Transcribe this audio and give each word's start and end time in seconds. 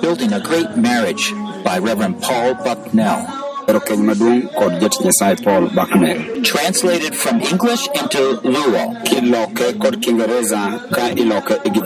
Building 0.00 0.32
a 0.32 0.40
Great 0.40 0.76
Marriage 0.76 1.32
by 1.64 1.78
Reverend 1.78 2.20
Paul 2.22 2.54
Bucknell. 2.54 3.42
Keny 3.66 4.02
maduong' 4.04 4.52
kod 4.58 4.72
jatich 4.80 5.00
Nyasaye 5.00 5.42
Paul 5.44 5.68
Bucknell. 5.70 6.42
Translated 6.42 7.14
from 7.14 7.40
English 7.40 7.86
into 7.94 8.40
Luo. 8.44 8.92
Kiloke 9.04 9.78
kod 9.80 10.02
Kiingereza 10.02 10.90
ka 10.92 11.08
iloke 11.16 11.56
e 11.64 11.70
gi. 11.70 11.80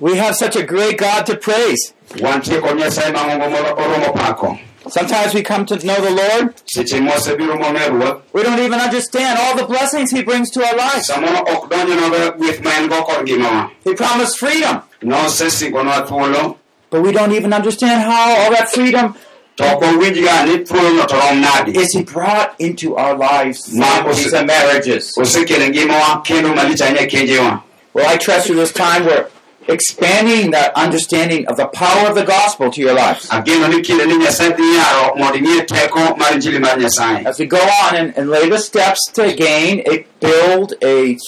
We 0.00 0.16
have 0.16 0.34
such 0.36 0.56
a 0.56 0.62
great 0.64 0.98
God 0.98 1.26
to 1.26 1.36
praise. 1.36 1.92
Wantie 2.16 2.60
kod 2.60 2.76
Nyasaye 2.78 3.12
mang'ongo 3.12 3.50
moro 3.50 3.74
oromo 3.76 4.12
pako. 4.14 4.58
Sometimes 4.88 5.34
we 5.34 5.42
come 5.42 5.66
to 5.66 5.76
know 5.86 6.00
the 6.00 6.10
Lord. 6.10 6.54
Seche 6.66 7.00
mwasebiro 7.00 7.56
mong'e 7.58 7.88
Ruoth, 7.90 8.22
We 8.32 8.42
don't 8.42 8.58
even 8.58 8.80
understand 8.80 9.38
all 9.38 9.54
the 9.56 9.66
blessings 9.66 10.10
He 10.10 10.22
brings 10.22 10.50
to 10.50 10.64
our 10.64 10.74
lives. 10.76 11.06
samoro 11.08 11.40
ok 11.48 11.68
donjonwa 11.68 12.30
gweth 12.38 12.60
ma 12.64 12.70
en 12.78 12.88
go 12.88 13.02
kod 13.04 13.26
ngimawa. 13.26 13.70
He 13.84 13.94
promised 13.94 14.38
freedom, 14.38 14.80
Nosesingonwa 15.02 16.06
thuolo, 16.06 16.56
but 16.90 17.02
we 17.02 17.12
don't 17.12 17.32
even 17.32 17.52
understand 17.52 18.02
how 18.02 18.36
all 18.36 18.50
that 18.50 18.68
freedom 18.68 19.14
to 19.56 19.74
ok 19.74 19.86
wawinjga 19.86 20.46
ni 20.46 20.64
thuolono 20.64 21.06
to 21.06 21.16
rom 21.16 21.40
nade. 21.40 21.76
is 21.76 21.96
brought 22.12 22.54
into 22.58 22.96
our 22.96 23.16
lives, 23.16 23.68
and 23.72 24.46
marriages. 24.46 25.14
Osekelo 25.16 25.68
ngimawa 25.68 26.24
kendo 26.24 26.54
malich 26.54 26.80
ahinya. 26.80 27.62
Well, 27.92 28.08
I 28.08 28.16
trust 28.16 28.46
through 28.46 28.56
this 28.56 28.72
time 28.72 29.04
we're 29.04 29.28
expanding 29.68 30.50
that 30.52 30.72
understanding 30.76 31.46
of 31.48 31.56
the 31.56 31.66
power 31.66 32.08
of 32.08 32.14
the 32.14 32.24
gospel 32.24 32.70
to 32.70 32.80
your 32.80 32.94
lives. 32.94 33.28
Ageno 33.28 33.68
ni 33.68 33.82
kinde 33.82 34.06
ni 34.06 34.14
Nyasaye 34.14 34.56
dhi 34.56 34.78
yaro 34.78 35.16
mondo 35.16 35.38
ing'e 35.38 35.66
teko 35.66 36.16
mar 36.18 36.32
Injili 36.32 36.60
mar 36.60 36.76
Nyasaye. 36.76 37.24
As 37.24 37.38
we 37.38 37.46
go 37.46 37.58
on 37.58 37.96
and, 37.96 38.16
and 38.16 38.30
lay 38.30 38.48
the 38.48 38.58
steps 38.58 39.10
to 39.12 39.34
gain 39.34 39.82
a 39.90 40.06
build 40.20 40.74
a 40.82 41.18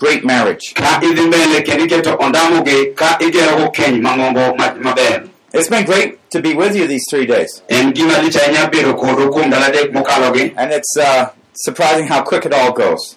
great 0.00 0.24
marriage. 0.24 0.72
Ka 0.74 1.00
idhi 1.02 1.20
mbele 1.20 1.62
kendo 1.62 1.84
iketo 1.84 2.16
ondamogi 2.18 2.94
ka 2.94 3.18
igerogo 3.20 3.70
keny 3.70 4.00
mang'ongo 4.00 4.56
ma- 4.58 4.74
maber. 4.74 5.28
It's 5.52 5.68
been 5.68 5.84
great 5.84 6.30
to 6.30 6.40
be 6.40 6.54
with 6.54 6.74
you 6.76 6.86
these 6.86 7.04
three 7.10 7.26
days. 7.26 7.62
En 7.68 7.92
gima 7.92 8.18
lich 8.22 8.36
ahinya 8.36 8.70
bedo 8.70 8.94
kodu 8.94 9.30
kuom 9.30 9.46
ndalo 9.48 9.64
adek 9.66 9.92
mokalogi. 9.92 10.54
And 10.56 10.72
it's 10.72 10.96
uh, 10.96 11.26
surprising 11.54 12.06
how 12.06 12.22
quick 12.22 12.46
it 12.46 12.52
all 12.54 12.72
goes. 12.72 13.16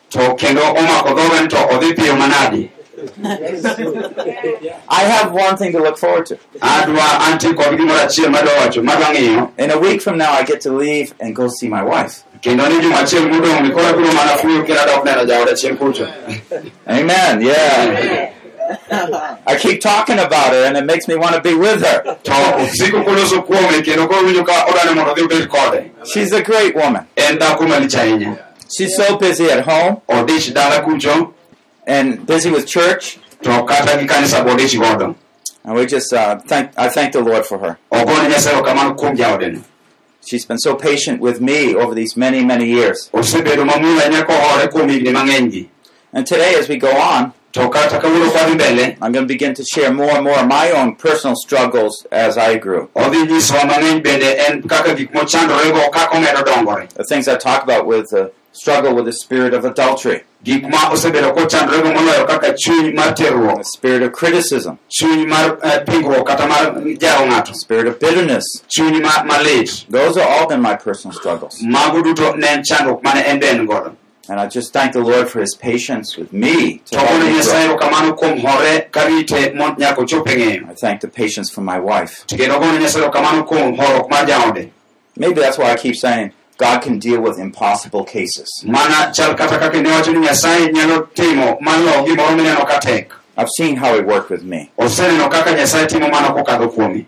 To 3.07 3.19
kendo 3.19 3.59
omako 3.59 3.83
dhoge 3.83 3.91
ni 3.91 4.01
to 4.01 4.21
odhi 4.21 4.33
piyo 4.35 4.65
manade. 4.65 4.73
I 4.89 5.01
have 5.03 5.31
one 5.33 5.57
thing 5.57 5.71
to 5.71 5.79
look 5.79 5.97
forward 5.97 6.25
to. 6.27 6.37
Adwa 6.61 7.19
antie 7.31 7.53
kod 7.53 7.77
gimoro 7.77 7.99
achiel 7.99 8.29
madwa 8.29 8.53
wacho 8.53 8.83
madwa 8.83 9.07
ng'iyo. 9.13 9.51
In 9.57 9.71
a 9.71 9.79
week 9.79 10.01
from 10.01 10.17
now, 10.17 10.31
I 10.31 10.43
get 10.43 10.61
to 10.61 10.71
leave 10.71 11.13
and 11.19 11.35
go 11.35 11.47
see 11.47 11.67
my 11.67 11.83
wife. 11.83 12.23
Kendo 12.41 12.67
ni 12.69 12.81
juma 12.81 12.97
achiel 12.97 13.29
modong' 13.29 13.63
ni 13.63 13.71
koro 13.71 13.85
abiro 13.85 14.13
mana 14.13 14.37
fuyo 14.37 14.63
kendo 14.65 14.81
adok 14.81 15.03
neno 15.05 15.25
jaoda 15.25 15.55
chien 15.55 15.77
kucho. 15.77 16.07
Amen. 16.87 17.41
Yeah. 17.41 18.33
I 19.45 19.57
keep 19.59 19.81
talking 19.81 20.19
about 20.19 20.53
her, 20.53 20.65
and 20.65 20.77
it 20.77 20.85
makes 20.85 21.07
me 21.07 21.15
want 21.15 21.35
to 21.35 21.41
be 21.41 21.53
with 21.53 21.83
her. 21.83 22.03
To 22.03 22.31
osiko 22.31 23.03
koloso 23.03 23.41
kuome 23.45 23.81
kendo 23.83 24.07
koro 24.07 24.23
winjo 24.23 24.45
ka 24.45 24.65
odwani 24.67 24.95
mondo 24.95 25.13
odhi 25.13 25.23
obed 25.23 25.49
kode. 25.49 25.91
She's 26.05 26.31
a 26.31 26.41
great 26.41 26.75
woman. 26.75 27.05
En 27.17 27.37
dhako 27.37 27.67
malich 27.67 27.95
ahinya. 27.95 28.39
She's 28.75 28.95
so 28.95 29.17
busy 29.17 29.51
at 29.51 29.65
home 29.65 30.01
Odich 30.09 30.51
dala 30.53 30.81
kucho, 30.83 31.33
and 31.87 32.25
busy 32.25 32.49
with 32.49 32.65
church, 32.67 33.17
and 35.65 35.75
we 35.75 35.85
just 35.85 36.13
uh, 36.13 36.39
thank. 36.47 36.71
I 36.77 36.89
thank 36.89 37.13
the 37.13 37.21
Lord 37.21 37.45
for 37.45 37.57
her. 37.59 37.77
She's 40.25 40.45
been 40.45 40.57
so 40.57 40.75
patient 40.75 41.19
with 41.19 41.41
me 41.41 41.75
over 41.75 41.93
these 41.93 42.15
many, 42.15 42.45
many 42.45 42.65
years. 42.65 43.09
And 46.13 46.25
today, 46.25 46.55
as 46.55 46.69
we 46.69 46.77
go 46.77 46.89
on, 46.95 47.33
I'm 49.01 49.11
going 49.11 49.25
to 49.27 49.33
begin 49.33 49.53
to 49.55 49.63
share 49.63 49.91
more 49.93 50.11
and 50.11 50.23
more 50.23 50.39
of 50.39 50.47
my 50.47 50.71
own 50.71 50.95
personal 50.95 51.35
struggles 51.35 52.05
as 52.11 52.37
I 52.37 52.57
grew. 52.57 52.89
The 56.95 57.03
things 57.03 57.27
I 57.27 57.35
talk 57.37 57.63
about 57.63 57.85
with 57.85 58.09
the 58.09 58.31
struggle 58.53 58.95
with 58.95 59.05
the 59.05 59.11
spirit 59.13 59.53
of 59.53 59.65
adultery, 59.65 60.23
Gik 60.43 60.63
ma 60.69 60.89
osebedo 60.91 61.33
kochandorego 61.33 61.93
moloyo 61.93 62.27
kaka 62.27 62.53
chuny 62.53 62.93
mar 62.93 63.13
terruok, 63.13 63.57
the 63.59 63.63
spirit 63.63 64.01
of 64.03 64.11
criticism, 64.11 64.77
chuny 64.89 65.25
mar 65.27 65.57
eh, 65.63 65.83
pingruok 65.85 66.25
kata 66.27 66.47
mar 66.47 66.73
jaro 66.97 67.25
ng'ato, 67.29 67.53
spirit 67.55 67.87
of 67.87 67.97
bitterness. 67.99 68.43
chuny 68.67 68.99
malit. 69.01 69.87
Those 69.87 70.17
have 70.17 70.27
all 70.27 70.47
been 70.49 70.61
my 70.61 70.75
personal 70.75 71.15
struggles. 71.17 71.61
Mago 71.63 72.01
duto 72.03 72.35
ne 72.37 72.47
en 72.47 72.61
chandruok 72.63 73.01
mane 73.03 73.23
en 73.25 73.39
be 73.39 73.47
en 73.47 73.65
godo. 73.65 73.95
And 74.29 74.39
I 74.39 74.47
just 74.47 74.71
thank 74.73 74.93
the 74.93 74.99
Lord 75.01 75.29
for 75.29 75.41
his 75.41 75.53
patience 75.55 76.15
with 76.17 76.31
me. 76.31 76.77
To 76.77 76.91
To 76.91 76.97
help 76.99 77.09
gone 77.09 77.19
me 77.31 77.39
Nyasaye 77.39 77.65
grow. 77.67 77.77
erokamano 77.77 78.17
kuom 78.17 78.39
hore 78.39 78.87
karite 78.91 79.53
mon- 79.55 79.75
nyaka 79.75 79.97
ochop 79.97 80.25
ng'eyo. 80.27 80.69
I 80.69 80.73
thank 80.75 81.01
the 81.01 81.07
patience 81.09 81.49
for 81.49 81.61
my 81.61 81.79
wife. 81.79 82.25
To 82.27 82.35
kendo 82.37 82.59
gone 82.59 82.79
Nyasaye 82.79 83.03
erokamano 83.09 83.45
kuom 83.47 83.77
horuok 83.77 84.09
mar 84.09 84.25
jaode. 84.25 84.71
Maybe 85.17 85.39
that's 85.41 85.57
why 85.57 85.71
I 85.71 85.75
keep 85.77 85.95
saying 85.95 86.31
God 86.57 86.81
can 86.81 86.99
deal 86.99 87.21
with 87.21 87.39
impossible 87.39 88.03
cases. 88.03 88.47
Mana 88.65 89.11
chal 89.13 89.35
kata 89.35 89.57
kaka 89.59 89.81
ne 89.81 89.89
wacho 89.89 90.13
ni 90.13 90.19
Nyasaye 90.27 90.71
nyalo 90.71 91.07
timo 91.13 91.59
malo 91.61 92.05
gimoro 92.05 92.35
mineno 92.37 92.65
ka 92.67 92.79
tek. 92.79 93.11
I've 93.35 93.49
seen 93.57 93.75
how 93.77 93.95
he 93.95 94.01
worked 94.01 94.29
with 94.29 94.43
me. 94.43 94.71
Oseneno 94.77 95.29
kaka 95.31 95.51
Nyasaye 95.51 95.87
timo 95.87 96.09
mano 96.11 96.29
kokadho 96.35 96.69
kuomi. 96.71 97.05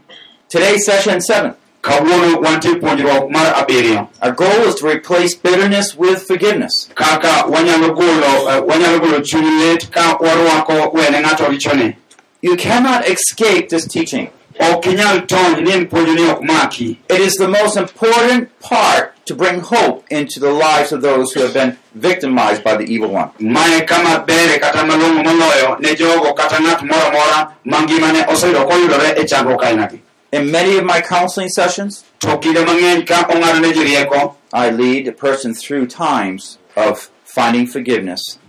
Today's 0.49 0.85
session 0.85 1.21
seven. 1.21 1.53
Kawuono 1.81 2.41
wantie 2.41 2.75
puonjruok 2.79 3.29
mar 3.29 3.53
abiriyo. 3.53 4.09
Our 4.21 4.31
goal 4.31 4.49
is 4.67 4.75
to 4.75 4.87
replace 4.87 5.35
bitterness 5.35 5.95
with 5.95 6.23
forgiveness. 6.23 6.89
Kaka 6.95 7.45
wanyalo 7.47 7.95
golo 7.95 8.49
eh, 8.49 8.61
wanyalo 8.65 8.99
golo 8.99 9.21
chuny 9.21 9.59
lit 9.59 9.91
ka 9.91 10.17
warwako 10.17 10.91
wene 10.93 11.21
ng'ato 11.21 11.47
richone. 11.47 11.95
You 12.41 12.55
cannot 12.55 13.07
escape 13.07 13.69
this 13.69 13.87
teaching. 13.87 14.29
Ok 14.59 14.85
inyal 14.85 15.27
tony 15.27 15.61
ni 15.61 15.71
en 15.71 15.87
puonjo 15.87 16.15
ni 16.15 16.29
ok 16.29 16.41
maki. 16.43 16.97
It 17.09 17.19
is 17.21 17.35
the 17.35 17.47
most 17.47 17.77
important 17.77 18.57
part 18.59 19.13
to 19.25 19.35
bring 19.35 19.59
hope 19.59 20.05
into 20.09 20.39
the 20.39 20.51
lives 20.51 20.91
of 20.91 21.01
those 21.01 21.33
who 21.33 21.41
have 21.41 21.53
been 21.53 21.77
victimized 21.93 22.63
by 22.63 22.75
the 22.77 22.83
evil 22.83 23.09
one. 23.09 23.31
Mae 23.39 23.81
kama 23.85 24.23
bere 24.25 24.59
kata 24.59 24.79
malong'o 24.85 25.23
moloyo 25.23 25.79
ne 25.79 25.95
jogo 25.95 26.35
kata 26.35 26.55
ng'at 26.55 26.83
moro 26.83 27.05
amora 27.09 27.53
ma 27.65 27.81
ngimane 27.81 28.25
oseyudo 28.27 28.65
koyudore 28.65 29.27
chandruok 29.27 29.63
ainagi. 29.63 29.99
In 30.31 30.51
many 30.51 30.77
of 30.77 30.83
my 30.83 31.01
counseling 31.01 31.49
sessions, 31.49 32.03
To 32.19 32.37
kinde 32.37 32.65
mang'eny 32.65 33.05
ka 33.05 33.27
ong'adone 33.29 33.73
ji 33.73 33.83
rieko, 33.85 34.35
I 34.51 34.71
lead 34.71 35.07
a 35.07 35.11
person 35.11 35.53
through 35.53 35.87
times 35.87 36.57
of 36.75 37.11
finding 37.23 37.67
forgiveness 37.67 38.39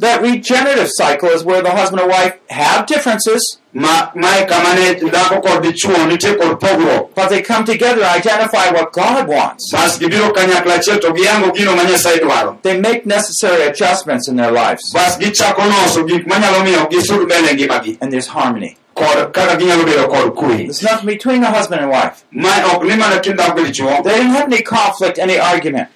Nyaka 0.00 0.22
wang'e 0.22 0.42
kaka 0.42 0.48
ng'ato 0.50 0.60
nyalo 0.60 0.74
kuongo 0.74 0.80
dok 0.80 0.80
chien. 0.80 0.80
That 0.80 0.80
regenerative 0.80 0.90
cycle 0.90 1.28
is 1.30 1.44
where 1.44 1.62
the 1.62 1.70
husband 1.70 2.00
and 2.02 2.10
wife 2.10 2.34
have 2.48 2.86
differences, 2.86 3.58
ma 3.72 4.10
mae 4.14 4.46
kama 4.46 4.74
ne 4.74 4.94
dhako 4.94 5.42
kod 5.42 5.62
dichuo 5.62 6.06
nitie 6.08 6.36
kod 6.38 6.58
pogruok 6.60 7.14
But 7.14 7.28
they 7.28 7.42
come 7.42 7.64
together 7.64 8.02
and 8.02 8.16
identify 8.26 8.70
what 8.72 8.92
God 8.92 9.28
wants. 9.28 9.70
bas 9.72 9.98
gibiro 9.98 10.32
kanyakla 10.32 10.74
achiel 10.78 11.00
to 11.00 11.12
giyango 11.12 11.52
gino 11.54 11.76
ma 11.76 11.82
nyasaye 11.84 12.18
dwaro 12.20 12.56
They 12.62 12.80
make 12.80 13.06
necessary 13.06 13.62
adjustments 13.62 14.28
in 14.28 14.36
their 14.36 14.50
lives. 14.52 14.92
bas 14.92 15.16
gichako 15.18 15.62
loso 15.62 16.04
gik 16.06 16.26
manyalo 16.26 16.64
miyo 16.64 16.86
gisud 16.90 17.20
mbele 17.24 17.54
ngimagi 17.54 17.98
And 18.00 18.12
there's 18.12 18.26
harmony. 18.28 18.76
kod 18.94 19.32
kaka 19.32 19.56
ginyalo 19.56 19.84
bedo 19.84 20.08
kod 20.08 20.34
kwe 20.34 20.56
There's 20.66 20.82
nothing 20.82 21.06
between 21.06 21.44
a 21.44 21.50
husband 21.50 21.80
and 21.82 21.90
wife. 21.90 22.24
ma 22.32 22.50
ok 22.74 22.84
ni 22.88 22.96
mana 22.96 23.20
kind 23.20 23.38
dhako 23.38 23.56
gi 23.64 23.72
dichuo 23.72 24.02
They 24.02 24.16
didn't 24.16 24.32
have 24.34 24.52
any 24.52 24.62
conflict, 24.62 25.18
any 25.18 25.38
argument. 25.38 25.88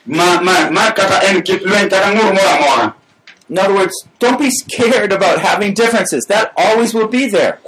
In 3.50 3.58
other 3.58 3.75
words, 3.75 3.93
don't 4.19 4.38
be 4.38 4.50
scared 4.50 5.12
about 5.12 5.38
having 5.38 5.75
differences. 5.75 6.25
That 6.29 6.52
always 6.56 6.94
will 6.94 7.08
be 7.08 7.29
there. 7.29 7.58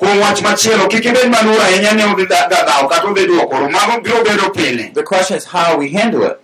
The 4.94 5.02
question 5.02 5.36
is 5.36 5.44
how 5.44 5.76
we 5.78 5.88
handle 5.90 6.22
it. 6.24 6.36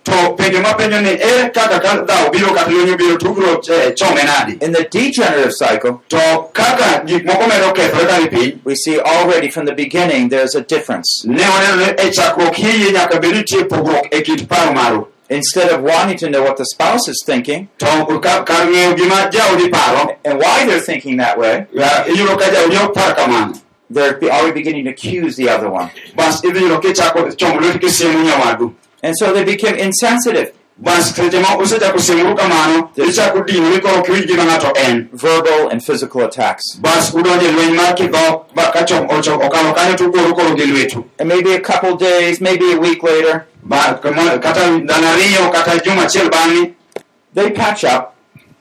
In 4.60 4.72
the 4.72 4.84
degenerative 4.90 5.52
cycle, 5.52 5.92
we 8.64 8.74
see 8.76 8.98
already 9.00 9.50
from 9.50 9.64
the 9.66 9.72
beginning 9.74 10.28
there's 10.28 10.54
a 10.54 10.60
difference. 10.62 11.24
Ne 15.30 15.40
waneno 15.40 15.50
ni 15.50 15.52
chakruok 15.52 15.68
hie 15.68 15.70
nyaka 15.70 15.70
bed 15.70 15.70
nitie 15.70 15.70
pogruok 15.70 15.70
kit 15.70 15.70
paro 15.70 15.70
maru 15.70 15.70
Instead 15.70 15.70
of 15.70 15.80
wanting 15.82 16.18
to 16.18 16.28
know 16.30 16.42
what 16.42 16.56
the 16.56 16.64
spouse 16.64 17.08
is 17.08 17.22
thinking. 17.26 17.68
To 17.78 18.18
ka- 18.20 18.42
kar 18.44 18.66
ng'eyo 18.66 18.94
gima 18.96 19.30
jaodi 19.30 19.70
paro. 19.70 20.16
And 20.24 20.38
why 20.38 20.66
they're 20.66 20.80
thinking 20.80 21.16
that 21.18 21.38
way, 21.38 21.66
ya, 21.72 22.04
iyudo 22.04 22.36
ka 22.38 22.50
jaodi 22.50 22.76
ok 22.76 22.94
par 22.94 23.14
kamano 23.14 23.58
they're 23.90 24.18
already 24.30 24.52
beginning 24.52 24.84
to 24.84 24.90
accuse 24.90 25.36
the 25.36 25.48
other 25.48 25.68
one. 25.70 25.90
bas 26.16 26.42
idhi 26.44 26.60
yudo 26.62 26.78
kichako 26.80 27.30
chombo 27.36 27.60
lweti 27.60 27.78
kisiemo 27.78 28.22
nyawadu 28.22 28.74
And 29.02 29.14
so 29.18 29.32
they 29.32 29.44
become 29.44 29.74
insensitive, 29.78 30.52
bas 30.78 31.14
seche 31.14 31.40
ma 31.40 31.56
usechako 31.58 31.98
siemuru 31.98 32.34
kamano 32.36 32.90
ichako 32.96 33.40
dinori 33.44 33.80
koro 33.80 33.98
ok 34.00 34.08
iwinj 34.12 34.26
gima 34.26 34.44
ng'ato 34.44 34.72
en. 34.76 35.08
verbal 35.12 35.68
and 35.70 35.82
physical 35.84 36.22
attacks. 36.22 36.76
bas 36.80 37.10
udonjo 37.14 37.52
lweny 37.52 37.74
mar 37.76 37.94
kidhok 37.94 38.54
ba 38.54 38.70
ka 38.72 38.80
chom- 38.84 39.08
ocho- 39.08 39.38
okalo 39.40 39.72
kanyo 39.74 39.94
tugoru 39.96 40.34
koro 40.34 40.54
gi 40.56 40.66
lwetu 40.66 41.04
And 41.18 41.28
maybe 41.28 41.52
a 41.54 41.60
couple 41.60 41.96
days, 41.96 42.40
maybe 42.40 42.72
a 42.72 42.78
week 42.78 43.02
later, 43.02 43.46
Ba- 43.62 43.94
kata 44.42 44.70
ndalo 44.70 45.08
ariyo 45.08 45.50
kata 45.52 45.78
juma 45.84 46.02
achiel 46.02 46.28
bang'e 46.30 46.72
they 47.34 47.50
patch 47.50 47.84
up. 47.84 48.14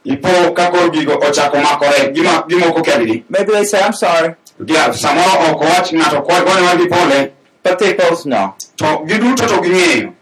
ipo 0.06 0.51
ka 0.53 0.71
koro 0.71 0.89
gigo 0.89 1.13
ochako 1.13 1.57
makore 1.57 2.12
gimoko 2.48 2.81
kendgi 2.81 3.24
Maybe 3.30 3.51
they 3.51 3.63
say, 3.65 3.81
I'm 3.81 3.94
sorry. 3.94 4.36
Dia- 4.63 4.94
samoro 4.94 5.51
ok 5.51 5.65
owach 5.65 5.92
ng'ato 5.94 6.21
gone 6.21 6.62
wadgi 6.65 6.89
pole. 6.89 7.31
But 7.63 7.77
they 7.80 7.94
both 7.94 8.25
know 8.25 8.56
to 8.77 8.86
giduto 9.06 9.48
to 9.48 9.57
ging'eyo. 9.62 10.13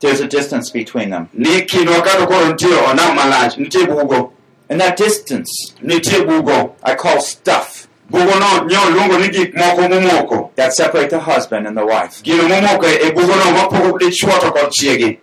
There's 0.00 0.20
a 0.20 0.28
distance 0.28 0.70
between 0.70 1.10
them. 1.10 1.28
ni 1.32 1.62
kindwa 1.62 2.02
kato 2.04 2.26
koro 2.26 2.52
nitie 2.52 2.68
onam 2.90 3.16
malach 3.16 3.56
nitie 3.58 3.86
bugo. 3.86 4.30
And 4.68 4.80
that 4.80 4.96
distance 4.96 5.72
nitie 5.82 6.24
bugo. 6.26 6.72
I 6.82 6.94
call 6.94 7.20
stuff 7.20 7.85
bugono 8.10 8.64
nyo 8.68 8.90
luongo 8.90 9.18
ni 9.18 9.28
gik 9.28 9.54
moko 9.54 9.82
momoko 9.88 10.50
that 10.56 10.72
separate 10.72 11.10
the 11.10 11.18
husband 11.20 11.66
and 11.66 11.76
the 11.76 11.84
wife. 11.84 12.22
gino 12.22 12.42
momoko 12.48 12.86
bugono 13.14 13.52
mapogo 13.52 13.98
dichuo 13.98 14.40
to 14.40 14.50
kod 14.52 14.70
chiegi 14.70 15.18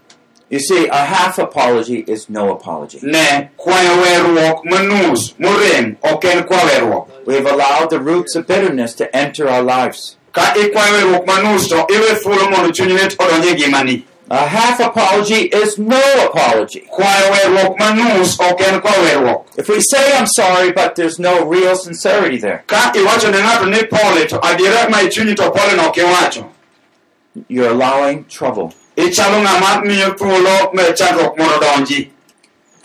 You 0.50 0.60
see, 0.60 0.86
a 0.88 1.06
half 1.06 1.40
apology 1.40 2.04
is 2.06 2.30
no 2.30 2.52
apology. 2.52 3.00
ne 3.02 3.50
kwayo 3.58 3.92
weruok 4.02 4.66
manus 4.66 5.34
morem 5.40 5.96
ok 6.04 6.24
en 6.32 6.44
kwa 6.44 6.58
weruok 6.58 7.08
We 7.26 7.36
have 7.36 7.46
allowed 7.48 7.90
the 7.90 8.00
roots 8.00 8.36
of 8.36 8.46
bitterness 8.48 8.94
to 8.96 9.06
enter 9.16 9.48
our 9.50 9.64
lives. 9.64 10.18
Ka 14.34 14.46
ikwayo 14.46 14.74
weruok 14.74 14.74
manus 14.74 14.78
to 14.78 14.78
iwe 14.78 14.78
thuolo 14.78 14.78
mondo 14.78 14.78
chuny 14.78 14.78
lit 14.78 14.78
odonj 14.78 14.78
ngimani 14.78 14.78
A 14.78 14.78
half 14.78 14.80
apology 14.80 15.42
is 15.46 15.78
no 15.78 16.02
apology. 16.26 16.80
kwayo 16.90 17.32
weruok 17.32 17.80
manus 17.80 18.40
ok 18.40 18.62
en 18.66 18.82
kwa 18.82 18.92
weruok 18.92 19.46
If 19.58 19.70
we 19.70 19.80
say 19.82 20.18
I'm 20.18 20.28
sorry, 20.28 20.72
but 20.72 20.96
there's 20.96 21.20
no 21.20 21.46
real 21.46 21.76
sincerity 21.76 22.38
there, 22.38 22.64
ka 22.68 22.92
iwacho 22.96 23.32
ne 23.32 23.38
ng'ato 23.38 23.66
ni 23.70 23.84
pole 23.88 24.26
to 24.28 24.40
adiera 24.40 24.90
ma 24.90 24.98
chunyi 25.10 25.36
to 25.36 25.52
pole 25.52 25.76
no 25.78 25.88
ok 25.90 26.02
iwacho 26.02 26.46
you're 27.48 27.72
allowing 27.72 28.26
trouble. 28.26 28.74
ichalo 28.96 29.42
ng'ama 29.42 29.82
miyo 29.86 30.14
thuolo 30.18 30.74
me 30.74 30.84
chandruok 30.94 31.38
mondo 31.38 31.60
donji 31.60 32.10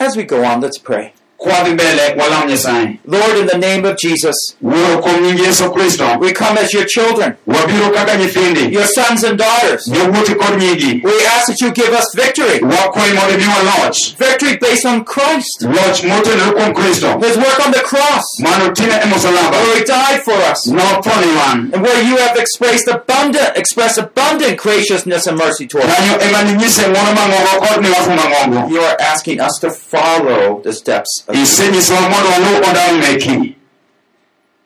As 0.01 0.17
we 0.17 0.23
go 0.23 0.45
on, 0.45 0.61
let's 0.61 0.79
pray. 0.79 1.13
Kwadhi 1.39 1.71
mbele 1.71 2.15
walam 2.19 2.49
nyasaye 2.49 2.99
Lord, 3.07 3.39
in 3.39 3.47
the 3.47 3.59
name 3.59 3.85
of 3.89 3.97
Jesus, 3.97 4.37
wuoro 4.63 4.99
kuom 5.03 5.23
nying 5.23 5.39
yesu 5.39 5.71
kristo. 5.71 6.19
we 6.21 6.33
come 6.33 6.59
as 6.59 6.73
your 6.75 6.85
children, 6.85 7.37
your 7.47 8.85
sons 8.87 9.25
and 9.25 9.39
daughters. 9.39 9.87
jowuoti 9.87 10.35
kod 10.35 10.59
nyigi 10.59 11.01
We 11.05 11.13
ask 11.37 11.47
that 11.47 11.61
you 11.61 11.71
give 11.73 11.93
us 11.95 12.07
victory. 12.15 12.61
wakwayi 12.61 13.13
mondo 13.13 13.35
imiwa 13.35 13.63
loch 13.63 13.97
Victory 14.19 14.57
based 14.57 14.87
on 14.87 15.05
Christ, 15.05 15.63
loch 15.63 16.03
motenore 16.05 16.53
kuom 16.53 16.73
kristo. 16.75 17.19
His 17.23 17.37
work 17.37 17.67
on 17.67 17.73
the 17.73 17.81
cross, 17.81 18.25
mano 18.41 18.73
time 18.73 19.09
musalaba 19.11 19.51
where 19.63 19.79
he 19.79 19.85
died 19.85 20.23
for 20.25 20.35
us, 20.53 20.67
notho 20.67 21.21
ni 21.21 21.37
wan. 21.37 21.71
And 21.73 21.83
where 21.83 22.03
you 22.03 22.17
have 22.17 22.37
expressed 22.37 22.89
abundant, 22.89 23.57
expressed 23.57 23.99
abundant 23.99 24.59
graciousness 24.59 25.27
and 25.27 25.39
mercy 25.39 25.67
toward 25.67 25.87
us. 25.87 25.97
kanyo 25.97 26.29
ema 26.29 26.43
ninyise 26.43 26.83
ng'wono 26.83 27.13
mang'ongo 27.15 27.67
kod 27.67 27.83
miwafu 27.83 28.11
mang'ongo 28.11 28.71
You 28.71 28.81
are 28.81 28.97
asking 29.01 29.41
us 29.41 29.59
to 29.61 29.71
follow 29.71 30.61
the 30.63 30.73
steps 30.73 31.25
isenyisowa 31.33 32.01
mondo 32.01 32.29
waluw 32.31 32.57
ondamo 32.69 33.55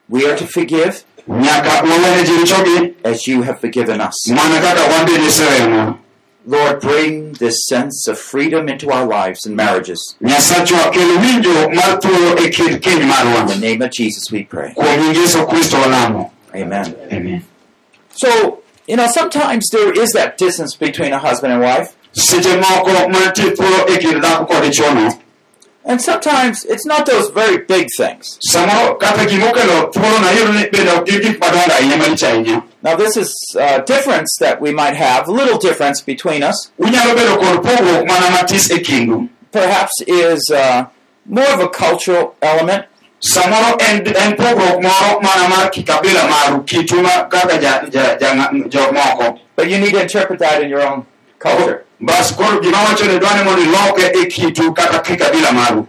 We 0.08 0.26
are 0.26 0.36
to 0.36 0.46
forgive 0.46 1.04
nyaka 1.28 1.68
wawene 1.82 2.24
ji 2.24 2.94
as 3.04 3.28
you 3.28 3.42
have 3.42 3.60
forgiven 3.60 4.00
us. 4.00 4.28
mana 4.28 4.60
kaka 4.60 4.82
wan 4.82 5.06
bende 5.06 5.26
iseweyowa 5.26 5.94
Lord, 6.44 6.80
bring 6.80 7.34
this 7.34 7.64
sense 7.68 8.08
of 8.08 8.18
freedom 8.18 8.68
into 8.68 8.90
our 8.90 9.06
lives 9.06 9.46
and 9.46 9.56
marriages. 9.56 10.16
nyasachwa 10.20 10.90
kel 10.92 11.08
winjo 11.18 11.70
mar 11.74 12.00
thuolo 12.00 12.36
kind 12.36 12.80
keny 12.82 13.40
In 13.40 13.46
the 13.46 13.58
name 13.60 13.82
of 13.82 13.90
Jesus, 13.92 14.30
we 14.32 14.42
pray. 14.44 14.72
kuom 14.74 14.86
nying 15.00 15.16
yesu 15.16 15.46
kristo 15.46 15.76
walamo 15.76 16.30
Amen. 16.54 16.94
amen 17.12 17.42
So, 18.14 18.58
you 18.86 18.96
know, 18.96 19.06
sometimes 19.06 19.68
there 19.70 19.92
is 19.92 20.10
that 20.12 20.36
distance 20.36 20.76
between 20.76 21.12
a 21.12 21.18
husband 21.18 21.52
and 21.52 21.62
wife, 21.62 21.96
and 25.84 26.00
sometimes 26.00 26.64
it's 26.64 26.86
not 26.86 27.06
those 27.06 27.30
very 27.30 27.58
big 27.58 27.88
things. 27.96 28.38
samoro 28.52 28.94
kata 28.98 29.24
gimokelo 29.26 29.90
thuolo 29.92 30.18
na 30.20 30.32
iyudo 30.32 30.52
ni 30.52 30.66
bende 30.70 30.90
ok 30.92 31.10
gin 31.10 31.20
gik 31.22 31.40
madongo 31.40 31.72
ahinya 31.72 31.96
malich 31.96 32.22
ahinya 32.22 32.62
Now, 32.84 32.96
this 32.96 33.16
is 33.16 33.32
a 33.56 33.80
difference 33.82 34.36
that 34.40 34.60
we 34.60 34.72
might 34.72 34.96
have, 34.96 35.28
a 35.28 35.30
little 35.30 35.56
difference 35.56 36.00
between 36.00 36.42
us, 36.42 36.72
unyalo 36.80 37.14
bedo 37.14 37.36
kod 37.38 37.62
pogruok 37.64 38.06
mana 38.06 38.26
matis 38.36 38.68
kindu 38.68 39.28
perhaps 39.52 39.92
is 40.06 40.50
uh, 40.50 40.86
more 41.26 41.46
of 41.54 41.60
a 41.60 41.68
cultural 41.68 42.34
element. 42.42 42.86
samoro 43.20 43.76
en, 43.80 44.06
en 44.16 44.36
pogruok 44.36 44.82
moro 44.82 45.20
mana 45.20 45.48
mar 45.48 45.70
kikabila 45.70 46.28
maru 46.28 46.64
kitu 46.64 47.02
ma 47.02 47.24
kaka 47.28 47.58
ja, 47.60 47.82
ja, 47.92 48.16
ja, 48.20 48.48
jok 48.68 48.92
moko 48.92 49.38
But 49.54 49.70
you 49.70 49.78
need 49.78 49.92
to 49.92 50.02
interpret 50.02 50.38
that 50.40 50.60
in 50.62 50.68
your 50.70 50.82
own 50.82 51.06
culture. 51.38 51.84
Bas 52.02 52.32
koro 52.36 52.60
gima 52.60 52.78
wacho 52.78 53.04
ni 53.06 53.18
dwani 53.18 53.44
mondo 53.44 53.62
iloke 53.62 54.02
e 54.22 54.26
kitu 54.26 54.72
kata 54.72 54.98
kikabila 54.98 55.52
maru 55.52 55.86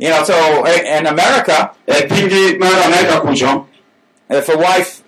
You 0.00 0.10
know, 0.10 0.22
so 0.22 0.64
in 0.64 1.06
America, 1.08 1.70
pingi 1.88 2.56
amerika 2.84 3.20
kucho 3.20 3.66
if 4.30 4.48
a 4.48 4.56
wife 4.56 5.02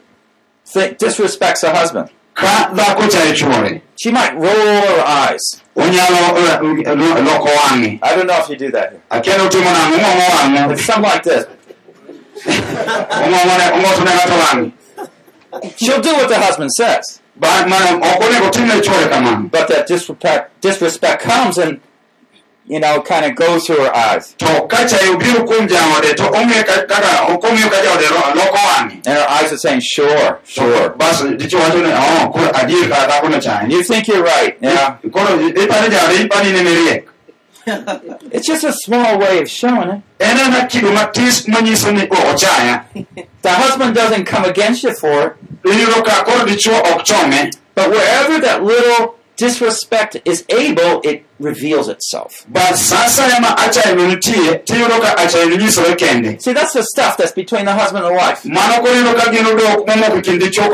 th- 0.73 0.99
disrespects 0.99 1.63
her 1.63 1.71
husband, 1.73 2.09
ka 2.35 2.71
dhako 2.75 3.07
chaye 3.09 3.33
chuore 3.35 3.83
she 3.97 4.11
might 4.11 4.35
roll 4.35 4.81
her 4.81 5.05
eyes. 5.07 5.61
eh, 5.77 5.85
lo- 6.87 7.23
loko 7.23 7.49
wang'e 7.49 7.99
I 8.03 8.17
don't 8.17 8.27
know 8.27 8.39
if 8.43 8.49
you 8.49 8.57
do 8.57 8.71
that 8.73 8.91
here. 8.91 9.01
akiani 9.11 9.45
utimo 9.47 9.71
nang'o 9.71 9.97
ung'ong'o 9.97 10.27
wang'o 10.59 10.73
It's 10.73 10.85
something 10.85 11.11
like 11.13 11.23
this. 11.23 11.47
ung'ong'one 12.47 13.67
ung'otone 13.77 14.11
ng'ato 14.11 14.37
wang'e 14.45 14.73
She'll 15.77 16.01
do 16.01 16.13
what 16.15 16.29
the 16.29 16.39
husband 16.39 16.71
says, 16.73 17.20
Ba- 17.41 17.67
mana 17.67 17.97
ok 17.97 18.21
onego 18.27 18.49
timne 18.51 18.81
chuore 18.83 19.09
kamano 19.09 19.49
but 19.51 19.67
that 19.69 19.87
disrespect, 19.87 20.61
disrespect 20.61 21.23
comes 21.23 21.57
and, 21.59 21.81
you 22.67 22.79
know, 22.79 23.01
kind 23.03 23.25
of 23.25 23.35
goes 23.35 23.67
through 23.67 23.83
her 23.85 23.95
eyes. 23.97 24.35
to 24.39 24.47
ka 24.69 24.79
chaye 24.91 25.09
obiro 25.15 25.41
kuom 25.49 25.67
jaode 25.67 26.11
to 26.17 26.23
ong'e 26.41 26.61
ka- 26.69 26.85
kaka 26.87 27.33
ok 27.33 27.43
ong'iyo 27.49 27.69
ka 27.71 27.81
jaode 27.87 28.07
ro- 28.15 28.35
loko 28.41 28.59
And 28.83 29.07
her 29.07 29.27
eyes 29.29 29.53
are 29.53 29.57
saying, 29.65 29.81
sure, 29.81 30.39
sure. 30.45 30.91
bas 30.91 31.23
dicho 31.41 31.59
wacho 31.59 31.81
ni 31.83 31.91
"Oh, 31.93 32.29
koro 32.33 32.49
adier 32.61 32.89
ka 32.89 33.07
dhako 33.11 33.29
no 33.31 33.35
And 33.37 33.43
chaye 33.43 33.71
you 33.71 33.83
think 33.83 34.07
you're 34.09 34.23
right. 34.23 34.57
Yeah. 34.61 34.97
koro 35.11 35.39
ipani 35.63 35.89
jaode 35.91 36.17
ipani 36.29 36.53
ne 36.53 36.63
miriek 36.69 37.05
It's 38.33 38.47
just 38.47 38.65
a 38.65 38.73
small 38.73 39.19
way 39.19 39.41
of 39.43 39.49
showing 39.49 39.89
it. 39.91 40.03
ena 40.21 40.67
kido 40.67 40.93
matis 40.93 41.47
manyiso 41.49 41.93
ni 41.93 42.07
"Oh, 42.11 42.35
The 43.43 43.51
husband 43.51 43.95
doesn't 43.95 44.25
come 44.27 44.45
against 44.45 44.83
you 44.85 44.93
for 44.95 45.27
it, 45.27 45.33
iyudo 45.65 46.03
ka 46.03 46.25
koro 46.25 46.45
dichuo 46.47 46.79
ok 46.79 47.03
chome 47.05 47.51
but 47.75 47.89
wherever 47.91 48.41
that 48.41 48.63
little 48.63 49.15
disrespect 49.37 50.21
is 50.27 50.45
able, 50.51 51.01
it 51.03 51.25
reveals 51.39 51.89
itself. 51.89 52.45
bas 52.49 52.77
sa 52.79 52.97
asaya 53.07 53.41
ma 53.41 53.57
achayano 53.57 54.07
nitie 54.07 54.61
tiyudo 54.65 55.01
ka 55.01 55.17
achayano 55.17 55.57
nyisore 55.57 55.95
kende 55.97 56.37
See, 56.43 56.53
that's 56.53 56.75
the 56.75 56.83
stuff 56.83 57.17
that's 57.17 57.33
between 57.33 57.65
the 57.65 57.73
husband 57.73 58.05
and 58.05 58.15
wife. 58.15 58.45
mano 58.45 58.83
koro 58.85 59.15
ka 59.17 59.33
gin 59.33 59.47
odok 59.47 59.87
momoko 59.87 60.21
kind 60.23 60.43
dichuo 60.43 60.69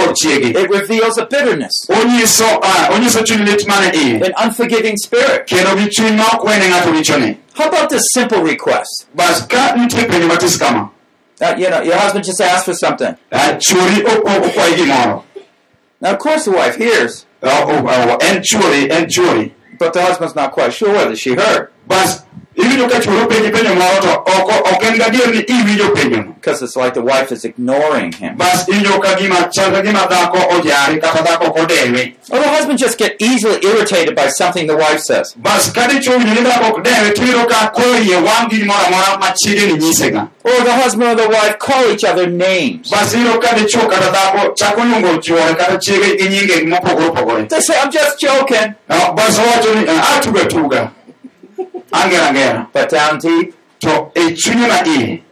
It 0.56 0.68
reveals 0.70 1.16
a 1.18 1.26
bitterness, 1.26 1.86
ah, 1.90 2.88
onyiso 2.92 3.22
chuny 3.24 3.44
lit 3.46 3.66
mane 3.68 3.92
iye 3.94 4.20
an 4.26 4.32
unforgiving 4.44 4.96
spirit. 4.96 5.46
kendo 5.46 5.76
gi 5.78 5.88
chuny 5.90 6.16
ma 6.16 6.24
ok 6.34 6.44
wene 6.48 6.68
ng'ato 6.68 6.90
richone 6.92 7.36
How 7.54 7.68
about 7.68 7.88
this 7.88 8.02
simple 8.12 8.42
request? 8.42 9.06
Bas 11.40 11.52
ka 11.52 11.54
nitie 11.54 11.54
penjo 11.54 11.54
matis 11.54 11.54
kama 11.54 11.54
Uh, 11.54 11.54
you 11.58 11.68
know, 11.70 11.82
your 11.82 11.96
husband 11.96 12.24
just 12.24 12.40
asked 12.40 12.64
for 12.64 12.74
something. 12.74 13.14
ah, 13.32 13.56
chuori 13.58 14.02
o- 14.06 14.22
o- 14.26 14.40
okwayi 14.48 14.74
gimoro 14.76 15.22
Now, 16.00 16.12
of 16.12 16.18
course, 16.18 16.44
the 16.44 16.50
wife 16.50 16.76
hears, 16.76 17.26
o- 17.42 18.16
en 18.20 18.42
chuori 18.42 18.90
en 18.90 19.06
chuori 19.06 19.52
but 19.78 19.92
the 19.92 20.00
husband's 20.02 20.34
not 20.34 20.52
quite 20.52 20.72
sure 20.72 20.92
whether 20.92 21.14
she 21.16 21.34
heard. 21.34 21.68
Bas 21.86 22.22
iwinjo 22.56 22.86
ka 22.88 23.00
chuori 23.00 23.20
openji 23.22 23.48
penjo 23.50 23.74
moro 23.74 24.00
to 24.02 24.12
ok 24.40 24.52
ok 24.72 24.82
en 24.88 24.98
gadier 24.98 25.28
ni 25.34 25.40
iwinjo 25.40 25.88
penjono 25.94 26.32
because 26.40 26.62
it's 26.64 26.76
like 26.76 26.94
the 26.94 27.00
wife 27.02 27.32
is 27.34 27.44
ignoring 27.44 28.12
him. 28.14 28.36
bas 28.36 28.68
iwinjo 28.68 28.98
ka 28.98 29.14
gima 29.14 29.48
chal 29.52 29.70
ka 29.72 29.82
gima 29.82 30.06
dhako 30.06 30.38
kata 31.00 31.22
dhako 31.22 31.44
ok 31.44 31.60
odewe 31.62 32.12
Or 32.30 32.40
the 32.40 32.48
husband 32.48 32.76
just 32.78 32.98
get 32.98 33.14
easily 33.20 33.58
irritated 33.62 34.16
by 34.16 34.28
something 34.28 34.66
the 34.66 34.74
wife 34.76 35.00
says. 35.00 35.34
bas 35.36 35.70
ka 35.72 35.86
dichuo 35.88 36.16
winjo 36.16 36.34
ni 36.34 36.40
dhako 36.40 36.64
ok 36.68 36.82
dewe 36.82 37.10
tiyudo 37.10 37.44
ka 37.46 37.66
koro 37.74 37.98
iye 37.98 38.16
wang' 38.16 38.48
gi 38.50 38.56
gimoro 38.56 38.78
amora 38.86 39.18
ma 39.20 39.30
chiege 39.32 39.66
ni 39.66 39.72
nyisega 39.78 40.28
Or 40.44 40.62
the 40.64 40.72
husband 40.72 41.10
or 41.10 41.14
the 41.16 41.28
wife 41.28 41.58
call 41.58 41.90
each 41.92 42.04
other 42.04 42.26
names. 42.26 42.90
bas 42.90 43.14
iyudo 43.14 43.38
ka 43.38 43.54
dichuo 43.54 43.86
kata 43.86 44.10
dhako 44.10 44.52
chako 44.54 44.80
luongo 44.84 45.16
chuore 45.18 45.54
kata 45.54 45.76
chiege 45.78 46.16
gi 46.18 46.28
nyinge 46.28 46.62
mopogore 46.66 47.06
opogore 47.08 47.48
They 47.48 47.60
say, 47.60 47.74
I'm 47.80 47.90
just 47.92 48.18
joking. 48.20 48.74
Bas 48.88 49.38
owacho 49.38 49.74
ni 49.74 49.86
"Ah, 49.88 50.16
atuga 50.16 50.44
tuga 50.44 50.90
angera 51.92 52.68
But 52.72 52.90
down 52.90 53.18
deep, 53.18 53.54
to 53.80 54.10
e 54.14 54.34
chunye 54.34 54.68
ma 54.68 54.82
iye 54.84 55.22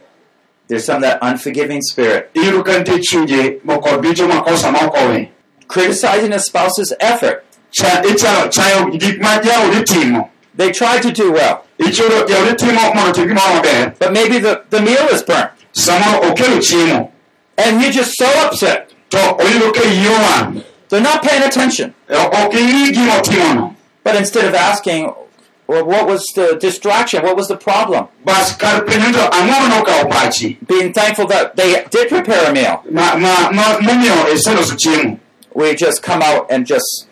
there's 0.67 0.85
some 0.85 0.95
of 0.97 1.01
that 1.03 1.19
unforgiving 1.21 1.81
spirit. 1.81 2.31
iyudo 2.33 2.63
ka 2.65 2.71
nitie 2.79 2.99
chunje 2.99 3.59
mokod 3.63 4.01
bicho 4.01 4.27
makosa 4.27 4.71
ma 4.71 4.79
ok 4.87 4.97
owe 4.97 5.29
Criticizing 5.67 6.31
a 6.31 6.39
spouse's 6.39 6.93
effort. 6.99 7.43
Cha- 7.71 8.01
ichalo 8.03 8.49
chayo 8.51 8.91
gik 8.99 9.19
ma 9.19 9.39
jaodi 9.41 9.83
timo 9.83 10.29
They 10.55 10.71
try 10.71 10.99
to 10.99 11.11
do 11.11 11.31
well, 11.33 11.65
timo 11.79 12.93
mondo 12.95 13.11
otim 13.11 13.27
gimoro 13.27 13.61
maber 13.61 13.97
but 13.99 14.13
maybe 14.13 14.39
the, 14.39 14.63
the 14.69 14.81
meal 14.81 15.07
is 15.11 15.21
burnt. 15.23 15.51
samoro 15.73 16.21
okelo 16.31 16.59
chiemo 16.61 17.11
And 17.57 17.81
you're 17.81 17.91
just 17.91 18.13
so 18.17 18.25
upset. 18.45 18.89
to 19.09 19.17
oyudo 19.17 19.73
ka 19.73 19.81
iye 19.83 20.63
They're 20.89 21.01
not 21.01 21.23
paying 21.23 21.43
attention. 21.43 21.93
Ok 22.09 22.53
ing'i 22.53 22.91
gima 22.93 23.19
otimono 23.21 23.75
But 24.03 24.15
instead 24.15 24.45
of 24.45 24.53
asking, 24.53 25.11
what 25.67 26.07
was 26.07 26.23
the 26.35 26.57
distraction? 26.59 27.23
What 27.23 27.35
was 27.35 27.47
the 27.47 27.57
problem? 27.57 28.07
bas 28.23 28.55
kar 28.55 28.81
penjo 28.81 29.11
to 29.13 29.29
ang'o 29.37 29.69
nokawo 29.69 30.67
Being 30.67 30.93
thankful 30.93 31.27
that 31.27 31.55
they 31.55 31.85
did 31.89 32.09
prepare 32.09 32.49
a 32.49 32.53
meal. 32.53 32.83
We 35.53 35.75
just 35.75 36.03
come 36.03 36.21
out 36.21 36.51
and 36.51 36.67
just 36.67 37.07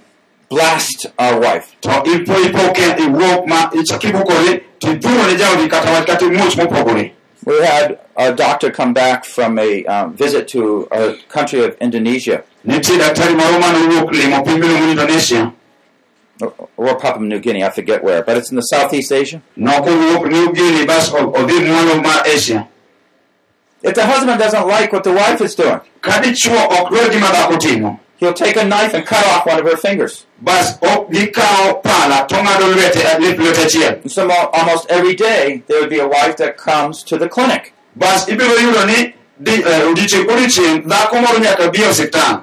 blast 0.49 1.07
our 1.17 1.39
wife. 1.39 1.75
to 1.81 1.89
ipo 1.89 2.33
ipo 2.47 2.73
ke 2.73 2.87
iwuok 3.03 3.47
ma 3.47 3.69
ichako 3.73 4.07
ibukori 4.07 4.61
tidhuro 4.79 5.27
ne 5.27 5.35
jaodi 5.35 5.67
kata 5.69 5.91
wach 5.91 6.05
kata 6.05 6.25
imuoch 6.25 6.55
mopogore 6.57 7.11
We 7.45 7.65
had 7.65 7.99
a 8.15 8.33
doctor 8.33 8.71
come 8.71 8.93
back 8.93 9.25
from 9.25 9.59
a 9.59 9.83
um, 9.85 10.13
visit 10.15 10.47
to 10.49 10.87
a 10.91 11.15
country 11.27 11.59
of 11.65 11.75
Indonesia, 11.81 12.43
or, 16.77 16.95
Papua 16.99 17.25
New 17.25 17.39
Guinea, 17.39 17.63
I 17.63 17.69
forget 17.69 18.03
where, 18.03 18.21
but 18.23 18.37
it's 18.37 18.49
in 18.51 18.55
the 18.55 18.61
Southeast 18.63 19.11
Asia. 19.11 19.41
nokowuok 19.57 20.29
New 20.31 20.53
Guinea 20.53 20.85
bas 20.85 21.11
o- 21.13 21.31
odhi 21.31 21.59
mwalo 21.59 22.01
mar 22.03 22.23
asia 22.27 22.67
If 23.83 23.95
the 23.95 24.05
husband 24.05 24.39
doesn't 24.39 24.65
like 24.67 24.93
what 24.93 25.03
the 25.03 25.11
wife 25.11 25.41
is 25.41 25.55
doing, 25.55 25.79
ka 26.01 26.11
dichuo 26.21 26.55
ok 26.79 26.89
dwar 26.89 27.09
gima 27.11 27.27
dhako 27.27 27.57
timo 27.57 27.99
he'll 28.17 28.33
take 28.33 28.55
a 28.55 28.63
knife 28.63 28.93
and 28.93 29.05
cut 29.05 29.25
off 29.27 29.45
one 29.45 29.59
of 29.59 29.65
her 29.65 29.75
fingers. 29.77 30.25
bas 30.41 30.77
ok 30.81 31.07
gikawo 31.11 31.83
pala 31.83 32.25
to 32.27 32.35
ng'ado 32.35 32.67
lwete 32.73 32.99
eh, 33.03 33.17
lep 33.19 33.37
lwete 33.37 33.63
achiel 33.65 33.93
And 34.01 34.11
so 34.11 34.29
almost 34.53 34.89
every 34.89 35.15
day, 35.15 35.63
there 35.67 35.81
would 35.81 35.89
be 35.89 35.99
a 35.99 36.07
wife 36.07 36.37
that 36.37 36.57
comes 36.57 37.03
to 37.03 37.17
the 37.17 37.27
clinic. 37.27 37.73
Bas 39.39 39.53
ibiro 39.55 39.63
yudo 39.63 39.63
ni 39.63 39.63
di- 39.63 39.63
eh, 39.63 39.87
odiechieng' 39.91 40.25
kodiechieng' 40.25 40.83
dhako 40.87 41.21
moro 41.21 41.39
nyaka 41.39 41.71
bi 41.71 41.79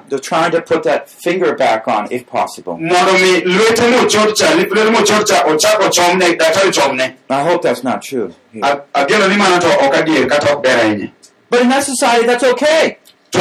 They're 0.09 0.19
trying 0.19 0.51
to 0.51 0.61
put 0.61 0.83
that 0.83 1.09
finger 1.09 1.55
back 1.55 1.87
on 1.87 2.07
if 2.11 2.25
possible. 2.27 2.77
mi 3.13 3.41
lwete 3.41 3.81
mochot 3.91 4.35
cha 4.35 4.53
lep 4.55 4.69
lwete 4.69 4.91
mochot 4.91 5.25
cha 5.27 5.43
ochak 5.45 5.79
ochomne 5.79 6.37
daktari 6.37 6.71
chomne 6.71 7.15
I 7.29 7.43
hope 7.43 7.61
that's 7.61 7.83
not 7.83 8.01
true. 8.01 8.33
A- 8.61 8.81
ni 9.29 9.37
mano 9.37 9.59
to 9.59 9.67
ok 9.85 9.97
adier 9.97 10.27
kata 10.29 10.53
ok 10.53 10.61
ber 10.63 10.77
ahinya 10.77 11.11
But 11.49 11.61
in 11.63 11.69
that 11.69 11.83
society, 11.83 12.25
that's 12.25 12.43
okay. 12.43 12.97
to 13.31 13.39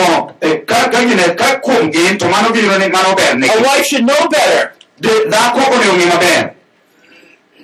ka 0.66 0.88
ka 0.90 1.00
gine 1.00 1.34
ka 1.36 1.60
kuom 1.60 1.92
gin 1.92 2.18
to 2.18 2.28
mano 2.28 2.48
giyudo 2.54 2.78
ni 2.78 2.88
mano 2.88 3.14
ber 3.14 3.34
A 3.34 3.62
wife 3.62 3.84
should 3.86 4.04
know 4.04 4.28
better. 4.28 4.72
onego 5.02 5.96
ng'e 5.98 6.06
maber 6.06 6.54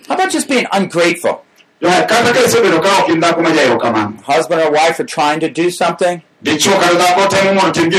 How 0.08 0.14
about 0.14 0.30
just 0.30 0.48
being 0.48 0.66
ungrateful? 0.72 1.42
Kata 1.80 2.32
ka 2.32 2.40
isebedo 2.40 2.80
ka 2.82 3.02
ok 3.02 3.12
in 3.12 3.20
dhako 3.20 3.42
ma 3.42 3.50
jaero 3.50 3.78
kamano 3.78 4.22
Husband 4.24 4.60
or 4.62 4.70
wife 4.72 4.98
are 5.00 5.04
trying 5.04 5.40
to 5.40 5.48
do 5.48 5.70
something, 5.70 6.22
dichuo 6.42 6.72
kata 6.80 6.94
dhako 6.96 7.28
temo 7.28 7.54
mondo 7.54 7.72
tim 7.72 7.90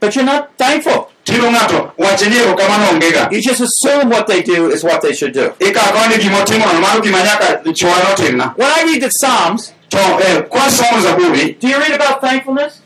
but 0.00 0.16
you're 0.16 0.24
not 0.24 0.56
thankful. 0.56 1.10
tino 1.24 1.50
ng'ato 1.50 1.92
wache 1.98 2.28
ni 2.30 2.36
ero 2.38 2.54
kamano 2.56 2.90
onge 2.92 3.32
You 3.32 3.42
just 3.42 3.60
assume 3.60 4.08
what 4.08 4.26
they 4.26 4.42
do 4.42 4.70
is 4.70 4.82
what 4.82 5.02
they 5.02 5.12
should 5.12 5.32
do. 5.32 5.52
ikako 5.58 6.08
ni 6.08 6.16
gima 6.22 6.38
otimono 6.38 6.80
mano 6.80 7.00
gima 7.00 7.18
nyaka 7.22 7.62
chuore 7.72 8.02
notimna 8.08 8.54
When 8.56 8.68
I 8.68 8.82
read 8.84 9.02
the 9.02 9.10
Psalms, 9.10 9.72
eh, 9.92 10.42
do 11.60 11.68
you 11.68 11.78
read 11.78 11.92
about 11.92 12.20
thankfulness? 12.20 12.80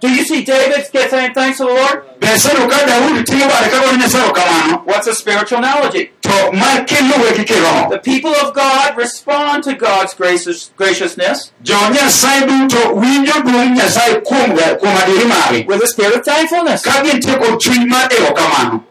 Do 0.00 0.08
you 0.08 0.24
see 0.24 0.42
David 0.44 0.88
get 0.92 1.10
saying 1.10 1.34
thanks 1.34 1.58
to 1.58 1.64
the 1.64 1.70
Lord? 1.70 2.04
be 2.20 2.26
isebedo 2.26 2.68
ka 2.70 2.78
daudi 2.86 3.22
timo 3.24 3.46
bare 3.48 3.68
ka 3.70 3.80
goyo 3.82 3.96
nyasaye 4.00 4.24
ero 4.24 4.32
kamano 4.32 4.84
What's 4.86 5.06
a 5.06 5.14
spiritual 5.14 5.58
analogy? 5.58 6.10
to 6.22 6.52
ma 6.52 6.84
kiluwe 6.84 7.36
gi 7.36 7.44
kiroho 7.44 7.90
The 7.90 7.98
people 7.98 8.34
of 8.34 8.54
God 8.54 8.96
respond 8.96 9.64
to 9.64 9.74
God's 9.74 10.14
gracious, 10.14 10.70
graciousness 10.76 11.52
jo 11.62 11.74
nyasaye 11.92 12.40
duto 12.48 12.94
winjo 12.96 13.40
duong' 13.44 13.76
nyasaye 13.76 14.20
kuom 14.24 14.56
kuom 14.80 14.94
adieri 15.02 15.26
mare 15.28 15.64
with 15.66 15.82
a 15.82 15.86
spirit 15.86 16.16
of 16.16 16.24
thankfulness. 16.24 16.82
ka 16.82 17.02
gintie 17.04 17.36
kod 17.38 17.60
chuny 17.60 17.86
mar 17.88 18.08
ero 18.12 18.32
kamano 18.34 18.84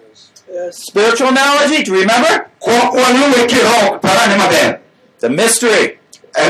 Spiritual 0.72 1.30
analogy, 1.30 1.84
do 1.84 1.94
you 1.94 2.02
remember? 2.02 2.50
ko 2.60 2.72
waluwe 2.72 3.48
kiroho 3.48 4.00
parane 4.02 4.38
maber 4.38 4.80
The 5.20 5.30
mystery. 5.30 5.99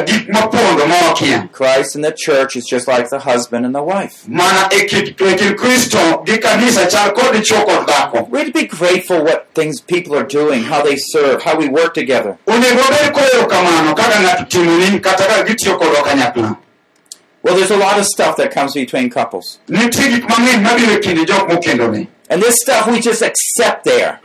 Gik 0.06 0.28
mopondo 0.30 0.88
ma 0.88 0.96
wakia 1.14 1.52
Christ 1.52 1.96
and 1.96 2.04
the 2.06 2.12
church 2.12 2.56
is 2.56 2.66
just 2.66 2.88
like 2.88 3.10
the 3.10 3.20
husband 3.20 3.66
and 3.66 3.74
the 3.74 3.82
wife. 3.84 4.28
mana 4.28 4.70
kit 4.70 5.18
kind 5.18 5.40
kristo 5.58 6.24
gi 6.26 6.38
kanisa 6.38 6.90
chal 6.90 7.12
kod 7.12 7.34
dichuo 7.36 7.66
kod 7.66 7.88
dhako 7.88 8.30
We 8.30 8.40
have 8.40 8.48
to 8.48 8.54
be 8.54 8.66
grateful 8.68 9.24
what 9.24 9.48
things 9.54 9.82
people 9.82 10.16
are 10.16 10.24
doing, 10.26 10.64
how 10.64 10.82
they 10.84 10.96
serve, 10.96 11.42
how 11.44 11.58
we 11.58 11.68
work 11.68 11.94
together. 11.94 12.38
onego 12.48 12.82
wabed 12.82 13.14
koero 13.14 13.48
kamano 13.48 13.96
kaka 13.96 14.20
ng'ato 14.24 14.46
timoni 14.50 15.00
kata 15.02 15.24
ka 15.28 15.44
gitiyo 15.44 15.78
kodwa 15.78 16.04
kanyakla 16.04 16.58
Well, 17.42 17.56
there's 17.56 17.72
a 17.72 17.78
lot 17.78 17.98
of 17.98 18.06
stuff 18.06 18.36
that 18.38 18.52
comes 18.52 18.74
between 18.74 19.10
couples. 19.10 19.60
nitie 19.70 20.10
gik 20.14 20.28
mang'eny 20.30 20.62
mabiro 20.64 21.00
kinde 21.02 21.26
jok 21.26 21.50
mokendore 21.50 22.08
And 22.32 22.44
this 22.44 22.58
stuff 22.62 22.86
we 22.86 23.00
just 23.02 23.24
accept 23.24 23.86
there. 23.86 24.20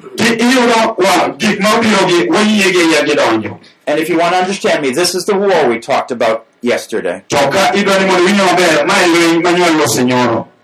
And 3.86 3.98
if 4.00 4.08
you 4.08 4.18
want 4.18 4.32
to 4.34 4.38
understand 4.40 4.82
me, 4.82 4.90
this 4.90 5.14
is 5.14 5.24
the 5.26 5.36
war 5.36 5.68
we 5.68 5.78
talked 5.78 6.10
about 6.10 6.46
yesterday. 6.62 7.24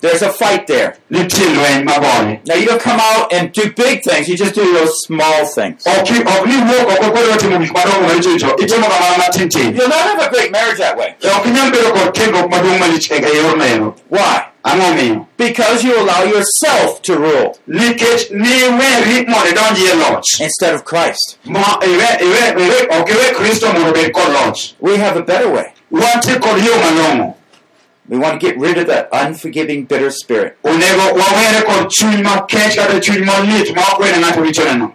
To 0.01 0.09
ka 0.09 0.17
idwa 0.17 0.21
ni 0.21 0.21
mondo 0.21 0.21
iwinjo 0.21 0.21
maber 0.21 0.21
ma 0.21 0.21
e 0.21 0.21
lweny 0.21 0.21
manyuol 0.21 0.21
osenyoro 0.21 0.21
There's 0.21 0.23
a 0.23 0.33
fight 0.33 0.67
there. 0.67 0.93
nitie 1.11 1.45
lweny 1.45 1.85
magore 1.85 2.41
Now, 2.47 2.55
you 2.55 2.67
don't 2.67 2.81
come 2.83 3.01
out 3.01 3.33
and 3.33 3.53
do 3.53 3.63
big 3.73 4.03
things, 4.03 4.29
you 4.29 4.37
just 4.37 4.55
do 4.55 4.73
those 4.73 4.93
small 5.07 5.47
things. 5.47 5.87
ok 5.87 6.11
i- 6.15 6.23
ok 6.23 6.47
ni 6.47 6.57
wuok 6.57 6.91
oko 6.93 7.11
kodwa 7.11 7.37
timo 7.37 7.59
gik 7.59 7.73
madongo 7.73 8.07
maricho 8.09 8.31
richo 8.31 8.57
itimo 8.57 8.87
kamano 8.87 9.17
matin 9.19 9.49
tin 9.49 9.77
You'll 9.77 9.89
not 9.89 9.99
have 10.11 10.27
a 10.27 10.31
great 10.31 10.51
marriage 10.53 10.79
that 10.79 10.97
way. 10.97 11.15
E 11.23 11.29
ok 11.29 11.49
inyal 11.49 11.71
bedo 11.71 11.93
kod 11.93 12.13
kendruok 12.15 12.51
maduong' 12.51 12.79
malich 12.79 13.11
e 13.11 13.15
e 13.17 13.37
yor 13.37 13.57
neno 13.57 13.95
Why? 14.09 14.47
Because 15.39 15.83
you 15.85 15.97
allow 15.99 16.23
yourself 16.25 17.01
to 17.03 17.17
rule 17.17 17.57
nikech 17.67 18.31
niweri 18.31 19.27
mondo 19.27 19.49
idonji 19.51 19.85
e 19.87 19.95
loch 19.97 20.41
instead 20.41 20.75
of 20.75 20.85
Christ. 20.85 21.39
We 24.81 24.97
have 24.97 25.17
a 25.17 25.23
better 25.23 25.49
way. 25.51 25.73
wantie 25.91 26.39
kod 26.39 26.59
yo 26.65 26.73
malong'o 26.77 27.35
We 28.11 28.19
want 28.19 28.41
to 28.41 28.45
get 28.45 28.59
rid 28.59 28.77
of 28.77 28.89
that 28.89 29.09
unforgiving, 29.13 29.85
bitter 29.87 30.11
spirit. 30.11 30.59
onego 30.65 31.15
wawere 31.15 31.63
kod 31.65 31.89
chuny 31.95 32.23
makech 32.27 32.75
kata 32.77 32.99
chuny 32.99 33.23
malit 33.25 33.71
ma 33.75 33.83
ok 33.95 34.03
wene 34.03 34.19
ng'ato 34.21 34.43
richoneno 34.43 34.95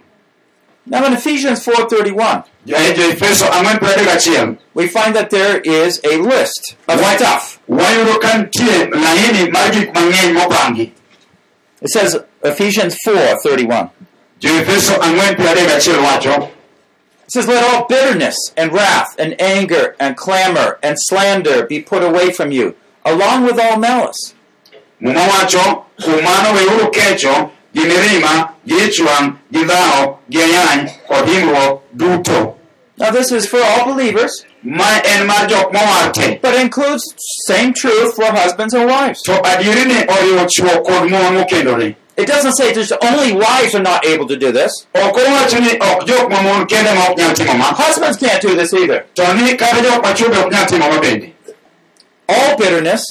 Now, 0.88 1.04
in 1.06 1.14
Ephesians 1.14 1.64
4.31, 1.66 2.44
jo-efeso 2.64 3.46
ang'wen 3.50 3.78
pradek 3.82 4.06
achiel 4.06 4.58
we 4.74 4.86
find 4.86 5.16
that 5.16 5.30
there 5.30 5.58
is 5.60 5.98
a 6.04 6.18
list 6.18 6.76
of 6.86 7.00
stuff. 7.16 7.58
wayudo 7.68 8.20
ka 8.20 8.38
nitie 8.38 8.90
laini 8.92 9.50
mar 9.50 9.70
gik 9.72 9.92
mang'eny 9.94 10.34
mopangi 10.38 10.92
It 11.80 11.88
says 11.88 12.16
Ephesians 12.44 12.96
4:31. 13.04 13.90
jo-efeso 14.40 14.94
ang'wen 15.00 15.34
piero 15.36 15.50
adek 15.56 15.68
gachiel 15.72 16.04
wacho 16.04 16.50
It 17.26 17.32
says, 17.32 17.48
Let 17.48 17.64
all 17.64 17.86
bitterness 17.88 18.36
and 18.56 18.72
wrath 18.72 19.16
and 19.18 19.34
anger 19.40 19.96
and 19.98 20.16
clamor 20.16 20.78
and 20.82 20.94
slander 21.08 21.66
be 21.66 21.82
put 21.82 22.04
away 22.04 22.30
from 22.30 22.52
you, 22.52 22.76
along 23.06 23.44
with 23.46 23.58
all 23.58 23.76
malice. 23.78 24.34
muma 25.00 25.20
wacho 25.32 25.84
kuom 26.02 26.22
mano 26.24 26.48
weuru 26.56 26.90
kecho 26.92 27.50
gi 27.74 27.82
mirima 27.90 28.34
gi 28.68 28.74
ich 28.86 29.00
wangʼ 29.00 29.32
gi 29.52 29.62
dhawo 29.64 30.18
gi 30.30 30.38
ayany 30.42 30.90
kod 31.08 31.26
himruok 31.28 31.80
duto 31.96 32.52
Now, 32.98 33.10
this 33.10 33.30
is 33.30 33.46
for 33.46 33.60
all 33.62 33.92
believers, 33.92 34.46
ma 34.64 34.88
en 35.04 35.26
mar 35.26 35.46
jok 35.46 35.70
mowar 35.70 36.12
te 36.14 36.38
but 36.40 36.54
includes 36.54 37.04
same 37.46 37.74
truth 37.74 38.14
for 38.16 38.24
husbands 38.24 38.72
and 38.72 38.88
wives. 38.88 39.20
to 39.22 39.32
adieri 39.32 39.84
ni 39.84 39.98
oriwo 40.14 40.46
chwo 40.54 40.82
kod 40.82 41.10
mon 41.10 41.34
mokendore 41.36 41.94
It 42.16 42.26
doesn't 42.26 42.54
say 42.56 42.72
just 42.72 42.92
only 43.02 43.32
wives 43.34 43.74
are 43.74 43.82
not 43.82 44.06
able 44.06 44.26
to 44.26 44.36
do 44.38 44.50
this. 44.50 44.72
ok 44.94 45.16
owacho 45.26 45.60
ni 45.60 45.72
ok 45.78 46.06
jok 46.06 46.30
mamon 46.30 46.66
kende 46.66 46.94
ma 46.94 47.04
ok 47.10 47.16
nyal 47.22 47.34
timo 47.34 47.54
ma 47.58 47.64
Husbands 47.84 48.16
can't 48.16 48.40
do 48.40 48.54
this 48.56 48.72
either. 48.72 49.04
All 52.28 52.56
bitterness, 52.56 53.02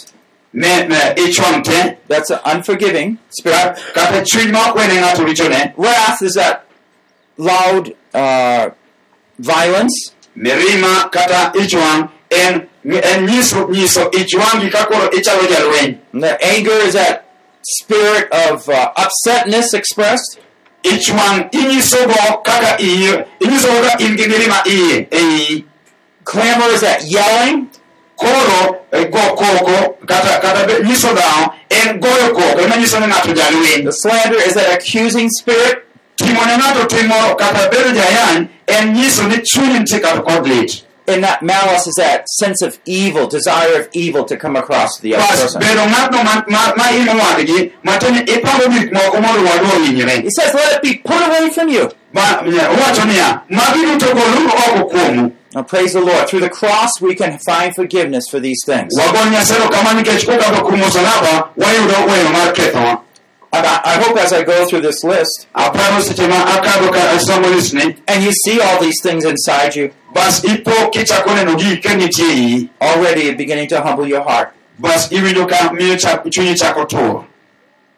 ne 0.53 0.87
ne 0.87 1.13
ich 1.17 1.39
wang' 1.39 1.63
that's 2.07 2.29
an 2.31 2.39
unforgiving 2.45 3.17
spirit. 3.29 3.55
ka- 3.55 3.75
kata 3.93 4.21
chuny 4.25 4.51
ma 4.51 4.69
ok 4.71 4.75
wene 4.79 4.99
ng'ato 5.01 5.23
richone 5.25 5.73
Wrath 5.77 6.21
is 6.21 6.33
that 6.35 6.65
loud 7.37 7.93
uh, 8.13 8.69
violence. 9.39 10.11
mirima 10.37 11.09
kata 11.11 11.51
ich 11.55 11.73
wang' 11.73 12.09
en 12.31 12.67
en 12.83 13.25
nyiso 13.27 13.67
nyiso 13.69 14.09
ich 14.13 14.33
wang'i 14.35 14.69
ka 14.71 14.85
koro 14.85 15.09
ichalo 15.11 15.47
jalweny 15.47 15.97
the 16.13 16.33
anger 16.43 16.79
is 16.87 16.93
that 16.93 17.25
spirit 17.63 18.27
of 18.31 18.67
uh, 18.69 18.91
upsetness 18.97 19.73
expressed. 19.73 20.39
inyisogo 20.83 22.43
kaka 22.43 22.77
iye 22.81 23.25
inyisogo 23.39 23.79
ka 23.89 23.97
in 23.99 24.15
gi 24.17 24.25
mirima 24.27 24.59
iye 24.67 25.63
Clamor 26.25 26.69
is 26.73 26.81
that 26.81 27.03
yelling. 27.05 27.69
Koro 28.17 28.85
eh, 28.91 29.05
go 29.09 29.35
koko 29.35 29.97
kata 30.05 30.39
kata 30.39 30.83
nyiso 30.83 31.13
dhawo 31.13 31.53
en 31.69 31.99
goyo 31.99 32.33
koko 32.33 32.61
ema 32.61 32.75
nyiso 32.77 32.99
ni 32.99 33.07
ng'ato 33.07 33.33
The 33.83 33.91
slander 33.91 34.39
is 34.47 34.53
that 34.55 34.73
accusing 34.73 35.29
spirit. 35.29 35.85
timo 36.17 36.45
ne 36.45 36.57
ng'ato 36.57 36.85
timo 36.87 37.35
kata 37.35 37.69
bedo 37.69 37.91
jayany 37.91 38.47
en 38.67 38.93
nyiso 38.93 39.27
ni 39.27 39.37
chunyi 39.43 39.79
nitie 39.79 39.99
kata 39.99 40.21
kod 40.21 40.47
lit 40.47 40.85
And 41.07 41.23
that 41.23 41.43
malice 41.43 41.85
is 41.85 41.93
that 42.01 42.27
sense 42.27 42.63
of 42.63 42.79
evil, 42.83 43.27
desire 43.27 43.79
of 43.79 43.89
evil 43.93 44.25
to 44.25 44.35
come 44.37 44.55
across 44.55 44.97
the 45.01 45.13
other 45.13 45.23
person. 45.23 45.61
He 45.61 45.67
says, 50.31 50.53
let 50.55 50.77
it 50.77 50.81
be 50.81 50.97
put 50.97 51.21
away 51.27 51.51
from 51.51 51.69
you. 51.69 51.91
Ba- 55.55 55.61
ne- 55.61 55.61
owacho 55.61 55.61
niya 55.61 55.61
magi 55.61 55.61
duto 55.61 55.61
goluru 55.61 55.61
oko 55.61 55.61
kuomu 55.61 55.61
Now, 55.61 55.63
praise 55.63 55.93
the 55.93 56.01
Lord. 56.01 56.27
Through 56.27 56.41
the 56.41 56.49
cross, 56.49 56.91
we 57.01 57.15
can 57.15 57.39
find 57.39 57.73
forgiveness 57.73 58.25
for 58.29 58.39
these 58.41 58.61
things. 58.65 58.91
wago 58.99 59.29
nyasero 59.29 59.69
kama 59.69 59.93
nikech 59.93 60.25
kokadho 60.25 60.61
kuom 60.61 60.79
musalaba 60.79 61.49
wayudo 61.57 62.11
weyo 62.11 62.29
mar 62.33 62.53
kethowa 62.53 63.01
And 63.53 63.65
I, 63.65 63.81
I 63.85 64.03
hope 64.03 64.17
as 64.17 64.33
I 64.33 64.43
go 64.43 64.65
through 64.67 64.81
this 64.81 65.01
list, 65.03 65.47
aparo 65.55 66.01
seche 66.01 66.27
ma 66.27 66.35
akadho 66.45 66.91
ka 66.91 66.99
asomo 67.15 67.47
listni 67.55 67.95
and 68.07 68.23
you 68.23 68.31
see 68.31 68.59
all 68.59 68.81
these 68.81 69.01
things 69.01 69.23
inside 69.23 69.75
you, 69.75 69.91
bas 70.13 70.43
ipo 70.43 70.71
kichako 70.91 71.33
neno 71.35 71.55
gi 71.57 71.77
ka 71.77 71.89
nitie 71.95 72.33
iyi 72.33 72.69
already 72.81 73.33
beginning 73.33 73.67
to 73.69 73.79
humble 73.81 74.05
your 74.07 74.23
heart. 74.23 74.51
bas 74.79 75.07
iwinjo 75.11 75.47
ka 75.47 75.71
miyo 75.73 75.95
chak- 75.95 76.23
chunyi 76.29 76.55
chako 76.57 76.85
tur 76.85 77.25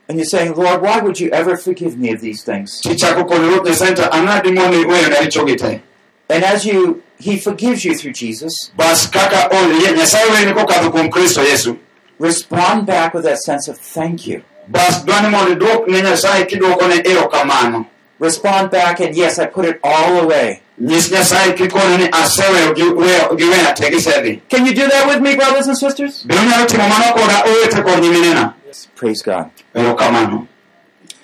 And 0.09 0.17
you're 0.19 0.25
saying, 0.25 0.53
Lord, 0.55 0.81
why 0.83 0.99
would 1.01 1.19
you 1.19 1.29
ever 1.31 1.57
forgive 1.57 1.97
me 1.97 2.13
of 2.13 2.21
these 2.21 2.43
things? 2.43 2.79
tichako 2.83 3.25
kod 3.27 3.41
ruoth 3.41 3.65
nyasaye 3.65 3.95
to 3.95 4.03
ang'adi 4.13 4.51
mondo 4.53 4.77
iweyona 4.83 5.15
richogi 5.21 5.57
te 5.57 5.81
And 6.29 6.43
as 6.43 6.65
you, 6.65 7.01
He 7.19 7.38
forgives 7.39 7.83
you 7.86 7.95
through 7.97 8.13
Jesus, 8.13 8.71
bas 8.77 9.07
kaka 9.09 9.50
o- 9.51 9.93
nyasaye 9.95 10.25
weyoni 10.31 10.53
kokadho 10.53 10.91
kuom 10.91 11.09
kristo 11.09 11.41
yesu 11.43 11.77
respond 12.19 12.86
back 12.86 13.13
with 13.13 13.24
that 13.25 13.38
sense 13.39 13.67
of 13.71 13.77
thank 13.79 14.27
you. 14.27 14.41
bas 14.67 15.05
dwani 15.05 15.29
mondo 15.29 15.51
iduok 15.51 15.88
ne 15.88 16.01
nyasaye 16.01 16.45
kidwokone 16.45 16.95
erokamano 17.05 17.86
Respond 18.19 18.71
back 18.71 19.00
and 19.00 19.15
yes, 19.15 19.38
I 19.39 19.45
put 19.45 19.65
it 19.65 19.79
all 19.83 20.17
away. 20.23 20.62
nyis 20.82 21.12
nyasaye 21.12 21.53
kikone 21.53 21.97
ni 21.97 22.08
aseweyo 22.12 22.73
gi 22.73 22.82
weyo- 22.84 23.36
gi 23.38 23.43
weya 23.43 23.73
te 23.73 23.89
gisedhi 23.89 24.41
Can 24.49 24.65
you 24.65 24.73
do 24.73 24.88
that 24.88 25.08
with 25.08 25.21
me, 25.21 25.36
brothers 25.36 25.67
and 25.67 25.77
sisters? 25.77 26.23
be 26.25 26.36
unyalo 26.36 26.65
timo 26.65 26.88
mano 26.89 27.13
koda 27.13 27.43
owete 27.45 27.84
kod 27.84 27.99
nyiminena 28.03 28.53
Praise 28.95 29.21
God. 29.23 29.45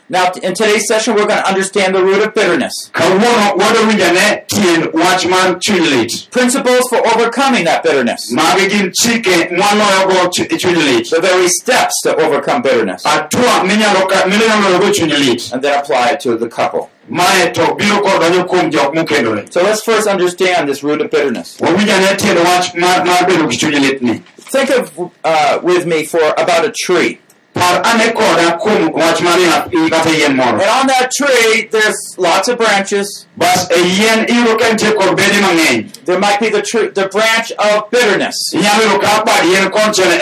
Now, 0.09 0.31
in 0.43 0.53
today's 0.53 0.85
session, 0.87 1.15
we're 1.15 1.25
going 1.25 1.41
to 1.41 1.47
understand 1.47 1.95
the 1.95 2.03
root 2.03 2.21
of 2.21 2.33
bitterness. 2.35 2.73
kawuono 2.93 3.55
wadowinjane 3.57 4.45
tiend 4.47 4.93
wach 4.93 5.25
mar 5.27 5.55
chuny 5.59 5.89
lit 5.89 6.27
Principles 6.29 6.87
for 6.89 6.97
overcoming 7.07 7.63
that 7.65 7.83
bitterness. 7.83 8.31
magi 8.31 8.67
gin 8.69 8.91
chike 8.91 9.49
mwaloyogo 9.49 10.29
chu- 10.33 10.45
chuny 10.57 10.75
lit 10.83 11.09
The 11.09 11.21
very 11.21 11.47
steps 11.47 12.01
to 12.03 12.15
overcome 12.15 12.61
bitterness. 12.61 13.05
atua 13.05 13.63
minyalo 13.63 14.07
ka- 14.09 14.25
minyalo 14.27 14.69
loyogo 14.69 14.91
chuny 14.93 15.17
lit 15.17 15.51
And 15.53 15.61
then 15.63 15.79
apply 15.79 16.09
it 16.11 16.19
to 16.21 16.35
the 16.37 16.49
couple. 16.49 16.89
mae 17.09 17.51
to 17.53 17.61
biro 17.61 18.01
kod 18.03 18.21
donjo 18.21 18.45
kuom 18.47 18.71
jok 18.71 18.93
mokendore 18.93 19.51
So 19.53 19.63
let's 19.63 19.81
first 19.83 20.07
understand 20.07 20.67
this 20.69 20.83
root 20.83 21.01
of 21.01 21.09
bitterness. 21.11 21.57
wawinjane 21.59 22.17
tiend 22.17 22.39
wach 22.43 22.75
mar 22.75 23.05
mar 23.05 23.23
bedo 23.23 23.49
gi 23.49 23.57
chuny 23.57 23.79
litni 23.79 24.21
Think 24.53 24.69
of 24.69 24.91
uh, 25.23 25.59
with 25.63 25.87
me 25.87 26.05
for 26.05 26.19
about 26.37 26.63
a 26.65 26.71
tree. 26.85 27.17
Par 27.53 27.81
ane 27.85 28.11
koda 28.13 28.57
kuom 28.61 28.91
wach 28.93 29.21
mar 29.21 29.37
yath 29.39 29.69
kata 29.89 30.09
yien 30.09 30.35
moro 30.35 30.59
And 30.59 30.69
on 30.79 30.87
that 30.87 31.11
tree, 31.11 31.67
there's 31.71 31.97
lots 32.17 32.47
of 32.47 32.57
branches. 32.57 33.27
bas 33.37 33.67
yien 33.69 34.25
iyudo 34.27 34.57
ka 34.59 34.69
nitie 34.69 34.91
kod 34.95 35.15
bede 35.17 35.39
mang'eny 35.41 35.89
There 36.05 36.19
might 36.19 36.39
be 36.39 36.49
the 36.49 36.61
the 36.93 37.07
branch 37.07 37.51
of 37.57 37.89
bitterness, 37.91 38.35
inyalo 38.53 38.83
yudo 38.83 38.99
ka 39.01 39.23
bad 39.23 39.43
yien 39.45 39.71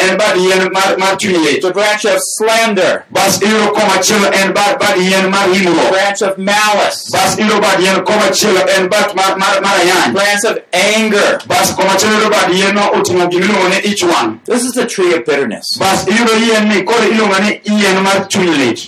en 0.09 0.17
bad 0.17 0.35
yien 0.37 0.71
mar, 0.71 0.97
mar 0.97 1.15
chuny 1.17 1.59
the 1.61 1.71
branch 1.71 2.05
of 2.05 2.19
slander, 2.37 3.03
bas 3.11 3.39
iyudo 3.41 3.71
komachielo 3.73 4.31
en 4.33 4.53
bad, 4.53 4.79
bad 4.79 4.97
yien 4.97 5.29
mar 5.31 5.47
the 5.49 5.89
branch 5.91 6.21
of 6.21 6.37
malice, 6.37 7.09
bas 7.11 7.35
iyudo 7.37 7.59
bad 7.61 7.79
yien 7.79 8.03
komachielo 8.03 8.61
en 8.77 8.87
bad 8.89 9.15
mar, 9.15 9.37
mar, 9.37 9.61
mar 9.61 9.75
ayany 9.79 10.13
branch 10.13 10.43
of 10.45 10.57
anger. 10.73 11.39
bas 11.47 11.71
komachielo 11.75 12.13
iyudo 12.15 12.29
bad 12.29 12.49
yien 12.53 12.75
no 12.75 12.91
oting'o 12.93 13.27
gimiluongo 13.27 13.69
ni 13.69 13.77
ich 13.91 14.01
This 14.45 14.63
is 14.63 14.73
the 14.73 14.85
tree 14.85 15.13
of 15.13 15.25
bitterness. 15.25 15.65
bas 15.79 16.05
iyudo 16.07 16.33
yien 16.45 16.67
ni 16.69 16.83
koro 16.83 17.03
iluongo 17.21 17.39
ni 17.39 17.62
yien 17.63 18.01
mar 18.03 18.27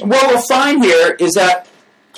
What 0.07 0.27
we'll 0.27 0.41
find 0.41 0.83
here 0.83 1.15
is 1.19 1.33
that 1.33 1.67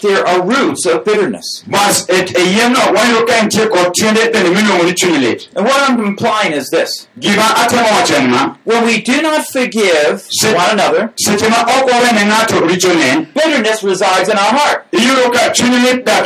there 0.02 0.26
are 0.28 0.42
roots 0.46 0.86
of 0.86 1.06
bitterness. 1.06 1.64
bas 1.68 2.06
yien 2.08 2.74
no 2.74 2.80
wayudo 2.94 3.26
ka 3.28 3.42
nitie 3.42 3.68
kod 3.70 3.94
tiende 3.94 4.32
bende 4.32 4.50
miluongo 4.50 4.84
ni 4.86 4.94
chuny 4.94 5.20
lit 5.20 5.50
And 5.56 5.66
what 5.66 5.90
I'm 5.90 6.00
implying 6.06 6.54
is 6.54 6.70
this. 6.70 7.08
Gima 7.20 7.44
atemo 7.56 7.88
wacho 7.88 8.16
en 8.16 8.30
ma 8.32 8.56
when 8.64 8.86
we 8.86 9.02
do 9.02 9.22
not 9.22 9.46
forgive 9.48 10.24
one 10.44 10.70
another, 10.72 11.14
seche 11.20 11.50
ma 11.50 11.62
ok 11.62 11.92
wawene 11.92 12.26
ng'ato 12.30 12.60
richone 12.68 13.34
bitterness 13.34 13.84
resides 13.84 14.30
in 14.30 14.38
our 14.38 14.54
heart. 14.54 14.86
iyudo 14.92 15.32
ka 15.32 15.52
chuny 15.54 15.82
lit 15.84 16.06
dak 16.06 16.26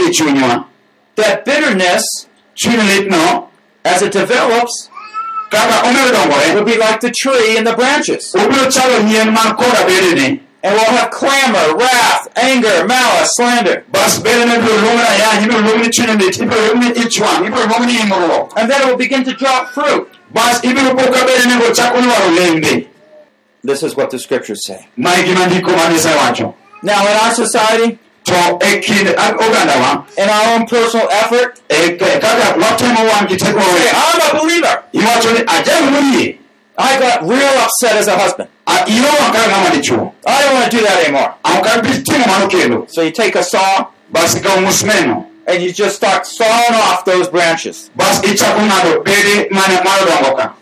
That 1.16 1.44
bitterness, 1.46 2.28
chuny 2.56 2.78
lit 2.88 3.10
no. 3.10 3.50
as 3.86 4.02
it 4.02 4.12
develops, 4.12 4.89
dongore 5.52 6.54
will 6.56 6.64
be 6.66 6.78
like 6.78 7.00
the 7.02 7.12
tree 7.12 7.58
and 7.58 7.66
the 7.68 7.74
branches. 7.76 8.34
obiro 8.36 8.66
chalo 8.72 9.00
yien 9.10 9.34
man 9.34 9.56
koda 9.56 9.84
bedene 9.88 10.42
And 10.62 10.76
we'll 10.76 10.92
have 10.98 11.10
clamor, 11.12 11.78
wrath, 11.78 12.28
anger, 12.36 12.86
malice, 12.86 13.30
slander. 13.38 13.86
bas 13.92 14.20
bedene 14.20 14.60
biro 14.60 14.76
luong 14.84 14.98
ni 14.98 15.04
ayany 15.08 15.46
ibiro 15.46 15.62
luong 15.62 15.82
ni 15.82 15.90
chuny 15.90 16.18
lit 16.20 16.36
ibiro 16.38 16.62
luong 16.68 16.80
ni 16.80 16.90
ich 17.02 17.20
wang' 17.22 17.46
ibiro 17.48 17.64
luong 17.66 17.86
ni 17.88 17.96
imruok 17.98 18.54
And 18.58 18.70
then 18.70 18.82
it 18.82 18.88
will 18.88 18.98
begin 18.98 19.24
to 19.24 19.34
drop 19.34 19.70
fruit. 19.70 20.08
bas 20.34 20.60
ibiro 20.62 20.92
po 20.98 21.04
ka 21.12 21.26
bedene 21.26 21.60
go 21.60 21.72
chako 21.74 22.00
lwaro 22.02 22.30
lembe 22.36 22.88
This 23.64 23.84
is 23.84 23.96
what 23.96 24.10
the 24.12 24.20
scriptures 24.20 24.66
say. 24.66 24.88
ma 24.98 25.12
gima 25.16 25.46
ndiko 25.48 25.72
mar 25.72 25.90
nyasaye 25.92 26.16
wacho 26.18 26.54
Now, 26.82 27.02
in 27.08 27.18
our 27.18 27.34
society, 27.36 28.00
to 28.30 28.40
e 28.68 28.80
kind 28.82 29.08
ag- 29.18 29.38
ogandawa 29.38 30.06
in 30.18 30.30
our 30.30 30.46
own 30.56 30.66
personal 30.68 31.08
effort, 31.12 31.60
e 31.70 31.98
k- 31.98 32.20
kaka 32.20 32.54
watemo 32.62 33.02
wan 33.10 33.28
gi 33.28 33.36
teko 33.38 33.60
say, 33.62 33.74
wewa 33.74 33.92
I'm 33.98 34.22
a 34.22 34.40
believer. 34.42 34.76
iwacho 34.94 35.30
ni 35.34 35.40
ajalo 35.46 35.92
moyie 35.92 36.38
I 36.82 36.98
got 36.98 37.24
real 37.28 37.56
upset 37.60 37.98
as 37.98 38.08
a 38.08 38.18
husband. 38.18 38.48
A- 38.66 38.86
irowa 38.88 39.34
ka 39.34 39.40
ng'ama 39.50 39.70
dichuo 39.76 40.14
I 40.26 40.42
don't 40.44 40.54
want 40.56 40.72
to 40.72 40.78
do 40.78 40.84
that 40.84 41.04
anymore. 41.04 41.34
ok 41.44 41.68
abi 41.70 41.90
timo 42.04 42.26
mano 42.28 42.48
kendo 42.48 42.90
So 42.90 43.02
you 43.02 43.12
take 43.12 43.36
a 43.36 43.44
saw 43.44 43.88
bas 44.12 44.36
ikawo 44.36 44.62
musmeno 44.64 45.26
and 45.48 45.64
you 45.64 45.74
just 45.74 45.96
start 45.98 46.26
sawing 46.28 46.74
off 46.88 47.04
those 47.06 47.28
branches. 47.28 47.90
bas 47.96 48.22
ichako 48.24 48.62
ng'ado 48.62 49.04
bede 49.04 49.50
mane 49.52 49.82
mano 49.84 50.06
dongo 50.06 50.38
ka 50.38 50.54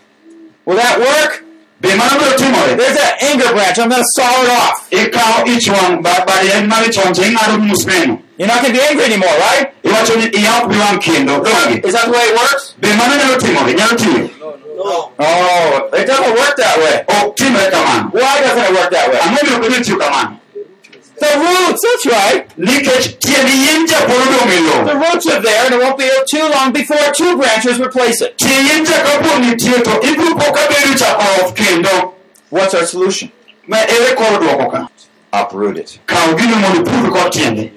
Will 0.66 0.76
that 0.76 0.98
work? 1.00 1.44
Be 1.80 1.94
mano 1.96 2.14
biro 2.18 2.34
timore 2.36 2.76
There's 2.76 2.96
that 2.98 3.22
anger 3.22 3.50
branch. 3.54 3.78
I'm 3.78 3.88
going 3.88 4.02
to 4.02 4.10
saw 4.18 4.26
it 4.42 4.50
off. 4.50 4.90
ikawo 4.90 5.46
ich 5.46 5.68
wang' 5.70 6.02
ba- 6.02 6.24
bad 6.26 6.42
yien 6.44 6.66
mar 6.68 6.82
ich 6.82 6.96
wang' 6.98 7.14
to 7.14 7.22
ing'ado 7.22 7.54
gi 7.62 7.66
musmeno 7.70 8.14
You're 8.38 8.46
not 8.48 8.62
going 8.62 8.74
to 8.74 8.78
be 8.80 8.84
angry 8.86 9.04
anymore, 9.04 9.34
right? 9.38 9.70
iwacho 9.82 10.14
ni 10.18 10.26
iya 10.38 10.62
ok 10.62 10.68
bi 10.70 10.76
wang' 10.78 10.98
kendo 10.98 11.38
dongi 11.44 11.78
Is 11.86 11.94
that 11.94 12.06
the 12.06 12.12
way 12.12 12.24
it 12.30 12.34
works? 12.38 12.74
be 12.80 12.88
mano 12.98 13.14
nyalo 13.14 13.36
timore 13.38 13.72
nyalo 13.74 13.94
tiyo 13.96 14.30
Oh, 14.80 15.90
it 15.92 16.06
doesn't 16.06 16.34
work 16.38 16.54
that 16.56 16.78
way. 16.78 17.02
Oh, 17.10 17.34
kamano 17.34 18.10
Why 18.14 18.40
doesn't 18.40 18.62
it 18.62 18.72
work 18.78 18.90
that 18.94 19.10
way? 19.10 19.18
The 21.20 21.32
roots, 21.44 21.82
that's 21.82 22.06
right. 22.06 22.48
nikech 22.56 23.18
tiend 23.18 23.48
yien 23.48 23.86
cha 23.88 23.98
pod 24.06 24.28
odong 24.28 24.86
The 24.86 24.96
roots 25.02 25.26
are 25.26 25.40
there, 25.42 25.64
and 25.66 25.74
it 25.74 25.80
won't 25.82 25.98
be 25.98 26.08
too 26.30 26.46
long 26.48 26.72
before 26.72 27.12
two 27.16 27.36
branches 27.36 27.80
replace 27.80 28.20
it. 28.22 28.38
tie 28.38 28.48
yien 28.68 28.84
cha 28.86 28.98
kapod 29.06 29.42
nitie 29.42 29.82
to 29.82 29.90
ibiro 30.10 30.34
po 30.38 30.52
ka 30.52 30.62
bedo 30.70 30.94
chako 30.96 31.26
off 31.42 31.54
kendo 31.54 32.14
What's 32.50 32.74
our 32.74 32.86
solution? 32.86 33.32
ma 33.66 33.78
ere 33.78 34.14
kor 34.16 34.38
dwoko 34.40 34.88
Uproot 35.32 35.76
it. 35.78 35.98
kaw 36.06 36.34
gino 36.38 36.56
mondo 36.56 36.82
ipur 36.84 37.10
kod 37.12 37.32
tiende 37.32 37.72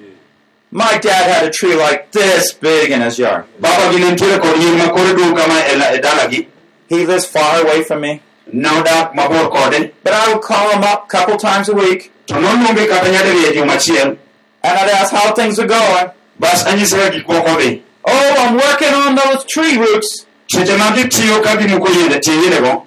My 0.70 0.96
dad 0.98 1.28
had 1.30 1.44
a 1.44 1.50
tree 1.50 1.74
like 1.74 2.12
this 2.12 2.52
big 2.54 2.90
in 2.92 3.00
his 3.02 3.18
yard. 3.18 3.44
baba 3.60 3.92
gi 3.92 3.98
ne 4.04 4.10
nitiere 4.12 4.38
kod 4.40 4.56
yien 4.56 4.78
ma 4.78 4.88
kore 4.94 5.12
dong 5.16 5.34
kama 5.36 5.58
la- 5.76 6.46
He 6.88 7.06
lives 7.06 7.24
far 7.26 7.60
away 7.62 7.82
from 7.84 8.00
me, 8.02 8.20
mabor 8.52 9.50
kode 9.50 9.92
but 10.04 10.12
I 10.12 10.32
would 10.32 10.42
call 10.42 10.70
him 10.70 10.82
up 10.84 11.04
a 11.04 11.08
couple 11.08 11.36
times 11.38 11.68
a 11.68 11.74
week, 11.74 12.12
to 12.26 12.34
noluonge 12.34 12.86
kata 12.86 13.08
nyadiriyo 13.08 13.52
juma 13.52 13.72
achiel 13.72 14.16
and 14.64 14.78
I'd 14.78 14.90
ask 14.90 15.12
how 15.12 15.32
things 15.34 15.58
are 15.58 15.66
going. 15.68 16.10
bas 16.38 16.66
anyise 16.66 16.96
ka 16.96 17.10
gik 17.10 17.26
moko 17.26 17.56
dhi 17.60 17.82
Oh, 18.04 18.34
I'm 18.38 18.54
working 18.56 18.94
on 18.94 19.14
those 19.14 19.44
tree 19.44 19.76
roots. 19.78 20.26
seche 20.46 20.76
ma 20.78 20.90
gitiyo 20.90 21.40
ka 21.42 21.56
gimuko 21.56 21.88
yiende 21.88 22.20
tie 22.20 22.32
yiendego 22.34 22.86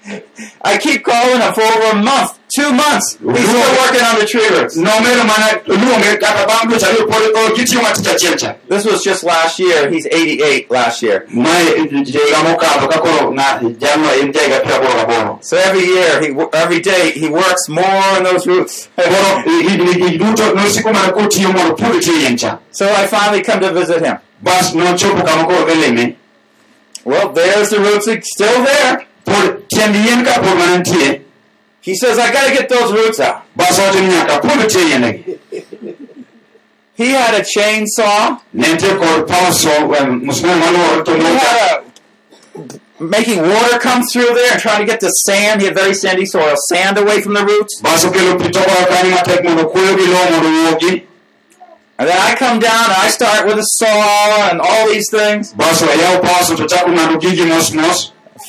I 0.62 0.78
keep 0.78 1.04
calling 1.04 1.40
him 1.40 1.52
for 1.52 1.62
over 1.62 1.98
a 1.98 2.02
month, 2.02 2.38
two 2.54 2.72
months. 2.72 3.16
He's 3.20 3.48
still 3.48 3.72
working 3.82 4.04
on 4.10 4.18
the 4.18 4.26
tree 4.26 4.48
roots. 4.48 4.76
nomedo 4.76 5.24
mana 5.24 5.60
luonge 5.66 6.16
kata 6.20 6.46
bang' 6.46 6.68
dweche 6.70 6.86
ariyo 6.86 7.06
pod 7.06 7.22
o, 7.34 7.54
gitiyo 7.56 7.82
matich 7.82 8.06
achiel 8.06 8.36
cha 8.36 8.54
This 8.68 8.84
was 8.84 9.02
just 9.04 9.24
last 9.24 9.58
year. 9.58 9.88
He's 9.90 10.06
88 10.06 10.70
last 10.70 11.02
year. 11.02 11.24
mae 11.28 11.64
higa 11.64 12.38
mokadho 12.44 12.88
ka 12.88 12.98
koro 13.00 13.30
ng'a- 13.32 13.60
jalno 13.78 14.10
en 14.20 14.32
jahiga 14.32 14.60
piero 14.60 14.76
aboro 14.76 14.94
gaboro 15.06 15.38
So 15.42 15.56
every 15.56 15.84
year, 15.86 16.20
he 16.20 16.28
every 16.52 16.80
day, 16.80 17.10
he 17.12 17.28
works 17.28 17.68
more 17.68 18.02
on 18.16 18.24
those 18.24 18.46
roots. 18.46 18.88
koro 18.96 19.42
higni 19.46 19.94
gi 19.94 20.18
duto 20.18 20.54
nosiko 20.54 20.92
mana 20.92 21.12
kotiyo 21.12 21.52
mondo 21.52 21.74
pur 21.74 22.00
tie 22.00 22.12
yien 22.22 22.36
cha 22.38 22.58
So 22.70 22.86
I 22.86 23.06
finally 23.06 23.42
come 23.42 23.60
to 23.60 23.72
visit 23.72 24.02
him. 24.04 24.16
bas 24.42 24.72
nochopo 24.74 25.22
kama 25.26 25.44
koro 25.44 25.64
dhi 25.66 25.74
lime 25.86 26.16
Well, 27.04 27.32
there's 27.32 27.70
the 27.70 27.78
roots 27.80 28.06
it's 28.08 28.28
still 28.34 28.62
there. 28.64 29.06
He 31.82 31.94
says, 31.94 32.18
I 32.18 32.30
got 32.32 32.46
to 32.48 32.52
get 32.54 32.68
those 32.68 32.92
roots 32.92 33.20
out. 33.20 33.42
bas 33.56 33.78
owacho 33.78 34.00
ni 34.00 34.08
nyaka 34.08 34.40
pur 34.42 34.66
tie 34.68 34.84
yiendegi 34.90 35.38
He 36.94 37.10
had 37.10 37.34
a 37.34 37.42
chainsaw. 37.42 38.40
ne 38.52 38.66
nitie 38.74 38.98
kod 38.98 39.26
paso 39.26 39.70
musmeno 39.88 40.60
maluoro 40.60 41.04
to 41.04 41.12
He 41.16 41.22
had 41.22 41.82
a, 41.82 43.02
making 43.02 43.40
water 43.40 43.78
come 43.78 44.02
through 44.02 44.34
there 44.34 44.52
and 44.52 44.60
trying 44.60 44.80
to 44.80 44.86
get 44.86 45.00
the 45.00 45.08
sand. 45.08 45.60
He 45.62 45.66
had 45.68 45.74
very 45.74 45.94
sandy 45.94 46.26
soil, 46.26 46.54
sand 46.68 46.98
away 46.98 47.22
from 47.22 47.32
the 47.34 47.44
roots. 47.44 47.80
bas 47.80 48.04
okelo 48.04 48.38
pi 48.38 48.50
toko 48.50 48.74
kanyo 48.92 49.16
matek 49.16 49.44
mondo 49.44 49.64
kuoyo 49.72 49.96
gi 49.96 50.06
lowo 50.12 50.30
mondo 50.30 50.48
wuogi 50.48 51.06
And 51.98 52.08
then 52.08 52.16
I 52.18 52.34
come 52.34 52.58
down 52.58 52.84
and 52.84 52.92
I 52.96 53.08
start 53.08 53.46
with 53.46 53.58
a 53.58 53.62
saw 53.62 54.48
and 54.50 54.58
all 54.58 54.88
these 54.88 55.04
things. 55.10 55.52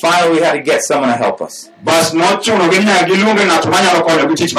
Finally, 0.00 0.30
we 0.32 0.44
had 0.44 0.52
to 0.52 0.62
get 0.62 0.82
someone 0.82 1.08
to 1.10 1.16
help 1.16 1.40
us. 1.42 1.70
bas 1.84 2.12
nochuno 2.14 2.70
gi 2.70 2.78
nyaka 2.84 3.04
giluonge 3.06 3.44
ng'ato 3.44 3.70
manyalo 3.70 4.02
konyo 4.06 4.28
gi 4.28 4.34
tich 4.34 4.54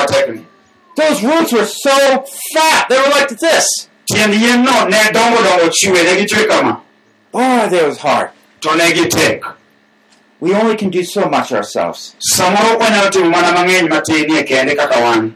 Those 0.96 1.24
roots 1.24 1.52
were 1.52 1.65
so 1.65 2.24
fat. 2.54 2.88
They 2.88 2.98
were 2.98 3.10
like 3.10 3.30
this. 3.30 3.65
tiend 4.12 4.34
yien 4.34 4.63
no 4.63 4.86
ne 4.88 5.12
dongo 5.12 5.41
dongo 5.43 5.69
chiwe 5.72 6.04
ne 6.04 6.15
gichwe 6.26 6.48
kama 6.48 6.82
Boy, 7.32 7.67
that 7.69 7.88
was 7.88 7.98
hard. 7.98 8.30
to 8.62 8.76
ne 8.76 8.91
gitek 8.93 9.41
We 10.39 10.54
only 10.54 10.76
can 10.76 10.89
do 10.89 11.04
so 11.04 11.30
much 11.30 11.52
ourselves. 11.54 12.15
samoro 12.19 12.78
wanyalo 12.78 13.10
timo 13.10 13.30
mana 13.30 13.52
mang'eny 13.54 13.88
matinie 13.89 14.43
kende 14.43 14.76
kaka 14.76 15.00
wan 15.02 15.36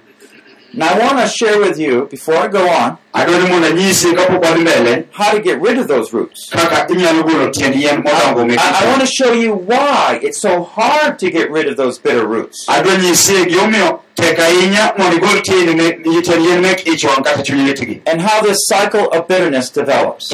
Now, 0.77 0.93
I 0.93 0.99
want 0.99 1.17
to 1.17 1.27
share 1.27 1.59
with 1.59 1.79
you, 1.79 2.05
before 2.05 2.35
I 2.35 2.47
go 2.49 2.69
on, 2.69 2.99
adwani 3.11 3.49
mondo 3.49 3.67
anyisi 3.67 4.13
kapok 4.13 4.43
wadhi 4.43 5.07
how 5.11 5.31
to 5.31 5.41
get 5.41 5.59
rid 5.59 5.79
of 5.79 5.87
those 5.87 6.13
roots. 6.13 6.49
kaka 6.51 6.93
inyalo 6.93 7.23
golo 7.23 7.49
tiend 7.51 7.73
yien 7.75 8.03
modongo 8.03 8.45
mek 8.47 8.59
I, 8.59 8.85
I 8.85 8.87
want 8.89 9.01
to 9.01 9.07
show 9.07 9.31
you 9.33 9.53
why 9.55 10.19
it's 10.21 10.39
so 10.39 10.61
hard 10.61 11.17
to 11.17 11.31
get 11.31 11.49
rid 11.49 11.67
of 11.67 11.77
those 11.77 11.97
bitter 11.97 12.27
roots. 12.27 12.67
adwa 12.69 12.95
nyisi 12.95 13.45
gimomiyo 13.45 13.99
tek 14.15 14.37
ahinya 14.39 14.93
mondo 14.97 15.17
igol 15.17 15.41
tiend 15.41 15.69
mek- 15.81 16.03
tiend 16.03 16.45
yien 16.45 16.61
mek 16.61 16.85
ich 16.87 17.03
wang' 17.05 17.23
kata 17.23 17.41
chuny 17.41 17.65
litgi 17.73 18.01
and 18.05 18.21
how 18.21 18.39
this 18.41 18.57
cycle 18.67 19.07
of 19.07 19.27
bitterness 19.27 19.71
develops. 19.71 20.31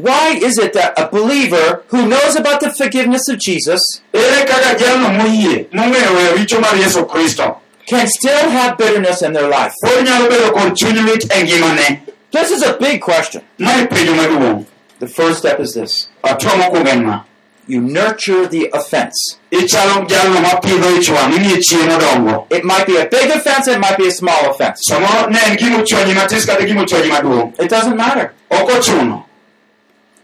Why 0.00 0.38
is 0.42 0.56
it 0.58 0.72
that 0.72 0.98
a 0.98 1.08
believer 1.08 1.82
who 1.88 2.08
knows 2.08 2.34
about 2.36 2.60
the 2.60 2.70
forgiveness 2.72 3.28
of 3.28 3.38
Jesus 3.38 3.80
ere 4.14 4.46
kaka 4.46 4.78
jalno 4.78 5.08
moyie 5.18 5.66
mong'eyo 5.72 6.10
weyo 6.16 6.32
richo 6.36 6.60
mar 6.60 6.74
yesu 6.76 7.04
kristo 7.06 7.56
can 7.86 8.06
still 8.06 8.48
have 8.50 8.78
bitterness 8.78 9.20
in 9.22 9.32
their 9.32 9.48
life? 9.48 9.74
pod 9.84 10.04
nyalo 10.06 10.28
bedo 10.30 10.52
kod 10.52 10.74
chuny 10.76 11.02
lit 11.04 11.24
ngimane 11.28 12.00
This 12.32 12.50
is 12.52 12.62
a 12.62 12.78
big 12.78 13.00
question. 13.02 13.42
mae 13.58 13.86
penjo 13.86 14.14
maduong' 14.14 14.64
The 15.00 15.08
first 15.08 15.38
step 15.40 15.60
is 15.60 15.74
this 15.74 16.08
atua 16.24 16.50
mokwongo 16.56 16.88
en 16.88 17.04
ma 17.04 17.24
you 17.66 17.80
nurture 17.80 18.46
the 18.48 18.70
offense. 18.72 19.36
ichalo 19.50 20.06
jalno 20.08 20.40
mapidho 20.40 20.96
ich 20.98 21.10
wang' 21.10 21.32
imiye 21.36 21.58
chiemo 21.60 21.98
dongo 22.00 22.46
It 22.50 22.64
might 22.64 22.86
be 22.86 22.96
a 22.96 23.06
big 23.06 23.30
offense, 23.30 23.68
it 23.68 23.78
might 23.80 23.98
be 23.98 24.06
a 24.08 24.10
small 24.12 24.50
offense. 24.50 24.80
samoro 24.88 25.28
ne 25.30 25.38
en 25.50 25.56
gimochwanyi 25.58 26.14
matis 26.14 26.46
kata 26.46 26.64
gimochwanyi 26.66 27.08
maduong' 27.10 27.52
It 27.60 27.68
doesn't 27.68 27.96
matter. 27.96 28.32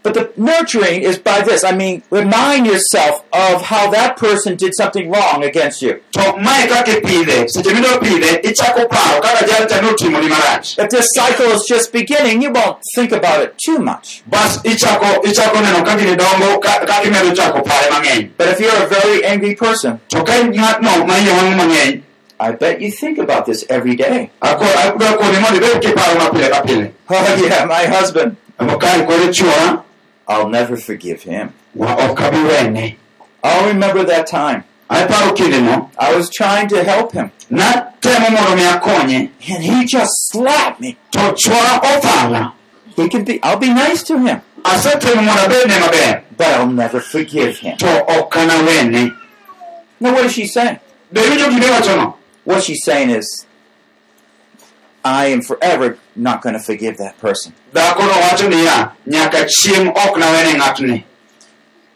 But 0.07 0.13
the 0.13 0.31
nurturing 0.39 1.01
is 1.03 1.17
by 1.19 1.41
this. 1.43 1.65
I 1.65 1.73
mean, 1.75 2.01
remind 2.09 2.65
yourself 2.65 3.25
of 3.33 3.61
how 3.63 3.91
that 3.91 4.15
person 4.15 4.55
did 4.55 4.71
something 4.81 5.11
wrong 5.11 5.43
against 5.43 5.81
you. 5.81 5.99
to 6.15 6.23
mae 6.39 6.63
kaka 6.71 6.91
ipidhe 6.97 7.47
seche 7.53 7.71
midwa 7.75 7.97
pidhe 7.99 8.39
ichako 8.49 8.87
paro 8.93 9.19
kaka 9.21 9.45
jalcha 9.49 9.81
notimoni 9.81 10.29
marach 10.29 10.77
If 10.79 10.89
this 10.95 11.07
cycle 11.13 11.51
is 11.57 11.65
just 11.67 11.91
beginning, 11.91 12.41
you 12.41 12.51
won't 12.53 12.77
think 12.95 13.11
about 13.11 13.41
it 13.43 13.51
too 13.65 13.79
much. 13.79 14.23
bas 14.27 14.57
ichako 14.63 15.09
ichako 15.27 15.57
neno 15.65 15.83
ka 15.85 15.97
gini 15.97 16.15
dongo 16.15 16.59
ka- 16.61 16.79
kaka 16.79 17.03
imedo 17.07 17.35
chako 17.35 17.61
pare 17.61 17.89
mang'eny 17.91 18.29
But 18.37 18.47
if 18.53 18.59
you're 18.61 18.83
a 18.85 18.87
very 18.87 19.25
angry 19.25 19.55
person, 19.55 19.99
to 20.09 20.23
ka 20.23 20.39
in 20.39 20.53
ng'atno 20.53 21.05
ma 21.05 21.15
iye 21.19 21.31
wang' 21.37 21.57
mang'eny 21.59 22.01
I 22.39 22.51
bet 22.51 22.79
you 22.81 22.91
think 22.91 23.17
about 23.17 23.45
this 23.45 23.65
every 23.69 23.95
day. 23.95 24.29
ako- 24.41 24.65
adwa 24.83 25.17
koni 25.19 25.39
mondo 25.43 25.57
ibed 25.59 25.81
kiparo 25.83 26.15
mapile 26.23 26.49
ka 26.49 26.61
pile 26.61 26.93
Oh, 27.09 27.43
yeah, 27.43 27.65
my 27.65 27.85
husband. 27.85 28.35
Kae 30.27 30.35
kod 30.35 30.43
chuora 30.43 30.43
I'll 30.43 30.49
never 30.49 30.77
forgive 30.77 31.23
him. 31.23 31.53
wa 31.75 31.95
ok 32.09 32.25
abi 32.25 32.37
wene 32.37 32.95
I'll 33.43 33.67
remember 33.67 34.03
that 34.03 34.27
time. 34.27 34.63
I 34.89 35.05
was 36.15 36.29
trying 36.29 36.67
to 36.69 36.83
help 36.83 37.11
him, 37.11 37.31
natemo 37.51 38.29
mondo 38.31 38.55
mi 38.55 38.61
akonye 38.63 39.31
and 39.49 39.63
he 39.63 39.85
just 39.85 40.11
slapped 40.31 40.79
me. 40.81 40.97
to 41.11 41.19
chuora 41.19 41.79
othala 41.81 42.53
He 42.95 43.07
can 43.09 43.23
be, 43.25 43.39
I'll 43.43 43.57
be 43.59 43.69
nice 43.73 44.03
to 44.03 44.17
him, 44.17 44.41
asetemo 44.63 45.15
mondo 45.15 45.31
abedne 45.31 45.79
maber 45.79 46.23
but 46.37 46.47
I'll 46.47 46.67
never 46.67 46.99
forgive 47.01 47.57
him. 47.57 47.77
to 47.77 48.05
ok 48.19 48.39
anawene 48.39 49.13
Now, 49.99 50.13
what 50.13 50.25
is 50.25 50.33
she 50.33 50.45
saying? 50.47 50.79
be 51.11 51.21
winjo 51.21 51.49
gima 51.49 51.65
iwachono 51.65 52.13
What 52.45 52.63
she's 52.63 52.83
saying 52.85 53.09
is, 53.09 53.46
I 55.05 55.27
am 55.27 55.41
forever 55.41 55.97
not 56.15 56.41
going 56.41 56.53
to 56.53 56.59
forgive 56.59 56.97
that 56.97 57.17
person. 57.19 57.53
dhakono 57.73 58.11
wacho 58.11 58.47
niya 58.49 58.91
nyaka 59.07 59.45
chieng' 59.45 59.89
ok 59.89 60.19
nawene 60.19 60.53
ng'atni 60.59 61.03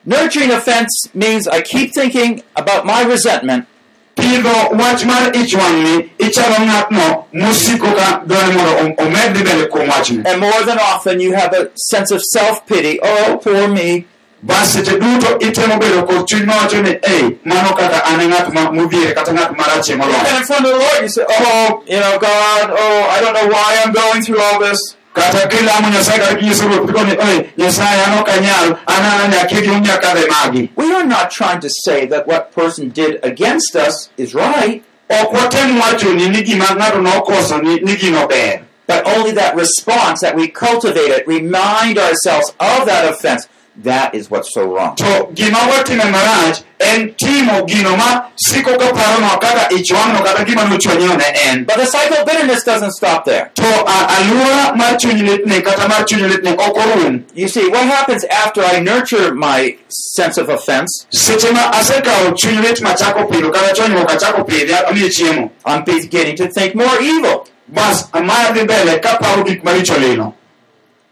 Nurturing 0.05 0.49
offense 0.51 1.09
means 1.13 1.47
I 1.47 1.61
keep 1.61 1.93
thinking 1.93 2.41
about 2.55 2.85
my 2.85 3.03
resentment 3.03 3.67
pidho 4.15 4.71
wach 4.77 5.05
mar 5.05 5.31
ich 5.33 5.53
wang'ni 5.53 6.09
ichalo 6.17 6.57
ng'atno 6.65 7.25
mosiko 7.33 7.93
ka 7.95 8.23
dwani 8.25 8.55
mondo 8.55 8.71
om- 8.81 8.95
omedri 8.97 9.43
bende 9.43 9.67
kuom 9.69 9.87
wachni 9.89 10.23
And 10.25 10.39
more 10.41 10.63
than 10.65 10.79
often, 10.79 11.19
you 11.19 11.33
have 11.33 11.53
a 11.53 11.69
sense 11.75 12.11
of 12.11 12.21
self 12.23 12.65
pity. 12.65 12.99
Oh, 13.01 13.39
poor 13.43 13.67
me. 13.67 14.05
Bas 14.43 14.73
seche 14.73 14.97
duto 14.99 15.37
itemo 15.39 15.77
bedo 15.79 16.03
kod 16.07 16.27
chuny 16.27 16.45
mawacho 16.45 16.81
ni 16.81 16.89
ei 17.03 17.37
mano 17.45 17.73
kaka 17.75 18.01
an 18.09 18.21
e 18.21 18.27
ng'at 18.27 18.53
ma- 18.53 18.71
modhier 18.71 19.13
kata 19.13 19.31
ng'at 19.33 19.51
marachie 19.57 19.93
And 19.93 20.01
moloyo 20.01 20.37
in 20.37 20.43
front 20.45 20.65
of 20.65 20.71
the 20.71 20.77
Lord, 20.79 21.01
you 21.01 21.09
say, 21.09 21.25
Oh, 21.29 21.83
you 21.87 21.99
know, 21.99 22.17
God, 22.19 22.69
oh, 22.71 23.07
I 23.09 23.21
don't 23.21 23.33
know 23.33 23.47
why 23.53 23.81
I'm 23.85 23.93
going 23.93 24.21
through 24.23 24.41
all 24.41 24.59
this. 24.59 24.79
kata 25.13 25.47
kilamo 25.47 25.89
nyasaye 25.89 26.19
kata 26.19 26.35
kinyiso 26.35 26.63
ruoth 26.67 27.05
ni 27.05 27.11
ei 27.11 27.49
nyasaye 27.57 28.03
an 28.05 28.19
ok 28.19 28.31
anyal 28.31 28.67
an 28.87 29.03
ana 29.05 29.27
nyakegi 29.27 29.69
unyakadhe 29.69 30.27
magi. 30.29 30.69
We 30.75 30.93
are 30.93 31.05
not 31.05 31.31
trying 31.31 31.59
to 31.59 31.69
say 31.69 32.05
that 32.07 32.27
what 32.27 32.51
person 32.53 32.89
did 32.89 33.19
against 33.23 33.75
us 33.75 34.09
is 34.17 34.33
right, 34.33 34.83
ok 35.09 35.31
watem 35.37 35.79
wachoni 35.81 36.29
ni 36.29 36.41
gima 36.43 36.65
ng'ato 36.65 37.01
nokoso 37.01 37.61
ni 37.61 37.79
ni 37.81 37.95
gino 37.97 38.25
ber. 38.27 38.61
But 38.87 39.05
only 39.05 39.31
that 39.33 39.55
response 39.55 40.19
that 40.21 40.35
we 40.35 40.47
cultivate 40.49 41.11
it, 41.11 41.27
remind 41.27 41.97
ourselves 41.97 42.49
of 42.59 42.85
that 42.87 43.05
offense, 43.13 43.47
That 43.83 44.13
is 44.13 44.29
what's 44.29 44.53
so 44.53 44.65
wrong. 44.75 44.95
to 44.97 45.29
gima 45.33 45.57
watime 45.71 46.03
marach 46.11 46.61
en 46.79 47.13
timo 47.15 47.65
gino 47.67 47.95
ma 47.95 48.27
siko 48.35 48.77
ka 48.77 48.91
parono 48.91 49.39
kaka 49.39 49.73
ich 49.73 49.89
wang'no 49.91 50.21
kata 50.23 50.43
gima 50.45 50.63
nochwanyiwa 50.65 51.17
ne 51.17 51.23
en 51.47 51.63
But 51.63 51.77
the 51.77 51.85
cycle 51.85 52.17
of 52.17 52.25
bitterness 52.27 52.63
doesn't 52.65 52.91
stop 52.91 53.23
there. 53.25 53.49
to 53.55 53.63
a- 53.63 54.07
alwora 54.17 54.75
mar 54.75 54.97
chuny 54.99 55.21
litni 55.23 55.61
kata 55.63 55.87
mar 55.87 56.03
chuny 56.05 56.27
litni 56.29 56.51
ok 56.57 57.23
You 57.33 57.47
see, 57.47 57.69
what 57.69 57.83
happens 57.85 58.25
after 58.25 58.61
I 58.61 58.81
nurture 58.81 59.33
my 59.33 59.77
sense 59.87 60.37
of 60.37 60.49
offense? 60.49 61.07
seche 61.09 61.51
ma 61.53 61.71
asekawo 61.71 62.35
chuny 62.35 62.61
lit 62.61 62.81
machako 62.81 63.25
pidho 63.31 63.51
kata 63.53 63.73
chonyruok 63.73 64.09
achako 64.11 64.43
pidhe 64.43 64.75
amiye 64.85 65.09
chiemo 65.09 65.49
I'm 65.65 65.83
beginning 65.85 66.35
to 66.35 66.47
think 66.49 66.75
more 66.75 67.01
evil. 67.01 67.47
bas 67.69 68.09
amaya 68.11 68.51
dhi 68.51 68.63
mbele 68.63 68.99
kaparo 68.99 69.43
gik 69.45 69.63
maricho 69.63 69.97
lilo 69.97 70.33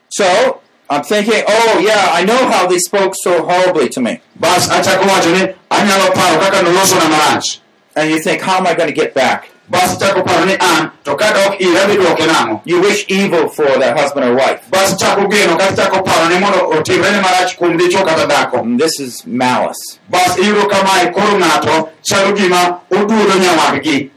So 0.10 0.60
I'm 0.90 1.04
thinking, 1.04 1.44
oh 1.48 1.80
yeah, 1.80 2.10
I 2.14 2.24
know 2.26 2.50
how 2.50 2.66
they 2.68 2.80
spoke 2.80 3.14
so 3.16 3.44
horribly 3.46 3.90
to 3.90 4.02
me. 4.02 4.22
bas 4.36 4.68
achako 4.70 5.04
wacho 5.08 5.56
anyalo 5.70 6.14
paro 6.14 6.40
kaka 6.40 6.64
nolosona 6.64 7.10
marach 7.10 7.60
And 7.96 8.10
you 8.12 8.20
think, 8.20 8.42
how 8.42 8.58
am 8.58 8.68
I 8.68 8.74
going 8.76 8.88
to 8.90 8.94
get 8.96 9.14
back? 9.14 9.50
bas 9.70 10.00
chako 10.00 10.24
paro 10.24 10.46
ni 10.48 10.54
an 10.60 10.92
to 11.04 11.16
kadok 11.16 11.62
ira 11.62 11.86
dhi 11.88 12.26
nang'o 12.28 12.62
You 12.66 12.82
wish 12.82 13.06
evil 13.08 13.50
for 13.50 13.66
that 13.78 13.96
husband 14.00 14.26
or 14.26 14.34
wife. 14.36 14.66
bas 14.72 14.98
chako 15.00 15.28
geno 15.28 15.58
kata 15.58 15.76
chako 15.76 16.02
paro 16.04 16.28
ni 16.30 16.40
mondo 16.40 16.60
otimre 16.74 17.12
ni 17.12 17.20
marach 17.22 17.56
kuom 17.58 17.78
dichuo 17.78 18.04
kata 18.04 18.26
dhako 18.26 18.60
And 18.62 18.80
this 18.80 19.00
is 19.00 19.26
malice. 19.28 20.00
bas 20.10 20.38
iyudo 20.38 20.66
kamae 20.68 21.12
koro 21.14 21.38
ng'ato 21.38 21.90
chalo 22.02 22.34
gima 22.36 22.80
oduodo 22.92 23.36
nyawadgi 23.40 24.10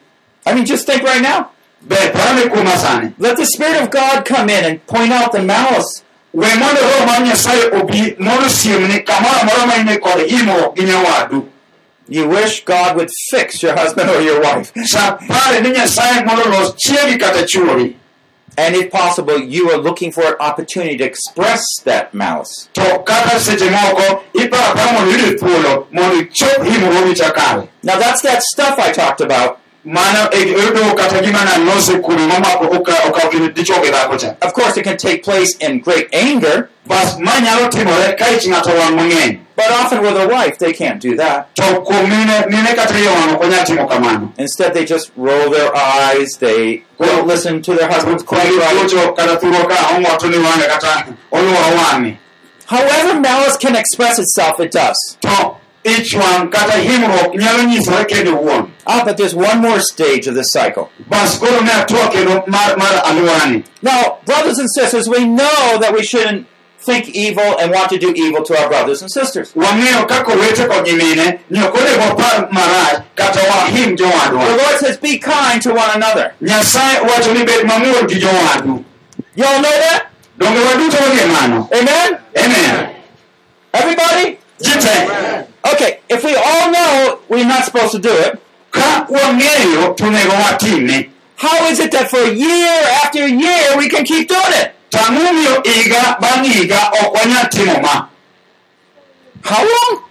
I 0.47 0.55
mean, 0.55 0.65
just 0.65 0.87
think 0.87 1.03
right 1.05 1.21
now. 1.23 1.51
ber 1.83 2.11
parane 2.13 2.49
kuoma 2.49 2.77
sani 2.79 3.13
Let 3.19 3.37
the 3.37 3.45
Spirit 3.47 3.83
of 3.83 3.91
God 3.91 4.25
come 4.25 4.49
in 4.49 4.65
and 4.65 4.87
point 4.87 5.13
out 5.13 5.33
the 5.33 5.43
malice. 5.43 6.03
We 6.35 6.47
mondo 6.59 6.81
roho 6.81 7.07
mar 7.07 7.21
nyasaye 7.23 7.65
obi 7.81 8.17
mondo 8.19 8.49
siemni 8.49 9.01
kamoro 9.05 9.35
amora 9.43 9.67
ma 9.67 9.75
ine 9.77 9.99
kod 9.99 10.27
himruok 10.29 10.77
gi 10.77 10.85
nyawadu 10.85 11.49
You 12.09 12.29
wish 12.29 12.65
God 12.65 12.97
would 12.97 13.11
fix 13.31 13.63
your 13.63 13.75
husband 13.77 14.11
or 14.11 14.21
your 14.21 14.41
wife. 14.43 14.73
sa 14.87 15.17
pare 15.17 15.61
ni 15.63 15.71
nyasaye 15.71 16.25
mondo 16.27 16.49
los 16.51 16.75
chiegi 16.77 17.19
kata 17.19 17.47
chuori 17.47 17.97
And 18.59 18.77
if 18.77 18.91
possible, 18.91 19.39
you 19.39 19.71
are 19.71 19.79
looking 19.79 20.13
for 20.13 20.25
an 20.25 20.35
opportunity 20.39 20.99
to 20.99 21.05
express 21.05 21.63
that 21.85 22.13
malice. 22.13 22.69
to 22.75 22.83
kata 23.07 23.39
seche 23.41 23.71
moko 23.71 24.23
iparo 24.35 24.63
apara 24.73 24.93
mondo 24.93 25.11
iyud 25.17 25.39
thuolo 25.39 25.87
mondo 25.91 26.17
ichop 26.21 26.63
himruogi 26.65 27.15
chakare 27.15 27.69
Now, 27.83 27.99
that's 27.99 28.21
that 28.23 28.43
stuff 28.43 28.79
I 28.79 28.93
talked 28.93 29.21
about. 29.23 29.59
Mano 29.85 30.31
yudo 30.33 30.59
eh, 30.59 30.87
eh, 30.87 30.89
eh, 30.91 30.95
kata 30.95 31.21
gima 31.23 31.45
nalose 31.45 31.99
kuno 32.03 32.27
momako 32.29 32.65
oka- 32.77 33.09
okawo 33.09 33.31
kind 33.31 33.55
dichuo 33.55 33.83
gi 33.83 33.91
dhako 33.91 34.17
cha 34.19 34.35
Of 34.43 34.53
course, 34.53 34.77
it 34.77 34.85
can 34.85 34.97
take 34.97 35.23
place 35.25 35.57
in 35.61 35.81
great 35.81 36.09
anger, 36.13 36.71
bas 36.87 37.19
ma 37.19 37.33
nyalo 37.41 37.69
timore 37.71 38.17
ka 38.19 38.27
ich 38.31 38.47
ng'ato 38.47 38.71
wang' 38.79 38.97
mang'eny 38.97 39.39
but 39.55 39.71
often 39.71 40.01
with 40.03 40.17
a 40.17 40.27
wife, 40.29 40.59
they 40.59 40.73
can't 40.73 41.01
do 41.01 41.15
that. 41.17 41.55
to 41.57 41.63
kuom 41.63 42.09
mine 42.09 42.45
mine 42.51 42.75
kata 42.75 42.95
iye 42.95 43.09
wang' 43.11 43.35
ok 43.35 43.45
onyal 43.45 43.65
timo 43.65 43.87
kamano 43.89 44.33
Instead, 44.39 44.73
they 44.75 44.85
just 44.85 45.11
roll 45.17 45.51
their 45.51 45.75
eyes, 45.77 46.31
they 46.39 46.83
don't 46.99 47.27
listen 47.27 47.61
to 47.63 47.75
their 47.75 47.89
husband's 47.91 48.23
cry. 48.23 48.45
Kuocho 48.47 49.15
kata 49.17 49.37
thuro 49.39 49.69
ka 49.69 49.77
ong'oto 49.97 50.31
ni 50.31 50.39
wang'e 50.39 50.67
kata 50.69 51.07
oluoro 51.33 51.77
wang'e 51.77 52.19
However, 52.67 53.21
malice 53.21 53.57
can 53.59 53.77
express 53.77 54.19
itself, 54.19 54.59
it 54.61 54.71
does. 54.73 54.97
To 55.85 56.15
one 56.15 56.15
wang' 56.19 56.51
kata 56.51 56.73
himruok 56.79 57.35
nyalo 57.35 57.63
nyisore 57.63 58.05
kendo 58.05 58.33
wuon 58.37 58.71
Ah, 58.87 59.03
but 59.05 59.17
there's 59.17 59.35
one 59.35 59.61
more 59.61 59.81
stage 59.81 60.27
of 60.27 60.35
this 60.35 60.51
cycle. 60.51 60.91
bas 61.09 61.39
koro 61.39 61.61
ne 61.61 61.73
mar, 62.47 62.77
mar 62.77 63.03
alworani 63.05 63.65
Now, 63.83 64.19
brothers 64.25 64.59
and 64.59 64.69
sisters, 64.75 65.09
we 65.09 65.25
know 65.25 65.79
that 65.81 65.93
we 65.93 66.03
shouldn't 66.05 66.47
think 66.79 67.09
evil 67.15 67.59
and 67.61 67.71
want 67.73 67.89
to 67.91 67.99
do 67.99 68.13
evil 68.15 68.43
to 68.43 68.59
our 68.61 68.69
brothers 68.69 69.03
and 69.03 69.11
sisters. 69.11 69.53
wang'eyo 69.55 70.07
kaka 70.09 70.33
owete 70.33 70.67
kod 70.69 70.87
nyimine 70.87 71.39
ni 71.51 71.61
ok 71.63 71.79
onego 71.79 72.01
wapar 72.01 72.49
marach 72.53 73.03
The 73.17 74.57
Lord 74.57 74.79
says, 74.81 74.97
be 74.99 75.19
kind 75.19 75.63
to 75.63 75.71
one 75.75 75.91
another. 75.95 76.35
nyasaye 76.41 76.99
wacho 77.01 77.35
ni 77.35 77.45
bed 77.45 77.67
mamuol 77.67 78.07
gi 78.09 78.21
Y'all 79.35 79.61
know 79.63 79.71
that? 79.71 80.07
donge 80.39 80.59
waduto 80.61 80.97
wang'e 80.97 81.27
mano 81.33 81.69
Amen? 81.73 82.19
amen 82.37 82.95
Everybody? 83.73 84.39
ji 84.61 84.71
te 84.79 85.52
Okay, 85.65 86.01
if 86.09 86.25
we 86.25 86.35
all 86.35 86.71
know 86.73 87.21
we're 87.29 87.47
not 87.47 87.65
supposed 87.65 87.93
to 87.93 87.99
do 88.01 88.11
it, 88.11 88.41
ka 88.71 89.07
wang'eyo 89.09 89.95
to 89.97 90.05
onego 90.05 90.33
watime 90.43 91.09
how 91.37 91.67
is 91.69 91.79
it 91.81 91.91
that 91.93 92.09
for 92.11 92.23
year 92.25 92.83
after 93.05 93.27
year 93.29 93.77
we 93.77 93.89
can 93.89 94.05
keep 94.05 94.29
doing 94.29 94.53
it? 94.63 94.73
tang'omiyo 94.91 95.63
higa 95.65 96.17
bang' 96.21 96.45
higa 96.45 96.81
ok 97.03 97.13
wanyal 97.15 98.09
How 99.45 99.63
long? 99.65 100.05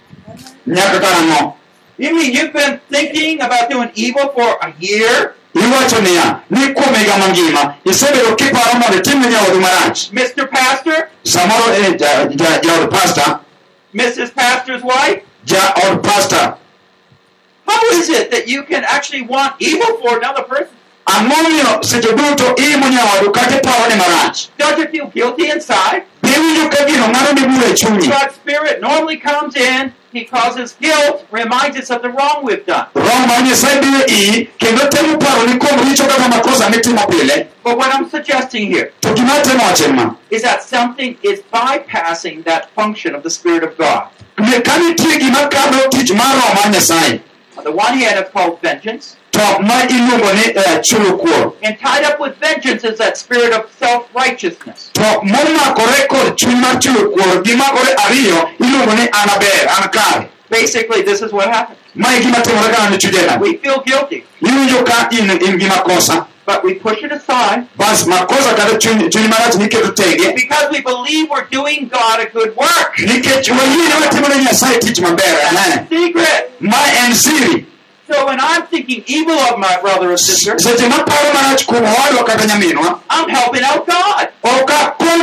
You 1.98 2.14
mean 2.14 2.32
you've 2.32 2.52
been 2.52 2.80
thinking 2.90 3.40
about 3.40 3.70
doing 3.70 3.90
evil 3.94 4.28
for 4.34 4.58
a 4.62 4.72
year? 4.78 5.34
iwacho 5.54 6.00
niya 6.00 6.40
ni 6.50 6.72
kuom 6.74 6.94
higa 6.94 7.16
mangima 7.18 7.74
isebedo 7.84 8.36
kiparo 8.36 8.78
mondo 8.78 8.96
itimne 8.98 9.26
nyawadu 9.28 9.60
marach 9.60 10.08
Mr. 10.12 10.48
Pastor? 10.50 11.08
samoro 11.24 11.72
eh, 11.74 11.96
ja- 11.98 12.24
ja- 12.24 13.40
Mrs. 13.94 14.30
Pastor's 14.34 14.82
wife? 14.82 15.22
Jaod 15.44 16.02
pasta 16.02 16.58
How 17.66 17.80
is 17.92 18.08
it 18.10 18.30
that 18.30 18.48
you 18.48 18.64
can 18.64 18.84
actually 18.84 19.22
want 19.22 19.54
evil 19.60 19.96
for 20.02 20.18
another 20.18 20.42
person? 20.42 20.74
ang'omiyo 21.06 21.82
seche 21.84 22.12
duto 22.14 22.54
imo 22.58 22.86
nyawadu 22.88 23.30
kata 23.32 23.56
iparo 23.58 23.88
ni 23.88 23.96
marach 23.96 24.48
Don't 24.58 24.78
you 24.78 24.86
feel 24.88 25.06
guilty 25.10 25.50
inside? 25.50 26.02
iwinjo 26.22 26.68
ka 26.70 26.84
gino 26.86 27.06
ng'ado 27.08 27.32
ni 27.34 27.42
bura 27.46 27.66
e 27.70 27.74
chunyi 27.74 28.08
God's 28.08 28.34
Spirit 28.34 28.80
normally 28.80 29.16
comes 29.18 29.56
in 29.56 29.92
because 30.12 30.56
His 30.56 30.72
guilt 30.80 31.26
reminds 31.30 31.76
us 31.76 31.90
of 31.90 32.02
the 32.02 32.08
wrong 32.10 32.40
we've 32.44 32.64
done. 32.66 32.86
roho 32.94 33.26
mar 33.26 33.42
nyasaye 33.42 33.80
biro 33.80 34.06
iyi 34.06 34.48
kendo 34.58 34.88
temo 34.88 35.18
paro 35.18 35.46
ni 35.46 35.58
kuom 35.58 35.80
richo 35.88 36.04
kata 36.06 36.28
makosa 36.28 36.70
mitimo 36.70 37.06
pile 37.10 37.48
But 37.64 37.78
what 37.78 37.94
I'm 37.94 38.08
suggesting 38.10 38.66
here 38.66 38.92
to 39.02 39.08
gima 39.14 39.32
atemo 39.40 39.62
wacho 39.64 39.84
en 39.88 39.96
ma 39.96 40.14
is 40.30 40.42
that 40.42 40.62
something 40.62 41.16
is 41.22 41.40
bypassing 41.52 42.44
that 42.44 42.70
function 42.74 43.14
of 43.14 43.22
the 43.22 43.30
Spirit 43.30 43.62
of 43.64 43.76
God. 43.78 44.08
Ne- 47.56 47.60
ka 47.60 47.60
nitie 47.60 47.60
gima 47.60 47.60
kadho 47.60 47.60
tich 47.60 47.60
mar 47.60 47.60
roho 47.60 47.60
mar 47.60 47.60
nyasaye 47.60 47.60
On 47.60 47.64
the 47.64 47.72
one 47.72 47.98
hand, 47.98 48.18
it's 48.18 48.30
called 48.30 48.60
vengeance, 48.62 49.16
to 49.32 49.38
ma 49.62 49.82
iluongo 49.82 50.34
ni 50.34 50.52
eh, 50.54 50.82
and 51.62 51.78
tied 51.78 52.04
up 52.04 52.20
with 52.20 52.36
vengeance 52.36 52.84
is 52.84 52.98
that 52.98 53.16
spirit 53.16 53.52
of 53.52 53.70
self 53.78 54.08
righteousness. 54.14 54.90
to 54.94 55.02
momakore 55.22 56.08
kod 56.08 56.36
chuny 56.38 56.60
mar 56.60 56.78
chulo 56.80 57.10
kuor 57.10 57.42
gimakore 57.42 57.94
ariyo 57.96 58.48
iluongo 58.58 58.94
ni 58.94 59.02
an 59.08 59.30
aber 59.30 59.68
an 59.68 59.90
kare 59.90 60.28
Basically, 60.50 61.02
this 61.02 61.22
is 61.22 61.32
what 61.32 61.48
happens. 61.48 61.78
ma 61.94 62.08
gima 62.08 62.42
timore 62.42 62.72
ka 62.72 62.86
an 62.86 62.98
chujena 62.98 63.40
We 63.40 63.56
feel 63.56 63.80
guilty, 63.80 64.24
iwinjo 66.48 66.62
ka 66.62 66.68
in 66.68 66.70
in 66.70 66.74
gi 66.74 66.74
makosa 66.74 66.74
but 66.74 66.74
we 66.74 66.74
push 66.74 67.02
it 67.02 67.12
aside 67.12 67.66
bas 67.76 68.04
makosa 68.06 68.56
kata 68.56 68.78
chuny 68.78 69.08
chuny 69.08 69.28
marach 69.28 69.54
niketo 69.54 69.92
tege 69.92 70.34
because 70.34 70.70
we 70.70 70.80
believe 70.80 71.30
we're 71.30 71.48
doing 71.50 71.88
God 71.88 72.20
a 72.20 72.30
good 72.30 72.56
work. 72.56 72.96
nikech 72.98 73.48
wayie 73.48 73.76
ni 73.76 74.02
watimone 74.02 74.44
nyasaye 74.44 74.78
tich 74.78 75.00
maber 75.00 75.38
ane 75.48 75.86
Secret. 75.88 77.71
Ma 78.12 78.20
en 78.20 78.20
siri 78.20 78.20
So 78.20 78.26
when 78.26 78.40
I'm 78.40 78.66
thinking 78.66 79.04
evil 79.06 79.38
of 79.38 79.58
my 79.58 79.80
brother 79.80 80.12
or 80.12 80.16
sister, 80.16 80.58
seche 80.58 80.88
maparo 80.88 81.32
marach 81.32 81.66
kuom 81.66 81.84
owadwa 81.84 82.24
kata 82.26 82.46
nyaminwa 82.46 83.00
I'm 83.10 83.28
helping 83.28 83.62
out 83.64 83.86
God. 83.86 84.28
Oh, 84.44 84.64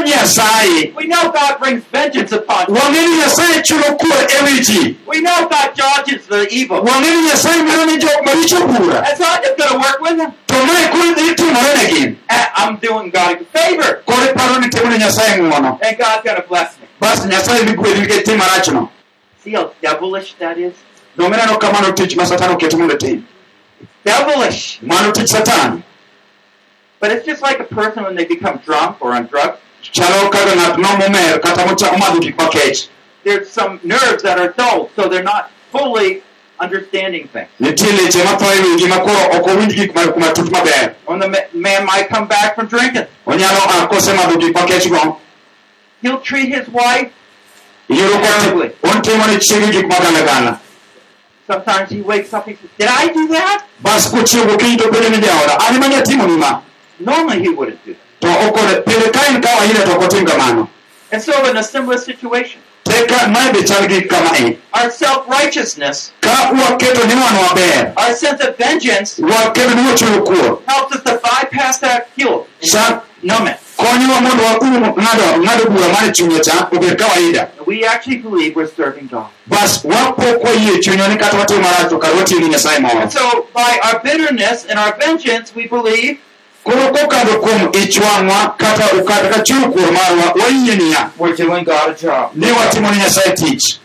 nyasaye 0.06 0.94
We 0.96 1.08
know 1.08 1.32
God 1.32 1.60
brings 1.60 1.84
vengeance 1.86 2.32
upon 2.32 2.66
you. 2.68 2.74
wang'e 2.76 3.08
ni 3.08 3.18
nyasaye 3.18 3.62
chulo 3.64 3.96
kuor 3.96 4.22
e 4.30 4.44
wi 4.44 4.60
ji 4.60 4.98
We 5.08 5.22
know 5.22 5.48
God 5.50 5.76
judges 5.76 6.28
the 6.28 6.48
evil. 6.52 6.82
wang'e 6.84 7.10
ni 7.16 7.22
nyasaye 7.28 7.64
miro 7.64 7.86
ni 7.86 7.98
jok 7.98 8.26
maricho 8.26 8.60
bura 8.68 9.04
And 9.08 9.18
so 9.18 9.24
I'm 9.28 9.42
just 9.44 9.58
going 9.58 9.72
to 9.72 9.78
work 9.78 10.02
with 10.02 10.18
him. 10.20 10.32
to 10.48 10.54
mae 10.66 10.90
koro 10.90 11.28
itimore 11.32 11.74
ne 11.78 11.90
gin 11.94 12.18
And 12.30 12.48
I'm 12.56 12.76
doing 12.78 13.10
God 13.10 13.42
a 13.42 13.46
favor. 13.46 14.04
koro 14.06 14.24
iparo 14.34 14.60
ni 14.62 14.70
timo 14.70 14.90
ne 14.90 14.98
nyasaye 14.98 15.38
ng'uono 15.38 15.80
And 15.84 15.98
God's 15.98 16.24
going 16.24 16.42
to 16.42 16.48
bless 16.48 16.80
me. 16.80 16.88
bas 17.00 17.26
nyasaye 17.26 17.64
dhi 17.66 17.74
gwedhi 17.74 18.02
nikech 18.02 18.24
tim 18.26 18.38
marachno 18.38 18.90
See 19.44 19.52
how 19.54 19.72
devilish 19.82 20.34
that 20.40 20.58
is? 20.58 20.74
Donge 21.18 21.36
neno 21.38 21.58
ka 21.60 21.72
mano 21.72 21.92
tich 21.92 22.16
ma 22.16 22.24
satan 22.24 22.56
oketo 22.56 22.78
Devilish. 24.06 24.80
satan 25.26 25.84
But 27.00 27.12
it's 27.12 27.26
just 27.26 27.42
like 27.42 27.60
a 27.60 27.64
person 27.64 28.04
when 28.04 28.16
they 28.16 28.26
become 28.26 28.58
drunk 28.66 28.98
or 29.02 29.14
on 29.14 29.26
drugs. 29.28 29.60
chalo 29.84 30.30
kaka 30.32 30.52
ng'at 30.56 30.78
no 30.78 30.90
momer 31.00 31.40
kata 31.42 31.66
mocha- 31.66 31.92
omadho 31.96 32.20
gik 32.22 32.36
makech 32.38 32.88
There's 33.24 33.50
some 33.50 33.80
nerves 33.84 34.24
that 34.24 34.40
are 34.40 34.50
dull, 34.54 34.90
so 34.96 35.08
they're 35.10 35.24
not 35.24 35.52
fully 35.72 36.24
understanding 36.60 37.28
things. 37.30 37.48
nitie 37.60 37.92
leche 37.98 38.20
matho 38.28 38.46
wigi 38.64 38.88
ma 38.90 39.00
koro 39.00 39.40
ok 39.40 39.46
owinj 39.56 39.74
gik 39.76 39.94
ma- 39.96 40.12
matut 40.24 40.50
maber 40.52 40.96
When 41.06 41.20
the 41.20 41.30
man 41.54 41.86
might 41.86 42.10
come 42.10 42.28
back 42.28 42.56
from 42.56 42.68
drinking, 42.68 43.08
onyalo 43.26 43.88
kosemadho 43.88 44.36
gik 44.40 44.54
makech 44.56 44.90
go 44.90 45.18
he'll 46.02 46.20
treat 46.22 46.50
his 46.54 46.68
wife. 46.70 47.12
Terribly. 47.90 48.72
Sometimes 51.50 51.90
he 51.90 52.02
wakes 52.02 52.32
up, 52.32 52.46
he 52.46 52.54
says, 52.54 52.70
Did 52.78 52.90
I 52.90 53.12
do 53.12 53.28
that? 53.30 53.66
bas 53.82 54.08
kochiewo 54.08 54.46
gokinyi 54.46 54.78
to 54.78 54.84
penjo 54.90 55.10
ni 55.10 55.18
jaoda 55.18 55.58
an 55.68 55.80
mane 55.80 55.96
atimoni 55.96 56.38
ma 56.38 56.62
Normally 57.00 57.40
he 57.42 57.50
wouldn't 57.50 57.84
do 57.84 57.96
that. 57.96 58.22
to 58.22 58.28
okone 58.28 58.86
pile 58.86 59.10
ka 59.12 59.22
en 59.30 59.42
kawaida 59.42 59.84
to 60.10 60.26
kamano 60.26 60.70
And 61.12 61.20
so 61.22 61.50
in 61.50 61.58
a 61.58 61.64
similar 61.64 61.98
situation, 61.98 62.62
te 62.84 62.94
eka 62.94 63.32
mae 63.34 63.52
be 63.52 63.64
chal 63.64 63.88
gi 63.88 64.58
Our 64.76 64.92
self 64.92 65.28
righteousness, 65.28 66.12
ka 66.22 66.52
waketo 66.54 67.08
ni 67.08 67.16
wan 67.16 67.34
waber 67.42 67.94
our 67.98 68.14
sense 68.14 68.42
of 68.46 68.56
vengeance, 68.56 69.18
waketo 69.20 69.74
ni 69.76 69.82
wachulo 69.90 70.22
kuor 70.26 70.62
helps 70.68 70.96
us 70.98 71.04
to 71.04 71.20
bypass 71.24 71.80
that 71.80 72.16
guilt 72.16 72.48
and 72.62 72.70
Sa- 72.70 73.02
numb 73.24 73.48
it. 73.48 73.58
konyowa 73.78 74.22
mondo 74.22 74.44
waum 74.44 74.94
ng'ado 75.02 75.42
ng'ado 75.42 75.66
bura 75.72 75.88
mar 75.94 76.12
chunye 76.14 76.40
cha 76.44 76.70
obed 76.72 76.98
kawaida 77.00 77.48
We 77.70 77.86
actually 77.86 78.18
believe 78.18 78.56
we're 78.56 78.68
serving 78.82 79.08
God. 79.08 79.30
bas 79.48 79.84
wapok 79.86 80.44
wayie 80.44 80.80
chunywa 80.80 81.08
ni 81.08 81.16
kata 81.18 81.38
watimo 81.38 81.62
marach 81.62 81.90
to 81.90 81.98
kar 82.00 82.12
watiyo 82.16 82.40
gi 82.42 82.50
nyasaye 82.50 82.80
moro 82.80 83.00
And 83.02 83.12
so, 83.12 83.48
by 83.54 83.80
our 83.84 84.00
bitterness 84.04 84.66
and 84.70 84.80
our 84.80 84.96
vengeance, 84.98 85.54
we 85.56 85.68
believe 85.68 86.18
koro 86.64 86.92
kokadho 86.94 87.40
kuom 87.44 87.76
ich 87.84 88.00
wang'wa 88.00 88.58
kata 88.58 89.04
kata 89.04 89.30
ka 89.30 89.40
chiwo 89.44 89.70
kuor 89.72 89.92
marwa 89.92 90.34
wayie 90.42 90.76
niya 90.76 91.12
we're 91.18 91.36
doing 91.36 91.64
God 91.64 91.90
a 91.90 91.96
job. 91.96 92.32
ni 92.36 92.52
watimo 92.52 92.92
ni 92.92 92.98
nyasaye 92.98 93.36
tich 93.36 93.80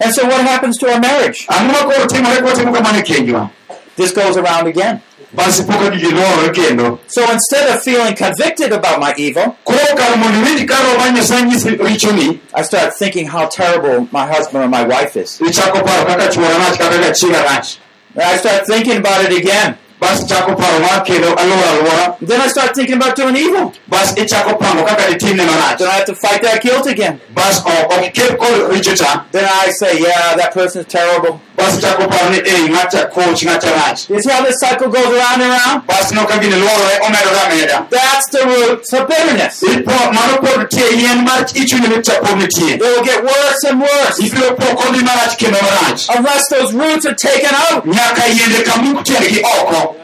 And 0.00 0.12
so, 0.14 0.26
what 0.26 0.40
happens 0.42 0.76
to 0.78 0.90
our 0.92 1.00
marriage? 1.00 1.46
ang'o 1.48 1.72
ma 1.72 1.84
koro 1.84 2.06
timore 2.06 2.36
kwatimo 2.42 2.72
kamano 2.72 3.02
kenjwa 3.02 3.50
This 3.96 4.12
goes 4.12 4.36
around 4.36 4.66
again. 4.66 5.00
Basi 5.36 5.62
poka 5.62 5.90
gigi 5.90 6.06
luorore 6.12 6.50
kendo 6.52 6.98
So, 7.08 7.22
instead 7.32 7.68
of 7.68 7.82
feeling 7.82 8.14
convicted 8.16 8.72
about 8.72 9.00
my 9.00 9.14
evil, 9.16 9.56
koro 9.64 9.78
kar 9.96 10.16
mondo 10.16 10.38
iwinj 10.40 10.66
ka 10.68 10.74
roho 10.74 10.98
mar 10.98 11.10
nyasaye 11.12 11.42
nyisi 11.42 11.70
richoni 11.70 12.40
I 12.54 12.62
start 12.62 12.94
thinking 12.98 13.26
how 13.26 13.46
terrible 13.46 14.08
my 14.12 14.26
husband 14.26 14.64
or 14.64 14.68
my 14.68 14.84
wife 14.84 15.16
is. 15.16 15.38
ichako 15.40 15.80
paro 15.84 16.06
kaka 16.06 16.28
chuora 16.32 16.56
rach 16.58 16.78
kata 16.78 16.98
ka 16.98 17.10
chiega 17.12 17.42
rach 17.44 17.78
And 18.14 18.24
I 18.24 18.36
start 18.38 18.66
thinking 18.66 18.96
about 18.98 19.24
it 19.30 19.32
again. 19.38 19.76
bas 20.00 20.24
ichako 20.24 20.56
paro 20.56 20.80
mar 20.80 21.04
kendo 21.04 21.28
alwora 21.36 21.70
alwora 21.74 22.16
Then 22.20 22.40
I 22.40 22.48
start 22.48 22.74
thinking 22.74 22.96
about 22.96 23.14
doing 23.16 23.36
evil. 23.36 23.72
bas 23.88 24.14
ichako 24.16 24.58
pango 24.58 24.84
kaka 24.84 25.02
ditimne 25.12 25.44
marach 25.46 25.78
Then 25.78 25.88
I 25.88 25.92
have 26.00 26.06
to 26.06 26.14
fight 26.14 26.40
that 26.42 26.62
guilt 26.62 26.86
again. 26.86 27.20
bas 27.34 27.60
o- 27.60 27.68
oh, 27.68 27.84
ok 27.84 28.00
oh, 28.00 28.06
ikel 28.08 28.36
kod 28.38 28.70
richo 28.72 28.96
cha 28.96 29.26
Then 29.32 29.44
I 29.44 29.70
say, 29.70 29.98
yeah, 30.00 30.34
that 30.36 30.52
person 30.54 30.80
is 30.80 30.86
terrible. 30.86 31.40
Bas 31.56 31.78
ichako 31.78 32.04
paro 32.08 32.30
ni 32.30 32.38
ei 32.38 32.68
ng'acha 32.68 33.06
koch 33.14 33.42
ng'acha 33.44 33.70
rach 33.78 34.08
You 34.10 34.20
see 34.22 34.30
how 34.30 34.42
this 34.44 34.56
cycle 34.60 34.88
goes 34.88 35.06
around 35.06 35.40
and 35.42 35.52
around? 35.52 35.86
bas 35.86 36.12
no 36.12 36.24
ka 36.26 36.38
gini 36.38 36.56
luorore 36.56 36.96
omedore 37.06 37.40
ameda 37.46 37.86
That's 37.90 38.26
the 38.30 38.42
root 38.46 38.84
for 38.90 39.06
bitterness. 39.06 39.62
It 39.62 39.86
mano 39.86 40.36
pod 40.42 40.56
nitie 40.60 40.86
yien 41.00 41.24
mar 41.24 41.44
ichunye 41.54 41.88
ni 41.96 42.02
cha 42.02 42.20
pod 42.20 42.36
nitie 42.40 42.78
will 42.80 43.02
get 43.04 43.22
worse 43.24 43.62
and 43.68 43.80
worse 43.80 44.18
ibiro 44.20 44.56
po 44.56 44.66
kodhi 44.76 45.00
marach 45.08 45.36
kendo 45.38 45.58
marach 45.66 46.08
unless 46.16 46.48
those 46.50 46.72
roots 46.74 47.06
are 47.06 47.14
taken 47.14 47.50
out. 47.70 47.84
nyaka 47.86 48.22
yiende 48.36 48.62
ka 48.64 48.76
muk 48.82 49.04
tiendgi 49.04 49.40
oko 49.60 49.96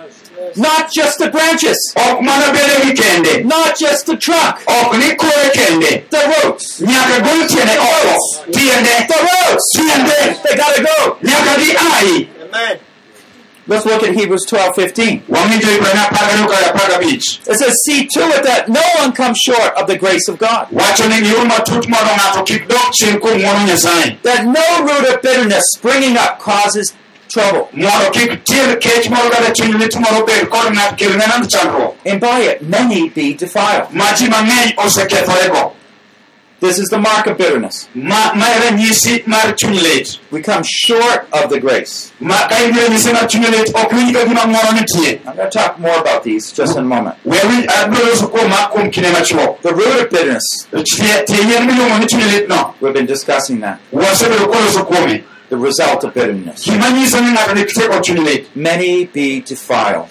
Not 0.57 0.93
just 0.93 1.19
the 1.19 1.31
branches, 1.31 1.79
ok 1.97 2.21
mana 2.21 2.53
bedegi 2.53 2.93
kende 2.97 3.45
not 3.45 3.79
just 3.79 4.07
the 4.07 4.17
trunk, 4.17 4.57
ok 4.69 4.99
ni 4.99 5.15
kore 5.17 5.51
kende 5.55 6.09
the 6.11 6.23
roots. 6.45 6.81
nyaka 6.81 7.21
gol 7.25 7.43
oko 7.43 8.45
tiende 8.53 8.95
The 9.09 9.19
roots! 9.29 9.67
tiende 9.77 10.43
They 10.43 10.57
gotta 10.57 10.83
go. 10.83 11.17
nyaka 11.23 11.61
gi 11.61 11.77
ai. 11.77 12.79
Let's 13.69 13.87
look 13.87 14.03
at 14.03 14.13
Hebrews 14.15 14.45
twelve 14.47 14.75
fifteen. 14.75 15.23
wang'injo 15.29 15.71
ibrania 15.79 16.03
apar 16.11 16.27
gariyo 16.29 16.47
kod 16.47 16.65
apar 16.75 16.91
gabich 16.91 17.39
It 17.49 17.59
says, 17.59 17.75
See 17.85 18.07
to 18.09 18.21
it 18.37 18.43
that 18.43 18.69
no 18.69 18.83
one 18.99 19.13
comes 19.13 19.39
short 19.39 19.73
of 19.77 19.87
the 19.87 19.97
grace 19.97 20.27
of 20.29 20.37
God, 20.39 20.67
wacho 20.73 21.09
ni 21.09 21.21
giur 21.23 21.47
matut 21.47 21.87
mondo 21.89 22.13
ng'ato 22.19 22.45
kik 22.45 22.69
dok 22.69 22.91
chien 22.93 23.21
kuom 23.21 23.39
ng'wono 23.39 23.65
nyasaye 23.67 24.21
that 24.23 24.45
no 24.47 24.85
root 24.85 25.15
of 25.15 25.23
bitterness 25.23 25.63
springing 25.77 26.17
up 26.17 26.41
causes 26.41 26.93
trouble, 27.33 27.69
mondo 27.73 28.11
kik 28.13 28.45
tiend 28.45 28.81
kech 28.81 29.09
moro 29.11 29.31
kata 29.31 29.53
chuny 29.53 29.79
lit 29.79 29.95
moro 29.99 30.25
bed 30.27 30.49
kod 30.51 30.73
ng'at 30.73 30.99
kel 30.99 31.13
ne 31.17 31.27
nand 31.27 31.49
chandruok 31.49 31.97
and 32.05 32.21
by 32.21 32.41
it 32.41 32.63
many 32.63 33.09
be 33.09 33.35
defiled. 33.35 33.93
ma 33.93 34.13
ji 34.15 34.27
mang'eny 34.29 34.75
osekethorego 34.77 35.73
This 36.63 36.79
is 36.79 36.87
the 36.91 36.99
mark 36.99 37.27
of 37.27 37.39
bitterness. 37.39 37.89
ma 37.95 38.35
ma 38.35 38.47
e 38.47 38.59
ranyisi 38.61 39.27
mar 39.27 39.53
chuny 39.57 39.81
We 40.31 40.43
come 40.43 40.63
short 40.63 41.27
of 41.33 41.51
the 41.51 41.59
grace. 41.59 42.13
ma 42.21 42.47
ka 42.49 42.63
in 42.65 42.73
gi 42.75 42.81
ranyisi 42.81 43.13
mar 43.13 43.27
chuny 43.27 43.51
lit 43.51 43.75
ok 43.75 43.97
winj 43.97 44.13
ka 44.13 44.25
gima 44.29 44.45
ng'wono 44.45 44.71
nitie 44.79 45.19
I'm 45.27 45.37
going 45.37 45.51
to 45.51 45.59
talk 45.59 45.79
more 45.81 45.99
about 45.99 46.23
these 46.23 46.53
just 46.53 46.77
in 46.77 46.85
a 46.85 46.87
moment. 46.87 47.17
we 47.25 47.39
winj 47.39 47.67
abiro 47.67 48.07
loso 48.11 48.29
kuoma 48.29 48.69
kuom 48.73 48.91
kinde 48.93 49.11
machuok 49.17 49.63
The 49.63 49.75
root 49.75 50.01
of 50.05 50.11
bitterness, 50.11 50.67
tie 50.71 51.25
tie 51.25 51.43
yien 51.49 51.67
miluongo 51.67 51.99
ni 51.99 52.07
chuny 52.07 52.29
litno 52.35 52.75
we've 52.81 52.93
been 52.95 53.07
discussing 53.07 53.61
that. 53.61 53.81
The 55.53 55.59
result 55.59 56.01
of 56.05 56.15
bitterness. 56.15 56.65
Many 58.55 59.05
be 59.05 59.43
defiled. 59.43 60.09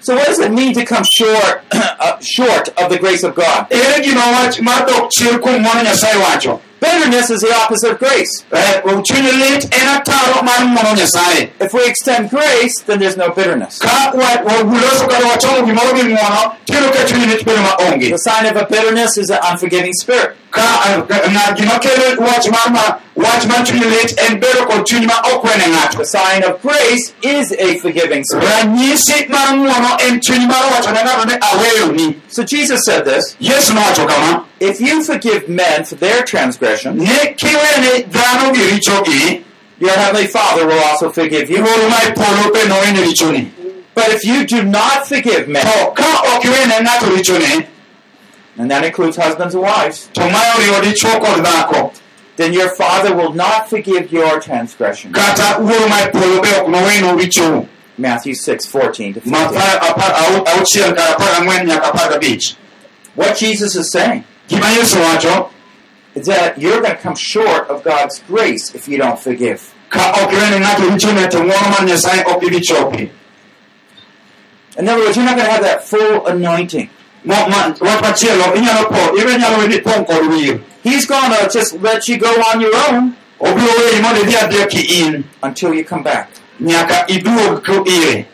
So 0.00 0.14
what 0.16 0.26
does 0.26 0.38
it 0.38 0.50
mean 0.50 0.72
to 0.74 0.84
come 0.86 1.04
short, 1.18 1.64
uh, 1.72 2.16
short 2.20 2.68
of 2.80 2.88
the 2.92 2.98
grace 2.98 3.22
of 3.28 3.34
God? 3.34 3.66
Ere 6.82 7.06
gima 7.10 7.14
wach 7.14 7.14
mar 7.14 7.14
dok 7.14 7.14
chien 7.14 7.14
kuom 7.14 7.14
ng'wono 7.14 7.14
nyasaye 7.14 7.14
wacho 7.14 7.14
Bitterness 7.14 7.30
is 7.30 7.40
the 7.40 7.54
opposite 7.54 7.90
of 7.92 7.98
grace. 7.98 8.44
Eh, 8.52 8.80
chuny 9.02 9.32
lit 9.32 9.64
en 9.74 9.86
ataro 9.96 10.42
mar 10.44 10.58
ng'wono 10.64 10.94
nyasaye 10.96 11.50
If 11.60 11.72
we 11.72 11.86
extend 11.86 12.30
grace, 12.30 12.74
then 12.86 12.98
there's 13.00 13.16
no 13.16 13.30
bitterness. 13.30 13.78
ka 13.78 14.10
wa- 14.14 14.42
wa- 14.44 14.62
uloso 14.64 15.06
kata 15.08 15.26
wachomo 15.26 15.66
gimoro 15.66 15.94
gi 15.94 16.02
ng'wono 16.02 16.52
tiyudo 16.66 16.90
ka 16.92 17.04
chuny 17.06 17.26
lit 17.26 17.44
bedo 17.44 17.60
maonge 17.62 18.10
The 18.10 18.18
sign 18.18 18.46
of 18.46 18.56
a 18.56 18.66
bitterness 18.66 19.16
is 19.18 19.30
an 19.30 19.38
unforgiving 19.50 19.92
spirit. 20.00 20.36
ka 20.50 20.62
ka- 21.08 21.28
ng'a- 21.28 21.54
gima 21.56 21.78
kelo 21.80 22.16
wach 22.20 22.48
mar 22.50 22.70
ma- 22.70 22.94
wach 23.16 23.46
mar 23.46 23.64
chuny 23.66 23.84
lit 23.90 24.14
en 24.18 24.38
bedo 24.40 24.66
kod 24.66 24.86
chuny 24.86 25.06
ma 25.06 25.18
ok 25.32 25.42
wene 25.48 25.66
ng'ato 25.74 25.98
The 25.98 26.04
sign 26.06 26.44
of 26.44 26.60
grace 26.62 27.12
is 27.22 27.52
a 27.58 27.78
forgiving 27.78 28.22
spirit. 28.24 28.44
ranyisi 28.48 29.28
mar 29.28 29.48
ng'wono 29.56 29.96
en 30.06 30.20
chuny 30.20 30.46
mar 30.46 30.62
wacho 30.72 30.92
ne 30.92 31.02
ng'ato 31.02 31.24
ni 31.26 31.34
aweyoni 31.40 32.16
So 32.28 32.42
Jesus 32.44 32.80
said 32.84 33.04
this, 33.04 33.36
yesu 33.40 33.72
nowacho 33.74 34.06
kama 34.06 34.44
if 34.70 34.80
you 34.80 35.02
forgive 35.04 35.48
men 35.48 35.84
for 35.84 35.96
their 35.96 36.22
transgression, 36.24 36.96
ni 36.98 37.06
kiwene 37.40 38.06
dhano 38.10 38.52
gi 38.54 38.62
richogi 38.70 39.44
your 39.80 39.90
heavenly 39.92 40.26
Father 40.28 40.66
will 40.66 40.78
also 40.88 41.10
forgive 41.10 41.50
you. 41.50 41.58
wuoro 41.58 41.88
ma 41.90 42.00
polo 42.14 42.52
be 42.52 42.60
nowene 42.68 43.02
richoni 43.08 43.50
But 43.94 44.08
if 44.08 44.24
you 44.24 44.44
do 44.44 44.62
not 44.64 45.06
forgive 45.06 45.46
men, 45.48 45.62
to 45.62 45.92
ka 45.94 46.10
ok 46.36 46.48
iwene 46.48 46.80
ng'ato 46.84 47.10
richone 47.16 47.66
and 48.56 48.70
that 48.70 48.84
includes 48.84 49.16
husbands 49.16 49.54
and 49.54 49.62
wives, 49.62 50.08
to 50.14 50.20
ma 50.20 50.40
oriwo 50.56 50.80
dichwo 50.82 51.20
kod 51.20 51.44
dhako 51.44 51.92
then 52.36 52.52
your 52.52 52.68
Father 52.76 53.14
will 53.14 53.32
not 53.32 53.68
forgive 53.70 54.10
your 54.12 54.40
transgression. 54.40 55.12
kata 55.12 55.58
wuoro 55.60 55.88
ma 55.88 56.06
polo 56.10 56.40
be 56.42 56.48
ok 56.60 56.68
nowenu 56.70 57.18
richou 57.18 57.68
Matthew 57.96 58.34
6, 58.34 58.66
14 58.66 59.14
to 59.14 59.20
15. 59.20 59.30
ma 59.30 59.38
apar- 59.48 59.78
apar- 59.90 60.14
au- 60.22 60.44
auchiel 60.58 60.94
kar 60.96 61.14
apar 61.14 61.28
gang'wen 61.38 61.66
nyaka 61.66 61.92
apar 61.92 62.08
gabich 62.12 62.54
What 63.14 63.38
Jesus 63.38 63.76
is 63.76 63.90
saying 63.92 64.24
gima 64.48 64.68
yesu 64.70 64.98
wacho 64.98 65.50
is 66.14 66.26
that 66.26 66.58
you're 66.58 66.80
going 66.80 66.94
to 66.96 67.02
come 67.02 67.16
short 67.16 67.68
of 67.68 67.82
God's 67.82 68.22
grace 68.28 68.74
if 68.74 68.88
you 68.88 68.98
don't 68.98 69.18
forgive. 69.18 69.74
ka 69.88 70.12
ok 70.22 70.32
iwene 70.32 71.30
to 71.30 71.38
ng'wono 71.38 71.70
mar 71.70 71.84
nyasaye 71.84 72.24
ok 72.26 72.60
chopi. 72.60 73.10
In 74.76 74.88
other 74.88 75.04
words, 75.04 75.16
you're 75.16 75.24
not 75.24 75.36
going 75.36 75.46
to 75.46 75.52
have 75.52 75.62
that 75.62 75.84
full 75.84 76.26
anointing. 76.26 76.90
Mo- 77.24 77.48
ma- 77.48 77.68
wach 77.80 78.02
machielo 78.02 78.54
inyalo 78.54 78.88
po 78.88 79.16
ibe 79.16 79.38
nyalo 79.38 79.58
we 79.58 79.68
ni 79.68 79.80
pong' 79.80 80.04
kod 80.04 80.60
He's 80.82 81.06
going 81.06 81.30
to 81.30 81.48
just 81.50 81.74
let 81.80 82.06
you 82.08 82.18
go 82.18 82.28
on 82.28 82.60
your 82.60 82.74
own 82.88 83.16
obiro 83.40 83.72
weyi 83.78 84.02
mondo 84.02 84.20
idhi 84.22 84.36
adhiya 84.36 85.06
in. 85.06 85.24
until 85.42 85.72
you 85.72 85.84
come 85.84 86.02
back. 86.02 86.28
nyaka 86.60 87.06
iduog 87.08 87.64
ko 87.64 87.84
ire 87.86 88.26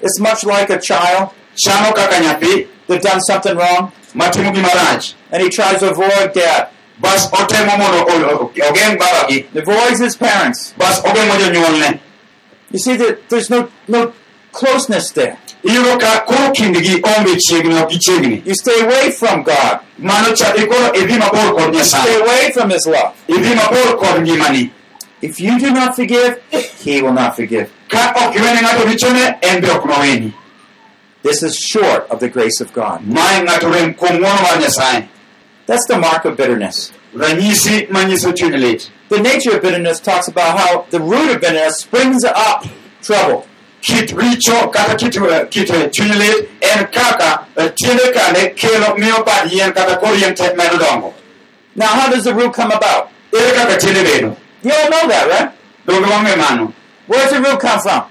It's 0.00 0.20
much 0.20 0.44
like 0.44 0.70
a 0.70 0.80
child. 0.80 1.30
Chano 1.56 1.94
kaka 1.94 2.16
nyathi. 2.16 2.68
That 2.88 3.02
done 3.02 3.20
something 3.20 3.56
wrong 3.56 3.92
matimo 4.16 4.50
gima 4.54 4.68
rach 4.68 5.14
and 5.32 5.42
he 5.42 5.48
tries 5.50 5.78
to 5.80 5.90
avoid 5.90 6.32
dad, 6.34 6.68
bas 6.98 7.28
otemo 7.32 7.76
mondo 7.78 8.00
ogeng' 8.68 8.96
babagi 8.98 9.38
avoids 9.54 10.00
his 10.00 10.16
parents. 10.16 10.74
bas 10.78 11.00
ogeng'o 11.04 11.36
jonyuolne 11.42 12.00
You 12.72 12.80
see 12.80 12.96
that 12.96 13.28
there's 13.28 13.48
no 13.48 13.68
no 13.88 14.12
closeness 14.52 15.12
there. 15.12 15.36
iyudo 15.62 15.98
ka 16.00 16.20
koro 16.26 16.50
kindgi 16.52 16.94
onge 17.02 17.36
chiegni 17.46 17.74
ok 17.82 17.90
gichiegni 17.94 18.42
You 18.46 18.54
stay 18.54 18.80
away 18.80 19.10
from 19.10 19.42
God. 19.42 19.80
mano 19.98 20.34
cha 20.34 20.54
ikoro 20.56 20.92
idhi 21.00 21.18
mabor 21.18 21.52
kod 21.54 21.74
Stay 21.74 21.78
nyasaye 21.78 22.16
away 22.22 22.50
from 22.52 22.70
his 22.70 22.86
love. 22.86 23.12
idhi 23.28 23.54
mabor 23.54 23.96
kod 23.98 24.20
ngimani 24.22 24.70
If 25.22 25.40
you 25.40 25.58
do 25.58 25.70
not 25.72 25.96
forgive, 25.96 26.42
he 26.84 27.00
will 27.02 27.12
not 27.14 27.34
forgive. 27.36 27.70
ka 27.88 28.12
ok 28.16 28.34
iwene 28.38 28.60
ng'ato 28.62 28.84
richone 28.88 29.24
en 29.42 29.60
be 29.60 29.68
ok 29.70 29.84
noweni 29.88 30.32
This 31.26 31.42
is 31.42 31.58
short 31.58 32.08
of 32.08 32.20
the 32.20 32.28
grace 32.28 32.60
of 32.60 32.72
God. 32.72 33.02
mae 33.04 33.42
ng'ato 33.44 33.68
rem 33.74 33.94
kuom 33.94 34.18
ng'wono 34.22 34.42
mar 34.46 34.56
nyasaye 34.62 35.08
That's 35.66 35.84
the 35.88 35.98
mark 35.98 36.24
of 36.24 36.36
bitterness. 36.36 36.92
ranyisi 37.14 37.88
manyiso 37.88 38.30
chuny 38.32 38.58
lit 38.60 38.90
The 39.08 39.18
nature 39.20 39.56
of 39.56 39.62
bitterness 39.62 39.98
talks 39.98 40.28
about 40.28 40.56
how 40.58 40.86
the 40.90 41.00
root 41.00 41.34
of 41.34 41.40
bitterness 41.40 41.78
springs 41.78 42.22
up 42.24 42.64
trouble. 43.02 43.44
kit 43.82 44.10
richo 44.10 44.72
kata 44.72 44.94
kit, 44.96 45.16
eh, 45.16 45.44
kit 45.46 45.70
eh, 45.70 45.88
chuny 45.88 46.14
lit 46.22 46.48
en 46.62 46.86
kaka 46.94 47.30
tiende 47.74 48.06
kane 48.14 48.54
kelo 48.54 48.94
miyo 48.96 49.24
bad 49.26 49.50
yien 49.50 49.74
kata 49.74 49.96
kor 49.98 50.14
yien 50.14 50.32
te 50.34 50.54
medo 50.54 50.78
dongo 50.78 51.12
Now, 51.74 51.88
how 51.88 52.08
does 52.08 52.22
the 52.24 52.34
root 52.34 52.54
come 52.54 52.70
about? 52.70 53.10
ere 53.34 53.52
kaka 53.58 53.76
tiende 53.82 54.36
You 54.62 54.72
all 54.72 54.90
know 54.90 55.08
that, 55.08 55.26
right? 55.28 56.38
mano 56.38 56.72
Where's 57.08 57.30
the 57.32 57.40
root 57.42 57.58
come 57.60 57.80
from? 57.80 58.10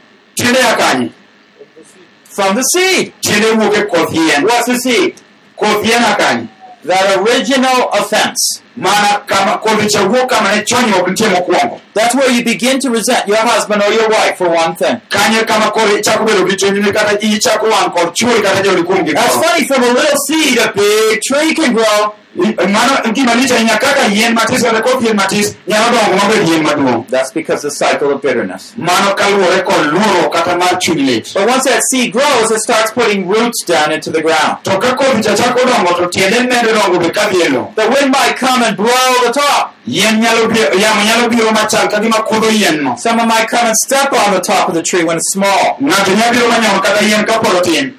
Tiende 2.35 2.51
ya 2.51 2.51
kanye 2.51 2.51
From 2.51 2.55
the 2.55 2.61
seed. 2.63 3.13
tiende 3.21 3.47
wuok 3.51 3.87
koth 3.89 4.13
yien 4.13 4.43
What's 4.43 4.65
the 4.65 4.77
seed? 4.79 5.15
koth 5.57 5.85
yien 5.85 6.01
ya 6.03 6.15
kanye 6.15 6.47
that 6.87 7.17
original 7.17 7.89
offense. 7.93 8.61
Mana 8.77 9.21
kama 9.25 9.57
kodhi 9.57 9.87
cha 9.89 9.99
wuok 10.03 10.29
kama 10.29 10.55
ne 10.55 10.61
chonyruok 10.63 11.07
nitie 11.07 11.27
mokwongo 11.29 11.79
That's 11.93 12.13
where 12.13 12.29
you 12.29 12.43
begin 12.43 12.79
to 12.81 12.89
resent 12.89 13.25
your 13.27 13.37
husband 13.37 13.81
or 13.81 13.91
your 13.93 14.09
wife 14.09 14.37
for 14.37 14.49
one 14.49 14.75
thing. 14.75 14.97
kanyo 15.09 15.45
kama 15.47 15.71
kodhi 15.71 15.99
ichako 15.99 16.23
bedo 16.25 16.43
gi 16.49 16.55
chunyni 16.55 16.91
kata 16.93 17.19
ichako 17.19 17.65
wang' 17.67 17.91
kod 17.91 18.13
chuori 18.13 18.41
kata 18.41 18.61
jodi 18.63 18.83
kuom 18.83 19.05
That's 19.13 19.35
funny, 19.37 19.65
from 19.67 19.83
a 19.83 19.87
little 19.87 20.17
seed, 20.27 20.57
a 20.57 20.71
big 20.73 21.21
tree 21.21 21.53
can 21.55 21.73
grow. 21.73 22.15
mano 22.35 23.13
gima 23.13 23.33
lich 23.35 23.51
ahinya 23.51 23.79
kaka 23.79 24.09
yien 24.11 24.33
matis 24.35 24.61
kata 24.61 24.81
koth 24.81 25.01
yien 25.03 25.15
matis 25.15 25.55
nyalo 25.67 25.87
dongo 25.95 26.15
mabed 26.19 26.47
yien 26.49 26.63
maduong' 26.67 27.07
That's 27.07 27.31
because 27.31 27.61
the 27.61 27.71
cycle 27.71 28.11
of 28.11 28.21
bitterness. 28.21 28.73
mano 28.77 29.15
kaluwore 29.15 29.61
kod 29.63 29.85
luoro 29.93 30.29
kata 30.29 30.57
mar 30.57 30.75
chuny 30.83 31.05
lit 31.05 31.31
But 31.33 31.47
once 31.47 31.63
that 31.63 31.79
seed 31.89 32.11
grows, 32.11 32.51
it 32.51 32.59
starts 32.59 32.91
putting 32.91 33.25
roots 33.29 33.63
down 33.63 33.93
into 33.93 34.11
the 34.11 34.21
ground. 34.21 34.63
to 34.65 34.71
ka 34.79 34.95
kodhi 34.99 35.23
cha 35.23 35.33
chako 35.35 35.61
dongo 35.63 35.95
to 35.95 36.07
tiende 36.19 36.43
medo 36.49 36.73
dongo 36.75 36.99
be 36.99 37.07
kadhi 37.09 37.47
lowo 37.53 37.71
The 37.75 37.87
wind 37.87 38.11
might 38.11 38.35
come 38.35 38.63
blow 38.73 39.11
the 39.25 39.31
top. 39.31 39.75
yien 39.87 40.17
nyalo 40.21 40.47
biro 40.49 40.73
yamo 40.73 41.01
nyalo 41.05 41.29
biro 41.29 41.51
machal 41.51 41.87
ka 41.87 41.99
gima 41.99 42.17
kudho 42.25 42.49
yien 42.49 42.81
no 42.81 42.95
Someone 42.97 43.27
might 43.27 43.47
come 43.47 43.67
and 43.67 43.75
step 43.85 44.11
on 44.13 44.33
the 44.33 44.39
top 44.41 44.69
of 44.69 44.73
the 44.75 44.81
tree 44.81 45.03
when 45.03 45.17
it's 45.17 45.29
small. 45.31 45.77
ng'ato 45.81 46.11
nyalo 46.15 46.31
biro 46.33 46.47
manyono 46.49 46.81
kata 46.81 47.05
yien 47.05 47.25
kapod 47.25 47.55
otin 47.61 47.93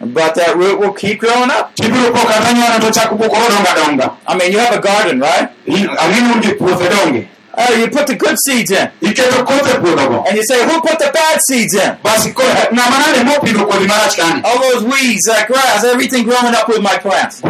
But 0.00 0.34
that 0.34 0.56
root 0.56 0.78
will 0.80 0.92
keep 0.92 1.20
growing 1.20 1.50
up. 1.50 1.74
tibiro 1.76 2.12
po 2.12 2.22
kata 2.26 2.52
nyone 2.54 2.80
to 2.80 2.90
chako 2.92 3.16
bukoro 3.16 3.58
dongo 3.74 4.16
I 4.26 4.36
mean, 4.38 4.52
you 4.52 4.58
have 4.58 4.74
a 4.74 4.80
garden, 4.80 5.20
right? 5.20 5.48
ang'eni 5.66 6.32
un 6.34 6.40
gi 6.42 6.54
puothe 6.54 6.88
donge 6.90 7.28
Oh, 7.56 7.72
you 7.72 7.86
put 7.86 8.04
the 8.08 8.16
good 8.16 8.34
seeds 8.44 8.72
in. 8.72 8.90
iketo 9.00 9.44
kothe 9.46 9.78
puodhogo 9.78 10.24
And 10.26 10.36
you 10.36 10.42
say, 10.42 10.64
who 10.66 10.80
put 10.80 10.98
the 10.98 11.08
bad 11.14 11.38
seeds 11.48 11.74
in? 11.74 11.94
basi 12.02 12.34
ko- 12.34 12.42
ng'ama 12.74 12.98
nade 12.98 13.22
mopidho 13.24 13.62
kodhi 13.64 13.86
marach 13.86 14.16
kani 14.18 14.42
All 14.44 14.58
those 14.58 14.82
weeds, 14.84 15.22
that 15.30 15.46
grass, 15.46 15.84
everything 15.84 16.24
growing 16.24 16.52
up 16.52 16.66
with 16.68 16.82
my 16.82 16.98
plants. 16.98 17.40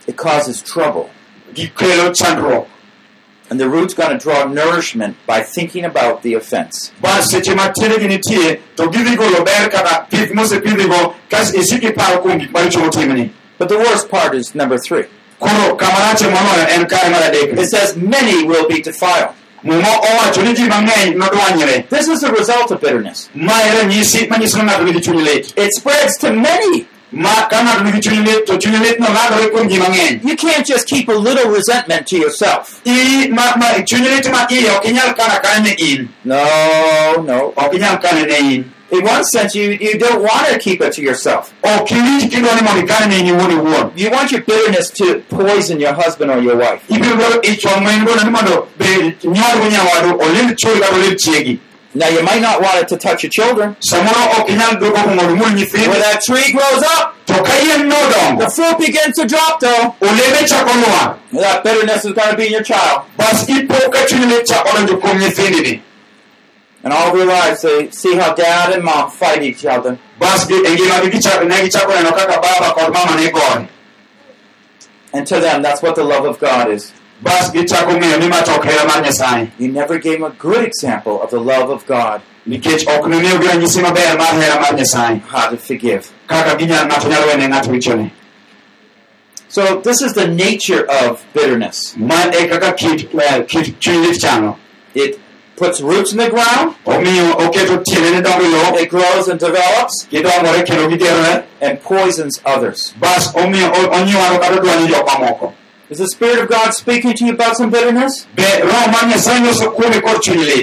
It 0.07 0.17
causes 0.17 0.63
trouble. 0.63 1.11
And 3.49 3.61
the 3.61 3.69
root's 3.69 3.95
gonna 3.95 4.19
draw 4.19 4.45
nourishment 4.45 5.17
by 5.27 5.41
thinking 5.41 5.85
about 5.85 6.23
the 6.23 6.35
offense. 6.35 6.93
Bas 13.59 13.65
seche 13.65 13.65
ma 13.65 13.65
tiendegi 13.65 13.65
nitie 13.65 13.65
to 13.65 13.65
gidhi 13.65 13.65
golo 13.65 13.65
ber 13.65 13.65
kata 13.65 13.65
pith 13.65 13.65
mosepidhigo 13.65 13.65
kas 13.65 13.65
isik 13.65 13.65
iparo 13.65 13.65
kuom 13.65 13.65
gik 13.65 13.65
maricho 13.65 13.65
motimni 13.65 13.65
But 13.65 13.69
the 13.69 13.79
worst 13.79 14.09
part 14.09 14.35
is 14.35 14.55
number 14.55 14.79
three. 14.79 15.05
koro 15.41 15.77
kama 15.77 15.99
rache 16.01 16.27
moloyo 16.27 16.67
en 16.75 16.87
kare 16.87 17.11
mar 17.11 17.23
adek 17.23 17.59
It 17.59 17.69
says, 17.71 17.97
many 17.97 18.45
will 18.45 18.69
be 18.69 18.83
defiled. 18.83 19.35
muma 19.65 19.89
owacho 20.01 20.43
ni 20.45 20.55
ji 20.55 20.69
mang'eny 20.69 21.15
nodwanyre 21.17 21.89
This 21.89 22.09
is 22.09 22.21
the 22.21 22.33
result 22.33 22.71
of 22.71 22.81
bitterness. 22.81 23.29
ma 23.35 23.53
ranyisi 23.79 24.27
manyiso 24.29 24.59
ni 24.59 24.65
ng'ato 24.65 24.85
nigi 24.85 25.01
chuny 25.01 25.23
lit 25.25 25.53
It 25.57 25.73
spreads 25.75 26.19
to 26.19 26.33
many. 26.33 26.87
ma 27.13 27.47
ka 27.49 27.63
ng'ato 27.65 27.83
nigi 27.85 28.01
chuny 28.01 28.25
lit 28.27 28.47
to 28.47 28.53
chuny 28.59 28.79
litno 28.79 29.07
landore 29.17 29.51
kuom 29.51 29.69
ji 29.69 29.79
mang'eny 29.79 30.21
You 30.25 30.37
can't 30.37 30.67
just 30.67 30.87
keep 30.87 31.09
a 31.09 31.13
little 31.13 31.51
resentment 31.51 32.07
to 32.09 32.17
yourself. 32.19 32.81
I- 32.87 33.29
ma- 33.29 33.57
ma- 33.57 33.83
chuny 33.85 34.09
lit 34.09 34.31
ma 34.31 34.47
iye 34.51 34.71
ok 34.77 34.89
inyal 34.91 35.15
kano 35.17 35.35
akana 35.39 35.63
ne 35.65 35.75
in 35.79 36.09
No, 36.25 36.43
no. 37.27 37.53
Ok 38.91 38.99
inyal 38.99 38.99
kane 38.99 38.99
ne 38.99 38.99
in 38.99 39.05
one 39.05 39.25
sense, 39.25 39.55
you, 39.55 39.71
you 39.81 39.99
don't 39.99 40.23
want 40.23 40.47
to 40.49 40.59
keep 40.59 40.81
it 40.81 40.93
to 40.93 41.03
yourself. 41.03 41.53
ok 41.63 41.95
iwinj 41.95 42.31
kidwa 42.31 42.55
ni 42.55 42.63
mondo 42.63 42.81
ikane 42.81 43.07
ne 43.07 43.19
in 43.21 43.27
iwuon 43.27 43.51
iwuon 43.51 43.91
You 43.97 44.11
want 44.11 44.31
your 44.33 44.43
bitterness 44.43 44.91
to 44.91 45.21
poison 45.29 45.81
your 45.81 45.95
husband 45.95 46.31
or 46.31 46.39
your 46.43 46.57
wife. 46.57 46.81
ibiro 46.89 47.17
dwaro 47.17 47.41
ich 47.43 47.65
wang' 47.65 47.83
ma 47.85 47.91
in 47.91 48.05
godo 48.05 48.25
ni 48.25 48.31
mondo 48.31 48.69
bed 48.79 49.15
nywadgo 49.25 49.67
nyawadu 49.71 50.21
olind 50.23 50.57
chuori 50.57 50.81
kata 50.81 50.95
olind 50.97 51.17
chiegi 51.19 51.59
Now, 51.95 52.09
you 52.09 52.23
might 52.23 52.43
not 52.43 52.61
want 52.61 52.77
it 52.83 52.89
to 52.89 52.97
touch 52.99 53.23
your 53.23 53.31
children. 53.31 53.75
samoro 53.81 54.41
ok 54.41 54.53
inyal 54.53 54.77
duogo 54.79 54.97
kuom 54.99 55.17
mondo 55.17 55.33
imul 55.35 55.51
nyithindi 55.55 55.89
When 55.89 56.01
that 56.01 56.21
tree 56.23 56.53
grows 56.53 56.83
up, 56.99 57.15
to 57.27 57.35
ka 57.43 57.53
yien 57.65 57.89
nodongo 57.89 58.39
the 58.45 58.51
fruit 58.51 58.79
begins 58.79 59.15
to 59.17 59.25
drop, 59.27 59.61
though. 59.61 59.95
olembe 60.01 60.47
chako 60.49 60.71
lwar 60.79 61.17
That 61.33 61.65
bitterness 61.65 62.05
is 62.05 62.13
going 62.13 62.31
to 62.31 62.37
be 62.37 62.47
in 62.47 62.53
your 62.53 62.63
child. 62.63 63.03
And 66.87 66.93
all 66.95 67.11
their 67.13 67.27
lives, 67.27 67.63
they 67.63 67.91
see 67.91 68.15
how 68.15 68.33
dad 68.33 68.71
and 68.73 68.85
mom 68.85 69.11
fight 69.11 69.43
each 69.43 69.65
other. 69.67 69.99
bas 70.21 70.47
gi- 70.47 70.55
e 70.55 70.71
ngimagi 70.77 71.09
gichako- 71.15 71.49
ne 71.51 71.57
gichako 71.67 71.91
neno 71.99 72.13
kaka 72.19 72.37
baba 72.45 72.69
kod 72.79 72.93
mama 72.95 73.15
ne 73.21 73.31
gore 73.37 73.69
And 75.13 75.27
to 75.27 75.41
them, 75.41 75.63
that's 75.63 75.83
what 75.83 75.95
the 75.97 76.05
love 76.05 76.25
of 76.33 76.39
God 76.39 76.71
is. 76.71 76.93
bas 77.23 77.51
gichako 77.51 77.99
ng'eyo 77.99 78.21
ni 78.21 78.29
ma 78.29 78.41
to 78.43 78.53
ok 78.57 78.65
hera 78.71 78.85
mar 78.87 79.01
nyasaye 79.03 79.51
You 79.59 79.69
never 79.73 79.99
gave 79.99 80.19
them 80.21 80.31
a 80.31 80.35
good 80.47 80.63
example 80.65 81.21
of 81.25 81.31
the 81.35 81.41
love 81.41 81.71
of 81.77 81.87
God, 81.87 82.21
nikech 82.49 82.87
ok 82.87 83.09
nomiyogi 83.11 83.47
ranyisi 83.49 83.81
maber 83.83 84.17
mar 84.23 84.33
hera 84.41 84.61
mar 84.61 84.73
nyasaye 84.81 85.21
how 85.35 85.51
to 85.51 85.57
forgive. 85.57 86.03
kaka 86.29 86.55
ginyal 86.61 86.87
ng'ato 86.89 87.09
nyalo 87.09 87.27
wene 87.33 87.49
ng'ato 87.51 87.71
richone 87.73 88.11
So, 89.49 89.81
this 89.81 90.03
is 90.03 90.13
the 90.15 90.27
nature 90.29 90.85
of 91.01 91.25
bitterness. 91.35 91.95
ma 91.97 92.31
e 92.31 92.47
kaka 92.49 92.73
kit 92.75 93.09
eh, 93.15 93.43
kit 93.45 93.81
chuny 93.81 94.07
lit 94.07 94.21
chano 94.21 94.57
It 94.95 95.19
puts 95.57 95.81
roots 95.81 96.13
in 96.13 96.19
the 96.19 96.29
ground, 96.31 96.75
it 98.79 98.89
grows 98.91 99.29
and 99.29 99.39
develops, 99.41 100.07
and 101.61 101.83
poisons 101.83 102.41
others. 102.45 102.93
Is 105.89 105.99
the 105.99 106.09
Spirit 106.09 106.41
of 106.43 106.49
God 106.49 106.75
speaking 106.75 107.15
to 107.15 107.25
you 107.25 107.33
about 107.33 107.57
some 107.57 107.71
bitterness? 107.71 108.27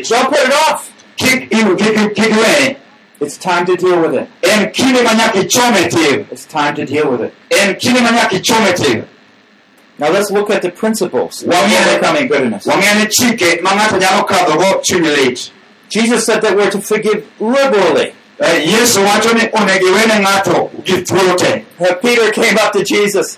Don't 0.09 0.29
put 0.29 0.39
it 0.39 0.53
off. 0.67 0.91
It's 3.21 3.37
time 3.37 3.65
to 3.67 3.77
deal 3.77 4.01
with 4.01 4.13
it. 4.13 4.27
It's 6.29 6.45
time 6.45 6.75
to 6.75 6.85
deal 6.85 7.09
with 7.09 7.21
it. 7.21 7.33
Now 9.99 10.09
let's 10.09 10.31
look 10.31 10.49
at 10.49 10.61
the 10.61 10.71
principles 10.71 11.43
of 11.43 11.49
overcoming 11.53 12.27
bitterness. 12.27 12.65
wang'e 12.65 12.99
ni 12.99 13.05
chike 13.07 13.61
ma 13.61 13.71
ng'ato 13.71 13.97
nyalo 13.99 14.25
kadhogo 14.27 14.81
chuny 14.83 15.15
lit 15.15 15.51
Jesus 15.89 16.25
said 16.25 16.41
that 16.41 16.55
we're 16.55 16.71
to 16.71 16.81
forgive 16.81 17.27
liberally. 17.39 18.13
Yesu 18.39 18.99
wacho 19.05 19.33
ni 19.33 19.41
onego 19.53 19.87
iwene 19.87 20.19
ng'ato 20.23 20.71
gi 20.83 21.03
thuolo 21.03 21.35
te 21.37 21.65
Uh, 21.79 21.93
Peter 21.95 22.31
came 22.31 22.57
up 22.57 22.71
to 22.73 22.83
Jesus. 22.83 23.37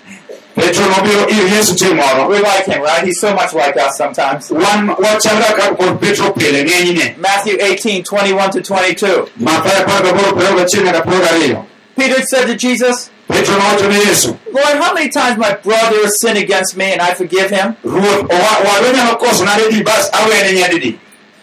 petro 0.54 0.86
nobiro 0.88 1.28
ir 1.28 1.48
yesu 1.52 1.74
chieng' 1.76 1.96
moro 1.96 2.28
We 2.30 2.40
like 2.40 2.64
him, 2.64 2.80
right? 2.80 3.04
He's 3.04 3.20
so 3.20 3.34
much 3.34 3.52
like 3.52 3.76
us 3.76 3.98
sometimes. 3.98 4.50
wan 4.50 4.88
wachalga 4.88 5.54
ka 5.54 5.74
kod 5.74 6.00
petro 6.00 6.32
pile 6.32 6.64
ng'enyne 6.64 7.18
Matthew 7.18 7.58
18, 7.60 8.02
21 8.02 8.50
to 8.52 8.62
22. 8.62 9.28
mathayo 9.38 9.84
apar 9.84 10.02
gaboro 10.02 10.32
piero 10.32 10.56
gachiel 10.56 10.84
nyaka 10.84 11.02
piero 11.02 11.20
gariyo 11.26 11.66
Peter 11.98 12.22
said 12.22 12.46
to 12.46 12.56
Jesus, 12.56 13.10
petro 13.28 13.54
nowacho 13.54 13.88
ni 13.88 13.94
yesu 14.08 14.36
Lord, 14.52 14.76
how 14.82 14.94
many 14.94 15.08
times 15.10 15.36
my 15.38 15.52
brother 15.54 15.96
has 16.04 16.20
sinned 16.20 16.38
against 16.38 16.76
me 16.76 16.92
and 16.92 17.00
I 17.02 17.14
forgive 17.14 17.50
him? 17.50 17.76
ruoth 17.84 18.28
owa- 18.30 18.60
wadwa 18.66 18.92
nyalo 18.94 19.16
koso 19.18 19.44
nade 19.44 19.70
di 19.70 19.82
bas 19.82 20.10
awene 20.12 20.52
nyadidi 20.52 20.98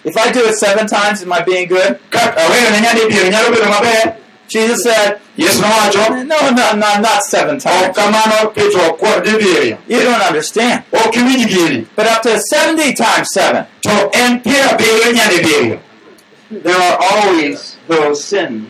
If 0.05 0.17
I 0.17 0.31
do 0.33 0.41
it 0.45 0.55
seven 0.55 0.85
times, 0.85 1.23
am 1.23 1.31
I 1.31 1.41
being 1.43 1.67
good? 1.67 1.97
ka 2.09 2.19
awene 2.19 2.81
nyadi 2.81 3.01
diero 3.09 3.29
nyalo 3.29 3.49
bedo 3.51 3.69
maber 3.69 4.15
Jesus 4.47 4.83
said, 4.83 5.19
yesu 5.37 5.61
nowacho 5.61 6.09
No, 6.25 6.37
no, 6.51 6.73
no, 6.75 6.99
not 6.99 7.23
seven 7.23 7.57
times. 7.59 7.95
kamano 7.97 8.53
petro 8.53 8.81
ok 8.91 9.21
di 9.23 9.31
diriyo 9.31 9.77
You 9.87 9.99
don't 10.03 10.21
understand. 10.21 10.83
ok 10.91 11.19
iwinj 11.19 11.45
gini 11.47 11.87
But 11.95 12.07
up 12.07 12.21
to 12.23 12.39
70 12.39 12.93
times 12.93 13.27
seven. 13.33 13.65
to 13.81 14.09
en 14.13 14.39
piero 14.41 14.69
abiriyo 14.69 15.11
nyadi 15.13 15.39
diriyo 15.43 15.79
there 16.63 16.75
are 16.75 16.97
always 17.11 17.77
those 17.87 18.23
sins 18.23 18.67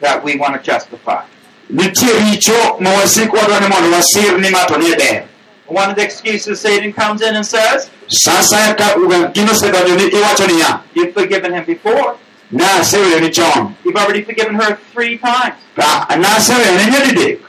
that 0.00 0.24
we 0.24 0.36
want 0.36 0.54
to 0.54 0.60
justify. 0.72 1.22
Nitie 1.70 2.12
richo 2.30 2.80
ma 2.80 2.90
wasik 2.90 3.32
wadwa 3.32 3.60
ni 3.60 3.68
mondo 3.68 3.90
wasir 3.96 4.38
ni 4.38 4.48
ni 4.50 4.94
ber 4.96 5.24
One 5.70 5.90
of 5.90 5.96
the 5.96 6.02
excuses 6.02 6.60
Satan 6.60 6.94
comes 6.94 7.20
in 7.20 7.36
and 7.36 7.44
says, 7.44 7.90
sa 8.08 8.40
asaya 8.40 8.72
ka 8.74 8.94
gino 9.34 9.52
osedonjo 9.52 9.96
ni 9.96 10.08
iwacho 10.10 10.46
niya 10.48 10.80
You've 10.94 11.12
forgiven 11.12 11.52
him 11.52 11.64
before. 11.64 12.16
naseweyo 12.52 13.20
ni 13.20 13.30
chon 13.30 13.76
You've 13.84 13.96
already 13.96 14.22
forgiven 14.22 14.54
her 14.54 14.76
three 14.92 15.18
times. 15.18 15.56
Ka- 15.76 16.06
naseweyo 16.16 16.72
ne 16.76 16.90
nyadidek 16.90 17.40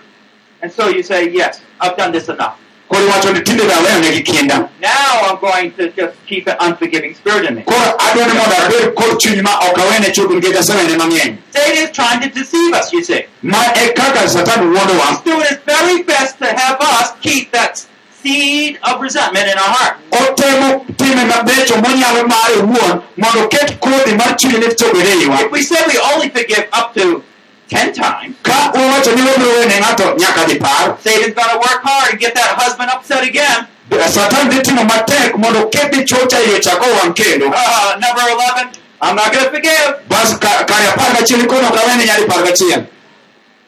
And 0.62 0.72
so 0.72 0.90
you 0.90 1.02
say, 1.04 1.30
Yes, 1.32 1.62
I've 1.80 1.96
done 1.96 2.12
this 2.12 2.28
enough. 2.28 2.60
Koro 2.90 3.04
iwacho 3.06 3.32
ni 3.34 3.42
tinde 3.42 3.64
daweyo 3.66 4.00
negi 4.00 4.22
kinda 4.24 4.70
Now 4.82 5.22
I'm 5.30 5.40
going 5.40 5.72
to 5.78 5.90
just 5.92 6.16
keep 6.28 6.48
an 6.48 6.56
unforgiving 6.60 7.14
spirit 7.16 7.46
in 7.46 7.56
me. 7.56 7.62
koro 7.62 7.94
adwa 7.98 8.26
ni 8.28 8.34
mondo 8.34 8.56
abed 8.66 8.96
kod 8.96 9.20
chuny 9.20 9.42
ma 9.42 9.54
ok 9.70 9.82
awene 9.82 10.08
nikech 10.08 10.58
asewene 10.60 10.98
mang'eny 10.98 11.38
Satan 11.54 11.78
is 11.84 11.92
trying 11.92 12.22
to 12.22 12.30
deceive 12.30 12.74
us, 12.74 12.92
you 12.94 13.04
see. 13.04 13.26
ma 13.42 13.58
e 13.76 13.94
kaka 13.94 14.28
satan 14.30 14.62
wuondowa 14.74 15.06
He's 15.10 15.22
doing 15.22 15.42
his 15.50 15.58
very 15.66 16.04
best 16.04 16.38
to 16.40 16.46
have 16.46 16.78
us 16.82 17.14
keep 17.22 17.52
that 17.52 17.86
seed 18.22 18.80
of 18.84 19.00
resentment 19.02 19.48
in 19.48 19.58
our 19.58 19.72
heart. 19.78 19.98
otemo 20.12 20.86
time 20.98 21.26
mabecho 21.30 21.76
monyalo 21.76 22.28
mare 22.28 22.56
owuon 22.62 23.02
mondo 23.18 23.44
oket 23.46 23.80
kodhi 23.80 24.16
mar 24.18 24.36
chuny 24.38 24.58
lit 24.60 24.78
chobed 24.78 25.06
iwa 25.24 25.42
If 25.42 25.52
we 25.52 25.62
say 25.62 25.78
we 25.88 25.96
only 26.14 26.30
forgive 26.30 26.68
up 26.74 26.94
to 26.96 27.24
ten 27.70 27.94
times, 27.94 28.36
ka 28.44 28.72
uwacho 28.74 29.12
ni 29.16 29.22
wabiro 29.22 29.52
wene 29.60 29.76
ng'ato 29.80 30.16
nyaka 30.18 30.46
dipar 30.50 30.98
Satan's 31.04 31.34
going 31.34 31.50
to 31.54 31.58
work 31.58 31.82
hard 31.84 32.12
and 32.12 32.20
get 32.20 32.34
that 32.36 32.58
husband 32.58 32.90
upset 32.90 33.24
again. 33.24 33.68
Uh, 33.92 34.08
satan 34.08 34.50
dhi 34.50 34.62
timo 34.62 34.84
matek 34.84 35.38
mondo 35.38 35.60
oket 35.66 35.92
dichuo 35.92 36.26
cha 36.28 36.38
iye 36.38 36.60
kendo 36.60 37.48
Uh, 37.48 37.98
number 38.00 38.22
11, 38.22 38.70
I'm 39.02 39.16
not 39.16 39.32
going 39.34 39.46
to 39.46 39.52
forgive. 39.52 40.02
bas 40.10 40.38
ka- 40.38 40.64
kare 40.66 40.88
apar 40.94 41.16
gachiel 41.18 41.42
ikono 41.46 41.68
ok 41.70 41.78
awene 41.80 42.06
nyadi 42.06 42.26
par 42.28 42.44
gachiel 42.44 42.86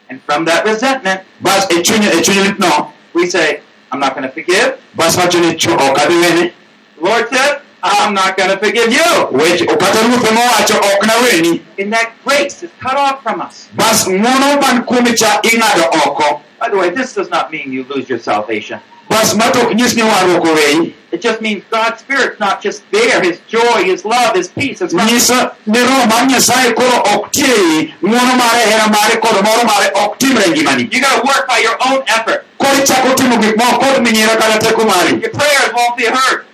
And 0.10 0.22
from 0.24 0.46
that 0.46 0.66
resentment, 0.66 1.22
bas 1.40 1.66
eh, 1.72 1.78
e 1.80 1.82
chuny 1.84 2.06
e 2.06 2.10
eh, 2.18 2.22
chuny 2.22 2.92
we 3.14 3.30
say, 3.30 3.62
I'm 3.92 4.00
not 4.00 4.14
going 4.14 4.28
to 4.28 4.32
forgive. 4.32 4.78
bas 4.96 5.16
wacho 5.16 5.40
ni 5.40 5.48
eh, 5.50 5.56
"Chu- 5.56 5.74
ok 5.74 5.82
oh, 5.82 5.96
adhi 5.96 6.16
wene. 6.22 6.54
The 6.98 7.02
Lord 7.10 7.30
said, 7.30 7.62
I'm 7.84 8.14
not 8.14 8.38
going 8.38 8.50
to 8.52 8.58
forgive 8.58 8.92
you. 8.94 9.10
wech 9.32 9.66
kata 9.68 10.00
ruoth 10.08 10.28
emowacho 10.30 10.76
ok 10.78 11.08
naweni 11.08 11.62
And 11.80 11.92
that 11.94 12.12
grace 12.26 12.64
is 12.64 12.70
cut 12.80 12.96
off 12.96 13.24
from 13.24 13.42
us. 13.42 13.70
bas 13.74 14.08
ng'wono 14.08 14.62
man 14.62 14.84
kuome 14.86 15.16
cha 15.18 15.42
ing'ado 15.44 15.90
oko 16.06 16.42
By 16.60 16.70
the 16.70 16.78
way, 16.78 16.90
this 16.92 17.16
does 17.16 17.30
not 17.32 17.50
mean 17.52 17.72
you 17.74 17.84
lose 17.90 18.08
your 18.08 18.20
salvation. 18.20 18.80
bas 19.10 19.34
ma 19.36 19.50
to 19.52 19.60
nyis 19.74 19.96
ni 19.96 20.04
warruok 20.04 20.46
oweyi 20.46 20.94
It 21.12 21.20
just 21.22 21.42
means 21.42 21.64
God's 21.70 22.00
Spirit's 22.00 22.40
not 22.40 22.62
just 22.64 22.84
there. 22.92 23.20
His 23.22 23.40
joy, 23.50 23.84
His 23.84 24.06
love, 24.06 24.32
His 24.34 24.48
peace. 24.48 24.80
It's 24.82 24.94
not 24.94 25.10
nyiso 25.10 25.52
ni 25.68 25.80
roho 25.80 26.08
mar 26.08 26.24
nyasaye 26.30 26.72
koro 26.74 27.02
ok 27.16 27.28
tieyi 27.32 27.94
ng'wono 28.02 28.34
mare 28.40 28.62
hera 28.70 28.88
mare 28.88 29.18
kod 29.20 29.42
moro 29.44 29.64
mare 29.68 29.92
ok 29.96 30.16
timre 30.20 30.46
e 30.46 30.52
ngimani 30.54 30.88
You 30.94 31.02
got 31.02 31.20
to 31.20 31.24
work 31.28 31.48
by 31.50 31.60
your 31.60 31.76
own 31.90 32.04
effort. 32.08 32.46
koro 32.58 32.74
ichako 32.84 33.14
timo 33.18 33.38
gik 33.42 33.58
moko 33.58 33.80
kod 33.84 34.04
minyira 34.06 34.38
kata 34.38 34.60
teko 34.60 34.86
mari 34.88 35.20
Your 35.20 35.32
prayers 35.36 35.74
won't 35.76 35.98
be 35.98 36.06
heard. 36.06 36.46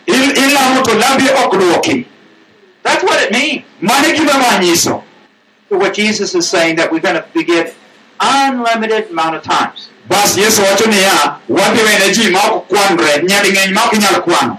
That's 2.84 3.04
what 3.04 3.22
it 3.22 3.32
means. 3.32 3.64
mano 3.82 4.08
e 4.08 4.14
gima 4.16 4.34
ma 4.38 4.58
nyiso 4.60 5.04
So 5.70 5.78
what 5.78 5.94
Jesus 5.94 6.34
is 6.34 6.48
saying 6.50 6.78
that 6.78 6.92
we're 6.92 7.02
going 7.02 7.16
to 7.16 7.24
forgive 7.34 7.76
unlimited 8.20 9.12
amount 9.12 9.36
of 9.36 9.44
times. 9.44 9.90
bas 10.08 10.38
yesu 10.38 10.62
wacho 10.62 10.86
niya 10.86 11.38
wadhi 11.50 11.82
wene 11.84 12.14
ji 12.14 12.32
ma 12.32 12.40
nyading'eny 13.24 14.22
kwano 14.24 14.58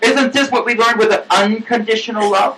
Isn't 0.00 0.32
this 0.32 0.50
what 0.52 0.64
we 0.64 0.76
learned 0.76 0.98
with 0.98 1.10
the 1.10 1.24
unconditional 1.34 2.30
love? 2.30 2.56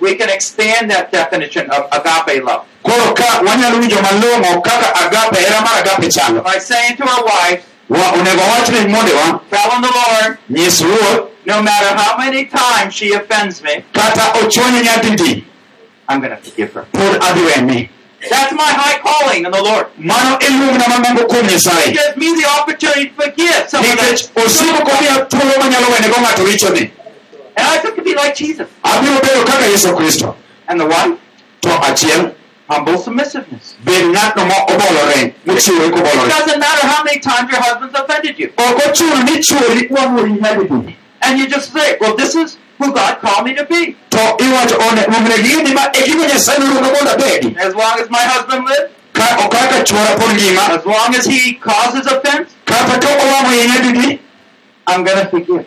We 0.00 0.14
can 0.14 0.30
expand 0.30 0.90
that 0.90 1.12
definition 1.12 1.70
of 1.70 1.84
agape 1.92 2.42
love 2.42 2.64
by 6.42 6.58
saying 6.58 6.96
to 6.96 7.04
our 7.04 7.24
wives, 7.24 7.64
Wa- 7.88 8.12
onego 8.12 8.42
wach 8.42 8.68
ne 8.68 8.80
mondewa 8.88 9.40
telling 9.50 9.82
the 9.82 9.92
Lord, 9.92 10.38
nyis 10.50 10.80
ruoth 10.82 11.28
no 11.46 11.62
matter 11.62 11.88
how 11.96 12.16
many 12.18 12.46
times 12.46 12.94
she 12.94 13.12
offends 13.12 13.62
me, 13.62 13.84
kata 13.92 14.32
ochwanye 14.40 14.80
nyadidi 14.82 15.44
I'm 16.08 16.20
going 16.20 16.30
to 16.30 16.36
forgive 16.36 16.72
her. 16.74 16.86
adhi 17.20 17.40
wene 17.40 17.88
That's 18.30 18.52
my 18.52 18.62
high 18.72 18.98
calling 19.04 19.44
in 19.44 19.50
the 19.52 19.62
Lord. 19.62 19.86
mano 19.98 20.38
iluongna 20.38 20.84
mamoko 20.88 21.24
kuom 21.28 21.44
It 21.44 21.50
nyasaye 21.52 21.92
gives 21.92 22.16
me 22.16 22.34
the 22.40 22.48
opportunity 22.60 23.08
to 23.10 23.14
forgive 23.22 23.68
someone 23.68 23.96
nikech 23.96 24.32
that, 24.34 24.44
osiko 24.46 24.82
komiya 24.84 25.26
thuolo 25.28 25.52
manyalo 25.60 25.86
wenego 25.92 26.16
ng'ato 26.20 26.44
richone 26.44 26.90
and 27.56 27.66
I 27.68 27.78
could 27.78 28.02
be 28.04 28.14
like 28.14 28.34
Jesus. 28.34 28.66
abiro 28.82 29.20
bedo 29.20 29.44
kaka 29.46 29.66
yesu 29.66 29.94
kristo. 29.94 30.34
And 30.68 30.80
the 30.80 30.86
one? 30.86 31.18
to 31.60 31.68
achiel 31.88 32.34
humble 32.68 32.98
submissiveness. 32.98 33.74
bed 33.84 34.04
ng'atno 34.12 34.44
ma 34.46 34.54
obolore 34.72 35.34
mochiwore 35.46 35.88
It 35.92 36.28
doesn't 36.28 36.58
matter 36.60 36.86
how 36.86 37.04
many 37.04 37.20
times 37.20 37.50
your 37.50 37.60
husband's 37.60 37.98
offended 37.98 38.38
you. 38.38 38.52
ok 38.56 38.78
ochuno 38.88 39.22
ni 39.24 39.40
chuori 39.42 39.88
wamori 39.90 40.32
nyadidi 40.32 40.96
And 41.20 41.38
you 41.38 41.46
just 41.48 41.72
say, 41.72 41.96
well, 42.02 42.14
this 42.16 42.34
is 42.36 42.58
who 42.78 42.92
God 42.92 43.18
called 43.20 43.46
me 43.46 43.54
to 43.54 43.64
be. 43.64 43.96
to 44.10 44.18
iwacho 44.44 44.76
onego 44.88 45.36
gini 45.42 45.74
ma 45.74 45.88
gima 46.04 46.26
nyasaye 46.26 46.58
noluonga 46.58 46.90
mondo 46.92 47.10
abedi 47.10 47.56
As 47.58 47.74
long 47.74 47.98
as 48.00 48.10
my 48.10 48.18
husband 48.32 48.64
lives, 48.66 48.92
ka 49.12 49.24
ok 49.44 49.56
kaka 49.56 49.84
chuora 49.84 50.16
pod 50.18 50.36
ngima 50.36 50.68
as 50.78 50.84
long 50.86 51.14
as 51.14 51.24
he 51.26 51.54
causes 51.54 52.06
offense, 52.06 52.52
kata 52.64 52.98
ka 53.00 53.08
owamo 53.08 53.52
iye 53.54 53.66
nyadidi 53.68 54.18
I'm 54.86 55.02
going 55.02 55.16
to 55.16 55.30
forgive. 55.30 55.64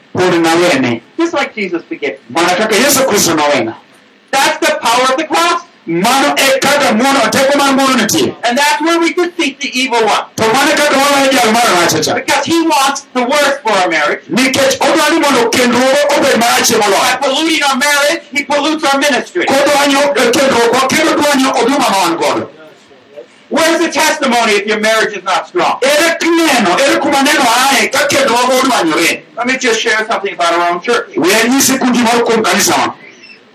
Just 1.17 1.33
like 1.33 1.55
Jesus 1.55 1.83
forgave. 1.85 2.19
mana 2.29 2.55
kaka 2.55 2.75
yesu 2.75 3.01
kristo 3.09 3.33
nowena 3.35 3.75
That's 4.31 4.59
the 4.59 4.77
power 4.81 5.03
of 5.11 5.17
the 5.17 5.25
cross. 5.25 5.63
Mano 5.87 6.35
e 6.35 6.59
kaka 6.59 6.91
muono 6.93 7.29
teko 7.31 7.57
mar 7.57 7.71
muono 7.75 7.95
nitie 7.95 8.35
And 8.43 8.57
that's 8.57 8.81
where 8.81 8.99
we 8.99 9.13
defeat 9.13 9.59
the 9.59 9.69
evil 9.73 10.03
one. 10.05 10.25
to 10.35 10.43
mano 10.53 10.71
kaka 10.75 10.95
waloyo 10.99 11.31
jal 11.31 11.51
mar 11.53 11.63
rach 11.79 11.95
cha 12.05 12.13
Because 12.13 12.45
he 12.45 12.61
wants 12.61 13.01
the 13.13 13.23
worst 13.23 13.61
for 13.63 13.71
our 13.71 13.89
marriage. 13.89 14.23
nikech 14.29 14.75
odwa 14.81 15.09
ni 15.11 15.19
mondo 15.19 15.49
kendruok 15.49 16.11
obed 16.17 16.35
marach 16.43 16.69
By 16.75 17.17
polluting 17.21 17.63
our 17.63 17.77
marriage, 17.77 18.23
he 18.31 18.43
pollutes 18.43 18.83
our 18.83 18.99
ministry. 18.99 19.45
kodwanyo 19.45 19.99
eh, 20.15 20.31
kendruokwa 20.31 20.87
kendo 20.87 21.13
dwanyo 21.15 21.49
oduma 21.61 21.89
ma 21.89 21.97
wan 21.97 22.15
godo 22.17 22.49
Where's 23.49 23.79
the 23.79 23.89
testimony 23.89 24.51
if 24.59 24.65
your 24.67 24.79
marriage 24.81 25.15
is 25.17 25.23
not 25.23 25.47
strong? 25.47 25.79
ere 25.81 26.17
neno 26.19 26.75
ere 26.83 26.99
kuma 26.99 27.23
neno 27.23 27.45
ae 27.71 27.87
ka 27.87 28.07
kendruok 28.07 28.49
odwanyore 28.59 29.23
Let 29.37 29.47
me 29.47 29.57
just 29.57 29.79
share 29.79 30.05
something 30.05 30.33
about 30.33 30.51
our 30.53 30.71
own 30.71 30.81
church. 30.81 31.15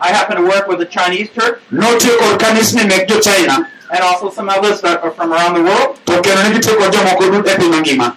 I 0.03 0.09
happen 0.11 0.36
to 0.36 0.42
work 0.42 0.66
with 0.66 0.80
a 0.80 0.86
Chinese 0.86 1.30
church 1.30 1.61
notiyo 1.70 2.18
kod 2.18 2.40
kanisni 2.40 2.84
mek 2.88 3.07
jo-china 3.09 3.70
and 3.94 4.00
also 4.00 4.30
some 4.30 4.48
others 4.48 4.80
that 4.80 5.03
are 5.05 5.12
from 5.12 5.32
around 5.32 5.55
the 5.55 5.62
world. 5.62 6.00
to 6.07 6.12
kendo 6.26 6.50
ne 6.50 6.61
kod 6.61 6.92
jomoko 6.92 7.30
dut 7.30 7.46
e 7.46 7.55
piny 7.57 7.70
mangima 7.76 8.16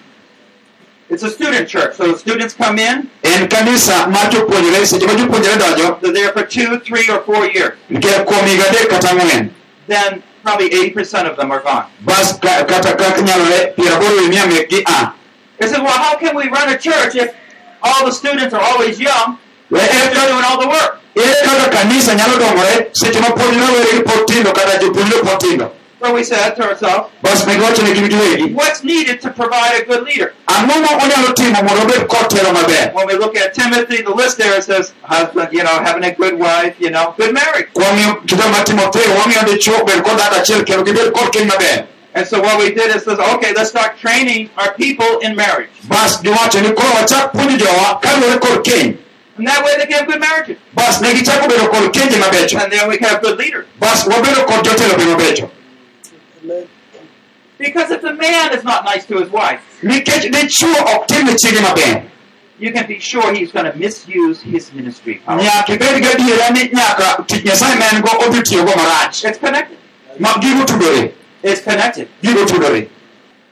It's 1.07 1.21
a 1.21 1.29
student 1.29 1.69
church, 1.69 1.95
so 1.95 2.15
students 2.15 2.55
come 2.55 2.79
in. 2.79 3.09
en 3.23 3.47
kanisa 3.47 4.09
mar 4.09 4.25
jopuonjre 4.33 4.81
seche 4.91 5.05
ma 5.05 5.13
jopuonjre 5.13 5.57
donjo 5.61 6.01
They're 6.01 6.13
there 6.13 6.31
for 6.33 6.43
two, 6.43 6.79
three, 6.79 7.07
or 7.09 7.19
four 7.21 7.45
years. 7.45 7.77
nikech 7.91 8.25
kuom 8.25 8.41
higa 8.49 8.65
adek 8.71 8.89
kata 8.89 9.07
ang'wen 9.13 9.51
Then 9.88 10.23
probably 10.43 10.69
80% 10.69 11.29
of 11.29 11.38
them 11.38 11.51
are 11.51 11.61
gone. 11.61 11.86
bas 12.01 12.33
ka- 12.39 12.65
kata 12.65 12.95
kaka 12.97 13.21
nyalore 13.21 13.59
eh, 13.61 13.73
piero 13.77 13.95
aboro 13.97 14.17
wi 14.23 14.29
mia 14.29 14.45
mekgi 14.53 14.79
a 14.81 14.83
ah. 14.88 15.15
They 15.59 15.67
said, 15.67 15.81
well, 15.83 15.97
how 16.05 16.17
can 16.17 16.36
we 16.36 16.49
run 16.49 16.67
a 16.73 16.77
church 16.77 17.15
if 17.15 17.33
all 17.81 18.05
the 18.05 18.11
students 18.11 18.53
are 18.53 18.61
always 18.61 18.99
young 18.99 19.38
We- 19.70 19.80
and 19.80 19.89
ere 19.89 20.13
they're 20.13 20.30
doing 20.30 20.45
all 20.45 20.59
the 20.61 20.68
work? 20.68 20.99
ere 21.16 21.36
kaka 21.45 21.70
kanisa 21.78 22.16
nyalo 22.16 22.38
dongore 22.39 22.89
seche 22.93 23.20
ma 23.20 23.30
pod 23.32 23.53
raweregi 23.55 24.03
pod 24.05 24.28
tindo 24.28 24.51
kata 24.51 24.78
jopuonjre 24.80 25.22
pod 25.24 25.39
tindo 25.39 25.72
So 26.01 26.13
we 26.13 26.24
said 26.24 26.55
to 26.57 26.63
ourselves, 26.70 27.09
bas 27.24 27.45
negiwacho 27.45 27.82
ne 27.84 27.93
gin 27.95 28.09
giwegi 28.09 28.53
what's 28.53 28.84
needed 28.84 29.22
to 29.22 29.30
provide 29.32 29.82
a 29.82 29.86
good 29.86 30.03
leader? 30.03 30.34
ang'o 30.47 30.76
ma 30.82 30.91
onyalo 31.03 31.34
timo 31.34 31.63
mondo 31.63 31.82
obed 31.84 32.07
kotelo 32.07 32.51
maber 32.53 32.93
When 32.93 33.07
we 33.07 33.16
look 33.16 33.36
at 33.38 33.53
Timothy, 33.53 34.01
the 34.03 34.13
list 34.13 34.38
there 34.38 34.61
says 34.61 34.93
husband, 35.03 35.49
you 35.51 35.63
know, 35.63 35.80
having 35.88 36.03
a 36.03 36.13
good 36.13 36.38
wife, 36.38 36.76
you 36.80 36.91
know, 36.91 37.16
good 37.18 37.34
marriage. 37.34 37.70
mar 37.76 38.63
timotheo 38.66 39.16
wang'iyo 39.18 39.43
dichuo 39.49 39.86
bed 39.86 40.03
kod 40.03 40.18
dhako 40.20 40.36
achiel 40.41 40.63
kendo 40.66 40.84
gibed 40.86 41.13
kod 41.13 41.32
keny 41.34 41.47
maber 41.47 41.88
And 42.13 42.26
so 42.26 42.39
what 42.39 42.57
we 42.59 42.72
did 42.72 42.95
is 42.95 43.03
says, 43.03 43.20
okay, 43.20 43.51
let's 43.53 43.70
start 43.70 43.97
training 43.97 44.49
our 44.57 44.72
people 44.74 45.20
in 45.20 45.36
marriage. 45.36 45.68
Bas 49.38 49.43
giwacho 49.43 49.43
ni 49.43 49.43
koro 49.43 49.43
wachak 49.43 49.43
puonjo 49.43 49.43
jowa 49.43 49.43
kaluwore 49.43 49.43
kod 49.43 49.43
keny 49.43 49.43
And 49.43 49.47
that 49.47 49.63
way 49.63 49.75
they 49.77 49.86
can 49.86 49.97
have 49.99 50.07
good 50.07 50.19
marriages. 50.19 50.57
bas 50.73 51.01
ne 51.01 51.13
bedo 51.47 51.69
kod 51.69 51.93
kenje 51.93 52.17
mabecho 52.19 52.59
And 52.63 52.71
then 52.71 52.89
we 52.89 52.97
can 52.97 53.09
have 53.09 53.21
good 53.21 53.38
leaders. 53.38 53.65
bas 53.79 54.05
wabedo 54.07 54.45
kod 54.45 54.65
jotelo 54.65 54.97
be 54.97 55.03
mabecho 55.05 55.49
Because 57.57 57.89
if 57.91 58.01
the 58.01 58.13
man 58.13 58.53
is 58.53 58.63
not 58.63 58.83
nice 58.83 59.05
to 59.05 59.17
his 59.19 59.29
wife, 59.29 59.61
nikech 59.83 60.31
dichuo 60.31 60.75
ok 60.95 61.05
tim 61.07 61.25
ne 61.25 61.33
chiege 61.36 61.61
maber 61.61 62.03
you 62.57 62.71
can 62.71 62.88
be 62.88 62.99
sure 62.99 63.33
he's 63.33 63.51
going 63.51 63.65
to 63.65 63.77
misuse 63.77 64.41
his 64.41 64.71
ministry 64.73 65.15
power. 65.25 65.41
nyaka 65.41 65.73
ibed 65.73 66.01
gadiera 66.03 66.49
ni 66.51 66.69
nyaka 66.73 67.23
tich 67.27 67.43
nyasaye 67.45 67.75
ma 67.79 67.86
en 67.93 68.01
go 68.01 68.09
obiro 68.25 68.41
tiyogo 68.43 68.71
marach 68.75 69.23
It's 69.25 69.38
connected. 69.39 69.77
ma 70.19 70.29
gigo 70.39 70.65
tudore 70.65 71.11
It's 71.43 71.61
connected. 71.61 72.07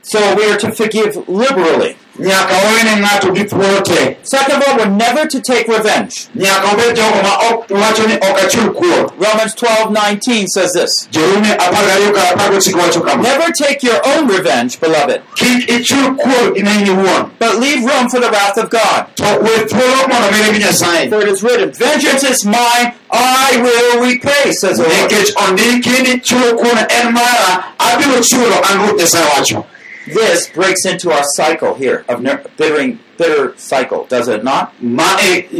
So 0.01 0.35
we 0.35 0.49
are 0.51 0.57
to 0.57 0.71
forgive 0.71 1.15
liberally. 1.29 1.95
Nyaka 2.19 2.53
ng'ato 3.01 3.33
gi 3.35 3.43
thuolo 3.45 3.83
Second 4.23 4.61
of 4.61 4.67
all, 4.67 4.77
we're 4.77 4.85
never 4.89 5.25
to 5.27 5.41
take 5.41 5.67
revenge. 5.67 6.27
nyaka 6.35 6.71
obed 6.73 6.95
jogo 6.95 7.21
ma 7.23 7.37
wacho 7.81 8.07
ni 8.07 8.13
ok 8.15 8.41
achul 8.45 8.69
kuor 8.73 9.11
Romans 9.17 9.55
12:19 9.55 10.47
says 10.47 10.71
this. 10.73 11.07
jorumi 11.11 11.49
apar 11.57 12.13
kar 12.13 12.33
apar 12.33 12.51
gochiko 12.51 12.79
wacho 12.79 13.01
kama 13.05 13.23
Never 13.23 13.51
take 13.51 13.81
your 13.81 13.99
own 14.05 14.27
revenge, 14.27 14.79
beloved, 14.79 15.21
kik 15.35 15.67
ichul 15.69 16.15
kuor 16.15 16.53
ne 16.53 16.71
in 16.81 16.87
iwuon 16.87 17.31
but 17.39 17.57
leave 17.59 17.83
room 17.83 18.07
for 18.09 18.19
the 18.19 18.29
wrath 18.29 18.57
of 18.57 18.69
God. 18.69 19.07
to 19.15 19.23
we 19.41 19.49
thuolo 19.65 20.07
mondo 20.07 20.29
mire 20.31 20.53
gi 20.53 20.59
nyasaye 20.63 21.09
For 21.09 21.21
it 21.21 21.27
is 21.29 21.41
written, 21.41 21.71
Vengeance 21.73 22.23
is 22.23 22.45
mine, 22.45 22.93
I 23.11 23.57
will 23.61 24.05
repay, 24.05 24.51
says 24.53 24.77
the 24.77 24.83
Lord. 29.57 29.72
Nikech 30.07 30.11
ondiki 30.11 30.11
ni 30.11 30.11
chulo 30.11 30.11
kuon 30.11 30.11
en 30.11 30.11
mara 30.11 30.11
abiro 30.11 30.11
chulo 30.11 30.11
an 30.11 30.11
ruoth 30.11 30.11
nyasaye 30.11 30.11
wacho 30.11 30.13
This 30.13 30.49
breaks 30.49 30.85
into 30.85 31.11
our 31.11 31.23
cycle 31.35 31.73
here 31.75 32.03
of 32.09 32.21
ner- 32.21 32.43
bittering, 32.57 32.99
bitter 33.17 33.53
cycle, 33.57 34.05
does 34.09 34.27
it 34.27 34.43
not? 34.43 34.71
ma 34.81 35.03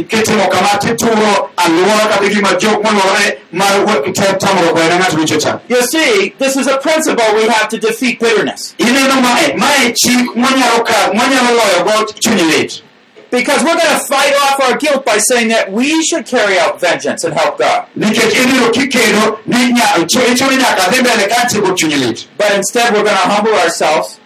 kitimo 0.08 0.48
kama 0.50 0.78
tituro 0.80 1.50
alwora 1.56 2.08
kata 2.08 2.28
gima 2.28 2.54
jok 2.60 2.82
molworore 2.82 3.38
mar 3.52 3.84
we- 3.86 4.12
te- 4.12 4.38
tamruok 4.38 4.74
wene 4.74 4.98
ng'ato 4.98 5.16
richo 5.16 5.40
cha 5.40 5.60
You 5.68 5.82
see, 5.82 6.34
this 6.38 6.56
is 6.56 6.66
a 6.66 6.78
principle 6.78 7.24
we 7.34 7.46
have 7.48 7.68
to 7.68 7.78
defeat 7.78 8.20
bitterness. 8.20 8.74
ineno 8.78 9.20
mae 9.20 9.54
mae 9.56 9.92
chik 9.92 10.36
mwanyalo 10.36 10.84
ka 10.84 11.12
mwanyalo 11.12 11.50
loyo 11.54 11.84
go 11.84 12.04
chuny 12.20 12.42
lit 12.42 12.82
Because 13.30 13.64
we're 13.64 13.74
going 13.74 13.98
to 13.98 14.04
fight 14.06 14.32
off 14.44 14.60
our 14.60 14.76
guilt 14.78 15.04
by 15.04 15.18
saying 15.18 15.48
that 15.48 15.72
we 15.72 16.04
should 16.04 16.24
carry 16.24 16.56
out 16.56 16.80
vengeance 16.80 17.24
and 17.24 17.34
help 17.34 17.58
God. 17.58 17.84
nikech 17.96 18.32
ibiro 18.34 18.70
kikedo 18.70 19.38
ni 19.46 19.72
nya- 19.72 20.06
chu- 20.06 20.22
ichuni 20.32 20.56
nyaka 20.56 20.90
dhi 20.90 21.00
mbele 21.00 21.26
ka 21.28 21.46
tieko 21.48 21.72
chunyi 21.74 21.96
lit 21.96 22.28
But 22.38 22.52
instead, 22.54 22.92
we're 22.94 23.02
going 23.02 23.16
to 23.16 23.28
humble 23.28 23.54
ourselves. 23.54 24.20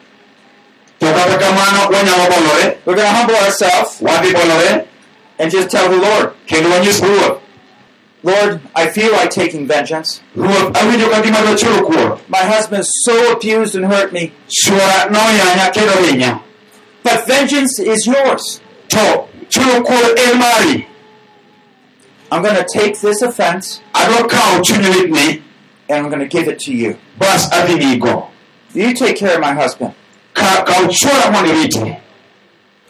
We're 1.00 1.12
going 1.12 2.98
to 2.98 3.08
humble 3.08 3.34
ourselves 3.36 4.00
and 5.40 5.50
just 5.50 5.70
tell 5.70 5.88
the 5.90 5.96
Lord, 5.96 6.34
kendo 6.46 6.68
wanyis 6.70 7.00
ruoth 7.00 7.40
Lord, 8.24 8.60
I 8.74 8.88
feel 8.88 9.12
like 9.12 9.30
taking 9.30 9.66
vengeance. 9.68 10.20
ruoth 10.36 10.72
awinjo 10.74 11.10
ka 11.10 11.22
gima 11.22 11.38
dochulo 11.46 11.86
kuor 11.86 12.20
My 12.28 12.38
husband 12.38 12.84
so 12.84 13.32
abused 13.36 13.76
and 13.76 13.86
hurt 13.86 14.12
me. 14.12 14.32
chwora 14.48 15.08
noyanya 15.10 15.70
kendo 15.72 15.92
hinya 16.04 16.40
But 17.04 17.26
vengeance 17.28 17.78
is 17.78 18.06
yours. 18.06 18.60
to 18.88 19.28
chulo 19.48 19.82
kuor 19.84 20.18
en 20.18 20.38
mari 20.38 20.88
I'm 22.32 22.42
going 22.42 22.56
to 22.56 22.66
take 22.72 23.00
this 23.00 23.22
offense 23.22 23.80
adwa 23.94 24.28
kawo 24.28 24.62
chuny 24.64 24.90
litni 24.92 25.42
and 25.88 26.04
I'm 26.04 26.08
going 26.10 26.18
to 26.20 26.26
give 26.28 26.48
it 26.48 26.58
to 26.60 26.72
you. 26.74 26.98
bas 27.18 27.48
adhi 27.50 27.76
migo 27.78 28.28
You 28.74 28.92
take 28.94 29.16
care 29.16 29.34
of 29.36 29.40
my 29.40 29.54
husband. 29.54 29.94
Ka- 30.38 30.62
kaw 30.64 30.86
chwora 30.88 31.30
mondo 31.32 31.52
irite 31.52 31.96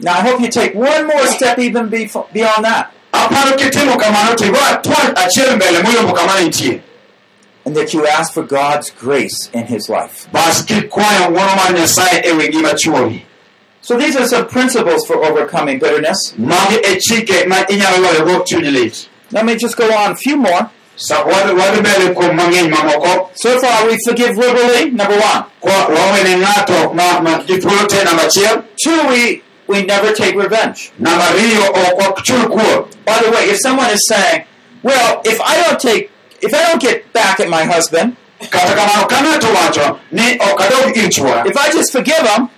Now, 0.00 0.12
I 0.12 0.20
hope 0.20 0.40
you 0.40 0.48
take 0.48 0.74
one 0.76 1.06
more 1.08 1.26
step 1.26 1.58
even 1.58 1.88
beyond 1.88 2.64
that, 2.64 2.92
aparo 3.12 3.56
kitimo 3.58 3.96
kamano 3.98 4.36
to 4.36 4.44
igo 4.46 4.58
atwa 4.58 5.16
achiel 5.16 5.56
mbele 5.56 5.82
moyombo 5.82 6.12
kama 6.12 6.40
nitie 6.40 6.80
and 7.64 7.76
that 7.76 7.92
you 7.92 8.06
ask 8.06 8.32
for 8.32 8.42
God's 8.44 8.90
grace 8.90 9.50
in 9.52 9.66
his 9.66 9.88
life. 9.88 10.28
bas 10.32 10.62
kikwayo 10.64 11.30
ng'wono 11.30 11.56
mar 11.56 11.72
nyasaye 11.72 12.32
wi 12.32 12.48
ngima 12.48 12.74
chuori 12.74 13.22
So, 13.80 13.96
these 13.96 14.16
are 14.16 14.26
some 14.26 14.46
principles 14.46 15.06
for 15.06 15.16
overcoming 15.24 15.78
bitterness. 15.78 16.34
magi 16.38 16.78
chike 17.00 17.46
ma 17.48 17.56
inyalo 17.68 17.98
loyogo 18.02 18.44
chuny 18.44 18.70
lit 18.70 19.08
Let 19.32 19.44
me 19.44 19.56
just 19.56 19.76
go 19.76 19.84
on 19.92 20.12
a 20.12 20.16
few 20.16 20.36
more. 20.36 20.70
Sa- 20.98 21.22
wadhi 21.24 21.52
wadhi 21.54 21.80
mbele 21.80 22.14
kuom 22.14 22.36
mang'eny 22.36 22.68
mamoko 22.68 23.30
So 23.34 23.58
far, 23.60 23.86
we 23.86 23.96
forgive 24.06 24.36
liberally, 24.36 24.90
number 24.90 25.14
one. 25.16 25.44
Kwa- 25.60 25.86
wawene 25.94 26.36
ng'ato 26.42 26.92
ma 26.94 27.20
ma 27.20 27.38
gi 27.46 27.54
thuolo 27.58 27.86
te 27.88 28.02
namba 28.04 28.22
achiel 28.26 28.62
Two, 28.82 29.06
we, 29.08 29.42
we 29.68 29.82
never 29.84 30.12
take 30.12 30.34
revenge. 30.34 30.90
namba 31.00 31.24
ariyo 31.30 31.64
ok 31.70 32.02
wachul 32.02 32.44
kuor 32.50 32.88
By 33.06 33.18
the 33.22 33.30
way, 33.30 33.44
if 33.50 33.58
someone 33.62 33.90
is 33.90 34.02
saying, 34.08 34.44
well, 34.82 35.20
if 35.24 35.40
I 35.40 35.54
don't 35.62 35.78
take, 35.80 36.10
if 36.42 36.52
I 36.52 36.60
don't 36.68 36.80
get 36.82 37.12
back 37.12 37.40
at 37.40 37.48
my 37.48 37.64
husband, 37.64 38.16
kata 38.50 38.74
kamano 38.74 39.08
ka 39.08 39.16
ng'ato 39.22 39.48
wacho 39.54 39.98
ni 40.12 40.34
ok 40.38 40.58
adog 40.64 40.96
ir 40.96 41.08
chwora 41.10 41.46
if 41.46 41.56
I 41.56 41.70
just 41.72 41.92
forgive 41.92 42.22
him, 42.26 42.48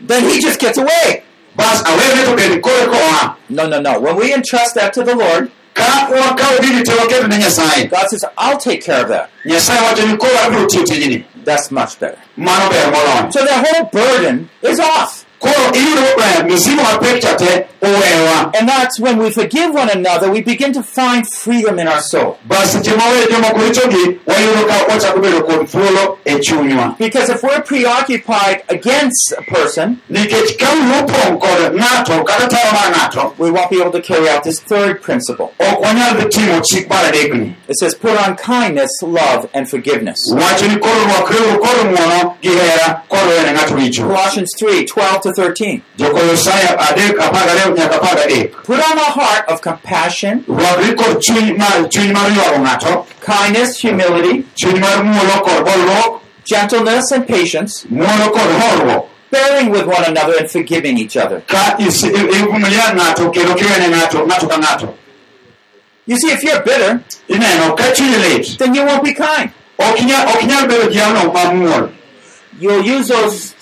then 0.00 0.22
he 0.30 0.40
just 0.40 0.58
gets 0.60 0.78
away. 0.78 1.22
bas 1.56 1.82
awene 1.82 2.24
to 2.24 2.34
bende 2.36 2.60
kore 2.62 2.86
koa 2.86 3.36
No, 3.48 3.66
no, 3.68 3.80
no. 3.80 4.00
When 4.00 4.16
we 4.16 4.32
entrust 4.34 4.74
that 4.74 4.92
to 4.94 5.04
the 5.04 5.14
Lord, 5.14 5.50
ka 5.74 6.08
wakawo 6.10 6.58
gigi 6.62 6.82
te 6.82 6.92
waketo 6.92 7.28
ne 7.28 7.36
nyasaye 7.38 7.90
God 7.90 8.06
says, 8.08 8.24
I'll 8.38 8.58
take 8.58 8.82
care 8.84 9.02
of 9.02 9.08
that. 9.08 9.30
nyasaye 9.44 9.80
wacho 9.86 10.06
ni 10.06 10.16
koro 10.16 10.38
abiro 10.44 10.66
tiyo 10.66 10.82
tijni 10.84 11.24
That's 11.44 11.70
much 11.70 11.98
better. 12.00 12.18
mano 12.36 12.70
ber 12.70 12.90
moloyo 12.92 13.32
So 13.32 13.44
the 13.44 13.52
whole 13.54 13.84
burden 13.92 14.48
is 14.62 14.80
off. 14.80 15.23
Eh, 15.48 16.44
misigo 16.44 16.82
mapek 16.82 17.20
cha 17.22 17.34
te 17.36 17.66
owewa 17.82 18.50
And 18.58 18.68
that's 18.68 18.98
when 19.00 19.18
we 19.18 19.30
forgive 19.30 19.72
one 19.74 19.90
another, 19.90 20.30
we 20.30 20.40
begin 20.40 20.72
to 20.72 20.82
find 20.82 21.26
freedom 21.28 21.78
in 21.78 21.88
our 21.88 22.00
soul. 22.00 22.38
bas 22.48 22.72
seche 22.72 22.90
maweyo 22.96 23.26
jomoko 23.30 23.58
richogi 23.58 24.20
wayudo 24.26 24.66
ka 24.66 24.74
wachako 24.88 25.20
bedo 25.20 25.42
kod 25.42 25.66
thuolo 25.68 26.18
chunywa 26.40 26.96
Because 26.98 27.28
if 27.30 27.42
we're 27.42 27.62
preoccupied 27.62 28.62
against 28.68 29.32
a 29.36 29.42
person, 29.42 30.00
nikech 30.10 30.58
ka 30.58 30.66
wopong' 30.66 31.40
kod 31.40 31.74
ng'ato 31.74 32.24
kata 32.24 32.48
tayo 32.48 32.72
mar 32.72 32.92
ng'ato 32.94 33.34
we 33.38 33.50
won't 33.50 33.70
be 33.70 33.80
able 33.80 33.92
to 33.92 34.00
carry 34.02 34.28
out 34.28 34.42
this 34.44 34.60
third 34.60 35.02
principle. 35.02 35.52
ok 35.60 35.80
wanyal 35.82 36.14
dhi 36.16 36.28
timo 36.30 36.60
chik 36.64 36.88
mar 36.88 37.04
adekni 37.04 37.54
It 37.68 37.76
says, 37.78 37.94
put 37.94 38.12
on 38.28 38.36
kindness, 38.36 38.90
love, 39.02 39.48
and 39.54 39.68
forgiveness. 39.68 40.18
wacho 40.32 40.68
ni 40.68 40.76
koro 40.78 41.00
rwakreuru 41.04 41.58
kod 41.60 41.86
ng'wono 41.86 42.36
gi 42.42 42.48
hera 42.48 43.02
kod 43.08 43.28
wene 43.28 43.52
ng'ato 43.52 43.74
richo 43.76 44.02
Colossians 44.06 44.50
3 44.60 44.84
12 44.86 45.20
to 45.22 45.32
13. 45.34 45.80
jokolosaya 45.98 46.78
adek 46.88 47.18
apar 47.20 47.44
gariyo 47.46 47.74
nyaka 47.76 47.96
apar 47.96 48.16
gadek 48.16 48.52
Put 48.64 48.78
on 48.90 48.98
a 48.98 49.08
heart 49.18 49.48
of 49.48 49.60
compassion, 49.60 50.44
rwakri 50.48 50.94
kod 50.96 51.20
chuny 51.22 51.56
mar 51.58 51.88
chuny 51.92 52.12
mar 52.12 52.30
ywago 52.30 52.58
ng'ato 52.64 53.06
kindness, 53.20 53.78
humility, 53.80 54.44
chuny 54.56 54.80
mar 54.80 55.02
muolo 55.04 55.42
kod 55.44 55.64
bolruok 55.66 56.20
gentleness, 56.44 57.10
and 57.12 57.26
patience, 57.26 57.84
muolo 57.90 58.30
kod 58.32 58.50
horuok 58.60 59.08
bearing 59.30 59.70
with 59.70 59.86
one 59.86 60.04
another 60.04 60.34
and 60.38 60.48
forgiving 60.50 60.96
each 60.98 61.16
other. 61.16 61.40
ka 61.46 61.74
isi- 61.78 62.08
i- 62.12 62.28
ivumilia 62.38 62.94
ng'ato 62.94 63.30
kendo 63.30 63.54
kiwene 63.54 63.88
ng'ato 63.90 64.26
ng'ato 64.26 64.46
ka 64.48 64.56
ng'ato 64.58 64.94
You 66.06 66.16
see, 66.18 66.28
if 66.32 66.42
you're 66.44 66.60
bitter, 66.62 67.00
ineno 67.28 67.74
ka 67.76 67.84
chunyi 67.96 68.18
lit 68.24 68.58
then 68.58 68.74
you 68.74 68.84
won't 68.84 69.02
be 69.02 69.14
kind. 69.14 69.50
ok 69.78 69.98
inyal 70.02 70.28
ok 70.28 70.40
inyal 70.44 70.66
bedo 70.68 70.90
jalno 70.90 71.32
mamuol 71.32 71.88
You'll 72.60 72.84
use 72.84 73.08
those 73.08 73.53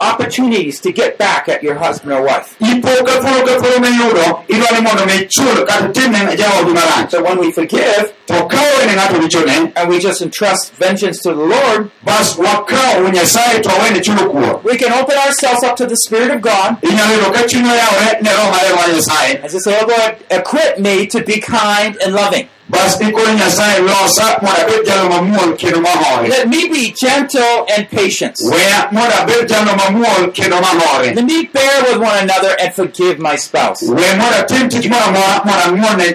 opportunities 0.00 0.80
to 0.80 0.92
get 0.92 1.18
back 1.18 1.48
at 1.48 1.62
your 1.62 1.74
husband 1.76 2.12
or 2.12 2.22
wife. 2.22 2.56
ipo 2.60 2.92
ka 3.06 3.20
thuolo 3.20 3.44
ka 3.46 3.54
thuolo 3.60 3.78
miyudo 3.80 4.44
idwa 4.48 4.68
ni 4.74 4.80
mondo 4.80 5.06
mi 5.06 5.26
chul 5.26 5.66
kata 5.66 5.88
timne 5.92 6.36
jaodi 6.36 6.72
marach 6.74 7.10
So 7.10 7.22
when 7.22 7.38
we 7.38 7.52
forgive 7.52 8.12
to 8.26 8.34
ka 8.46 8.62
wene 8.78 8.94
ng'ato 8.96 9.18
richone 9.20 9.72
and 9.76 9.88
we 9.88 9.98
just 9.98 10.20
entrust 10.22 10.72
vengeance 10.74 11.20
to 11.22 11.30
the 11.34 11.44
Lord, 11.54 11.90
bas 12.04 12.34
wakawo 12.36 13.08
nyasaye 13.12 13.62
to 13.62 13.68
wene 13.68 14.00
chulo 14.02 14.30
kuor 14.32 14.62
we 14.64 14.76
can 14.76 14.92
open 14.92 15.16
ourselves 15.16 15.62
up 15.64 15.76
to 15.76 15.86
the 15.86 15.96
Spirit 15.96 16.30
of 16.30 16.40
God. 16.42 16.80
Inyalo 16.82 17.12
yudo 17.18 17.32
ka 17.32 17.42
chuny 17.46 17.68
oyawore 17.68 18.22
ne 18.22 18.30
roho 18.30 18.50
maler 18.50 18.74
mar 18.76 18.88
nyasaye 18.88 19.40
and 19.42 19.50
just 19.50 19.64
say, 19.64 19.78
Oh 19.80 19.86
Lord, 19.86 20.16
equip 20.30 20.78
me 20.78 21.06
to 21.06 21.22
be 21.22 21.40
kind 21.40 21.96
and 22.02 22.14
loving. 22.14 22.48
Bas 22.68 23.00
ikono 23.00 23.32
nyasaye 23.34 23.78
losa 23.80 24.38
mondo 24.42 24.60
abed 24.62 24.86
jalo 24.86 25.08
mamuol 25.08 25.56
kendo 25.56 25.80
mahore 25.80 26.28
Let 26.28 26.48
me 26.48 26.68
be 26.68 26.92
gentle 27.00 27.64
and 27.76 27.88
patient. 27.90 28.34
weya 28.42 28.88
mondo 28.92 29.14
abed 29.22 29.48
jalo 29.48 29.72
mamuol 29.76 30.30
kendo 30.32 30.60
mahore 30.60 31.14
Let 31.14 31.24
me 31.24 31.46
bear 31.52 31.82
with 31.84 31.98
one 32.00 32.18
another 32.18 32.56
and 32.60 32.74
forgive 32.74 33.18
my 33.18 33.36
spouse. 33.36 33.82
we 33.82 33.88
mondo 33.94 34.36
atim 34.42 34.68
tich 34.68 34.88
moro 34.90 35.02
amora 35.04 35.44
mondo 35.46 35.62
ang'won 35.68 35.96
ne 35.98 36.14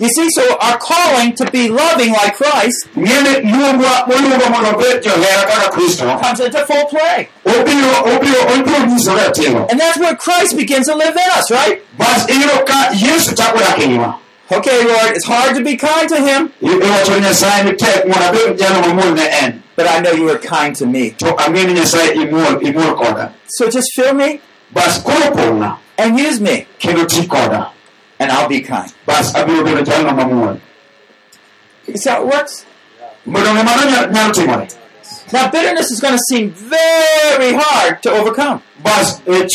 You 0.00 0.08
see, 0.08 0.28
so 0.30 0.56
our 0.62 0.78
calling 0.78 1.34
to 1.34 1.44
be 1.50 1.68
loving 1.68 2.12
like 2.12 2.34
Christ 2.34 2.88
ng'eni 2.96 3.40
luongwa 3.52 4.06
moluongo 4.08 4.50
mondo 4.50 4.70
obed 4.78 5.02
johera 5.04 5.44
kaka 5.46 5.70
kristo 5.76 6.18
comes 6.22 6.40
into 6.40 6.64
full 6.64 6.86
play. 6.86 7.28
And 7.44 7.68
that's 9.80 9.98
where 9.98 10.16
Christ 10.16 10.56
begins 10.56 10.86
to 10.86 10.94
live 10.96 11.14
in 11.14 11.30
us, 11.36 11.50
right? 11.50 11.82
Bas 14.50 14.66
iyudo 14.66 14.66
ka 14.66 14.70
yesu 14.70 14.80
chako 14.80 14.80
dak 14.80 14.80
nyima 14.80 14.80
Okay, 14.80 14.84
Lord, 14.84 15.16
it's 15.16 15.26
hard 15.26 15.56
to 15.56 15.62
be 15.62 15.76
kind 15.76 16.08
to 16.08 16.16
him, 16.16 16.52
iwacho 16.60 17.14
ni 17.14 17.20
nyasaye 17.20 17.64
ni 17.64 17.76
tek 17.76 18.04
mondo 18.06 18.24
abed 18.26 18.58
jalo 18.58 18.80
mamuol 18.82 19.14
ne 19.14 19.28
en 19.28 19.62
but 19.76 19.86
I 19.86 20.00
know 20.00 20.12
you 20.12 20.28
are 20.28 20.38
kind 20.38 20.74
to 20.76 20.86
me. 20.86 21.10
to 21.12 21.26
ang'e 21.26 21.66
ni 21.66 21.74
nyasaye 21.74 22.14
imuol 22.14 22.60
imuol 22.60 22.96
koda 22.96 23.32
So 23.46 23.70
just 23.70 23.92
fill 23.94 24.14
me. 24.14 24.40
Bas 24.72 25.02
koro 25.02 25.30
pong'a 25.30 25.78
and 25.98 26.18
use 26.18 26.40
me, 26.40 26.66
kendo 26.78 27.06
ti 27.08 27.26
koda 27.26 27.70
and 28.18 28.32
I'll 28.32 28.48
be 28.48 28.60
kind. 28.60 28.92
bas 29.06 29.32
abiro 29.34 29.62
bedo 29.64 29.84
jalno 29.84 30.10
mamuol 30.10 30.60
You 31.86 31.96
see 31.96 32.10
how 32.10 32.22
it 32.22 32.26
works? 32.26 32.66
mondo 33.26 33.50
ng'e 33.54 33.64
mano 33.64 33.82
nyalo 33.90 34.12
nyalo 34.12 34.76
Now, 35.32 35.48
bitterness 35.48 35.92
is 35.92 36.00
going 36.00 36.14
to 36.14 36.18
seem 36.28 36.50
very 36.50 37.52
hard 37.54 38.02
to 38.02 38.10
overcome. 38.10 38.62
Eh, 38.84 39.46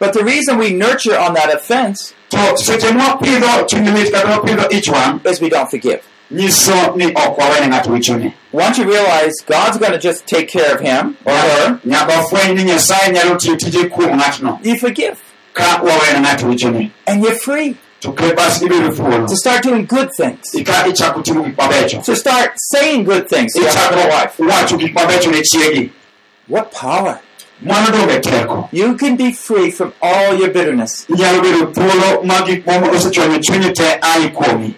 bas 0.00 0.10
chuny 0.10 0.24
lit 0.24 0.44
cha 0.44 0.52
ibiro 0.52 0.58
kain 0.58 0.58
gi 0.58 0.58
chuny 0.58 0.58
lit 0.58 0.58
to 0.58 0.58
biro 0.58 0.58
bedo 0.58 0.58
matek 0.58 0.58
mar 0.58 0.58
loyo 0.58 0.58
But 0.58 0.58
the 0.58 0.58
reason 0.58 0.58
we 0.58 0.72
nurture 0.72 1.18
on 1.18 1.34
that 1.34 1.54
offense 1.54 2.14
to 2.30 2.36
seche 2.56 2.92
mwapidho 2.92 3.66
chuny 3.68 3.90
lit 3.94 4.12
kata 4.12 4.28
wapidho 4.28 4.72
ich 4.72 4.88
wang' 4.90 5.20
is 5.24 5.40
we 5.40 5.48
don't 5.48 5.70
forgive. 5.70 6.00
nyiso 6.30 6.96
ni 6.96 7.06
ok 7.06 7.40
wawene 7.42 7.66
ng'ato 7.68 7.90
wichoni 7.90 8.32
Once 8.52 8.78
you 8.78 8.84
realize 8.84 9.32
God's 9.46 9.78
going 9.78 9.92
to 9.92 9.98
just 9.98 10.26
take 10.26 10.48
care 10.48 10.74
of 10.74 10.80
him 10.80 11.16
or 11.24 11.34
her, 11.34 11.78
nyaka 11.84 12.12
wafweny 12.16 12.54
ni 12.54 12.64
nyasaye 12.64 13.12
nyalo 13.12 13.36
tiyo 13.36 13.56
tije 13.56 13.84
kuom 13.88 14.16
ng'atno 14.16 14.58
you 14.62 14.76
forgive. 14.76 15.16
ka 15.52 15.80
wawene 15.82 16.20
ng'ato 16.20 16.46
wichoni 16.48 16.90
And 17.06 17.22
you're 17.22 17.34
free. 17.38 17.76
To 18.00 18.12
ke 18.12 18.34
bas 18.36 18.60
ibedo 18.62 18.90
thuolo 18.92 19.26
to 19.28 19.36
start 19.36 19.62
doing 19.62 19.86
good 19.86 20.10
things, 20.16 20.54
ika 20.54 20.86
ichako 20.88 21.22
timo 21.22 21.42
gik 21.44 21.56
mabecho 21.56 22.02
to 22.04 22.16
start 22.16 22.52
saying 22.56 23.04
good 23.04 23.28
things 23.28 23.52
to 23.54 23.60
your 23.60 23.68
wife. 23.70 24.34
ichako 24.38 24.50
wacho 24.50 24.76
gik 24.78 24.94
mabecho 24.94 25.30
ne 25.30 25.40
chiegi. 25.42 25.90
What 26.48 26.70
power! 26.72 27.20
Mano 27.64 27.90
donge 27.90 28.20
teko 28.20 28.68
You 28.72 28.96
can 28.96 29.16
be 29.16 29.32
free 29.32 29.70
from 29.70 29.92
all 30.02 30.34
your 30.38 30.50
bitterness. 30.50 31.06
inyalo 31.08 31.40
bedo 31.42 31.66
thuolo 31.72 32.24
ma 32.24 32.42
gik 32.46 32.66
moko 32.66 32.90
osechwanyo 32.96 33.38
chunyi 33.38 33.72
te 33.74 33.98
ai 34.02 34.28
kuomi 34.30 34.74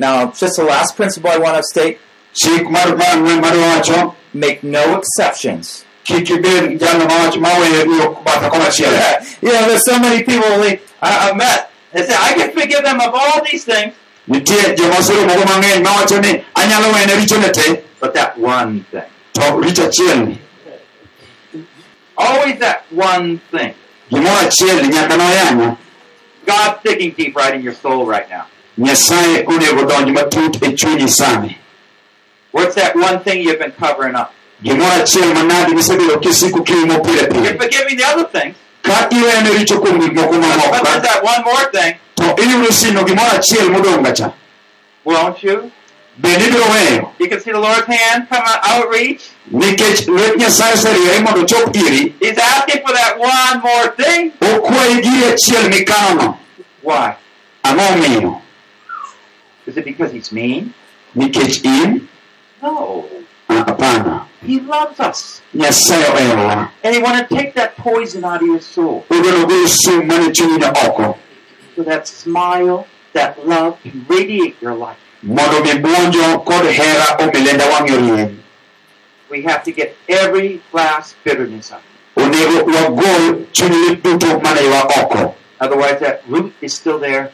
Now, 0.00 0.26
just 0.30 0.56
the 0.56 0.62
last 0.64 0.94
principle 0.96 1.28
I 1.30 1.38
want 1.38 1.56
to 1.56 1.62
state 1.62 1.98
chik 2.32 2.70
mar 2.70 2.96
mar 2.96 3.06
ang'wen 3.16 3.40
mar 3.40 3.52
wacho 3.52 4.14
make 4.32 4.62
no 4.62 4.98
exceptions. 4.98 5.84
kik 6.04 6.30
ibed 6.30 6.78
jalno 6.80 7.04
mawacho 7.08 7.40
maweyo 7.40 7.84
yo 8.00 8.14
batha 8.24 8.48
komachielo 8.50 8.96
you 9.42 9.52
know, 9.52 9.66
there's 9.68 9.84
so 9.84 9.98
many 9.98 10.22
people 10.24 10.44
I, 11.02 11.28
I've 11.30 11.36
met. 11.36 11.70
They 11.92 12.02
say, 12.04 12.14
I 12.18 12.32
can 12.34 12.50
forgive 12.52 12.82
them 12.82 13.00
of 13.00 13.14
all 13.14 13.42
these 13.50 13.64
things, 13.64 13.92
nitie 14.28 14.74
joma 14.76 14.96
oseromogo 14.98 15.44
mang'eny 15.44 15.82
mawacho 15.84 16.20
ni 16.22 16.44
anyalo 16.54 16.92
wene 16.94 17.14
richone 17.20 17.52
te 17.52 17.82
but 18.00 18.14
that 18.14 18.38
one 18.38 18.84
thing. 18.90 19.02
to 19.32 19.40
richo 19.40 19.84
achiel 19.88 20.26
ni 20.28 20.38
always 22.18 22.58
that 22.58 22.84
one 22.90 23.38
thing. 23.50 23.74
gimoro 24.10 24.36
achiel 24.46 24.82
nyaka 24.88 25.16
noyanya 25.16 25.76
God's 26.46 26.80
digging 26.82 27.12
deep 27.12 27.36
right 27.36 27.54
in 27.54 27.62
your 27.62 27.74
soul 27.74 28.06
right 28.06 28.28
now. 28.30 28.46
nyasaye 28.78 29.44
onego 29.46 29.84
donj 29.88 30.10
matut 30.10 30.52
chunyi 30.76 31.08
sani 31.08 31.58
What's 32.52 32.74
that 32.76 32.96
one 32.96 33.20
thing 33.20 33.42
you've 33.42 33.58
been 33.58 33.72
covering 33.72 34.14
up? 34.14 34.32
gimoro 34.62 35.02
achiel 35.02 35.34
manade 35.34 35.74
misebedo 35.74 36.16
kisiko 36.20 36.60
kiumo 36.64 37.02
pile 37.04 37.16
You're 37.16 37.28
pile 37.28 37.58
forgiving 37.58 37.96
the 37.96 38.04
other 38.04 38.24
things, 38.24 38.56
ka 38.82 39.08
iwene 39.10 39.50
richo 39.58 39.78
kuom 39.80 40.00
gik 40.00 40.12
moko 40.14 40.32
but 40.32 40.40
mamoko 40.40 40.84
there's 40.84 41.02
that 41.02 41.22
one 41.22 41.44
more 41.44 41.70
thing. 41.72 41.94
to 42.16 42.24
iyudo 42.42 42.72
sino 42.72 43.04
gimoro 43.04 43.30
achiel 43.38 43.68
modong' 43.70 44.14
cha 44.16 44.32
Won't 45.04 45.42
you? 45.42 45.70
bende 46.20 46.44
ibiro 46.48 46.64
weyo 46.64 47.12
You 47.18 47.28
can 47.28 47.40
see 47.40 47.52
the 47.52 47.60
Lord's 47.60 47.86
hand 47.86 48.28
come 48.28 48.42
out, 48.44 48.60
outreach. 48.64 49.30
Nikech 49.50 50.08
nyasaye 50.36 50.74
oseriere 50.74 51.20
mondo 51.20 51.40
ochop 51.40 51.76
iri 51.76 52.14
He's 52.20 52.38
asking 52.38 52.82
for 52.86 52.92
that 52.94 53.18
one 53.18 53.60
more 53.62 53.88
thing. 53.96 54.32
okwayi 54.40 54.94
giri 55.02 55.24
achiel 55.24 55.68
mikanono 55.70 56.36
Why? 56.82 57.14
ang'o 57.62 57.82
omiyo 57.94 58.40
Is 59.66 59.76
it 59.76 59.84
because 59.84 60.12
he's 60.12 60.32
mean? 60.32 60.72
nikech 61.16 61.64
in 61.64 62.08
No. 62.62 63.04
Ah, 63.48 63.64
hapana 63.64 64.24
He 64.46 64.60
loves 64.60 65.00
us. 65.00 65.42
nyasaye 65.54 66.04
oherowa 66.12 66.68
And 66.84 66.94
he 66.94 67.02
want 67.02 67.28
to 67.28 67.34
take 67.36 67.54
that 67.54 67.76
poison 67.76 68.24
out 68.24 68.40
of 68.42 68.46
your 68.46 68.60
soul. 68.60 69.04
odwaro 69.10 69.46
golo 69.46 69.66
sum 69.66 70.06
mane 70.06 70.32
chunyino 70.32 70.68
oko 70.86 71.18
So 71.76 71.82
that 71.84 72.08
smile, 72.08 72.86
that 73.12 73.46
love 73.46 73.78
can 73.82 74.04
radiate 74.08 74.56
your 74.60 74.74
life. 74.74 74.98
mondo 75.22 75.60
mi 75.64 75.70
buonjo 75.80 76.44
kod 76.44 76.66
hera 76.66 77.06
omilenda 77.18 77.64
orieny 77.80 78.36
We 79.30 79.42
have 79.42 79.62
to 79.64 79.72
get 79.72 79.96
every 80.08 80.62
last 80.72 81.16
bitterness 81.24 81.72
out. 81.72 81.82
onego 82.16 82.64
wagol 82.64 83.46
chuny 83.52 83.88
lit 83.88 84.02
duto 84.02 84.40
mane 84.42 84.64
oko 84.82 85.34
Otherwise, 85.60 85.98
that 86.00 86.22
root 86.28 86.54
is 86.60 86.72
still 86.72 86.98
there, 87.00 87.32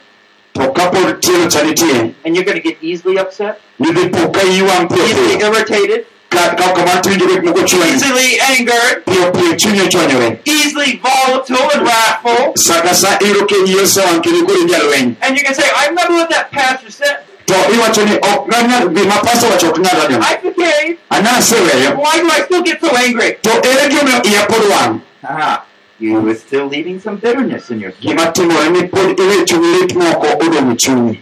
to 0.55 0.61
kapod 0.73 1.21
tielo 1.21 1.45
cha 1.49 1.61
nitie 1.61 2.15
and 2.25 2.35
you're 2.35 2.43
going 2.43 2.57
to 2.57 2.63
get 2.63 2.81
easily 2.81 3.17
upset, 3.19 3.61
nidhi 3.79 4.09
po 4.11 4.29
ka 4.31 4.41
iwang' 4.41 4.89
piyo 4.89 5.05
easily 5.05 5.35
irritated, 5.45 6.07
ka 6.29 6.55
ka 6.55 6.73
kamano 6.73 7.01
tiwinjo 7.05 7.27
gik 7.29 7.43
moko 7.45 7.61
chwanyi 7.69 7.93
easily 7.93 8.29
angered, 8.49 9.05
piyo 9.05 9.31
piyo 9.31 9.53
chunyi 9.61 9.81
ochwanyore 9.85 10.39
easily 10.45 10.97
volatile 11.05 11.69
and 11.75 11.83
wrathful. 11.85 12.57
sa 12.57 12.81
ka 12.81 12.93
sa 12.93 13.13
iro 13.21 13.45
kenyi 13.45 13.77
osewang' 13.77 14.21
kendo 14.25 14.41
koro 14.47 14.57
inya 14.65 14.79
lweny 14.89 15.15
And 15.21 15.37
you 15.37 15.43
can 15.45 15.53
say, 15.53 15.69
I 15.69 15.87
remember 15.93 16.13
what 16.13 16.29
that 16.31 16.51
pastor 16.51 16.89
said. 16.89 17.23
To 17.45 17.53
iwacho 17.75 18.05
ni 18.05 18.15
ok 18.15 18.47
nanyal 18.51 18.89
gima 18.89 19.15
pasta 19.23 19.47
wacho 19.47 19.69
ok 19.69 19.81
nyal 19.81 19.95
radiono 20.01 20.23
I 20.25 20.37
forgave. 20.41 20.97
anaseweyo 21.09 21.89
Why 21.97 22.21
do 22.21 22.27
I 22.29 22.41
still 22.45 22.61
get 22.63 22.79
so 22.81 22.95
angry? 22.97 23.37
to 23.41 23.49
ere 23.51 23.89
gimomiyo 23.89 24.21
iya 24.23 24.45
pod 24.47 24.63
wang' 24.69 25.01
Ah, 25.23 25.63
you 25.99 26.19
were 26.21 26.35
still 26.35 26.67
leaving 26.67 26.99
some 26.99 27.17
bitterness 27.17 27.69
in 27.71 27.79
your 27.79 27.91
soul. 27.91 28.01
gima 28.01 28.31
timore 28.31 28.69
ni 28.69 28.83
pod 28.87 29.19
iwe 29.19 29.45
chuny 29.45 29.79
lit 29.81 29.95
moko 29.95 30.27
odong' 30.27 31.17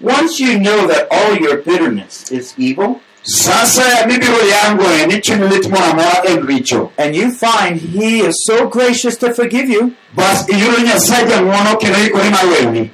Once 0.00 0.40
you 0.40 0.58
know 0.58 0.86
that 0.86 1.06
all 1.10 1.36
your 1.36 1.58
bitterness 1.58 2.30
is 2.32 2.54
evil, 2.56 3.00
sasa 3.22 4.06
mibiro 4.08 4.38
yangoe 4.48 5.06
ni 5.06 5.20
chuny 5.20 5.48
lit 5.50 5.68
moro 5.68 5.84
amora 5.84 6.22
en 6.24 6.40
richo 6.46 6.90
and 6.96 7.14
you 7.14 7.30
find 7.30 7.80
He 7.80 8.20
is 8.20 8.34
so 8.46 8.66
gracious 8.68 9.16
to 9.18 9.34
forgive 9.34 9.68
you, 9.68 9.94
bas 10.14 10.48
iyudo 10.48 10.78
nyasaye 10.82 11.26
jang'wono 11.26 11.76
kendo 11.76 11.98
ikore 12.06 12.30
mar 12.30 12.46
weyoni 12.46 12.90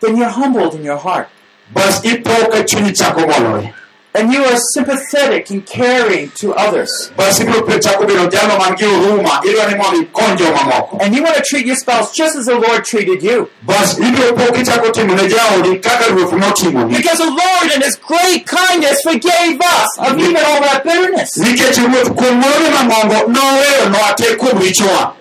then 0.00 0.16
you're 0.16 0.30
humbled 0.30 0.74
in 0.74 0.82
your 0.84 0.96
heart. 0.98 1.28
Bas 1.72 2.00
ipo 2.04 2.50
ka 2.50 2.62
chunyi 2.64 3.72
And 4.12 4.32
you 4.32 4.42
are 4.42 4.58
sympathetic 4.74 5.50
and 5.50 5.64
caring 5.64 6.30
to 6.42 6.52
others. 6.54 6.90
bas 7.16 7.38
ibiro 7.38 7.62
pe- 7.64 7.78
chako 7.78 8.04
bedo 8.06 8.26
jalo 8.28 8.58
man 8.58 8.74
gi 8.76 8.84
huruma 8.84 9.40
idwa 9.44 9.66
ni 9.70 9.74
mondo 9.78 9.98
ikony 10.02 10.36
joma 10.36 10.62
moko 10.66 10.98
And 11.00 11.14
you 11.14 11.22
want 11.22 11.36
to 11.36 11.42
treat 11.48 11.64
your 11.64 11.76
spouse 11.76 12.12
just 12.12 12.34
as 12.36 12.46
the 12.46 12.58
Lord 12.58 12.84
treated 12.84 13.22
you. 13.22 13.48
bas 13.62 13.94
ibiro 13.98 14.34
po 14.36 14.52
kichako 14.52 14.90
timo 14.90 15.14
ne 15.14 15.28
jaodi 15.28 15.78
kaka 15.80 16.10
ruoth 16.12 16.32
notimoni 16.32 16.96
Because 16.96 17.18
the 17.18 17.30
Lord 17.30 17.72
in 17.76 17.82
His 17.82 17.94
great 17.96 18.46
kindness 18.46 19.00
forgave 19.02 19.60
us 19.60 19.98
of 20.00 20.18
even 20.18 20.36
all 20.44 20.60
that 20.60 20.82
bitterness. 20.84 21.30
nikech 21.38 21.78
ruoth 21.78 22.10
kuom 22.18 22.34
morone 22.40 22.70
mamongo 22.70 23.28
noweyo 23.32 23.88
noate 23.94 24.36
kuom 24.38 24.58
richowa 24.58 25.14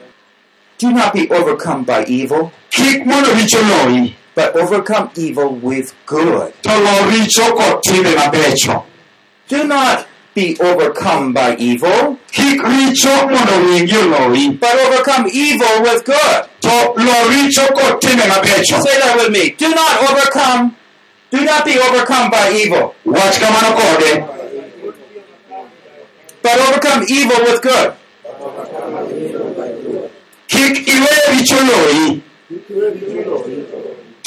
Do 0.79 0.91
not 0.91 1.13
be 1.13 1.29
overcome 1.29 1.83
by 1.83 2.05
evil, 2.05 2.51
but 4.39 4.55
overcome 4.55 5.11
evil 5.17 5.53
with 5.55 5.93
good. 6.05 6.53
Do 9.49 9.63
not 9.67 10.07
be 10.33 10.57
overcome 10.61 11.33
by 11.33 11.57
evil, 11.57 12.17
but 14.61 14.75
overcome 14.85 15.27
evil 15.33 15.81
with 15.81 16.05
good. 16.05 16.45
Say 18.87 18.95
that 19.03 19.15
with 19.17 19.31
me. 19.33 19.49
Do 19.49 19.69
not 19.75 20.09
overcome, 20.09 20.77
do 21.31 21.43
not 21.43 21.65
be 21.65 21.77
overcome 21.77 22.31
by 22.31 22.53
evil, 22.55 22.95
but 26.41 26.55
overcome 26.69 27.03
evil 27.09 27.37
with 27.43 27.61
good. 27.61 27.93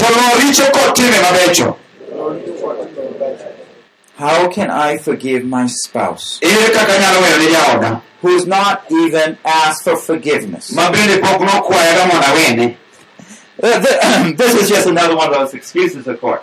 To 0.08 0.40
richo 0.40 0.66
kod 0.72 0.94
timbe 0.94 1.18
mabecho 1.22 1.76
How 4.18 4.48
can 4.48 4.70
I 4.70 4.98
forgive 4.98 5.44
my 5.44 5.66
spouse 5.66 6.38
ere 6.42 6.70
kaka 6.74 6.92
anyalo 6.92 7.18
weyo 7.22 7.38
ne 7.38 7.48
jaoda 7.54 8.02
who's 8.22 8.46
not 8.46 8.84
even 8.90 9.36
asked 9.44 9.84
for 9.84 9.96
forgiveness? 9.96 10.72
ma 10.72 10.90
bende 10.90 11.18
pok 11.20 11.40
nokwayaga 11.40 12.06
mondo 12.06 12.26
awene 12.26 12.76
Uh, 13.62 13.78
th- 13.80 14.36
this 14.36 14.54
is 14.60 14.68
just 14.68 14.88
another 14.88 15.14
one 15.14 15.28
of 15.28 15.34
those 15.38 15.54
excuses, 15.54 16.08
of 16.08 16.20
course. 16.20 16.42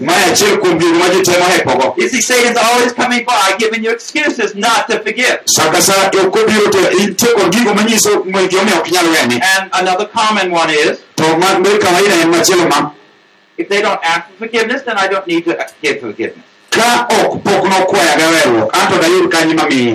mae 0.00 0.24
achiel 0.30 0.56
kuom 0.58 0.78
gigo 0.80 0.98
ma 0.98 1.06
ji 1.14 1.20
temo 1.22 1.44
hepogo 1.52 1.94
You 1.96 2.08
see, 2.08 2.20
Satan's 2.20 2.58
always 2.58 2.92
coming 2.92 3.24
by 3.24 3.54
giving 3.58 3.84
you 3.84 3.92
excuses 3.92 4.54
not 4.56 4.88
to 4.90 4.98
forgive. 4.98 5.42
sa 5.46 5.70
ka 5.70 5.78
sa 5.80 6.10
okobiro 6.10 6.66
to 6.72 6.82
intie 7.02 7.30
kod 7.38 7.52
gigo 7.54 7.70
manyiso 7.74 8.10
gimomiyo 8.24 8.78
ok 8.82 8.88
inyal 8.90 9.06
wene 9.14 9.38
And 9.54 9.70
another 9.74 10.06
common 10.08 10.50
one 10.50 10.70
is, 10.70 10.98
to 11.26 11.36
ma 11.38 11.58
ber 11.60 11.78
kawaida 11.78 12.14
en 12.22 12.30
machielo 12.30 12.68
ma 12.68 12.90
if 13.58 13.68
they 13.70 13.80
don't 13.80 14.00
ask 14.04 14.28
for 14.28 14.36
forgiveness, 14.44 14.82
then 14.82 14.98
I 14.98 15.08
don't 15.08 15.26
need 15.26 15.44
to 15.46 15.56
give 15.82 16.00
forgiveness. 16.00 16.44
ka 16.70 17.06
ok 17.10 17.40
pok 17.44 17.62
nokwayaga 17.72 18.26
weruok 18.34 18.68
anto 18.76 18.96
dayud 19.02 19.30
kanyi 19.32 19.54
mamiye 19.54 19.94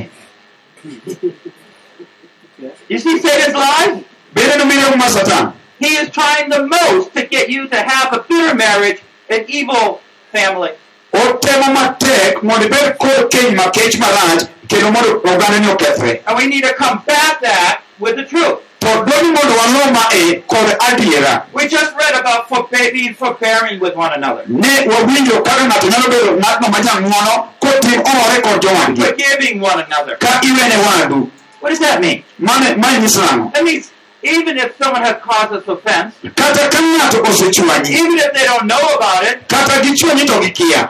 You 2.89 2.99
see 2.99 3.19
Satan's 3.19 3.53
lies? 3.55 4.03
bende 4.33 4.55
nomiyego 4.57 4.97
ma 4.97 5.07
satan 5.07 5.53
He 5.79 5.87
is 5.97 6.09
trying 6.09 6.49
the 6.49 6.67
most 6.67 7.13
to 7.15 7.25
get 7.25 7.49
you 7.49 7.67
to 7.67 7.75
have 7.75 8.13
a 8.13 8.19
bitter 8.29 8.53
marriage, 8.55 9.01
an 9.29 9.45
evil 9.47 10.01
family. 10.31 10.71
otemo 11.13 11.67
matek 11.77 12.41
mondo 12.43 12.65
ibed 12.67 12.97
kod 12.97 13.29
keny 13.31 13.55
makech 13.55 13.97
marach 14.01 14.47
kendo 14.67 14.91
mondo 14.93 15.19
ogandani 15.21 15.67
okethre 15.73 16.23
And 16.27 16.37
we 16.37 16.47
need 16.47 16.63
to 16.63 16.73
combat 16.73 17.41
that 17.41 17.83
with 17.99 18.15
the 18.15 18.25
truth. 18.25 18.59
To 18.81 18.87
dwani 19.05 19.29
mondo 19.35 19.53
walo 19.61 19.91
mae 19.93 20.43
adiera 20.89 21.45
We 21.53 21.67
just 21.67 21.91
read 21.95 22.15
about 22.19 22.49
forbe- 22.49 22.91
being 22.93 23.13
forbearing 23.13 23.79
with 23.79 23.95
one 23.95 24.11
another, 24.13 24.43
ne 24.47 24.87
wawinjo 24.89 25.41
kaka 25.43 25.63
ng'ato 25.67 25.87
nyalo 25.87 26.07
bedo 26.09 26.31
ng'atno 26.41 26.67
ma 26.73 26.79
jang'uono 26.87 27.33
kotim 27.61 27.99
ore 28.01 28.37
kod 28.41 28.61
jowadgi 28.61 29.01
forgiving 29.05 29.61
one 29.61 29.79
another. 29.85 30.15
ka 30.17 30.41
iwene 30.41 30.77
wadu 30.85 31.29
What 31.61 31.69
does 31.69 31.79
that 31.79 32.01
mean? 32.01 32.23
mane 32.39 32.75
mae 32.81 32.97
nyiso 32.99 33.21
That 33.53 33.63
means 33.63 33.91
even 34.23 34.57
if 34.57 34.75
someone 34.77 35.01
has 35.03 35.17
caused 35.21 35.53
us 35.53 35.67
offense, 35.67 36.15
kata 36.35 36.69
ka 36.73 36.79
ng'ato 36.81 37.21
osechwanyi 37.29 37.89
even 37.93 38.17
if 38.17 38.33
they 38.33 38.45
don't 38.45 38.65
know 38.65 38.81
about 38.97 39.23
it, 39.29 39.47
kata 39.47 39.81
gichwanyi 39.85 40.25
to 40.25 40.33
gikia 40.41 40.89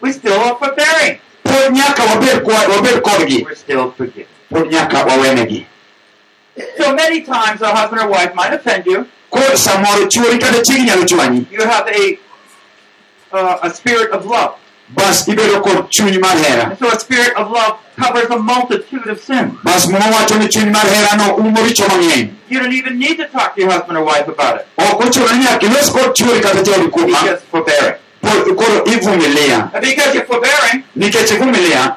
we 0.00 0.12
still 0.12 0.38
are 0.38 0.54
forbearing. 0.62 1.18
pod 1.42 1.72
nyaka 1.74 2.02
wabed 2.04 2.42
kwa- 2.46 2.66
wabed 2.70 3.02
kodgi 3.02 3.42
We're 3.44 3.56
still 3.56 3.90
forgiving. 3.98 4.26
Pod 6.56 6.64
nyaka 6.68 6.78
wawenegi 6.78 6.82
So 6.84 6.94
many 6.94 7.20
times 7.22 7.62
a 7.62 7.68
husband 7.76 8.02
or 8.02 8.08
wife 8.08 8.34
might 8.34 8.52
offend 8.54 8.86
you. 8.86 9.06
kod 9.30 9.56
samoro 9.56 10.06
chuori 10.08 10.38
kata 10.38 10.62
chiegi 10.62 10.82
nyalo 10.82 11.04
chwanyi 11.04 11.46
You 11.50 11.62
have 11.66 11.88
a 11.88 12.18
uh, 13.32 13.58
a 13.62 13.70
spirit 13.70 14.10
of 14.12 14.26
love. 14.26 14.54
bas 14.88 15.28
ibedo 15.28 15.60
kod 15.62 15.88
chuny 15.90 16.18
mar 16.20 16.36
hera 16.36 16.64
And 16.70 16.78
so 16.78 16.88
a 16.88 16.98
spirit 17.00 17.34
of 17.36 17.50
love 17.50 17.78
covers 17.96 18.30
a 18.30 18.36
multitude 18.38 19.06
of 19.10 19.20
sins. 19.22 19.52
bas 19.64 19.86
muma 19.86 20.06
wacho 20.12 20.38
ni 20.38 20.48
chuny 20.48 20.70
mar 20.72 20.84
herano 20.86 21.34
umo 21.36 21.60
richo 21.62 21.86
mang'eny 21.88 22.30
You 22.50 22.60
don't 22.60 22.72
even 22.74 22.98
need 22.98 23.16
to 23.16 23.26
talk 23.28 23.54
to 23.54 23.60
your 23.62 23.70
husband 23.72 23.96
or 23.98 24.04
wife 24.04 24.28
about 24.28 24.60
it. 24.60 24.66
ok 24.76 25.04
ochuno 25.08 25.32
ni 25.32 25.44
nyaka 25.44 25.66
ilos 25.66 25.90
kod 25.90 26.14
chuori 26.14 26.40
kata 26.40 26.62
jaodi 26.62 26.80
You're 26.80 26.90
kuoma 26.90 27.22
just 27.24 27.44
forbearing. 27.44 27.94
koro 28.56 28.84
ivumilia 28.86 29.70
because 29.80 30.14
you're 30.14 30.26
forbearing, 30.26 30.84
nikech 30.96 31.30
ivumilia 31.30 31.96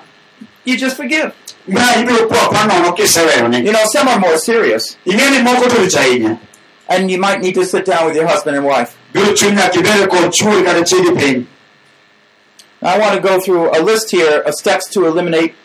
You 0.65 0.77
just 0.77 0.95
forgive. 0.97 1.31
Ma 1.67 1.81
ibiro 1.95 2.27
po 2.29 2.35
apa 2.35 2.67
nono 2.67 2.91
kiseweyone 2.93 3.63
You 3.65 3.71
know, 3.71 3.83
some 3.91 4.07
are 4.07 4.19
more 4.19 4.37
serious, 4.37 4.97
ing'e 5.05 5.31
ni 5.31 5.37
moko 5.39 5.69
to 5.69 5.81
rich 5.81 6.39
and 6.87 7.09
you 7.09 7.17
might 7.17 7.41
need 7.41 7.55
to 7.55 7.65
sit 7.65 7.85
down 7.85 8.05
with 8.05 8.15
your 8.15 8.27
husband 8.27 8.55
and 8.55 8.65
wife. 8.65 8.95
biro 9.13 9.33
chuny 9.33 9.55
nyaka 9.55 9.79
ibede 9.79 10.07
kod 10.09 10.31
chuori 10.31 10.63
kata 10.63 10.81
chiegi 10.83 11.15
piny 11.17 11.45
I 12.81 12.99
want 12.99 13.15
to 13.15 13.21
go 13.21 13.39
through 13.39 13.71
a 13.75 13.81
list 13.81 14.11
here 14.11 14.41
of 14.41 14.53
steps 14.53 14.89
to 14.91 15.05
eliminate 15.05 15.55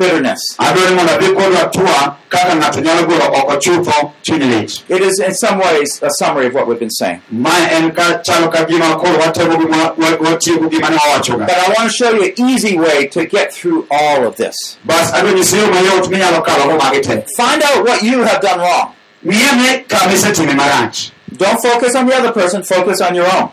bitterness. 0.00 0.40
adwaro 0.58 0.88
ni 0.90 0.94
mondo 0.96 1.12
adhi 1.12 1.28
kod 1.38 1.54
atua 1.62 2.16
kaka 2.28 2.54
ng'ato 2.56 2.80
nyalo 2.80 3.02
golo 3.06 3.24
oko 3.38 3.54
chutho 3.64 4.12
chuny 4.22 4.46
lit 4.52 4.72
It 4.88 5.02
is, 5.02 5.20
in 5.20 5.34
some 5.34 5.58
ways, 5.58 6.00
a 6.02 6.10
summary 6.18 6.46
of 6.48 6.54
what 6.54 6.66
we've 6.68 6.80
been 6.80 6.90
saying. 7.02 7.20
mae 7.30 7.64
en 7.76 7.90
ka 7.92 8.06
chalo 8.26 8.50
ka 8.52 8.64
gima 8.64 8.96
koro 9.02 9.18
watego 9.18 9.54
gima 9.62 9.92
wa- 10.02 10.18
watieko 10.30 10.66
gima 10.72 10.88
ne 10.90 10.96
wawachoga 10.96 11.46
But 11.46 11.58
I 11.58 11.68
want 11.76 11.86
to 11.90 11.94
show 12.00 12.10
you 12.16 12.22
an 12.24 12.32
easy 12.50 12.78
way 12.78 13.06
to 13.08 13.26
get 13.26 13.52
through 13.52 13.86
all 13.90 14.26
of 14.26 14.36
this. 14.36 14.56
bas 14.84 15.12
adwa 15.14 15.32
nyisi 15.32 15.56
yo 15.56 15.66
mayot 15.70 16.08
minyalo 16.10 16.42
kalogo 16.42 16.78
magi 16.82 17.00
te 17.00 17.24
Find 17.36 17.62
out 17.62 17.84
what 17.86 18.02
you 18.02 18.22
have 18.24 18.40
done 18.40 18.58
wrong. 18.60 18.88
ng'iane 19.26 19.84
kama 19.88 20.12
isetime 20.12 20.54
marach 20.56 21.10
Don't 21.36 21.60
focus 21.62 21.94
on 21.94 22.06
the 22.06 22.14
other 22.14 22.32
person, 22.32 22.62
focus 22.64 23.00
on 23.00 23.14
your 23.14 23.24
own. 23.24 23.48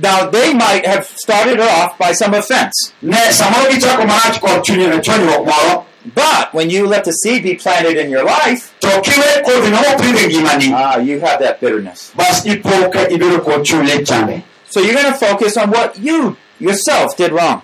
Kik 0.00 0.34
ing'i 0.34 0.58
kosa 0.58 0.58
mar 0.58 0.76
ng'ato 0.76 0.80
to 0.80 0.80
rangri 0.80 0.80
ni 0.80 0.80
wuon 0.80 0.80
Now, 0.80 0.80
they 0.80 0.80
might 0.80 0.86
have 0.86 1.04
started 1.04 1.60
off 1.60 1.98
by 1.98 2.12
some 2.12 2.32
offense, 2.34 2.92
ne 3.02 3.16
samoro 3.16 3.70
gichako 3.70 4.06
marach 4.06 4.40
kod 4.40 4.64
chuny 4.64 5.00
chwanyruok 5.00 5.44
moro. 5.46 5.86
But 6.14 6.54
when 6.54 6.70
you 6.70 6.86
let 6.86 7.04
the 7.04 7.12
seed 7.12 7.42
be 7.42 7.56
planted 7.56 7.98
in 7.98 8.10
your 8.10 8.24
life, 8.24 8.74
to 8.80 8.88
kiwe 8.88 9.42
kodhi 9.44 9.70
no 9.70 9.76
mopidh 9.76 10.30
ngimani. 10.30 10.72
ah, 10.74 10.96
you 10.96 11.20
have 11.20 11.38
that 11.40 11.60
bitterness. 11.60 12.12
bas 12.16 12.46
ipo 12.46 12.90
ka 12.92 13.06
ibedo 13.08 13.44
kod 13.44 13.64
chuny 13.64 13.86
lit 13.86 14.06
chande. 14.06 14.42
So 14.70 14.80
you're 14.80 14.94
going 14.94 15.12
to 15.12 15.18
focus 15.18 15.56
on 15.56 15.70
what 15.70 15.98
you 15.98 16.36
yourself 16.58 17.16
did 17.16 17.32
wrong. 17.32 17.62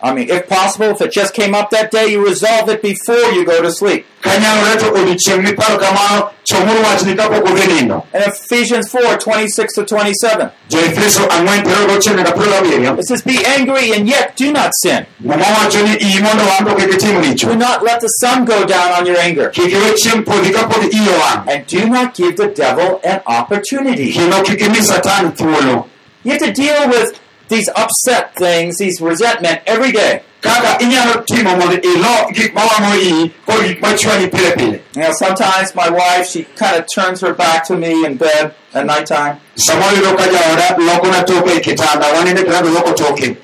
Koro 0.00 0.14
dwani 0.14 0.24
mondo 0.24 0.24
ichung 0.24 0.24
wang'i 0.24 0.26
tirang 0.26 0.26
ni 0.26 0.26
to 0.26 0.30
anda 0.30 0.30
asetimo 0.30 0.30
ang'o 0.30 0.30
marach 0.30 0.30
I 0.30 0.30
mean, 0.30 0.30
if 0.30 0.48
possible, 0.48 0.90
if 0.90 1.00
it 1.00 1.12
just 1.12 1.34
came 1.34 1.54
up 1.54 1.70
that 1.70 1.90
day, 1.90 2.06
you 2.12 2.24
resolve 2.24 2.68
it 2.68 2.82
before 2.82 3.32
you 3.32 3.44
go 3.44 3.60
to 3.62 3.70
sleep. 3.72 4.06
kanyalore 4.22 4.78
to 4.78 4.86
odiochieng' 4.94 5.42
miparo 5.44 5.78
kamano 5.78 6.30
chomuru 6.44 6.82
wachni 6.84 7.14
kapok 7.16 7.44
udhi 7.44 7.66
nindo 7.66 8.04
In 8.14 8.22
Ephesians 8.22 8.88
4 8.92 9.18
26 9.18 9.74
to 9.74 9.84
27, 9.84 10.50
jo-efeso 10.68 11.26
ang'wen 11.30 11.62
piero 11.64 11.86
gochiel 11.86 12.16
nyaka 12.16 12.32
piero 12.32 12.52
abiriyo 12.58 12.98
it 12.98 13.04
says, 13.06 13.22
Be 13.22 13.44
angry 13.46 13.92
and 13.92 14.08
yet 14.08 14.36
do 14.36 14.52
not 14.52 14.70
sin. 14.82 15.06
muma 15.20 15.44
wacho 15.44 15.82
ni 15.82 15.96
iyi 15.98 16.20
mondo 16.22 16.44
wan 16.46 16.64
to 16.64 16.74
kik 16.76 16.94
itim 16.94 17.48
Do 17.48 17.56
not 17.56 17.82
let 17.82 18.00
the 18.00 18.08
sun 18.08 18.44
go 18.44 18.64
down 18.66 18.92
on 19.00 19.06
your 19.06 19.18
anger. 19.18 19.50
kik 19.50 19.70
iwe 19.72 19.94
chieng' 19.98 20.24
podhi 20.24 20.50
kapod 20.52 20.92
iyo 20.92 21.46
And 21.48 21.66
do 21.66 21.88
not 21.88 22.14
give 22.14 22.36
the 22.36 22.48
devil 22.48 23.00
an 23.04 23.20
opportunity. 23.26 24.12
kendo 24.12 24.42
kik 24.44 24.60
imi 24.60 24.82
satan 24.82 25.32
thuolo 25.32 25.86
You 26.24 26.32
have 26.32 26.40
to 26.40 26.52
deal 26.52 26.88
with 26.88 27.18
these 27.48 27.68
upset 27.76 28.34
things, 28.36 28.76
these 28.78 29.00
resentment 29.00 29.60
every 29.66 29.92
day. 29.92 30.22
kaka 30.40 30.78
inyalo 30.84 31.24
timo 31.26 31.56
mondo 31.58 31.76
ilo 31.82 32.30
gik 32.32 32.54
mawang'o 32.54 32.94
iyi 32.94 33.32
kod 33.46 33.58
gik 33.66 33.80
machwanyi 33.82 34.30
pile 34.30 34.52
pile 34.56 34.78
You 34.94 35.02
know, 35.02 35.12
sometimes 35.18 35.74
my 35.74 35.88
wife, 35.90 36.26
she 36.30 36.44
kind 36.44 36.76
of 36.78 36.86
turns 36.94 37.20
her 37.22 37.34
back 37.34 37.64
to 37.66 37.76
me 37.76 38.04
in 38.06 38.16
bed 38.16 38.54
at 38.72 38.86
nighttime. 38.86 39.40
samoro 39.56 39.90
yudo 39.96 40.16
ka 40.16 40.24
jaoda 40.30 40.76
lokona 40.78 41.24
toke 41.26 41.60
kitanda 41.66 42.06
waninde 42.14 42.44
kitanda 42.46 42.70
loko 42.70 42.94
toke 42.94 43.36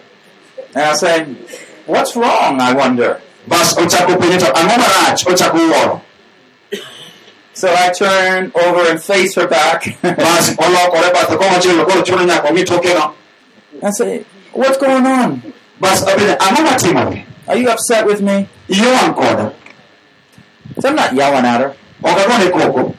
And 0.77 0.85
I 0.85 0.95
say, 0.95 1.25
What's 1.87 2.15
wrong? 2.17 2.61
I 2.61 2.73
wonder. 2.75 3.21
bas 3.49 3.75
ochako 3.75 4.15
penjo 4.21 4.39
to 4.39 4.53
ang'o 4.55 4.77
marach 4.79 5.25
ochako 5.27 5.59
wuoro 5.59 6.01
So 7.55 7.69
I 7.75 7.91
turn 7.93 8.51
over 8.55 8.83
and 8.91 9.01
face 9.03 9.35
her 9.37 9.47
back. 9.47 9.87
bas 13.83 13.83
olokore 13.83 13.83
bathe 13.83 13.83
komachielo 13.83 13.83
koro 13.83 13.83
chuno 13.83 13.83
nyaka 13.83 13.83
ong'i 13.83 13.83
tokeno 13.83 13.83
I 13.83 13.91
say, 13.91 14.25
What's 14.53 14.79
going 14.79 15.07
on? 15.07 15.43
bas 15.81 16.03
abile 16.03 16.37
ang'o 16.39 16.63
matimore 16.63 17.25
Are 17.49 17.57
you 17.57 17.69
upset 17.71 18.07
with 18.07 18.21
me? 18.23 18.49
iyo 18.69 18.91
wang' 18.93 19.15
koda 19.15 19.53
So 20.81 20.89
I'm 20.89 20.97
not 20.97 21.15
yelling 21.15 21.45
at 21.45 21.61
her. 21.61 21.75
ok 22.03 22.19
agone 22.25 22.51
koko 22.51 22.95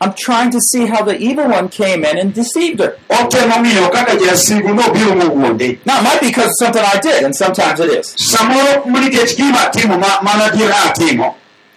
I'm 0.00 0.14
trying 0.14 0.50
to 0.50 0.58
see 0.60 0.86
how 0.86 1.04
the 1.04 1.16
evil 1.16 1.48
one 1.48 1.68
came 1.68 2.04
in 2.04 2.18
and 2.18 2.34
deceived 2.34 2.80
her. 2.80 2.96
otemo 3.08 3.56
ng'iyo 3.62 3.88
kaka 3.92 4.16
jasigu 4.16 4.68
nobiro 4.74 5.14
mowuonde 5.14 5.78
Now, 5.86 6.00
it 6.00 6.04
might 6.04 6.20
be 6.20 6.26
because 6.28 6.48
of 6.50 6.56
something 6.58 6.82
I 6.84 6.98
did, 6.98 7.22
and 7.24 7.36
sometimes 7.36 7.78
it 7.80 7.90
is. 7.90 8.06
samoro 8.16 8.82
nikech 8.84 9.36
gima 9.36 9.70
atimo 9.70 9.98
ma- 10.00 10.20
mana 10.22 10.50
diera 10.50 10.74
atimo 10.90 11.34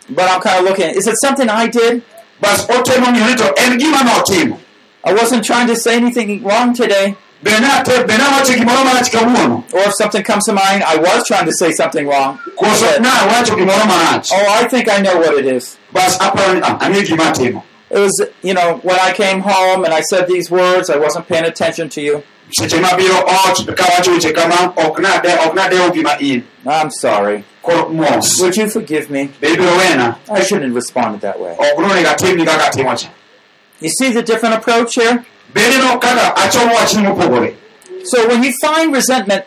But 0.09 0.29
I'm 0.29 0.41
kind 0.41 0.59
of 0.59 0.65
looking, 0.65 0.89
is 0.95 1.07
it 1.07 1.15
something 1.21 1.49
I 1.49 1.67
did? 1.67 2.01
bas 2.41 2.65
otemo 2.67 3.07
ng'iyo 3.13 3.27
ni 3.29 3.35
to 3.35 3.53
en 3.61 3.77
gima 3.79 4.01
notimo 4.03 4.59
I 5.03 5.13
wasn't 5.13 5.45
trying 5.45 5.67
to 5.67 5.75
say 5.75 5.95
anything 5.97 6.41
wrong 6.43 6.73
today. 6.73 7.15
Bende 7.45 7.67
ate- 7.77 8.03
bende 8.09 8.23
awacho 8.23 8.53
gimoro 8.53 8.83
marach 8.85 9.09
kawuono 9.11 9.63
Or 9.73 9.81
if 9.89 9.93
something 10.01 10.23
comes 10.23 10.45
to 10.45 10.53
mind, 10.53 10.83
I 10.83 10.97
was 10.97 11.27
trying 11.27 11.45
to 11.45 11.53
say 11.53 11.71
something 11.71 12.07
wrong. 12.07 12.39
koso 12.57 12.85
But, 12.85 13.01
nawacho 13.05 13.53
gimoro 13.59 13.85
marach 13.93 14.29
oh, 14.33 14.45
I 14.61 14.67
think 14.67 14.89
I 14.89 14.97
know 15.01 15.15
what 15.17 15.33
it 15.37 15.45
is. 15.45 15.77
bas 15.93 16.17
aparo 16.19 16.55
ni 16.55 16.61
"Ah, 16.63 16.77
ang'e 16.79 17.01
gima 17.05 17.25
atimo 17.31 17.63
It 17.91 17.99
was, 17.99 18.15
you 18.41 18.53
know, 18.55 18.79
when 18.81 18.99
I 18.99 19.13
came 19.13 19.39
home 19.41 19.85
and 19.85 19.93
I 19.93 20.01
said 20.01 20.27
these 20.27 20.49
words, 20.49 20.89
I 20.89 20.97
wasn't 20.97 21.27
paying 21.27 21.45
attention 21.45 21.87
to 21.89 22.01
you. 22.01 22.23
seche 22.51 22.79
mabiro 22.81 23.19
ot 23.23 23.57
kawacho 23.79 24.11
weche 24.13 24.33
kama 24.33 24.73
ok 24.77 25.01
nade 25.01 25.29
ok 25.45 25.53
nadewo 25.55 25.89
gima 25.93 26.17
in 26.19 26.43
I'm 26.65 26.89
sorry. 26.91 27.43
Would 27.67 28.55
you 28.57 28.69
forgive 28.69 29.09
me? 29.09 29.29
be 29.41 29.47
ibiro 29.49 29.71
wena 29.77 30.17
I 30.31 30.41
shouldn't 30.43 30.65
have 30.69 30.75
responded 30.75 31.21
that 31.21 31.39
way. 31.39 31.53
ok 31.59 31.77
nonego 31.81 32.09
atimni 32.09 32.45
kaka 32.45 32.65
atimo 32.71 32.95
cha 32.97 33.09
You 33.81 33.89
see 33.89 34.11
the 34.13 34.23
different 34.23 34.55
approach 34.55 34.95
here? 34.95 35.25
Bende 35.55 35.77
no 35.79 35.97
kaka 35.99 36.35
achomo 36.43 36.75
wachni 36.75 37.01
mopogore 37.07 37.55
So 38.03 38.27
when 38.27 38.43
you 38.43 38.51
find 38.61 38.93
resentment 38.93 39.45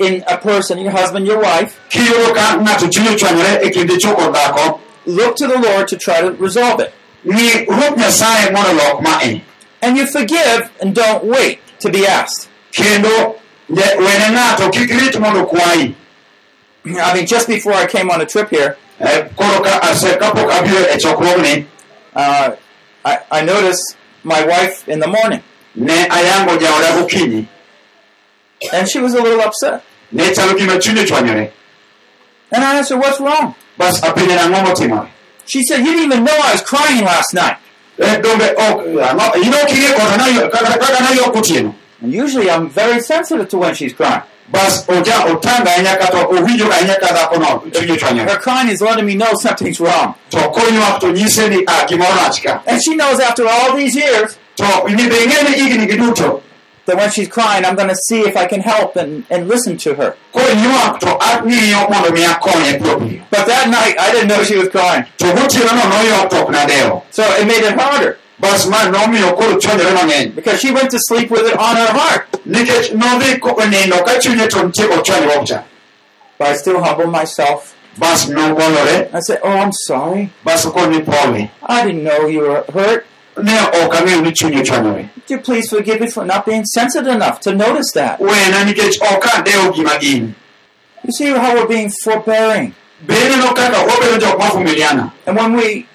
in 0.00 0.24
a 0.26 0.36
person, 0.36 0.78
your 0.78 0.90
husband, 0.90 1.26
your 1.26 1.38
wife, 1.40 1.78
kiyudo 1.90 2.34
ka 2.34 2.56
ng'ato 2.58 2.88
chuny 2.90 3.08
ochwanyore 3.14 3.70
kinde 3.70 3.94
chwo 4.02 4.14
kod 4.16 4.34
dhako 4.34 4.80
look 5.06 5.36
to 5.36 5.46
the 5.46 5.58
Lord 5.58 5.86
to 5.88 5.96
try 5.96 6.20
to 6.20 6.32
resolve 6.32 6.80
it. 6.80 6.92
ng'i 7.24 7.66
ruoth 7.68 7.96
nyasaye 7.96 8.50
mondo 8.52 8.72
lok 8.80 9.02
mae 9.02 9.42
And 9.82 9.96
you 9.96 10.06
forgive 10.06 10.70
and 10.80 10.94
don't 10.94 11.24
wait 11.24 11.60
to 11.80 11.88
be 11.90 12.06
asked. 12.06 12.48
kendo 12.72 13.36
ne- 13.68 13.96
wene 14.06 14.26
ng'ato 14.34 14.70
kik 14.72 14.90
rit 14.90 15.20
mondo 15.20 15.44
kwayi 15.46 15.94
I 16.84 17.14
mean, 17.14 17.26
just 17.26 17.46
before 17.46 17.74
I 17.74 17.86
came 17.86 18.10
on 18.10 18.20
a 18.22 18.26
trip 18.26 18.48
here, 18.48 18.76
koro 19.36 19.60
ka 19.62 19.80
ase 19.84 20.16
kapok 20.18 20.50
abiro 20.50 20.86
chokruogni 20.98 21.66
uh, 22.16 22.56
I, 23.04 23.18
I 23.30 23.40
noticed 23.44 23.96
my 24.24 24.44
wife 24.46 24.88
in 24.88 24.98
the 25.00 25.06
morning, 25.06 25.42
ne 25.76 26.06
ayango 26.08 26.56
jaoda 26.58 26.92
gokinyi 27.00 27.46
and 28.72 28.88
she 28.88 28.98
was 29.00 29.14
a 29.14 29.22
little 29.22 29.40
upset. 29.40 29.82
ne 30.12 30.24
chalo 30.34 30.54
gima 30.58 31.50
And 32.52 32.64
I 32.64 32.78
asked 32.78 32.90
her, 32.90 32.96
What's 32.98 33.20
wrong? 33.20 33.54
She 35.46 35.62
said, 35.64 35.78
You 35.78 35.84
didn't 35.92 36.04
even 36.12 36.24
know 36.24 36.36
I 36.36 36.52
was 36.52 36.62
crying 36.62 37.04
last 37.04 37.32
night. 37.32 37.56
Donge 37.98 38.48
ok 38.56 38.80
ang'o 39.08 39.36
ino 39.44 39.58
king'e 39.68 39.92
kota 39.94 40.16
nayo- 40.18 40.50
kaka 40.50 40.78
kaka 40.78 41.02
nayok 41.04 41.34
otieno 41.36 41.74
And 42.02 42.12
usually 42.12 42.50
I'm 42.50 42.68
very 42.70 43.00
sensitive 43.00 43.48
to 43.50 43.58
when 43.58 43.74
she's 43.74 43.92
crying. 43.92 44.22
bas 44.50 44.84
oja 44.88 45.26
otanga 45.30 45.70
ahinya 45.70 45.96
kata 45.98 46.16
owinjo 46.26 46.66
ahinya 46.72 46.96
ka 47.00 47.06
dhakono 47.14 47.60
chunye 47.70 47.92
ochwanyore 47.96 48.28
Her 48.30 48.38
crying 48.38 48.68
is 48.70 48.80
letting 48.80 49.04
me 49.06 49.14
know 49.14 49.32
something's 49.34 49.78
wrong. 49.80 50.14
to 50.30 50.38
konywak 50.38 50.98
to 51.00 51.12
nyise 51.12 51.48
ni 51.50 51.62
ah, 51.68 51.84
gimoro 51.86 52.10
rach 52.16 52.42
ka 52.42 52.62
And 52.66 52.80
she 52.82 52.96
knows 52.96 53.20
after 53.20 53.46
all 53.46 53.76
these 53.76 53.94
years 53.94 54.38
to 54.60 54.94
ni 54.96 55.08
be 55.08 55.16
ing'e 55.24 55.40
ni 55.48 55.52
higni 55.60 55.86
gi 55.90 55.96
duto 55.96 56.42
that 56.86 56.96
when 56.96 57.10
she's 57.10 57.28
crying, 57.28 57.64
I'm 57.64 57.76
going 57.76 57.88
to 57.88 57.94
see 58.08 58.20
if 58.22 58.36
I 58.36 58.46
can 58.46 58.60
help 58.62 58.96
and, 58.96 59.24
and 59.30 59.46
listen 59.48 59.76
to 59.84 59.94
her. 59.94 60.16
konywak 60.34 60.98
to 61.00 61.06
ang'iyo 61.30 61.88
mondo 61.90 62.10
mi 62.12 62.22
akonye 62.24 62.78
piyo 62.80 62.94
piyo 63.00 63.22
But 63.30 63.46
that 63.46 63.68
night, 63.70 63.94
I 64.00 64.10
didn't 64.12 64.28
know 64.28 64.42
she 64.42 64.56
was 64.56 64.68
crying. 64.68 65.04
to 65.18 65.26
gotieno 65.26 65.72
no 65.78 65.84
noywak 65.94 66.30
to 66.30 66.36
ok 66.42 66.50
nadewo 66.52 67.02
So 67.10 67.22
it 67.40 67.46
made 67.46 67.62
it 67.70 67.78
harder 67.78 68.18
bas 68.40 68.66
ma 68.66 68.78
nomiyo 68.90 69.36
koro 69.36 69.56
chwanyore 69.60 69.92
mang'eny 69.98 70.34
because 70.34 70.58
she 70.60 70.70
went 70.72 70.90
to 70.90 70.98
sleep 71.08 71.30
with 71.30 71.46
it 71.46 71.56
on 71.58 71.76
her 71.76 71.92
heart. 71.98 72.26
nikech 72.46 72.92
nodhi 72.96 73.38
ko- 73.40 73.54
nindo 73.72 73.98
ka 74.04 74.12
chunye 74.22 74.48
to 74.48 74.58
nitie 74.66 74.88
kod 74.88 75.04
chwanyruok 75.04 75.46
cha 75.46 75.62
But 76.38 76.48
I 76.48 76.56
still 76.56 76.82
humbled 76.82 77.12
myself. 77.12 77.76
I 78.00 79.20
said, 79.20 79.40
Oh, 79.44 79.48
I'm 79.62 79.72
sorry. 79.72 80.30
bas 80.42 80.64
okoni 80.64 80.98
ni 80.98 81.02
pole 81.04 81.50
I 81.62 81.84
didn't 81.84 82.02
know 82.02 82.26
you 82.26 82.40
were 82.40 82.64
hurt. 82.72 83.06
Ne 83.36 83.60
ok 83.84 83.96
ang'eyo 83.98 84.20
ni 84.20 85.08
Would 85.16 85.30
you 85.30 85.38
please 85.38 85.68
forgive 85.70 86.00
me 86.00 86.08
for 86.08 86.24
not 86.24 86.44
being 86.46 86.64
sensitive 86.64 87.08
enough 87.08 87.40
to 87.40 87.54
notice 87.54 87.92
that? 87.94 88.18
wena 88.20 88.64
nikech 88.64 89.00
ok 89.02 89.28
adewo 89.36 89.72
gima 89.72 89.98
in 90.02 90.34
You 91.04 91.12
see 91.12 91.30
how 91.30 91.54
we're 91.54 91.66
being 91.68 91.90
forbearing. 92.04 92.74
bende 93.06 93.36
no 93.38 93.52
kaka 93.54 93.78
wabedo 93.78 94.18
jok 94.18 94.38
mavumiliana 94.38 95.12
And 95.26 95.36
when 95.36 95.52
we 95.54 95.86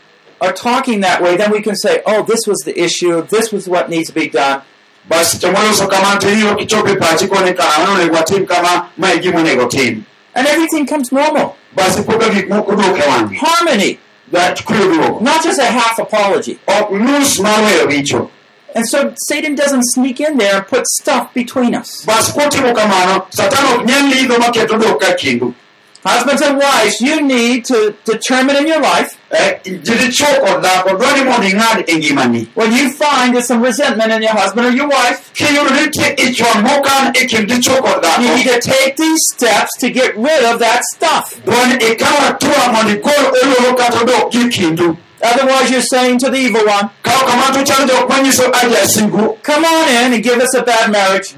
are 0.42 0.52
talking 0.54 1.02
that 1.02 1.22
way, 1.22 1.38
then 1.38 1.52
we 1.52 1.62
can 1.62 1.76
say, 1.76 2.02
oh, 2.06 2.24
this 2.24 2.46
was 2.48 2.58
the 2.66 2.78
issue, 2.78 3.22
this 3.22 3.52
was 3.54 3.70
what 3.70 3.90
needs 3.90 4.10
to 4.10 4.14
be 4.16 4.28
done. 4.30 4.62
bas 5.08 5.32
seche 5.32 5.52
moloso 5.54 5.88
kamano 5.88 6.20
to 6.20 6.28
iyudo 6.28 6.56
kichopo 6.56 6.96
pachi 6.98 7.28
koni 7.28 7.54
kama 7.54 7.86
nonego 7.86 8.48
kama 8.48 8.90
ma 8.98 9.68
tim 9.70 10.06
And 10.38 10.48
everything 10.48 10.86
comes 10.88 11.12
normal. 11.12 11.56
bas 11.76 11.98
ipoka 12.00 12.30
gik 12.34 12.48
moko 12.50 12.76
dok 12.76 12.98
wang'e 12.98 13.36
Harmony, 13.38 14.00
That 14.32 14.58
kuyo 14.66 15.22
not 15.22 15.44
just 15.44 15.60
a 15.60 15.66
half 15.66 16.00
apology. 16.00 16.60
ok 16.68 16.92
nus 17.00 17.40
mar 17.40 17.60
weyo 17.62 17.86
richo 17.88 18.30
And 18.76 18.86
so 18.90 19.14
Satan 19.30 19.56
doesn't 19.56 19.84
sneak 19.94 20.20
in 20.20 20.36
there 20.38 20.58
and 20.58 20.68
put 20.68 20.86
stuff 20.88 21.34
between 21.34 21.74
us. 21.76 22.04
bas 22.06 22.32
kotimo 22.34 22.74
kamano 22.76 23.26
satan 23.32 23.66
ok 23.74 23.86
nyal 23.86 24.12
lidho 24.12 24.38
maketo 24.40 24.80
dok 24.82 25.00
ka 25.02 25.14
kindu 25.16 25.54
Husbands 26.06 26.42
and 26.44 26.60
wives, 26.60 27.02
you 27.02 27.20
need 27.20 27.66
to 27.66 27.96
determine 28.06 28.56
in 28.58 28.68
your 28.68 28.80
life 28.80 29.18
Eh, 29.36 29.60
didichuo 29.64 30.28
kod 30.28 30.62
dhako 30.62 30.90
dwani 30.98 31.24
mondo 31.24 31.48
ing'ad 31.48 31.84
ngimani 31.98 32.48
when 32.56 32.72
you 32.72 32.90
find 32.90 33.34
there's 33.34 33.48
some 33.48 33.62
resentment 33.66 34.12
in 34.14 34.22
your 34.22 34.32
husband 34.42 34.68
or 34.68 34.72
your 34.72 34.88
wife. 34.88 35.20
kiyudo 35.34 35.70
ni 35.76 35.82
nitie 35.82 36.10
ichwang' 36.26 36.62
mokan 36.64 37.14
kind 37.14 37.48
dichuo 37.50 37.82
kod 37.82 38.06
You 38.22 38.36
need 38.36 38.48
to 38.48 38.60
take 38.62 38.96
these 38.96 39.22
steps 39.34 39.72
to 39.80 39.90
get 39.90 40.16
rid 40.18 40.44
of 40.52 40.60
that 40.60 40.82
stuff. 40.96 41.36
dwani 41.46 41.76
ikaw 41.92 42.28
atua 42.30 42.72
mondo 42.74 42.92
igol 42.94 43.26
ololo 43.44 43.74
kata 43.76 44.00
odok 44.02 44.32
gi 44.32 44.50
kindu 44.50 44.98
Otherwise, 45.24 45.72
you're 45.72 45.82
saying 45.82 46.20
to 46.20 46.30
the 46.30 46.38
evil 46.38 46.66
one, 46.68 46.90
ka 47.02 47.12
ok 47.16 47.26
kamano 47.32 47.54
to 47.54 47.64
chalo 47.64 47.88
jok 47.88 48.10
manyiso 48.10 48.52
ajasigu 48.52 49.38
Come 49.42 49.66
on 49.66 49.88
in 49.90 50.14
and 50.14 50.24
give 50.24 50.40
us 50.40 50.54
a 50.54 50.62
bad 50.62 50.92
marriage. 50.92 51.34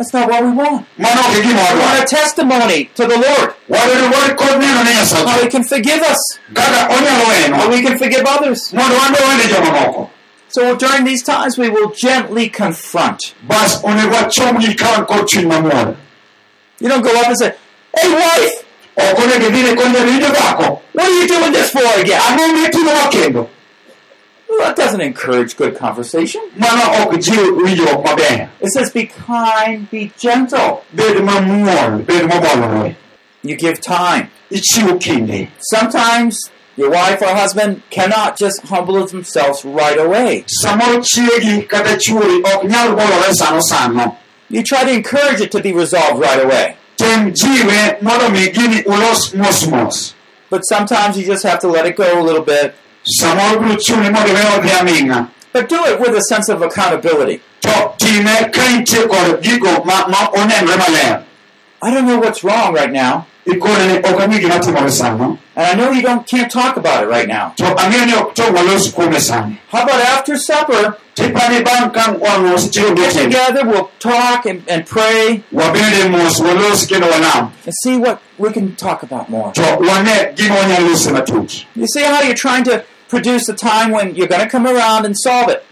That's 0.00 0.14
not 0.14 0.30
what 0.30 0.42
we 0.42 0.52
want. 0.52 0.86
mano 0.96 1.20
ok 1.28 1.42
gima 1.42 1.60
We 1.74 1.78
want 1.78 2.02
a 2.02 2.06
testimony 2.06 2.86
to 2.94 3.02
the 3.06 3.18
Lord. 3.20 3.52
Wadwaro 3.68 4.06
wan 4.10 4.34
kod 4.34 4.56
neno 4.56 4.82
ne 4.82 4.94
how 4.96 5.42
He 5.42 5.48
can 5.50 5.62
forgive 5.62 6.00
us, 6.00 6.38
how 6.56 7.68
we 7.68 7.82
can 7.82 7.98
forgive 7.98 8.24
others. 8.24 8.72
mondo 8.72 8.96
wan 8.96 9.12
be 9.12 9.18
wene 9.18 9.44
joma 9.52 9.70
moko 9.78 10.10
So 10.48 10.74
during 10.74 11.04
these 11.04 11.22
times, 11.22 11.58
we 11.58 11.68
will 11.68 11.90
gently 11.90 12.48
confront. 12.48 13.34
bas 13.46 13.82
onego 13.84 14.14
wachomgi 14.16 14.74
ka 14.74 14.90
wan 14.90 15.04
kod 15.04 15.28
chuny 15.28 15.46
mamuol 15.46 15.94
You 16.78 16.88
don't 16.88 17.02
go 17.02 17.10
up 17.20 17.26
and 17.26 17.36
say, 17.36 17.54
Hey, 17.94 18.08
wife, 18.10 18.64
ok 18.96 19.22
onego 19.22 19.46
idhine 19.48 19.76
kod 19.76 19.92
jawinjo 19.92 20.30
dhako 20.32 20.80
what 20.94 21.04
are 21.04 21.12
you 21.12 21.28
doing 21.28 21.52
this 21.52 21.70
for 21.70 21.84
again? 22.00 23.50
Ang'o 24.50 24.58
mitimowa 24.58 24.58
kendo 24.58 24.58
Well, 24.58 24.58
that 24.66 24.76
doesn't 24.76 25.00
encourage 25.00 25.56
good 25.56 25.76
conversation. 25.76 26.42
mano 26.56 27.04
ok 27.04 27.18
jiw 27.18 27.62
winjruok 27.62 28.48
It 28.60 28.72
says, 28.72 28.90
Be 28.90 29.06
kind, 29.06 29.88
be 29.90 30.12
gentle. 30.18 30.84
bed 30.94 31.16
mamuol 31.18 32.04
bed 32.06 32.30
mobolore 32.30 32.96
You 33.42 33.56
give 33.56 33.80
time. 33.80 34.30
ichiwo 34.50 34.98
kinde 35.00 35.48
Sometimes 35.60 36.50
your 36.76 36.90
wife 36.90 37.20
or 37.22 37.28
husband 37.34 37.82
cannot 37.90 38.36
just 38.38 38.62
humble 38.62 39.06
themselves 39.06 39.64
right 39.64 39.98
away. 39.98 40.44
samoro 40.64 41.02
chiegi 41.02 41.68
kata 41.68 41.96
chuori 41.96 42.42
ok 42.44 42.66
nyal 42.68 42.96
bolore 42.96 43.32
sano 43.34 43.60
sano 43.60 44.16
You 44.48 44.62
try 44.64 44.82
to 44.84 44.90
encourage 44.92 45.40
it 45.40 45.52
to 45.52 45.62
be 45.62 45.72
resolved 45.72 46.20
right 46.20 46.42
away. 46.44 46.76
tem 46.96 47.32
jiwe 47.32 48.02
mondo 48.02 48.28
mi 48.30 48.50
gini 48.50 48.82
ulos 48.84 49.34
mos 49.34 49.66
mos 49.66 50.14
But 50.50 50.62
sometimes 50.66 51.16
you 51.16 51.24
just 51.24 51.44
have 51.44 51.60
to 51.60 51.68
let 51.68 51.86
it 51.86 51.94
go 51.94 52.20
a 52.20 52.24
little 52.24 52.42
bit. 52.42 52.74
Samoro 53.04 53.60
biro 53.60 53.76
chuni 53.76 54.10
mondo 54.10 54.28
iwe 54.32 54.58
odhi 54.58 54.70
aming'a 54.80 55.28
But 55.52 55.68
do 55.68 55.84
it 55.86 55.98
with 55.98 56.14
a 56.14 56.22
sense 56.28 56.48
of 56.48 56.62
accountability. 56.62 57.40
to 57.62 57.68
time 57.98 58.50
ka 58.52 58.62
intie 58.70 59.06
kod 59.08 59.42
gigo 59.42 59.84
ma, 59.84 60.06
ma 60.08 60.30
onenre 60.32 60.76
maler 60.78 61.24
I 61.82 61.90
don't 61.90 62.06
know 62.06 62.18
what's 62.18 62.44
wrong 62.44 62.74
right 62.74 62.92
now, 62.92 63.26
ikone 63.46 63.86
ni 63.86 63.98
ok 63.98 64.24
ang'e 64.24 64.38
gima 64.40 64.58
timore 64.60 64.90
sano 64.90 65.38
and 65.56 65.66
I 65.66 65.74
know 65.74 65.90
you 65.90 66.02
don't 66.02 66.26
can't 66.26 66.50
talk 66.50 66.76
about 66.76 67.04
it 67.04 67.08
right 67.08 67.28
now. 67.28 67.50
to 67.56 67.64
ang'eyo 67.64 68.06
ni 68.06 68.14
ok 68.14 68.34
to 68.34 68.42
walos 68.52 68.92
kuome 68.92 69.20
sani 69.20 69.58
How 69.70 69.82
about 69.84 70.00
after 70.00 70.36
supper, 70.36 70.96
tipani 71.14 71.64
bang' 71.64 71.90
ka 71.90 72.12
wang' 72.12 72.46
osechiwo 72.52 72.96
get 72.96 73.12
together, 73.14 73.64
we'll 73.66 73.90
talk 74.00 74.46
and, 74.46 74.62
and 74.68 74.84
pray. 74.86 75.42
Wabede 75.52 76.10
mos 76.10 76.40
walos 76.40 76.86
kendo 76.86 77.08
wanam 77.10 77.52
and 77.64 77.74
see 77.82 77.96
what 77.96 78.20
we 78.38 78.52
can 78.52 78.74
talk 78.76 79.02
about 79.02 79.28
more. 79.30 79.52
to 79.52 79.62
wane 79.62 80.34
gima 80.36 80.54
wanyalo 80.56 80.88
lose 80.88 81.06
matut 81.08 81.64
You 81.74 81.86
see 81.86 82.02
how 82.02 82.22
you're 82.22 82.34
trying 82.34 82.64
to 82.64 82.84
produce 83.08 83.48
a 83.48 83.54
time 83.54 83.90
when 83.90 84.14
you're 84.14 84.28
going 84.28 84.40
to 84.40 84.48
come 84.48 84.66
around 84.68 85.04
and 85.04 85.16
solve 85.18 85.48
it. 85.48 85.64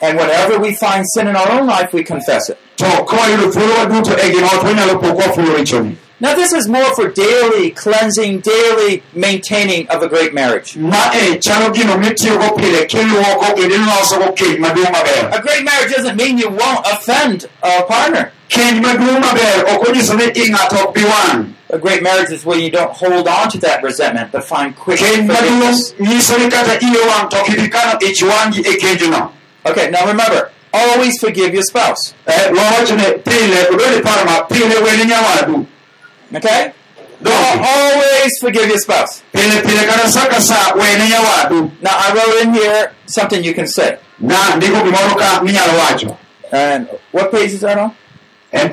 Ma 0.00 0.24
ichalo 0.24 0.40
ng'at 0.40 0.50
machiwo 0.50 0.60
kinde 0.60 0.60
mondo 0.60 0.60
mi 0.60 0.60
ogol 0.60 0.60
gini 0.60 0.60
matut 0.60 0.60
oko 0.60 0.60
And 0.60 0.60
whenever 0.60 0.60
we 0.60 0.74
find 0.74 1.04
sin 1.14 1.28
in 1.28 1.36
our 1.36 1.50
own 1.52 1.66
life, 1.66 1.92
we 1.92 2.02
confess 2.04 2.48
it. 2.50 2.58
to 2.76 2.84
kawayudo 2.84 3.52
thuolo 3.52 3.74
waduto 3.74 4.16
gima 4.16 4.46
ot 4.46 4.64
wanyalo 4.64 5.00
pok 5.00 5.18
wafulo 5.18 5.56
richoni 5.56 5.96
Now, 6.22 6.34
this 6.34 6.52
is 6.52 6.68
more 6.68 6.94
for 6.94 7.08
daily 7.10 7.70
cleansing, 7.70 8.40
daily 8.40 9.02
maintaining 9.14 9.88
of 9.88 10.02
a 10.02 10.08
great 10.08 10.34
marriage. 10.34 10.76
ma 10.76 11.10
eh, 11.14 11.34
e 11.34 11.38
chalo 11.38 11.72
gino 11.74 11.96
mitiyogo 11.96 12.56
pile 12.56 12.86
kiluoko 12.86 13.54
kendo 13.56 13.74
ilosogo 13.74 14.32
keny 14.34 14.58
maduong' 14.58 14.92
maber 14.92 15.30
A 15.32 15.40
great 15.40 15.64
marriage 15.64 15.92
doesn't 15.96 16.16
mean 16.16 16.38
you 16.38 16.48
won't 16.50 16.86
offend 16.86 17.48
a 17.62 17.82
partner. 17.84 18.32
keny 18.48 18.80
maduong' 18.82 19.20
maber 19.20 19.64
ok 19.74 19.88
onyiso 19.88 20.14
ni 20.14 20.24
i 20.24 20.48
ng'ato 20.50 20.76
ok 20.88 20.92
bi 20.94 21.04
wang' 21.04 21.54
A 21.72 21.78
great 21.78 22.02
marriage 22.02 22.32
is 22.32 22.44
when 22.44 22.58
you 22.60 22.70
don't 22.70 22.90
hold 22.92 23.28
on 23.28 23.48
to 23.50 23.58
that 23.58 23.82
resentment, 23.82 24.32
but 24.32 24.42
find 24.44 24.74
quick 24.74 24.98
forgiveness. 24.98 25.94
Maduong' 29.64 29.68
nyiso 29.68 29.68
ni 29.68 29.68
kata 29.68 29.68
iye 29.68 29.68
wang' 29.68 29.68
to 29.68 29.68
ok 29.68 29.68
ibi 29.68 29.68
kano 29.68 29.68
ich 29.68 29.68
wang'i 29.68 29.68
e 29.68 29.68
kenjno 29.68 29.68
Okay, 29.68 29.90
now 29.90 30.06
remember, 30.06 30.50
always 30.72 31.18
forgive 31.20 31.52
your 31.54 31.62
spouse. 31.62 32.14
Eh, 32.26 32.50
wawachone 32.50 33.24
pile 33.24 33.68
obed 33.68 34.02
paro 34.04 34.24
ma 34.24 34.42
pile 34.42 34.74
weni 34.80 35.04
nyawadu 35.04 35.66
Okay? 36.34 36.72
Don't. 37.22 37.60
Always 37.60 38.32
forgive 38.40 38.68
your 38.68 38.78
spouse. 38.78 39.22
pile 39.32 39.62
pile 39.62 39.86
kata 39.86 40.08
sa 40.08 40.26
ka 40.28 40.40
sa 40.40 40.72
wene 40.74 41.08
nyawadu 41.08 41.70
Now, 41.82 41.90
I 41.92 42.14
wrote 42.14 42.42
in 42.42 42.54
here 42.54 42.92
something 43.06 43.44
you 43.44 43.54
can 43.54 43.66
say. 43.66 43.98
na 44.18 44.56
ndiko 44.56 44.76
gimoro 44.82 45.14
ka 45.16 45.40
minyalo 45.42 45.78
wacho 45.78 46.16
And 46.52 46.88
what 47.12 47.30
page 47.30 47.52
is 47.52 47.60
that 47.60 47.78
on? 47.78 47.94
en 48.52 48.70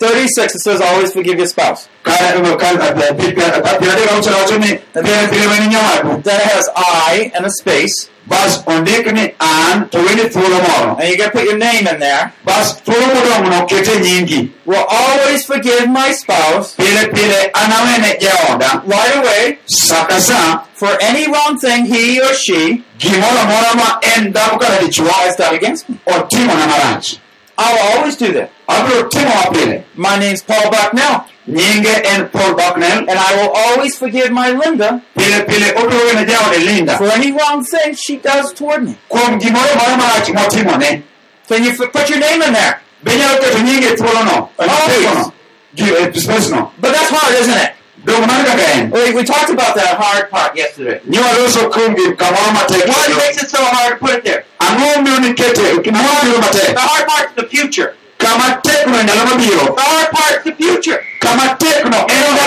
36, 0.00 0.54
it 0.54 0.60
says 0.60 0.80
always 0.80 1.12
forgive 1.12 1.36
your 1.38 1.46
spouse. 1.46 1.88
piero 2.04 2.42
adek 2.88 4.10
auchiel 4.10 4.34
wacho 4.34 4.58
ni 4.58 4.78
pile 4.94 5.28
pile 5.28 5.46
weni 5.46 5.66
nyawadu 5.68 6.22
Then 6.22 6.40
it 6.40 6.46
has 6.52 6.68
I 6.76 7.30
and 7.34 7.46
a 7.46 7.50
space. 7.50 8.08
Bas 8.30 8.62
ondik 8.72 9.06
an 9.40 9.88
to 9.90 9.98
weni 9.98 10.24
thuolo 10.34 10.58
moro 10.68 10.96
And 11.00 11.08
you 11.10 11.16
gotta 11.18 11.32
put 11.32 11.44
your 11.44 11.58
name 11.58 11.86
in 11.92 11.98
there. 11.98 12.32
bas 12.44 12.80
thuolo 12.86 13.06
modong'no 13.14 13.66
kete 13.68 13.94
nyingi. 14.06 14.40
Will 14.64 14.86
always 14.88 15.44
forgive 15.44 15.88
my 15.90 16.12
spouse. 16.12 16.76
Pile 16.76 17.08
pile 17.14 17.40
an 17.60 17.70
awene 17.78 18.10
jaoda 18.24 18.70
right 18.86 19.16
away. 19.20 19.58
Sa 19.66 20.06
ka 20.06 20.18
sa. 20.18 20.64
For 20.74 20.92
any 21.00 21.26
wrong 21.32 21.58
thing 21.58 21.84
he 21.86 22.20
or 22.22 22.32
she. 22.34 22.84
Gimoro 22.98 23.40
amora 23.44 23.72
ma 23.80 23.88
en 24.14 24.32
dhako 24.32 24.60
kata 24.60 24.78
has 25.26 25.36
done 25.36 25.54
against 25.54 25.88
me. 25.88 25.98
otimona 26.06 26.66
marach. 26.72 27.18
I 27.58 27.72
will 27.74 27.98
always 27.98 28.16
do 28.16 28.32
that. 28.32 28.50
abiro 28.68 29.10
timowa 29.10 29.52
pile 29.52 29.84
My 29.96 30.18
name's 30.18 30.42
Paul 30.42 30.70
Bucknell, 30.70 31.26
nyinge 31.56 31.94
en 32.12 32.28
paul 32.28 32.54
bucknell 32.54 32.98
and 33.10 33.18
I 33.28 33.30
will 33.38 33.50
always 33.62 33.96
forgive 33.98 34.30
my 34.30 34.48
Linda 34.50 35.02
pile 35.14 35.44
pile 35.50 35.68
obiro 35.80 36.02
wene 36.08 36.24
jaode 36.30 36.58
linda 36.64 36.96
for 36.98 37.08
any 37.18 37.32
wrong 37.32 37.64
thing 37.64 37.94
she 37.94 38.16
does 38.18 38.52
toward 38.52 38.82
me. 38.84 38.94
kuom 39.10 39.38
gimoro 39.40 39.72
moro 39.80 39.94
marach 40.02 40.28
motimone 40.38 41.02
Can 41.48 41.64
you 41.64 41.72
put 41.74 42.08
your 42.08 42.20
name 42.20 42.42
in 42.42 42.52
there? 42.52 42.80
be 43.04 43.10
nyalo 43.18 43.36
keto 43.42 43.58
nyinge 43.66 43.88
e 43.92 43.96
thuolono 43.96 44.48
Always. 44.58 46.24
spaceno 46.24 46.70
But 46.80 46.92
that's 46.92 47.10
hard, 47.10 47.34
isn't 47.40 47.58
it? 47.64 47.72
dong 48.04 48.26
mano 48.26 48.44
kaka 48.44 48.66
en 48.74 48.90
We, 48.90 49.12
we 49.14 49.22
talked 49.24 49.50
about 49.50 49.74
that 49.76 49.96
hard 50.00 50.30
part 50.30 50.56
yesterday. 50.56 51.00
niwaloso 51.04 51.68
kuom 51.70 51.94
gi 51.96 52.14
kamoro 52.16 52.50
matek 52.56 52.86
What 52.88 53.08
makes 53.16 53.42
it 53.42 53.50
so 53.50 53.58
hard 53.62 53.98
to 53.98 54.06
put 54.06 54.14
it 54.18 54.24
there? 54.24 54.44
ang'o 54.60 55.02
miyo 55.04 55.18
nikete 55.20 55.82
gimoro 55.84 56.14
biro 56.24 56.38
matek 56.40 56.74
The 56.74 56.80
hard 56.80 57.06
part's 57.08 57.32
the 57.36 57.46
future. 57.48 57.94
Kama 58.20 58.46
tekno 58.62 58.96
The 59.00 59.82
hard 59.82 60.10
part's 60.16 60.44
the 60.44 60.52
future. 60.60 60.98
kama 61.20 61.56
tekno 61.58 61.98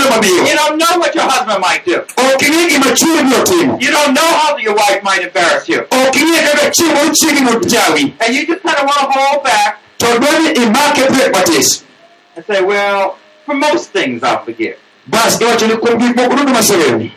mabiro 0.09 0.45
You 0.47 0.55
don't 0.61 0.77
know 0.77 0.93
what 1.01 1.15
your 1.15 1.25
husband 1.33 1.59
might 1.67 1.83
do. 1.85 1.97
ok 2.17 2.41
ing'e 2.47 2.65
gima 2.71 2.91
chiwo 2.99 3.17
biro 3.27 3.43
timo 3.43 3.77
You 3.81 3.91
don't 3.91 4.13
know 4.13 4.29
how 4.41 4.57
your 4.57 4.75
wife 4.75 5.01
might 5.03 5.21
embarrass 5.27 5.67
you. 5.69 5.79
ok 5.91 6.15
ing'e 6.19 6.41
kaka 6.47 6.69
chiwo 6.75 6.91
moro 6.95 7.09
chiegi 7.19 7.41
mojawi 7.41 8.03
And 8.21 8.35
you 8.35 8.45
just 8.45 8.61
kind 8.63 8.77
of 8.81 8.85
want 8.85 9.01
to 9.13 9.19
hold 9.19 9.43
back 9.43 9.79
to 9.99 10.05
dwani 10.19 10.49
imake 10.63 11.03
pek 11.15 11.33
matis 11.33 11.83
and 12.35 12.45
say, 12.45 12.61
well, 12.63 13.17
for 13.45 13.55
most 13.55 13.91
things 13.93 14.23
I'll 14.23 14.43
forgive. 14.45 14.77
bas 15.07 15.41
iwacho 15.41 15.67
ni 15.67 15.73
moko 15.73 16.35
duto 16.35 16.49
maseweni 16.53 17.11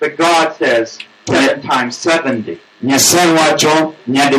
But 0.00 0.16
God 0.18 0.52
says 0.58 0.98
seven 1.28 1.62
times 1.62 1.96
70. 2.06 2.58
nyasaye 2.82 3.32
wacho 3.32 3.94
nyadi 4.06 4.36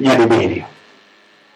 nyadi 0.00 0.26
biriyo 0.26 0.64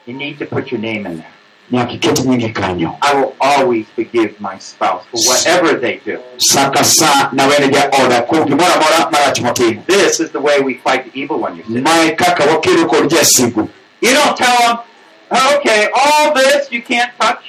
You 0.07 0.15
need 0.15 0.39
to 0.39 0.47
put 0.47 0.71
your 0.71 0.81
name 0.81 1.07
in 1.07 1.17
there. 1.19 1.33
nyaka 1.71 1.93
iket 1.93 2.25
nyingi 2.25 2.49
kanyo 2.49 2.97
I 3.03 3.15
will 3.15 3.35
always 3.41 3.87
forgive 3.97 4.41
my 4.41 4.59
spouse 4.59 5.03
for 5.11 5.19
whatever 5.29 5.75
they 5.81 6.01
do. 6.05 6.19
sa 6.39 6.71
ka 6.71 6.83
sa 6.85 7.31
nawene 7.33 7.69
jaoda 7.73 8.23
kuom 8.23 8.45
gimoro 8.47 8.73
amora 8.75 9.11
marach 9.11 9.41
motimo 9.41 9.83
This 9.87 10.21
is 10.21 10.31
the 10.31 10.41
way 10.41 10.61
we 10.61 10.75
fight 10.75 11.05
the 11.13 11.21
evil 11.21 11.39
one, 11.41 11.57
you 11.57 11.65
see. 11.65 11.81
mae 11.81 12.15
kaka 12.15 12.45
wakedo 12.45 12.87
kod 12.89 13.11
jasigu 13.11 13.69
You 14.01 14.13
don't 14.15 14.37
tell 14.37 14.59
them, 14.63 14.79
oh, 15.31 15.57
okay, 15.57 15.89
all 15.95 16.35
this 16.35 16.71
you 16.71 16.83
can't 16.83 17.11
touch, 17.21 17.43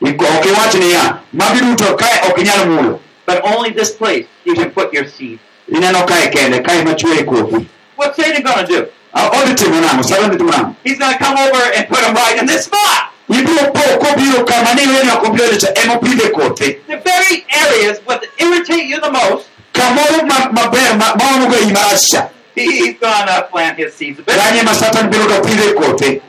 Ik- 0.00 0.20
ok 0.22 0.48
iwach 0.48 0.74
niya 0.74 1.18
magi 1.32 1.60
duto 1.60 1.96
kae 1.96 2.28
ok 2.30 2.40
inyal 2.42 2.66
mulo 2.68 3.00
but 3.26 3.40
only 3.44 3.70
this 3.70 3.92
place 3.92 4.26
you 4.44 4.54
can 4.54 4.70
put 4.70 4.92
your 4.92 5.08
seed. 5.08 5.38
ineno 5.68 6.04
kae 6.06 6.28
kende 6.28 6.60
kae 6.60 6.84
machwe 6.84 7.24
kothi 7.24 7.66
What's 7.96 8.16
Satan 8.16 8.42
going 8.42 8.66
to 8.66 8.72
do? 8.72 8.86
Odhi 9.14 9.54
timo 9.54 9.80
nang'o 9.80 10.02
salo 10.04 10.28
dhi 10.28 10.36
timo 10.38 10.50
nang'o 10.50 10.74
He's 10.84 10.98
going 10.98 11.12
to 11.12 11.18
come 11.18 11.36
over 11.38 11.62
and 11.76 11.88
put 11.88 11.98
them 12.00 12.14
right 12.14 12.38
in 12.38 12.46
this 12.46 12.64
spot. 12.64 13.12
ibiro 13.28 13.72
po 13.72 13.80
kobiro 14.02 14.44
kama 14.46 14.74
niweni 14.74 15.10
ok 15.10 15.26
obiro 15.28 15.44
yudo 15.46 15.58
to 15.60 15.68
emopidhe 15.82 16.28
kothe 16.32 16.68
The 16.86 16.96
very 17.00 17.46
areas 17.64 17.98
that 18.06 18.24
irritate 18.38 18.84
you 18.86 19.00
the 19.00 19.10
most, 19.10 19.48
kamoro 19.72 20.26
ma- 20.26 20.50
maber 20.52 20.96
ma- 20.98 21.14
maomogo 21.16 21.54
ei 21.56 21.72
marach 21.72 22.04
cha 22.12 22.28
he's 22.54 22.98
going 23.00 23.26
to 23.26 23.48
plant 23.50 23.78
his 23.78 23.94
seeds. 23.94 24.18
A 24.18 24.22
bit. 24.22 24.36
kanyo 24.36 24.60
ema 24.60 24.74
satan 24.74 25.08
biro 25.10 25.24
to 25.28 25.40
pidhe 25.48 25.74
kothe 25.80 26.20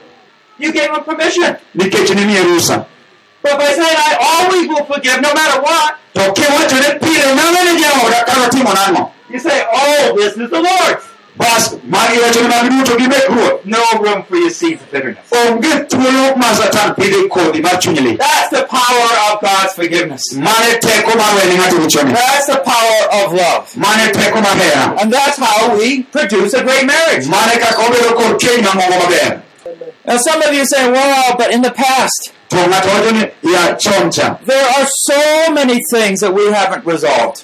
You 0.59 0.71
gave 0.71 0.91
him 0.91 1.03
permission. 1.03 1.57
nikech 1.75 2.09
nimiye 2.15 2.43
rusa 2.43 2.85
But 3.43 3.57
by 3.59 3.65
saying, 3.75 3.97
I 3.99 4.15
always 4.39 4.67
will 4.69 4.85
forgive 4.85 5.19
no 5.19 5.33
matter 5.33 5.59
what, 5.61 5.99
to 6.15 6.21
kiwachone 6.31 6.99
pile 7.03 7.35
nang'ene 7.35 7.73
jaoda 7.81 8.23
kata 8.25 8.49
timo 8.49 8.71
nang'o 8.73 9.11
you 9.29 9.39
say, 9.39 9.65
oh, 9.73 10.13
this 10.15 10.37
is 10.37 10.49
the 10.49 10.61
Lord's. 10.61 11.03
Bas 11.37 11.73
magi 11.83 12.17
wachone 12.21 12.47
mag 12.49 12.69
duto 12.71 12.95
gimek 12.97 13.25
ruoth 13.29 13.65
No 13.65 13.81
room 14.01 14.23
for 14.23 14.37
your 14.37 14.49
seeds 14.51 14.81
of 14.83 14.91
bitterness. 14.91 15.25
onge 15.31 15.71
thuolo 15.89 16.35
ma 16.37 16.53
satan 16.53 16.93
pidhe 16.95 17.27
kodhi 17.29 17.61
mar 17.61 17.77
chuny 17.81 18.01
lit 18.01 18.19
That's 18.19 18.49
the 18.49 18.63
power 18.69 19.07
of 19.31 19.41
God's 19.41 19.73
forgiveness. 19.73 20.23
mane 20.33 20.71
teko 20.85 21.15
mar 21.17 21.31
wene 21.37 21.55
ng'ato 21.57 21.77
richone 21.83 22.13
That's 22.13 22.45
the 22.47 22.59
power 22.61 22.99
of 23.23 23.33
love. 23.33 23.75
mane 23.77 24.11
teko 24.13 24.41
mar 24.41 24.55
hera 24.61 24.95
And 25.01 25.11
that's 25.11 25.37
how 25.37 25.75
we 25.77 26.03
produce 26.03 26.53
a 26.53 26.63
great 26.63 26.85
marriage. 26.85 27.27
mane 27.27 27.57
kaka 27.59 27.81
obedo 27.87 28.13
kod 28.15 28.39
keny 28.39 28.61
mamoko 28.63 28.97
maber 29.03 29.41
Now, 30.05 30.17
some 30.17 30.41
of 30.41 30.53
you 30.53 30.65
say, 30.65 30.91
well, 30.91 31.37
but 31.37 31.53
in 31.53 31.61
the 31.61 31.71
past, 31.71 32.33
to 32.49 32.57
ng'ato 32.57 32.89
wacho 32.93 33.11
ni 33.17 33.51
ya 33.53 33.73
chon 33.75 34.11
cha 34.11 34.37
there 34.45 34.65
are 34.77 34.85
so 35.09 35.51
many 35.53 35.79
things 35.91 36.19
that 36.19 36.31
we 36.33 36.45
haven't 36.51 36.85
resolved. 36.85 37.41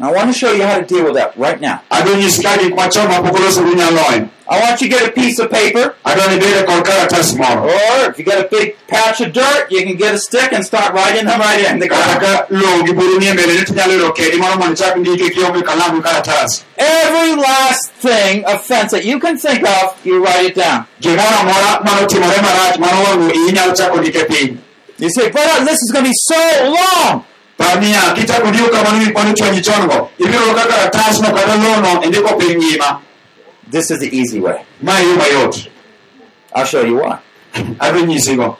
Nitie 0.00 0.08
gik 0.08 0.08
mang'eny 0.08 0.08
mapok 0.08 0.08
waloknwa 0.08 0.08
lose 0.08 0.08
I 0.08 0.12
want 0.12 0.32
to 0.32 0.38
show 0.38 0.52
you 0.52 0.62
how 0.62 0.78
to 0.78 0.84
deal 0.86 1.04
with 1.04 1.14
that 1.14 1.36
right 1.36 1.60
now. 1.60 1.80
adwa 1.90 2.16
nyisi 2.16 2.42
ka 2.42 2.56
gik 2.58 2.74
machon 2.74 3.08
mapok 3.08 3.36
oloso 3.36 3.62
ginyaloyo 3.62 4.28
I 4.52 4.58
want 4.60 4.80
you 4.80 4.88
to 4.88 4.96
get 4.96 5.08
a 5.08 5.12
piece 5.12 5.38
of 5.38 5.48
paper, 5.48 5.94
adwa 6.04 6.26
ni 6.30 6.38
bede 6.40 6.66
kod 6.66 6.84
karatas 6.84 7.38
moro 7.38 7.68
or 7.70 8.10
if 8.10 8.18
you 8.18 8.24
get 8.24 8.44
a 8.44 8.48
big 8.48 8.74
patch 8.88 9.20
of 9.20 9.32
dirt, 9.32 9.70
you 9.70 9.84
can 9.86 9.94
get 9.96 10.12
a 10.14 10.18
stick 10.18 10.52
and 10.52 10.64
start 10.66 10.92
writing 10.92 11.24
them 11.24 11.38
right 11.38 11.70
in 11.70 11.78
the 11.78 11.86
ground. 11.86 12.20
ka 12.20 12.46
lowo 12.50 12.84
gi 12.86 12.92
buru 12.92 13.18
ni 13.20 13.30
mbele 13.30 13.54
ni 13.58 13.64
tinyalo 13.64 13.92
yudo 13.92 14.12
kedi 14.12 14.38
moro 14.38 14.56
mondo 14.56 14.74
ichak 14.74 14.96
ndike 14.96 15.30
kionge 15.30 15.62
kalamu 15.62 16.02
gi 16.02 16.08
karatas 16.08 16.64
Every 16.76 17.36
last 17.36 17.92
thing, 17.92 18.44
offense 18.46 18.90
that 18.92 19.04
you 19.04 19.20
can 19.20 19.36
think 19.38 19.62
of, 19.68 19.94
you 20.04 20.24
write 20.24 20.46
it 20.46 20.54
down. 20.56 20.84
gimoro 21.00 21.36
amora 21.40 21.80
manotimore 21.84 22.40
marach 22.42 22.78
mano 22.78 23.02
wang'o 23.04 23.30
iyi 23.34 23.48
inyalo 23.48 23.72
chako 23.72 23.96
ndike 24.00 24.24
piny 24.24 24.58
You 24.98 25.08
say, 25.08 25.30
but 25.30 25.64
this 25.64 25.80
is 25.80 25.90
going 25.92 26.04
to 26.04 26.10
be 26.10 26.14
so 26.14 26.74
long. 26.76 27.24
Par 27.60 27.80
niya 27.80 28.12
kichako 28.14 28.48
ndiko 28.48 28.68
kamano 28.68 28.98
miponi 29.04 29.34
chonyi 29.34 29.60
chon 29.60 29.90
ibiro 30.18 30.40
yudo 30.40 30.54
ka 30.54 30.64
karatasno 30.66 31.28
kata 31.32 31.56
lowono 31.56 32.02
indiko 32.02 32.34
piny 32.38 32.78
This 33.70 33.90
is 33.90 33.98
the 34.00 34.16
easy 34.16 34.40
way. 34.40 34.64
ma 34.82 34.98
e 35.00 35.04
yo 35.04 35.16
mayot 35.16 35.68
I'll 36.54 36.64
show 36.64 36.84
you 36.84 36.96
why. 36.96 37.18
adwa 37.78 38.02
nyisigo. 38.02 38.56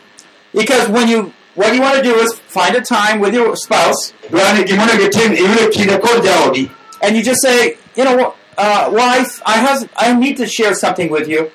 Because 0.54 0.88
when 0.88 1.08
you, 1.08 1.32
what 1.54 1.74
you 1.74 1.80
want 1.80 1.96
to 1.96 2.02
do 2.02 2.14
is 2.16 2.38
find 2.46 2.76
a 2.76 2.80
time 2.80 3.20
with 3.20 3.34
your 3.34 3.56
spouse, 3.56 4.12
dwani 4.30 4.64
gimonego 4.64 5.04
itim 5.04 5.34
iyudo 5.34 5.68
kinde 5.70 5.98
kod 5.98 6.22
jaodi. 6.24 6.70
And 7.02 7.16
you 7.16 7.22
just 7.22 7.40
say, 7.42 7.76
you 7.96 8.04
know, 8.04 8.34
uh, 8.60 8.90
wife, 8.92 9.40
I 9.46 9.56
has, 9.66 9.88
I 9.96 10.12
need 10.14 10.36
to 10.36 10.46
share 10.46 10.74
something 10.74 11.08
with 11.10 11.26
you. 11.28 11.50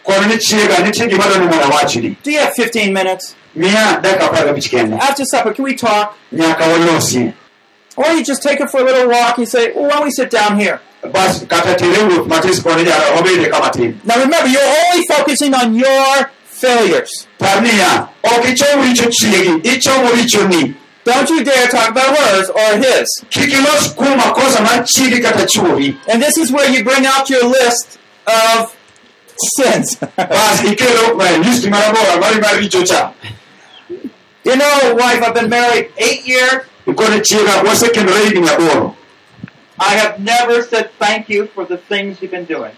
Do 2.23 2.31
you 2.31 2.39
have 2.39 2.53
15 2.55 2.91
minutes 2.93 3.35
after 4.99 5.23
supper? 5.25 5.53
Can 5.53 5.63
we 5.63 5.75
talk? 5.75 6.17
walosie 6.33 7.33
Or 7.95 8.07
you 8.15 8.23
just 8.25 8.41
take 8.43 8.59
her 8.59 8.67
for 8.67 8.81
a 8.81 8.83
little 8.83 9.07
walk. 9.09 9.37
You 9.37 9.45
say, 9.45 9.71
well, 9.73 9.83
why 9.83 9.89
don't 9.91 10.03
we 10.05 10.11
sit 10.11 10.29
down 10.31 10.59
here? 10.59 10.79
Now 14.03 14.17
remember, 14.19 14.49
you're 14.49 14.71
only 14.91 15.05
focusing 15.07 15.53
on 15.53 15.75
your 15.75 16.31
failures. 16.45 17.27
Don't 21.05 21.29
you 21.29 21.43
dare 21.43 21.67
talk 21.67 21.91
about 21.91 22.17
hers 22.17 22.49
or 22.49 22.77
his. 22.77 23.07
And 26.09 26.19
this 26.21 26.35
is 26.37 26.51
where 26.51 26.67
you 26.69 26.83
bring 26.83 27.05
out 27.05 27.29
your 27.29 27.45
list 27.45 27.99
of 28.27 28.75
sins. 29.55 29.97
you 34.43 34.55
know, 34.55 34.95
wife, 34.95 35.21
I've 35.21 35.33
been 35.35 35.49
married 35.49 35.91
eight 35.97 36.25
years. 36.25 36.65
I 39.77 39.95
have 39.95 40.19
never 40.21 40.61
said 40.63 40.89
thank 40.97 41.27
you 41.29 41.47
for 41.47 41.65
the 41.65 41.77
things 41.77 42.21
you've 42.21 42.31
been 42.31 42.45
doing. 42.45 42.71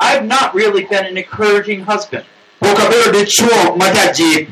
I've 0.00 0.24
not 0.26 0.54
really 0.54 0.84
been 0.84 1.06
an 1.06 1.16
encouraging 1.16 1.82
husband. 1.84 2.24
Pok 2.60 2.78
abedo 2.80 3.12
dichuo 3.12 3.76
ma 3.76 3.90
jajip 3.92 4.48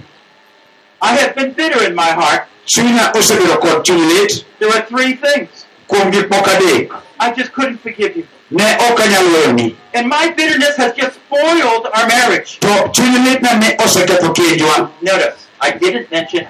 I 1.00 1.14
have 1.16 1.34
been 1.36 1.52
bitter 1.52 1.84
in 1.86 1.94
my 1.94 2.10
heart. 2.10 2.48
chunya 2.66 3.12
osebedo 3.14 3.56
kod 3.60 3.84
chuny 3.84 4.04
lit 4.12 4.44
There 4.58 4.70
are 4.70 4.82
three 4.86 5.14
things. 5.14 5.66
kuom 5.88 6.10
gik 6.12 6.28
moko 6.28 6.50
adek 6.50 6.90
I 7.20 7.32
just 7.32 7.52
couldn't 7.52 7.78
forgive 7.78 8.16
you. 8.16 8.26
ne 8.50 8.64
ok 8.90 9.02
anyal 9.04 9.24
weyoni 9.34 9.76
And 9.94 10.08
my 10.08 10.30
bitterness 10.36 10.76
has 10.76 10.92
just 10.96 11.14
spoiled 11.22 11.86
our 11.94 12.06
marriage. 12.08 12.58
to 12.60 12.68
chuny 12.92 13.18
litna 13.26 13.58
ne 13.60 13.76
oseketho 13.84 14.32
kenjwa 14.34 14.90
Notice, 15.02 15.46
I 15.60 15.70
didn't 15.70 16.10
mention 16.10 16.46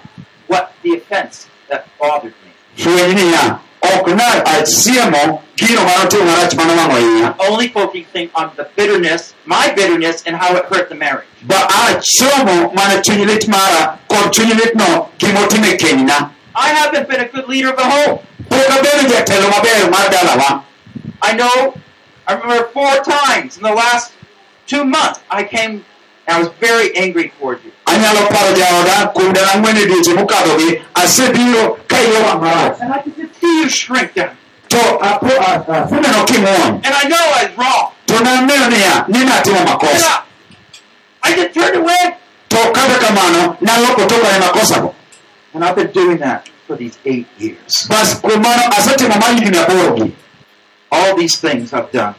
what 0.46 0.72
the 0.82 0.96
offense 0.96 1.46
that 1.68 1.86
bothered 2.00 2.34
me. 2.44 2.50
fweny 2.84 3.14
niya 3.14 3.58
ok 3.82 4.14
na 4.14 4.44
asiemo 4.44 5.42
gino 5.56 5.80
manotimo 5.84 6.24
marach 6.24 6.54
manowang'o 6.54 6.98
iya 6.98 7.34
Only 7.38 7.68
focusing 7.68 8.30
on 8.34 8.50
the 8.56 8.64
bitterness, 8.76 9.34
my 9.46 9.72
bitterness, 9.74 10.22
and 10.26 10.36
how 10.36 10.54
it 10.56 10.64
hurt 10.66 10.88
the 10.88 10.94
marriage. 10.94 11.26
ba 11.42 11.66
achomo 11.86 12.72
mana 12.74 13.00
chuny 13.02 13.24
lit 13.26 13.48
mara 13.48 13.98
kod 14.08 14.32
chuny 14.32 14.52
litno 14.54 15.08
gimotimo 15.18 15.76
kenyna 15.78 16.30
I 16.54 16.68
haven't 16.74 17.08
been 17.08 17.20
a 17.20 17.28
good 17.28 17.46
leader 17.48 17.70
of 17.70 17.76
the 17.76 17.84
home. 17.84 18.18
pok 18.50 18.66
abedo 18.76 19.08
jatelo 19.08 19.46
maber 19.50 19.90
mar 19.90 20.06
dalawa 20.10 20.64
I 21.22 21.34
know, 21.34 21.74
I 22.26 22.34
remember 22.34 22.68
four 22.68 22.94
times 23.02 23.56
in 23.56 23.62
the 23.64 23.72
last 23.74 24.12
two 24.66 24.84
months, 24.84 25.18
I 25.30 25.42
came 25.44 25.84
I 26.28 26.38
was 26.38 26.48
very 26.60 26.94
angry 26.96 27.32
towards 27.38 27.64
you. 27.64 27.72
anyalo 27.86 28.28
paro 28.28 28.52
jaoda 28.54 29.12
kuom 29.14 29.32
dala 29.32 29.52
ang'wen 29.54 29.76
e 29.76 29.84
dweche 29.86 30.12
mokadhogi 30.14 30.82
asebiro 30.94 31.78
ka 31.88 31.96
iyowa 31.96 32.34
marach 32.40 32.80
And 32.80 32.92
I 32.92 32.98
could 33.02 33.16
just 33.16 33.40
see 33.40 33.60
you 33.62 33.68
shrink 33.68 34.14
down. 34.14 34.36
to 34.68 34.78
apo- 35.00 35.40
a- 35.40 35.64
aseneno 35.64 36.26
kimuony 36.28 36.84
And 36.84 36.94
I 36.94 37.08
know 37.08 37.24
I 37.38 37.44
was 37.48 37.56
wrong. 37.56 37.92
to 38.06 38.14
naneno 38.14 38.66
niya 38.68 39.08
ni 39.08 39.24
natimo 39.24 39.56
And 39.60 39.68
makosa 39.68 40.22
I, 41.22 41.32
I 41.32 41.36
just 41.36 41.54
turned 41.54 41.76
away. 41.76 42.04
to 42.50 42.56
kata 42.76 42.96
kamano 43.04 43.56
naloko 43.60 44.04
toka 44.08 44.28
ne 44.32 44.38
makosago 44.46 44.94
And 45.54 45.64
I've 45.64 45.76
been 45.76 45.90
doing 45.92 46.18
that 46.18 46.48
for 46.66 46.76
these 46.76 46.98
eight 47.06 47.26
years. 47.38 47.86
bas 47.88 48.20
kuom 48.20 48.42
mano 48.42 48.62
asetimo 48.76 49.16
mar 49.18 49.32
higni 49.32 49.56
aborogi 49.58 50.12
All 50.92 51.16
these 51.16 51.36
things 51.40 51.72
I've 51.72 51.90
done 51.90 52.14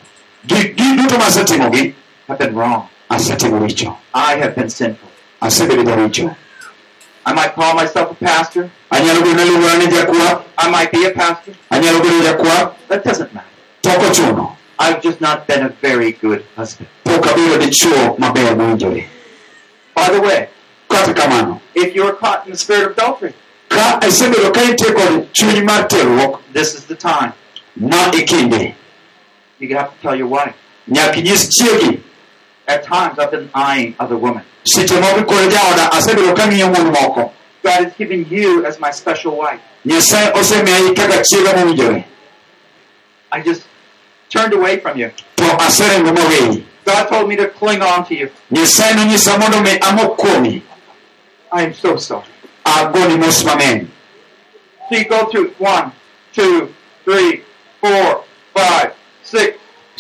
gi 0.47 0.74
gi 0.74 0.88
duto 0.97 1.18
masetimogi 1.22 1.93
have 2.28 2.38
been 2.39 2.55
wrong. 2.55 2.89
I 3.10 4.38
have 4.39 4.55
been 4.55 4.70
sinful. 4.70 5.10
I 5.41 7.34
might 7.34 7.53
call 7.53 7.76
myself 7.76 8.12
a 8.12 8.16
pastor. 8.26 8.70
anyalo 8.91 9.22
bedo 9.22 9.34
naluongora 9.36 9.78
ni 9.78 9.88
jakwa 9.88 10.43
I 10.57 10.70
might 10.70 10.91
be 10.91 11.05
a 11.05 11.12
pastor. 11.12 11.53
anyalo 11.72 11.99
bedo 12.01 12.22
jakwa 12.24 12.76
That 12.88 13.03
doesn't 13.03 13.34
matter. 13.34 14.55
I've 14.80 15.01
just 15.01 15.20
not 15.22 15.45
been 15.47 15.64
a 15.66 15.70
very 15.70 16.12
good 16.14 16.45
husband. 16.55 16.88
pok 17.03 17.26
abedo 17.28 17.57
dichuo 17.57 18.18
maber 18.18 18.55
mowinjore 18.55 19.05
By 19.95 20.10
the 20.10 20.22
way, 20.22 20.49
kata 20.89 21.14
kamano 21.14 21.62
if 21.76 21.93
you're 21.95 22.14
caught 22.14 22.45
in 22.45 22.51
the 22.51 22.57
spirit 22.57 22.86
of 22.86 22.91
adultery, 22.97 23.34
ka 23.70 23.99
isebedo 24.01 24.51
ka 24.53 24.62
intie 24.62 25.28
chuny 25.34 25.64
mar 25.66 25.88
terruok 25.88 26.41
this 26.53 26.76
is 26.76 26.86
the 26.86 26.95
time. 26.95 27.34
ma 27.76 28.12
ikinde 28.12 28.76
You 29.60 29.76
have 29.76 29.89
to 29.93 30.01
tell 30.01 30.16
your 30.16 30.28
wife. 30.28 30.55
nyaka 30.88 31.16
inyis 31.20 31.49
chiegi 31.49 31.99
At 32.70 32.84
times, 32.84 33.17
I've 33.17 33.32
been 33.32 33.49
eyeing 33.55 33.95
other 33.99 34.15
women. 34.15 34.43
seche 34.63 34.93
moko 35.01 35.26
kod 35.26 35.49
jaoda 35.51 35.89
asebedo 35.91 36.36
ka 36.38 36.45
ng'iyo 36.45 36.67
mon 36.70 36.93
moko 36.93 37.32
God 37.63 37.84
has 37.84 37.93
given 37.95 38.26
you 38.30 38.63
as 38.65 38.80
my 38.80 38.91
special 38.91 39.36
wife. 39.36 39.59
nyasaye 39.86 40.32
osemiyayi 40.34 40.95
kaka 40.95 41.24
chiega 41.24 41.53
mowinjore 41.57 42.05
I 43.32 43.41
just 43.41 43.63
turned 44.30 44.53
away 44.53 44.78
from 44.80 44.97
you. 44.99 45.09
to 45.38 45.43
aserengo 45.65 46.14
moweyi 46.14 46.64
God 46.85 47.07
told 47.10 47.27
me 47.30 47.35
to 47.38 47.48
cling 47.49 47.81
on 47.81 48.06
to 48.06 48.14
you. 48.15 48.30
nyasaye 48.52 48.94
nonyisa 48.94 49.39
mondo 49.39 49.61
mi 49.61 50.61
I 51.52 51.64
am 51.64 51.73
so 51.73 51.98
sorry. 51.98 52.30
agoni 52.65 53.18
mos 53.18 53.44
mang'eny 53.44 53.88
So 54.89 54.95
you 54.98 55.06
go 55.06 55.26
through 55.31 55.49
one, 55.57 55.91
two, 56.34 56.73
three, 57.06 57.44
four, 57.81 58.23
five, 58.53 58.94
six. 59.23 59.57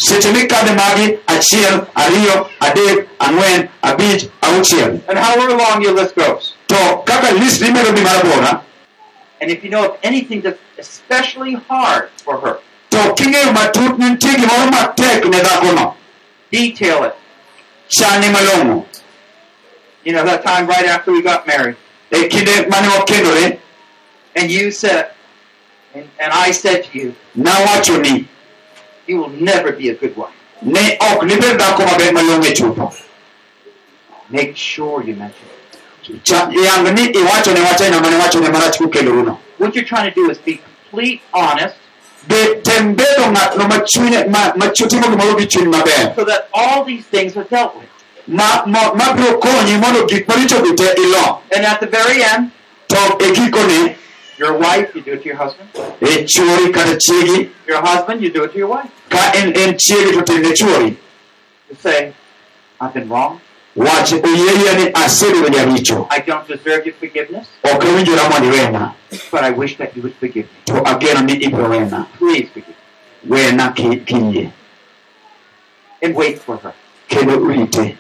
Seche 0.07 0.31
mikadhe 0.37 0.73
magi 0.81 1.07
achiel 1.35 1.75
ariyo 2.03 2.35
adek 2.67 3.07
ang'wen 3.27 3.69
abich 3.89 4.29
auchiel 4.41 4.91
And 5.09 5.17
however 5.19 5.55
long 5.57 5.81
your 5.81 5.93
list 5.93 6.15
goes. 6.15 6.53
to 6.67 6.79
kaka 7.05 7.33
list 7.35 7.61
ni 7.61 7.71
medo 7.71 7.91
dhi 7.97 8.03
marabora 8.07 8.61
And 9.41 9.49
if 9.51 9.63
you 9.63 9.69
know 9.69 9.83
of 9.89 9.97
anything 10.03 10.41
that's 10.41 10.59
especially 10.77 11.53
hard 11.71 12.09
for 12.25 12.35
her, 12.43 12.55
to 12.93 12.97
king'eyo 13.19 13.51
matut 13.57 13.97
ni 13.99 14.09
nitie 14.09 14.33
gimoro 14.41 14.65
matek 14.75 15.23
ne 15.33 15.39
dhakono 15.47 15.85
detail 16.51 17.03
it. 17.09 17.15
chane 17.89 18.27
malong'o 18.35 18.85
You 20.05 20.13
know, 20.13 20.23
that 20.23 20.43
time 20.45 20.65
right 20.67 20.85
after 20.85 21.11
we 21.11 21.21
got 21.21 21.45
married. 21.47 21.75
e 22.11 22.27
kinde 22.33 22.55
mane 22.71 22.87
wakendore 22.95 23.59
And 24.35 24.49
you 24.51 24.71
said, 24.71 25.11
and, 25.93 26.07
and 26.19 26.31
I 26.31 26.51
said 26.51 26.83
to 26.85 26.97
you, 26.99 27.15
nawacho 27.37 27.99
ni 28.01 28.27
you 29.09 29.17
will 29.21 29.29
never 29.51 29.71
be 29.71 29.89
a 29.89 29.95
good 29.95 30.15
wife. 30.15 30.35
ne 30.61 30.97
ok 31.11 31.25
nibed 31.25 31.57
dhako 31.59 31.83
maber 31.91 32.11
mayonge 32.13 32.53
chutho 32.53 32.93
Make 34.29 34.55
sure 34.55 35.03
you 35.03 35.15
mention 35.15 35.47
it. 36.03 36.29
Yang 36.29 36.93
ni 36.95 37.03
iwacho 37.19 37.51
wach 37.63 37.81
aina 37.81 37.99
mane 38.01 38.15
wachone 38.17 38.49
marach 38.49 38.77
kukeloruno 38.77 39.37
What 39.57 39.75
you're 39.75 39.85
trying 39.85 40.11
to 40.11 40.15
do 40.15 40.29
is 40.29 40.37
be 40.37 40.59
complete 40.91 41.21
honest 41.33 41.75
be 42.27 42.61
tem 42.63 42.95
bedo 42.95 43.23
ng'atno 43.31 43.67
ma 43.69 43.77
chunye 43.91 44.29
ma 44.29 44.53
ma 44.55 44.67
chu- 44.71 44.87
timo 44.87 45.07
gimoro 45.09 45.37
gi 45.39 45.47
chuny 45.47 45.67
maber 45.71 46.15
so 46.15 46.23
that 46.25 46.47
all 46.53 46.83
these 46.85 47.05
things 47.05 47.35
are 47.37 47.43
dealt 47.45 47.75
with. 47.75 47.89
ma 48.27 48.63
ma- 48.65 48.93
mabiro 48.93 49.39
konyi 49.39 49.77
mondo 49.81 50.05
gik 50.05 50.27
maricho 50.27 50.61
gi 50.65 51.01
ilo 51.03 51.41
And 51.55 51.65
at 51.65 51.79
the 51.79 51.87
very 51.87 52.23
end, 52.23 52.51
to 52.87 52.97
e 53.25 53.33
gikone 53.33 53.95
your 54.39 54.57
wife, 54.57 54.95
you 54.95 55.01
do 55.01 55.13
it 55.13 55.21
to 55.23 55.27
your 55.29 55.37
husband. 55.37 55.69
Eh, 56.01 56.21
e 56.21 56.25
chuori 56.25 56.71
kata 56.73 56.95
chiegi 56.97 57.49
Your 57.67 57.81
husband, 57.81 58.21
you 58.21 58.31
do 58.31 58.43
it 58.43 58.51
to 58.53 58.57
your 58.57 58.69
wife. 58.69 58.89
ka 59.09 59.31
en 59.35 59.51
en 59.55 59.75
chiegi 59.77 60.13
to 60.13 60.21
timne 60.23 60.53
chuori 60.55 60.95
You 61.69 61.75
say, 61.79 62.13
I've 62.81 62.93
been 62.93 63.09
wrong. 63.09 63.41
wach 63.75 64.11
oyieya 64.11 64.73
ni 64.77 64.91
asebedo 64.93 65.49
jaricho 65.49 66.07
I 66.09 66.19
don't 66.19 66.47
deserve 66.47 66.85
your 66.85 66.95
forgiveness, 66.95 67.47
ok 67.63 67.87
owinjora 67.87 68.29
mondo 68.29 68.47
iwena 68.47 68.93
but 69.31 69.43
I 69.43 69.51
wish 69.51 69.77
that 69.77 69.95
you 69.95 70.01
would 70.01 70.15
forgive 70.15 70.45
me. 70.45 70.57
to 70.65 70.73
ageno 70.83 71.21
ni 71.21 71.33
ibiro 71.33 71.69
wena 71.69 72.07
Please 72.17 72.49
forgive 72.49 72.75
me. 73.23 73.37
wena 73.37 73.71
ki- 73.75 74.01
kiyie 74.05 74.51
And 76.01 76.15
wait 76.15 76.39
for 76.39 76.57
her. 76.57 76.73
kendo 77.09 77.37
rite 77.47 77.95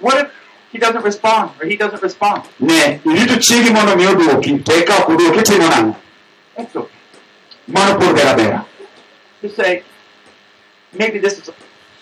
What 0.00 0.18
if 0.24 0.30
he 0.72 0.78
doesn't 0.78 1.02
respond 1.04 1.50
or 1.60 1.66
he 1.66 1.76
doesn't 1.76 2.02
respond? 2.02 2.42
ne 2.60 3.00
irito 3.04 3.36
chiegi 3.38 3.70
mondo 3.72 3.96
mi 3.96 4.06
oduoki 4.06 4.58
to 4.64 4.72
eka 4.72 4.94
ok 5.02 5.12
oduoki 5.14 5.42
timo 5.42 5.68
nang'o 5.68 5.94
That's 6.56 6.76
okay. 6.76 6.96
mano 7.68 7.98
pur 7.98 8.14
bera 8.14 8.34
bera 8.34 8.64
To 9.42 9.48
say, 9.48 9.82
maybe 10.92 11.18
this 11.18 11.38
is 11.38 11.50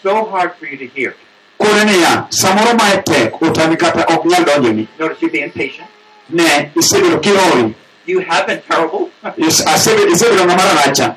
so 0.02 0.24
hard 0.24 0.54
for 0.58 0.66
you 0.66 0.76
to 0.78 0.86
hear. 0.86 1.14
kone 1.58 1.84
niya 1.84 2.26
samoro 2.30 2.74
ma 2.78 2.86
e 2.94 3.02
tek 3.02 3.32
otami 3.42 3.76
kata 3.78 4.04
ok 4.14 4.28
nyal 4.28 4.44
donjoni 4.44 4.88
Notice 4.98 5.20
you're 5.22 5.32
being 5.32 5.50
patient. 5.50 5.88
ne 6.30 6.70
isebedo 6.76 7.18
kiori 7.20 7.74
You 8.06 8.20
have 8.20 8.46
been 8.46 8.62
terrible. 8.68 9.10
Is- 9.36 9.60
asebedo 9.66 10.12
isebedo 10.12 10.44
ng'ama 10.46 10.64
raracha 10.64 11.16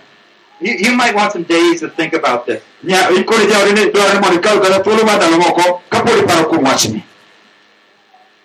you, 0.62 0.74
you 0.86 0.92
might 0.96 1.16
want 1.16 1.32
some 1.34 1.44
days 1.44 1.80
to 1.80 1.88
think 1.90 2.14
about 2.14 2.46
this. 2.46 2.62
nya 2.84 3.00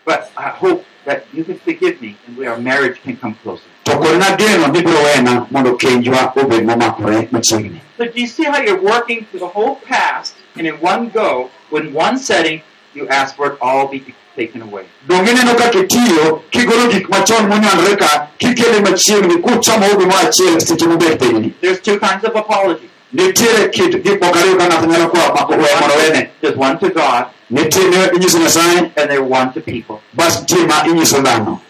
But 0.06 0.30
I 0.36 0.48
hope 0.50 0.84
that 1.04 1.26
you 1.34 1.42
can 1.44 1.58
forgive 1.58 2.00
me 2.00 2.16
and 2.26 2.36
we, 2.38 2.46
our 2.46 2.58
marriage 2.58 3.02
can 3.02 3.16
come 3.16 3.34
closer. 3.42 3.64
to 3.84 3.92
kod 3.92 4.18
nageno 4.20 4.72
ni 4.72 4.80
biro 4.82 5.00
wena 5.04 5.46
mondo 5.50 5.76
kenjwa 5.76 6.32
obed 6.36 6.64
momakore 6.66 7.28
machiegni 7.32 7.80
So 7.98 8.04
do 8.06 8.20
you 8.20 8.26
see 8.26 8.44
how 8.44 8.60
you're 8.62 8.80
working 8.82 9.24
through 9.26 9.40
the 9.40 9.48
whole 9.56 9.76
past 9.76 10.34
and 10.56 10.66
in 10.66 10.74
one 10.80 11.08
go, 11.10 11.50
in 11.72 11.92
one 11.92 12.18
setting, 12.18 12.62
you 12.94 13.06
ask 13.08 13.36
for 13.36 13.46
it 13.52 13.58
all 13.60 13.86
be 13.88 14.02
taken 14.36 14.62
away. 14.62 14.84
donge 15.08 15.30
ineno 15.30 15.54
kaka 15.54 15.78
itiyo 15.78 16.42
kigolo 16.50 16.86
gik 16.92 17.08
machon 17.08 17.46
monyanore 17.48 17.96
ka 17.96 18.28
kikele 18.38 18.80
machiegni 18.80 19.36
kuchomo 19.36 19.86
gimoro 19.98 20.18
achiel 20.28 20.60
seche 20.60 20.86
mobet 20.86 21.18
pinyni 21.20 21.52
There's 21.60 21.80
two 21.80 21.98
kinds 22.00 22.24
of 22.24 22.34
apology. 22.36 22.90
nitiere 23.12 23.68
kit 23.68 24.02
gik 24.04 24.20
moko 24.22 24.38
ariyo 24.38 24.56
ka 24.56 24.66
ng'ato 24.68 24.86
nyalo 24.86 25.08
kwa 25.08 25.34
mako 25.34 25.52
weyo 25.52 25.76
mondo 25.80 25.94
wene 25.96 26.30
There's 26.40 26.56
one 26.56 26.78
to 26.78 26.90
God 26.90 27.26
nitie 27.50 27.84
ma 27.90 28.06
inyiso 28.14 28.38
nyasaye 28.38 28.78
and 28.96 29.10
there's 29.10 29.20
one 29.20 29.52
to 29.52 29.60
people. 29.60 30.00
bas 30.14 30.40
nitie 30.40 30.90
inyiso 30.90 31.20
dhano 31.22 31.60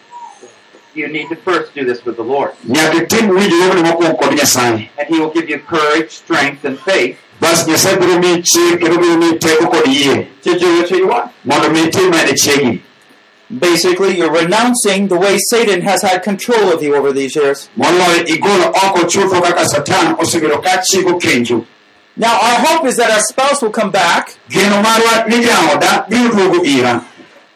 You 0.95 1.07
need 1.07 1.29
to 1.29 1.35
first 1.35 1.75
do 1.75 1.85
this 1.85 2.03
with 2.05 2.15
the 2.17 2.23
Lord. 2.23 2.51
nyaka 2.65 2.97
itim 3.03 3.29
winjruogni 3.29 3.81
mokwongo 3.83 4.17
kod 4.17 4.33
nyasaye 4.33 4.89
And 4.97 5.07
He 5.07 5.19
will 5.19 5.29
give 5.29 5.47
you 5.49 5.59
courage, 5.59 6.09
strength, 6.09 6.65
and 6.65 6.79
faith 6.79 7.17
bas 7.39 7.67
nyasaye 7.67 7.97
biro 7.97 8.19
miyi 8.19 8.41
chir 8.43 8.77
kendo 8.79 8.97
biro 8.97 9.17
miyi 9.17 9.37
teko 9.39 9.69
kod 9.71 9.85
yie 9.87 10.27
to 10.43 10.57
do 10.59 10.77
what 10.77 10.89
you 10.91 11.07
want. 11.07 11.31
mondo 11.45 11.69
mi 11.69 11.81
itim 11.87 12.09
mane 12.11 12.33
chiegi 12.33 12.81
Basically, 13.49 14.17
you're 14.17 14.29
renouncing 14.29 15.07
the 15.07 15.15
way 15.17 15.37
Satan 15.37 15.79
has 15.81 16.01
had 16.01 16.21
control 16.21 16.69
of 16.73 16.83
you 16.83 16.95
over 16.95 17.13
these 17.13 17.33
years. 17.35 17.69
moloyo 17.77 18.25
igolo 18.27 18.67
oko 18.75 19.07
chutho 19.07 19.41
kaka 19.41 19.65
satan 19.69 20.15
osebedo 20.17 20.61
ka 20.61 20.81
chiko 20.81 21.17
kenju 21.21 21.63
Now, 22.19 22.33
our 22.33 22.65
hope 22.65 22.85
is 22.87 22.97
that 22.97 23.11
our 23.11 23.19
spouse 23.21 23.61
will 23.61 23.69
come 23.71 23.91
back 23.91 24.35
geno 24.49 24.81
marwa 24.81 25.27
ni 25.27 25.43
jaoda 25.45 26.05
biro 26.09 26.29
duogo 26.33 26.65
ira 26.65 27.05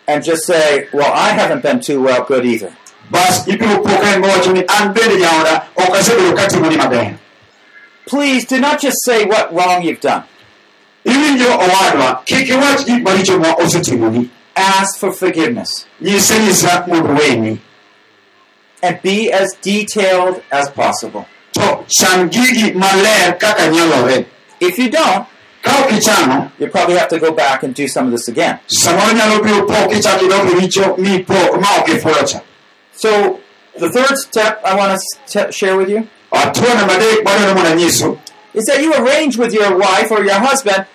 and 0.07 0.23
just 0.23 0.45
say, 0.45 0.87
Well, 0.93 1.11
I 1.11 1.29
haven't 1.29 1.63
been 1.63 1.79
too 1.79 2.01
well 2.01 2.23
good 2.23 2.45
either. 2.45 2.75
bas 3.11 3.45
ibiro 3.47 3.77
po 3.83 3.89
ka 3.89 4.13
en 4.13 4.21
mowacho 4.21 4.53
ni 4.53 4.61
an 4.69 4.93
bende 4.93 5.17
jaoda 5.19 5.65
ok 5.75 5.97
asebedo 5.99 6.33
katimoni 6.35 6.77
maber 6.77 7.17
Please 8.05 8.45
do 8.45 8.59
not 8.59 8.79
just 8.81 8.97
say 9.05 9.25
what 9.25 9.53
wrong 9.53 9.83
you've 9.83 10.01
done. 10.01 10.23
iwinjo 11.05 11.49
owadwa 11.59 12.21
kik 12.25 12.49
iwach 12.49 12.85
gik 12.85 13.03
maricho 13.03 13.39
ma 13.39 13.53
osetimoni 13.55 14.29
Ask 14.55 14.99
for 14.99 15.11
forgiveness 15.13 15.87
nyise 16.01 16.39
nyisa 16.39 16.85
mondo 16.87 17.13
weni 17.21 17.59
and 18.83 18.99
be 19.03 19.31
as 19.31 19.53
detailed 19.61 20.41
as 20.51 20.69
possible. 20.71 21.25
To 24.61 24.71
chan 24.71 24.75
gigi 24.75 24.91
maler 24.91 25.27
kaka 25.61 25.87
nyalore 25.91 25.91
If 25.91 25.97
you 25.97 26.01
don't, 26.01 26.49
ka 26.49 26.51
you 26.59 26.67
probably 26.69 26.95
have 26.97 27.09
to 27.09 27.19
go 27.19 27.31
back 27.31 27.63
and 27.63 27.73
do 27.75 27.87
some 27.87 28.05
of 28.07 28.11
this 28.11 28.27
again. 28.27 28.59
samoro 28.67 29.11
nyalo 29.13 29.39
biro 29.41 29.67
po 29.67 29.87
kichako 29.89 30.25
idok 30.25 30.59
richo 30.59 30.97
mi 30.97 31.23
po 31.23 31.57
ma 31.59 31.79
ok 31.79 31.93
ifulo 31.97 32.27
cha 32.27 32.41
So, 32.93 33.39
the 33.79 33.89
third 33.89 34.17
step 34.17 34.61
I 34.65 34.75
want 34.75 34.99
to 35.27 35.45
t- 35.45 35.51
share 35.51 35.77
with 35.77 35.89
you 35.89 36.07
atuo 36.31 36.73
namba 36.75 36.93
adek 36.95 37.23
madwaro 37.23 37.55
mondo 37.55 37.69
anyisu 37.71 38.17
is 38.53 38.65
that 38.65 38.81
you 38.81 38.93
arrange 38.93 39.37
with 39.37 39.53
your 39.53 39.77
wife 39.77 40.11
or 40.11 40.23
your 40.23 40.39
husband 40.39 40.85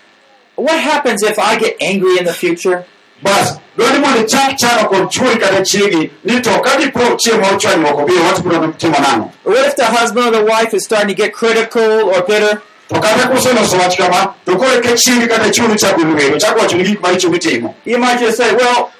what 0.57 0.79
happens 0.81 1.23
if 1.23 1.39
I 1.39 1.59
get 1.59 1.77
angry 1.81 2.19
in 2.19 2.25
the 2.25 2.33
future? 2.33 2.85
bas 3.23 3.59
dwani 3.77 3.99
mondo 4.01 4.21
ichak 4.27 4.59
chano 4.59 4.89
kod 4.89 5.11
chuori 5.11 5.39
kata 5.41 5.63
chiegi 5.63 6.11
ni 6.25 6.41
to 6.41 6.51
ka 6.63 6.77
dipo 6.77 7.17
chieng' 7.17 7.41
moro 7.41 7.57
chwanyruok 7.59 7.99
obiro 8.05 8.23
wach 8.25 8.41
biro 8.43 8.73
timo 8.79 8.99
nang'o 8.99 9.31
what 9.45 9.67
if 9.67 9.77
the 9.77 9.85
husband 9.85 10.27
or 10.35 10.39
the 10.39 10.45
wife 10.45 10.75
is 10.75 10.85
starting 10.85 11.09
to 11.09 11.15
get 11.15 11.33
critical 11.33 12.11
or 12.11 12.23
bitter? 12.23 12.63
To 12.89 12.95
kata 13.01 13.29
kuseloso 13.29 13.77
wach 13.79 13.97
kama 13.97 14.35
to 14.45 14.57
koro 14.57 14.71
eka 14.79 14.93
chiegi 14.97 15.27
kata 15.29 15.51
chuori 15.51 15.77
chako 15.79 16.01
lwero 16.03 16.39
chako 16.39 16.61
wacho 16.61 16.77
ni 16.77 16.85
gik 16.85 17.01
maricho 17.01 17.75
You 17.85 17.99
might 17.99 18.19
just 18.21 18.37
say, 18.37 18.55
well, 18.55 18.93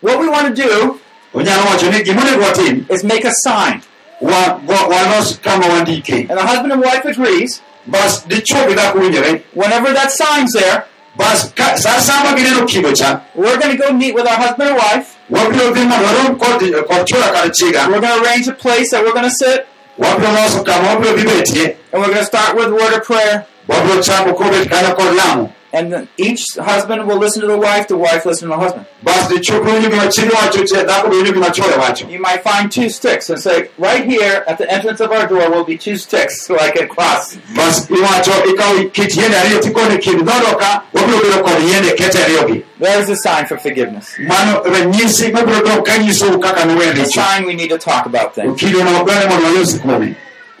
what 0.00 0.18
we 0.18 0.28
want 0.28 0.54
to 0.56 0.62
do 0.62 1.00
onyalo 1.34 1.62
wacho 1.70 1.90
ni 1.90 2.02
gimonego 2.02 2.42
watim 2.42 2.86
is 2.90 3.04
make 3.04 3.24
a 3.24 3.32
sign. 3.32 3.82
wa- 4.20 4.60
wa- 4.66 4.88
walos 4.88 5.38
kama 5.42 5.66
wandike 5.66 6.26
And 6.30 6.38
the 6.38 6.46
husband 6.46 6.72
and 6.72 6.80
wife 6.82 7.04
agrees. 7.04 7.60
bas 7.86 8.24
dichuo 8.26 8.66
gi 8.68 8.74
dhako 8.74 8.98
winjore 8.98 9.26
eh? 9.28 9.40
Whenever 9.52 9.92
that 9.92 10.10
sign's 10.10 10.52
there, 10.52 10.84
bas 11.16 11.52
ka- 11.54 11.74
gineno 12.36 12.66
kido 12.66 12.92
cha 12.96 13.20
we're 13.34 13.58
going 13.58 13.76
to 13.76 13.82
go 13.82 13.92
meet 13.92 14.14
with 14.14 14.26
our 14.26 14.36
husband 14.36 14.70
and 14.70 14.78
wife. 14.78 15.16
wabiro 15.30 15.70
dhi 15.74 15.84
mondo 15.88 16.06
warom 16.06 16.38
kod 16.38 16.60
kod 16.88 17.06
chuora 17.06 17.32
kata 17.32 17.50
chiega 17.50 17.88
We're 17.88 18.00
going 18.00 18.14
to 18.18 18.22
arrange 18.24 18.48
a 18.48 18.52
place 18.54 18.90
that 18.90 19.04
we're 19.04 19.12
going 19.12 19.28
to 19.28 19.36
sit. 19.36 19.66
Wabiro 19.98 20.32
loso 20.32 20.62
kama 20.64 20.88
wabiro 20.88 21.16
dhi 21.16 21.24
betie 21.24 21.76
And 21.92 22.02
we're 22.02 22.08
going 22.08 22.18
to 22.18 22.24
start 22.26 22.56
with 22.56 22.66
a 22.66 22.74
word 22.74 22.94
of 22.98 23.04
prayer. 23.06 23.46
Wabiro 25.74 25.98
chako 25.98 26.04
kobet 26.04 26.04
kanyo 26.04 26.04
kod 26.04 26.04
lamo 26.04 26.04
And 26.04 26.08
each 26.16 26.44
husband 26.56 27.06
will 27.08 27.18
listen 27.18 27.40
to 27.42 27.48
the 27.48 27.58
wife, 27.58 27.88
the 27.88 27.96
wife 27.96 28.24
listen 28.26 28.48
to 28.48 28.54
the 28.54 28.60
husband. 28.60 28.86
bas 29.02 29.28
dichuo 29.28 29.60
biro 29.60 29.72
winjo 29.72 29.90
gima 29.90 30.08
chiege 30.08 30.30
wacho 30.30 30.64
che 30.66 30.84
dhako 30.84 31.08
biro 31.10 31.22
winjo 31.22 31.32
gima 31.32 31.50
chuore 31.50 31.76
wacho 31.78 32.08
You 32.10 32.20
might 32.20 32.42
find 32.42 32.70
two 32.72 32.88
sticks 32.88 33.30
and 33.30 33.40
say, 33.40 33.68
right 33.78 34.04
here 34.04 34.44
at 34.46 34.58
the 34.58 34.70
entrance 34.70 35.00
of 35.00 35.10
our 35.12 35.26
door 35.28 35.50
will 35.50 35.64
be 35.64 35.76
two 35.78 35.96
sticks 35.96 36.46
so 36.46 36.58
I 36.58 36.70
can 36.70 36.88
cross. 36.88 37.36
bas 37.56 37.90
iwacho 37.90 38.32
ikawo 38.50 38.84
kit 38.92 39.16
yiende 39.16 39.36
ariyo 39.36 39.58
tikone 39.60 39.98
kind 39.98 40.22
dhodo 40.24 40.56
ka 40.58 40.82
wabiro 40.94 41.18
bedo 41.18 41.42
kod 41.42 41.62
yiende 41.62 41.90
kete 41.96 42.18
ariyogi 42.24 42.64
There's 42.80 43.08
a 43.08 43.16
sign 43.16 43.46
for 43.46 43.56
forgiveness. 43.58 44.14
mano 44.18 44.62
ranyisi 44.64 45.32
mabiro 45.32 45.62
dong 45.64 45.84
ka 45.84 45.98
nyisou 45.98 46.38
kaka 46.40 46.64
nuwe 46.64 46.84
A 46.94 47.06
sign 47.06 47.46
we 47.46 47.54
need 47.54 47.70
to 47.70 47.78
talk 47.78 48.06
about 48.06 48.34
things. 48.34 48.60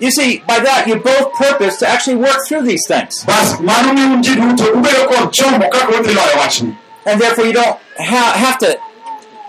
You 0.00 0.10
see, 0.10 0.38
by 0.46 0.58
that, 0.60 0.86
you 0.88 0.96
both 0.96 1.32
purpose 1.34 1.78
to 1.78 1.88
actually 1.88 2.16
work 2.16 2.38
through 2.48 2.62
these 2.66 2.86
things. 2.88 3.24
bas 3.24 3.60
mano 3.60 3.92
miyo 3.92 4.16
ji 4.22 4.34
duto 4.34 4.64
ubedo 4.72 5.08
kod 5.08 5.32
chomo 5.32 5.58
kaka 5.70 5.86
udhi 5.88 6.14
loyo 6.14 6.38
wachni 6.38 6.76
And 7.06 7.20
therefore, 7.20 7.46
you 7.46 7.52
don't 7.52 7.78
ha- 7.98 8.32
have 8.36 8.58
to 8.58 8.78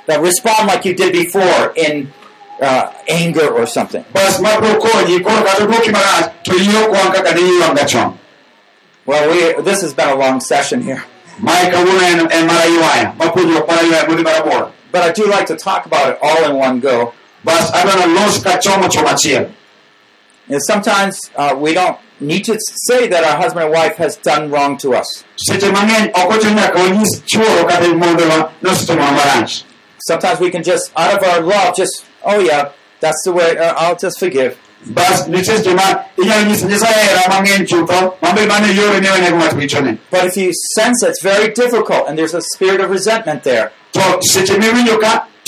uh, 0.09 0.19
respond 0.22 0.67
like 0.67 0.85
you 0.85 0.93
did 0.93 1.13
before 1.13 1.73
in 1.76 2.11
uh, 2.61 2.91
anger 3.09 3.47
or 3.49 3.65
something. 3.67 4.03
bas 4.13 4.39
mabiro 4.39 4.80
konyi 4.80 5.19
koro 5.23 5.43
kata 5.43 5.65
duoki 5.65 5.91
marach 5.91 6.43
to 6.43 6.51
iyo 6.53 6.88
kwan 6.89 7.11
kaka 7.11 7.34
ne 7.35 7.41
iywanga 7.41 7.85
chon 7.88 8.17
Well, 9.05 9.30
we, 9.30 9.61
this 9.63 9.81
has 9.81 9.93
been 9.93 10.09
a 10.09 10.15
long 10.15 10.39
session 10.39 10.81
here. 10.81 11.03
mae 11.39 11.72
kawuono 11.72 12.01
en 12.01 12.31
en 12.31 12.47
mar 12.47 12.61
aywaya 12.61 13.13
mapuonjruok 13.17 13.67
mar 13.67 13.77
aywaya 13.80 14.05
modhi 14.07 14.23
marabora 14.23 14.72
But 14.91 15.01
I 15.03 15.11
do 15.11 15.26
like 15.27 15.45
to 15.47 15.55
talk 15.57 15.85
about 15.85 16.09
it 16.11 16.17
all 16.22 16.49
in 16.49 16.55
one 16.55 16.80
go. 16.80 17.13
Sometimes 20.59 21.31
uh, 21.35 21.55
we 21.57 21.73
don't 21.73 21.97
need 22.19 22.45
to 22.45 22.57
say 22.88 23.07
that 23.07 23.23
our 23.23 23.38
husband 23.38 23.65
and 23.65 23.73
wife 23.73 23.95
has 23.97 24.15
done 24.17 24.49
wrong 24.51 24.77
to 24.77 24.93
us. 24.95 25.23
Sometimes 29.99 30.39
we 30.39 30.51
can 30.51 30.63
just, 30.63 30.91
out 30.95 31.17
of 31.17 31.23
our 31.27 31.41
love, 31.41 31.76
just, 31.76 32.05
oh 32.23 32.39
yeah, 32.39 32.72
that's 32.99 33.22
the 33.26 33.34
way, 33.34 33.57
uh, 33.57 33.73
I'll 33.77 33.95
just 33.97 34.19
forgive. 34.19 34.57
But 40.11 40.26
if 40.26 40.38
you 40.38 40.51
sense 40.76 41.01
it's 41.03 41.23
very 41.23 41.51
difficult 41.53 42.07
and 42.07 42.17
there's 42.17 42.35
a 42.35 42.41
spirit 42.41 42.81
of 42.81 42.91
resentment 42.91 43.43
there, 43.43 43.72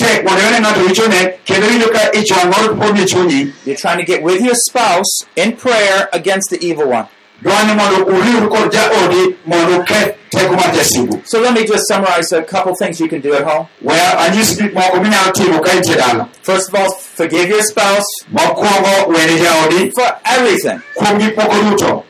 to 0.08 0.16
seche 0.16 0.24
miwinjo 0.24 0.24
ka 0.24 0.24
tek 0.24 0.24
mondo 0.24 0.40
iwene 0.40 0.60
ng'ato 0.60 0.88
richone 0.88 1.38
kendo 1.44 1.66
iwinjo 1.66 1.88
ka 1.88 2.00
ich 2.12 2.32
wang' 2.32 2.50
moro 2.50 2.74
pod 2.76 3.06
chunyi 3.06 3.52
you're 3.64 3.76
trying 3.76 3.98
to 3.98 4.04
get 4.04 4.22
with 4.22 4.40
your 4.42 4.54
spouse 4.54 5.26
in 5.36 5.52
prayer 5.56 6.08
against 6.12 6.50
the 6.50 6.58
evil 6.66 6.88
one. 6.88 7.06
dwani 7.42 7.74
mondo 7.74 8.04
uriwru 8.04 8.48
kod 8.48 8.72
jaodi 8.72 9.36
mondo 9.46 9.78
uketh 9.80 10.14
teko 10.30 10.56
mar 10.56 10.72
jasigu 10.74 11.22
So 11.24 11.40
let 11.40 11.54
me 11.54 11.64
just 11.66 11.86
summarize 11.88 12.32
a 12.32 12.42
couple 12.42 12.74
things 12.74 13.00
you 13.00 13.08
can 13.08 13.20
do 13.20 13.34
at 13.34 13.44
home. 13.44 13.66
weya 13.82 14.18
anyis 14.18 14.56
gik 14.58 14.74
moko 14.74 14.96
minyalo 14.96 15.32
timo 15.32 15.60
ka 15.60 15.72
intie 15.72 15.96
dala 15.96 16.28
First 16.42 16.68
of 16.68 16.74
all, 16.74 16.90
forgive 16.92 17.48
your 17.48 17.62
spouse. 17.62 18.06
Mokwongo 18.32 19.12
wene 19.12 19.38
jaodi 19.38 19.92
for 19.94 20.20
everything. 20.24 20.80
kuom 20.94 21.18
gik 21.18 21.36
moko 21.36 21.54
duto 21.70 22.04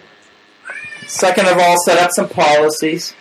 Second 1.07 1.49
of 1.49 1.59
all, 1.59 1.77
set 1.85 1.99
up 1.99 2.11
some 2.13 2.29
policies 2.29 3.15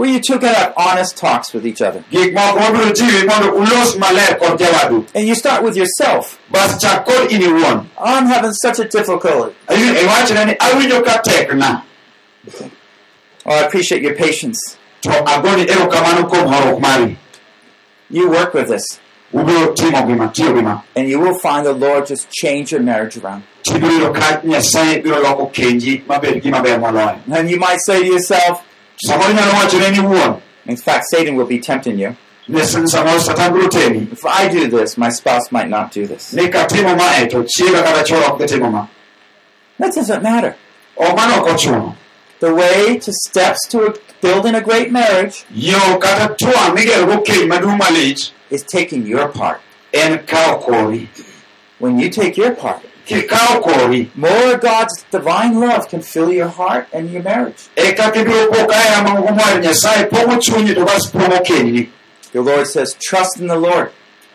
chik 0.00 0.06
mar 0.06 0.06
ariyo 0.06 0.06
keturu 0.06 0.06
chike 0.06 0.06
where 0.06 0.08
you 0.10 0.20
two 0.20 0.38
can 0.38 0.54
have 0.54 0.72
honest 0.76 1.16
talks 1.16 1.52
with 1.54 1.66
each 1.66 1.82
other. 1.82 2.04
gik 2.10 2.32
moko 2.34 2.58
mabiro 2.58 2.92
jiwi 2.92 3.26
mondo 3.26 3.52
ulos 3.52 3.96
maler 3.98 4.38
kod 4.38 4.58
jawadu 4.58 5.06
And 5.14 5.28
you 5.28 5.34
start 5.34 5.62
with 5.62 5.76
yourself. 5.76 6.38
bas 6.50 6.80
chak 6.80 7.04
kod 7.06 7.30
in 7.32 7.40
iwuon 7.42 7.86
I'm 7.98 8.26
having 8.26 8.52
such 8.52 8.78
a 8.78 8.84
difficulty. 8.88 9.54
iwachne 9.68 10.44
ni 10.46 10.54
awinjo 10.54 11.04
ka 11.04 11.20
tekna 11.22 11.82
Oh, 13.46 13.52
I 13.54 13.60
appreciate 13.66 14.02
your 14.02 14.14
patience. 14.14 14.76
to 15.02 15.10
agoni 15.10 15.66
erokamano 15.66 16.28
kuom 16.28 16.46
horuok 16.52 16.80
mari 16.80 17.16
You 18.10 18.28
work 18.30 18.54
with 18.54 18.68
this, 18.68 18.98
ubiro 19.32 19.74
timo 19.74 20.02
gima 20.06 20.28
tiyo 20.32 20.52
gima 20.54 20.82
and 20.96 21.08
you 21.08 21.20
will 21.20 21.38
find 21.38 21.64
the 21.64 21.72
Lord 21.72 22.06
just 22.06 22.28
change 22.30 22.72
your 22.72 22.82
marriage 22.82 23.16
around. 23.18 23.42
tibiro 23.62 23.92
yudo 23.92 24.14
ka 24.14 24.40
nyasaye 24.44 25.02
biro 25.02 25.20
loko 25.22 25.46
kenji 25.52 26.02
mabed 26.06 26.42
gima 26.42 26.62
ber 26.62 26.78
moloyo 26.78 27.18
And 27.32 27.48
you 27.50 27.58
might 27.58 27.80
say 27.80 28.00
to 28.00 28.06
yourself, 28.06 28.62
samoro 29.06 29.30
inyalo 29.30 29.52
wachone 29.52 29.90
ni 29.90 30.40
in 30.66 30.76
fact, 30.76 31.06
Satan 31.10 31.34
will 31.36 31.46
be 31.46 31.58
tempting 31.58 31.98
you. 31.98 32.16
ni 32.48 32.60
samoro 32.60 33.18
satan 33.20 33.52
biro 33.52 33.68
temi 33.68 34.08
If 34.12 34.24
I 34.26 34.48
do 34.48 34.68
this, 34.68 34.98
my 34.98 35.08
spouse 35.10 35.50
might 35.52 35.68
not 35.68 35.92
do 35.92 36.06
this. 36.06 36.32
ni 36.32 36.48
katimo 36.48 36.96
mae 36.96 37.26
to 37.28 37.44
chiega 37.44 37.82
kata 37.82 38.02
chwora 38.04 38.32
ok 38.32 38.46
dhi 38.46 38.58
timo 38.58 38.88
That 39.78 39.94
doesn't 39.94 40.22
matter. 40.22 40.56
ok 40.96 41.14
mano 41.16 41.42
ok 41.44 41.94
The 42.40 42.54
way 42.54 42.98
to 42.98 43.12
steps 43.12 43.66
to 43.68 43.94
building 44.20 44.54
a 44.54 44.60
great 44.60 44.90
marriage 44.90 45.44
yo 45.50 45.98
kata 45.98 46.34
twang' 46.34 46.74
migerogo 46.76 47.22
keny 47.24 47.46
maduong' 47.48 47.78
malich 47.78 48.32
is 48.50 48.62
taking 48.62 49.06
your 49.06 49.28
part. 49.28 49.60
en 49.92 50.18
kawo 50.26 50.60
kori 50.60 51.08
When 51.78 51.98
you 51.98 52.10
take 52.10 52.36
your 52.36 52.54
part, 52.54 52.82
kikawo 53.10 53.60
kori 53.62 54.10
more 54.14 54.54
of 54.54 54.60
God's 54.60 55.04
divine 55.10 55.58
love 55.58 55.88
can 55.88 56.00
fill 56.02 56.32
your 56.32 56.48
heart 56.48 56.86
and 56.92 57.10
your 57.10 57.22
marriage. 57.22 57.68
kaka 57.76 58.20
ibiro 58.20 58.50
po 58.52 58.66
ka 58.66 58.74
hera 58.74 59.02
mago 59.02 59.34
mar 59.34 59.60
nyasaye 59.60 60.08
pogo 60.08 60.36
chunyi 60.38 60.74
to 60.74 60.84
bas 60.84 61.10
pogo 61.10 61.88
The 62.32 62.40
Lord 62.40 62.66
says, 62.68 62.94
trust 63.00 63.40
in 63.40 63.48
the 63.48 63.58
Lord. 63.58 63.90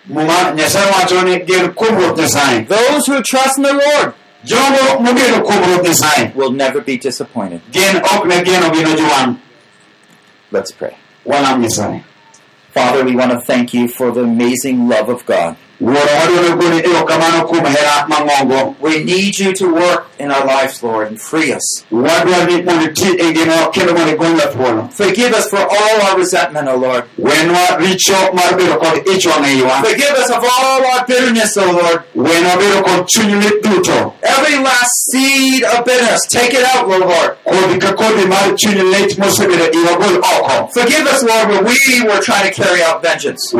muma 0.09 0.51
nyasaye 0.55 0.91
wacho 0.91 1.23
ni 1.23 1.39
gen 1.45 1.73
kuom 1.73 2.67
Those 2.67 3.05
who 3.07 3.21
trust 3.23 3.57
in 3.57 3.63
the 3.63 3.73
Lord 3.73 4.13
jogo 4.43 4.99
mogeno 4.99 5.41
kuom 5.43 6.35
will 6.35 6.51
never 6.51 6.81
be 6.81 6.97
disappointed. 6.97 7.61
gin 7.71 7.97
ok 7.97 8.25
ne 8.27 8.43
geno 8.43 8.69
gino 8.73 9.39
Let's 10.51 10.71
pray. 10.71 10.95
Father, 12.73 13.03
we 13.05 13.15
want 13.15 13.31
to 13.31 13.39
thank 13.39 13.73
you 13.73 13.87
for 13.87 14.11
the 14.11 14.21
amazing 14.21 14.87
love 14.87 15.09
of 15.09 15.25
God. 15.25 15.57
Wuoro 15.81 15.99
wadwaro 16.19 16.55
goni 16.55 16.79
erokamano 16.79 17.45
kuom 17.47 17.65
hera 17.65 18.05
mang'ongo 18.07 18.75
We 18.81 19.03
need 19.03 19.37
you 19.39 19.53
to 19.53 19.73
work 19.73 20.07
in 20.19 20.31
our 20.31 20.45
lives, 20.45 20.81
Lord, 20.83 21.07
and 21.07 21.21
free 21.21 21.53
us. 21.53 21.83
wadwaro 21.91 22.45
ni 22.45 22.61
mondo 22.61 22.85
iti 22.85 23.05
ngimawa 23.05 23.71
kendo 23.71 23.93
mondo 23.93 24.11
igolwa 24.11 24.47
thuolo 24.47 24.89
Forgive 24.93 25.33
us 25.33 25.49
for 25.49 25.59
all 25.59 26.01
our 26.01 26.17
resentment, 26.17 26.67
O 26.69 26.75
Lord. 26.77 27.03
wenwa 27.17 27.77
richo 27.79 28.13
mar 28.33 28.55
bedo 28.57 28.75
kod 28.79 29.07
ich 29.07 29.25
wang' 29.25 29.45
eiwa 29.45 29.83
Forgive 29.83 30.15
us 30.23 30.29
of 30.29 30.43
all 30.43 30.85
our 30.85 31.05
bitterness, 31.07 31.57
O 31.57 31.65
Lord. 31.71 32.01
wenwa 32.15 32.55
bedo 32.57 32.81
kod 32.83 33.07
chuny 33.07 33.33
lit 33.43 33.61
duto 33.63 34.13
Every 34.21 34.55
last 34.63 34.91
seed 35.11 35.63
of 35.63 35.85
bitterness, 35.85 36.21
take 36.29 36.53
it 36.53 36.65
out, 36.75 36.85
O 36.85 36.97
Lord. 36.97 37.37
kodhi 37.45 37.79
ka 37.79 37.93
kodhi 37.93 38.25
mar 38.27 38.55
chuny 38.55 38.81
lit 38.91 39.17
mosebedo 39.17 39.71
iwa 39.71 39.95
Forgive 40.73 41.07
us, 41.07 41.23
Lord, 41.23 41.49
when 41.49 41.63
we 41.65 42.03
were 42.07 42.21
trying 42.21 42.51
to 42.51 42.53
carry 42.63 42.81
out 42.83 43.01
vengeance. 43.01 43.53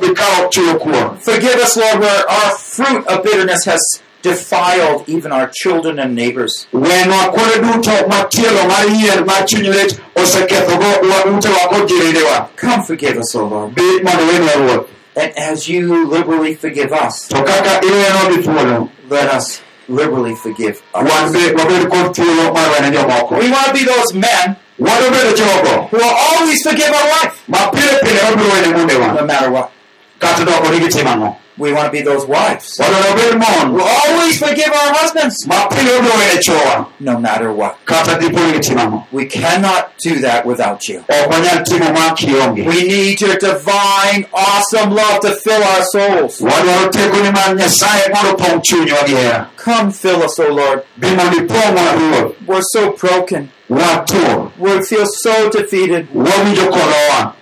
Wenwa 0.00 0.04
mondo 0.04 0.04
wabed 0.04 0.04
jogo 0.04 0.04
ma 0.04 0.04
ok 0.04 0.06
bi 0.08 0.14
kawo 0.14 0.48
chulo 0.48 0.74
kuor 0.78 1.18
Forgive 1.20 1.60
us, 1.62 1.76
Lord, 1.76 2.00
where 2.00 2.30
our 2.30 2.50
fruit 2.58 3.06
of 3.06 3.22
bitterness 3.22 3.64
has 3.64 3.80
defiled 4.22 5.08
even 5.08 5.32
our 5.32 5.48
children 5.52 5.98
and 5.98 6.14
neighbors. 6.14 6.66
wenwa 6.72 7.32
kuonde 7.32 7.58
duto 7.58 8.08
ma 8.08 8.24
tielo 8.24 8.68
mar 8.68 8.86
yier 8.86 9.24
mar 9.24 9.44
chuny 9.46 9.68
lit 9.68 10.00
osekethogo 10.16 10.84
wa 10.84 11.24
utewa 11.38 11.68
kod 11.68 11.88
jiredewa 11.88 12.48
Come 12.56 12.82
forgive 12.82 13.18
us, 13.18 13.34
O 13.34 13.46
Lord. 13.46 13.74
bi 13.74 13.82
mondo 13.82 14.26
wenwa 14.32 14.52
ruoth 14.54 14.88
And 15.16 15.32
as 15.38 15.66
you 15.68 16.04
liberally 16.10 16.54
forgive 16.54 16.92
us, 16.92 17.28
to 17.28 17.36
kaka 17.42 17.80
iwenwa 17.86 18.30
gi 18.36 18.42
thuolo 18.42 18.88
let 19.10 19.28
us 19.34 19.60
liberally 19.88 20.34
forgive 20.34 20.82
wan 20.94 21.06
others. 21.06 21.32
be 21.32 21.54
wabed 21.54 21.88
kod 21.88 22.14
thuolo 22.14 22.52
mar 22.54 22.68
wene 22.72 22.90
jomoko 22.96 23.38
We 23.38 23.50
want 23.50 23.66
to 23.66 23.72
be 23.72 23.84
those 23.84 24.14
men 24.14 24.56
wadwa 24.78 25.10
bedo 25.10 25.32
jogo 25.36 25.88
who 25.90 25.96
will 25.96 26.04
always 26.04 26.62
forgive 26.62 26.90
our 26.90 27.08
wife, 27.10 27.42
ma 27.48 27.70
pile 27.70 27.98
pile 28.02 28.20
wabiro 28.24 28.50
wene 28.52 28.76
mondewa 28.78 29.12
no 29.20 29.24
matter 29.26 29.50
what. 29.50 29.70
Kata 30.18 30.44
doko 30.44 30.68
ni 30.72 30.80
gitimo 30.80 31.10
ang'o 31.10 31.36
We 31.58 31.72
want 31.72 31.86
to 31.86 31.90
be 31.92 32.02
those 32.02 32.26
wives 32.26 32.76
wadwaro 32.78 33.10
wabed 33.16 33.32
who 33.32 33.38
mon 33.38 33.72
will 33.72 33.88
always 33.88 34.38
forgive 34.38 34.68
our 34.68 34.92
husbands, 34.92 35.46
ma 35.46 35.66
pile 35.68 35.88
wabiro 35.92 36.12
wene 36.18 36.42
chowa 36.42 36.86
no 37.00 37.18
matter 37.18 37.50
what. 37.52 37.76
kata 37.86 38.18
dipo 38.18 38.40
ni 38.46 38.52
gitimo 38.52 38.80
ang'o 38.80 39.06
We 39.12 39.24
cannot 39.26 39.92
do 40.04 40.20
that 40.20 40.44
without 40.44 40.86
you. 40.88 40.98
ok 41.08 41.26
wanyal 41.30 41.64
timo 41.64 41.92
ma 41.94 42.14
kionge 42.14 42.62
We 42.66 42.82
need 42.86 43.20
your 43.22 43.36
divine, 43.38 44.26
awesome 44.34 44.90
love 44.90 45.20
to 45.22 45.30
fill 45.36 45.62
our 45.62 45.82
souls. 45.84 46.40
wadwaro 46.40 46.90
tekoni 46.90 47.32
mar 47.32 47.54
nyasaye 47.56 48.08
mondo 48.14 48.30
opong' 48.36 48.60
chunywa 48.62 49.06
gi 49.06 49.14
hera 49.14 49.48
Come 49.56 49.90
fill 49.92 50.22
us, 50.22 50.38
O 50.38 50.48
Lord. 50.52 50.82
ipong'wa 51.00 51.92
ruoth 51.98 52.34
We're 52.46 52.62
so 52.62 52.92
broken. 52.92 53.50
Watuo 53.68 54.52
We 54.58 54.82
feel 54.82 55.06
so 55.06 55.50
defeated. 55.50 56.08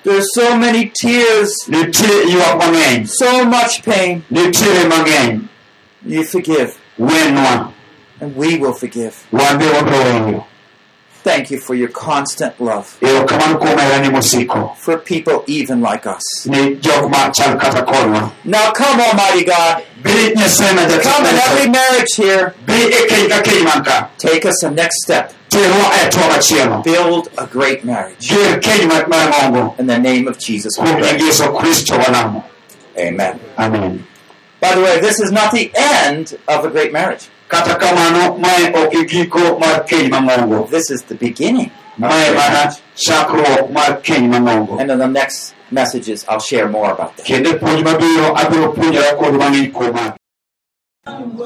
There's 0.04 0.34
so 0.34 0.56
many 0.56 0.90
tears, 1.00 1.52
nitie 1.68 2.24
ywak 2.28 2.58
mang'eny 2.58 3.06
so 3.08 3.44
much 3.44 3.82
pain. 3.82 4.22
You 6.06 6.24
forgive, 6.24 6.78
and 6.98 8.36
we 8.36 8.58
will 8.58 8.72
forgive. 8.74 9.26
wan 9.32 9.58
be 9.58 9.64
wabiro 9.64 10.04
weyo 10.04 10.44
Thank 11.24 11.50
you 11.50 11.58
for 11.58 11.74
your 11.74 11.88
constant 11.88 12.60
love 12.60 12.96
erokamano 13.00 13.58
kuom 13.58 13.78
herani 13.78 14.10
mosiko 14.10 14.76
for 14.76 14.98
people 14.98 15.42
even 15.46 15.80
like 15.80 16.06
us. 16.06 16.46
ni 16.46 16.76
jok 16.76 17.10
ma 17.10 17.30
chal 17.30 17.56
kata 17.58 17.82
kodwa 17.82 18.30
Now 18.44 18.72
come, 18.72 19.00
Almighty 19.00 19.44
God. 19.44 19.82
bi 20.02 20.10
nyasaye 20.36 20.74
ma 20.74 20.82
Come 21.02 21.26
in 21.26 21.36
every 21.36 21.70
marriage 21.70 22.14
here. 22.16 22.54
bi 22.66 22.74
keny 23.08 23.28
ka 23.28 23.40
keny 23.42 23.64
man 23.64 23.82
ka 23.84 24.10
Take 24.18 24.44
us 24.44 24.60
the 24.60 24.70
next 24.70 25.02
step. 25.02 25.32
Terwa 25.54 26.10
to 26.10 26.20
machielo 26.32 26.82
Build 26.84 27.28
a 27.38 27.46
great 27.46 27.84
marriage. 27.84 28.18
ger 28.28 28.58
keny 28.60 28.86
ma- 28.90 29.06
marang'ongo 29.06 29.78
In 29.78 29.86
the 29.86 29.98
name 29.98 30.26
of 30.28 30.38
Jesus 30.38 30.72
we 30.78 30.84
kuom 30.86 31.00
nying 31.00 31.18
pray. 31.18 31.26
yesu 31.28 31.44
kristo 31.58 31.94
walamo 31.98 32.44
Amen. 32.98 33.38
amen 33.58 34.04
By 34.60 34.74
the 34.74 34.80
way, 34.80 34.96
this 35.00 35.20
is 35.20 35.30
not 35.30 35.52
the 35.52 35.70
end 35.76 36.38
of 36.48 36.64
a 36.64 36.70
great 36.70 36.90
marriage. 36.92 37.28
kata 37.48 37.74
kamano 37.76 38.38
mae 38.38 38.72
ok 38.72 39.04
giko 39.06 39.58
mar 39.60 39.84
keny 39.86 40.08
mang'ongo 40.10 40.70
This 40.70 40.90
is 40.90 41.02
the 41.10 41.14
beginning. 41.14 41.70
of 41.70 42.02
a 42.04 42.08
mae 42.08 42.24
great 42.24 42.36
mana 42.36 42.54
marriage. 42.54 42.78
chakruok 42.96 43.70
mar 43.70 44.00
keny 44.02 44.26
mang'ongo 44.32 44.80
And 44.80 44.90
in 44.90 44.98
the 44.98 45.06
next 45.20 45.54
messages, 45.70 46.24
I'll 46.28 46.40
share 46.40 46.68
more 46.68 46.90
about 46.92 47.16
that. 47.16 47.26
kendo 47.26 47.58
puonj 47.60 47.82
mabiro 47.84 48.34
abiro 48.42 48.72
puonjora 48.74 49.12
kod 49.20 49.34
mang'eny 49.42 49.70
kuom 49.72 49.92
magi 49.94 50.16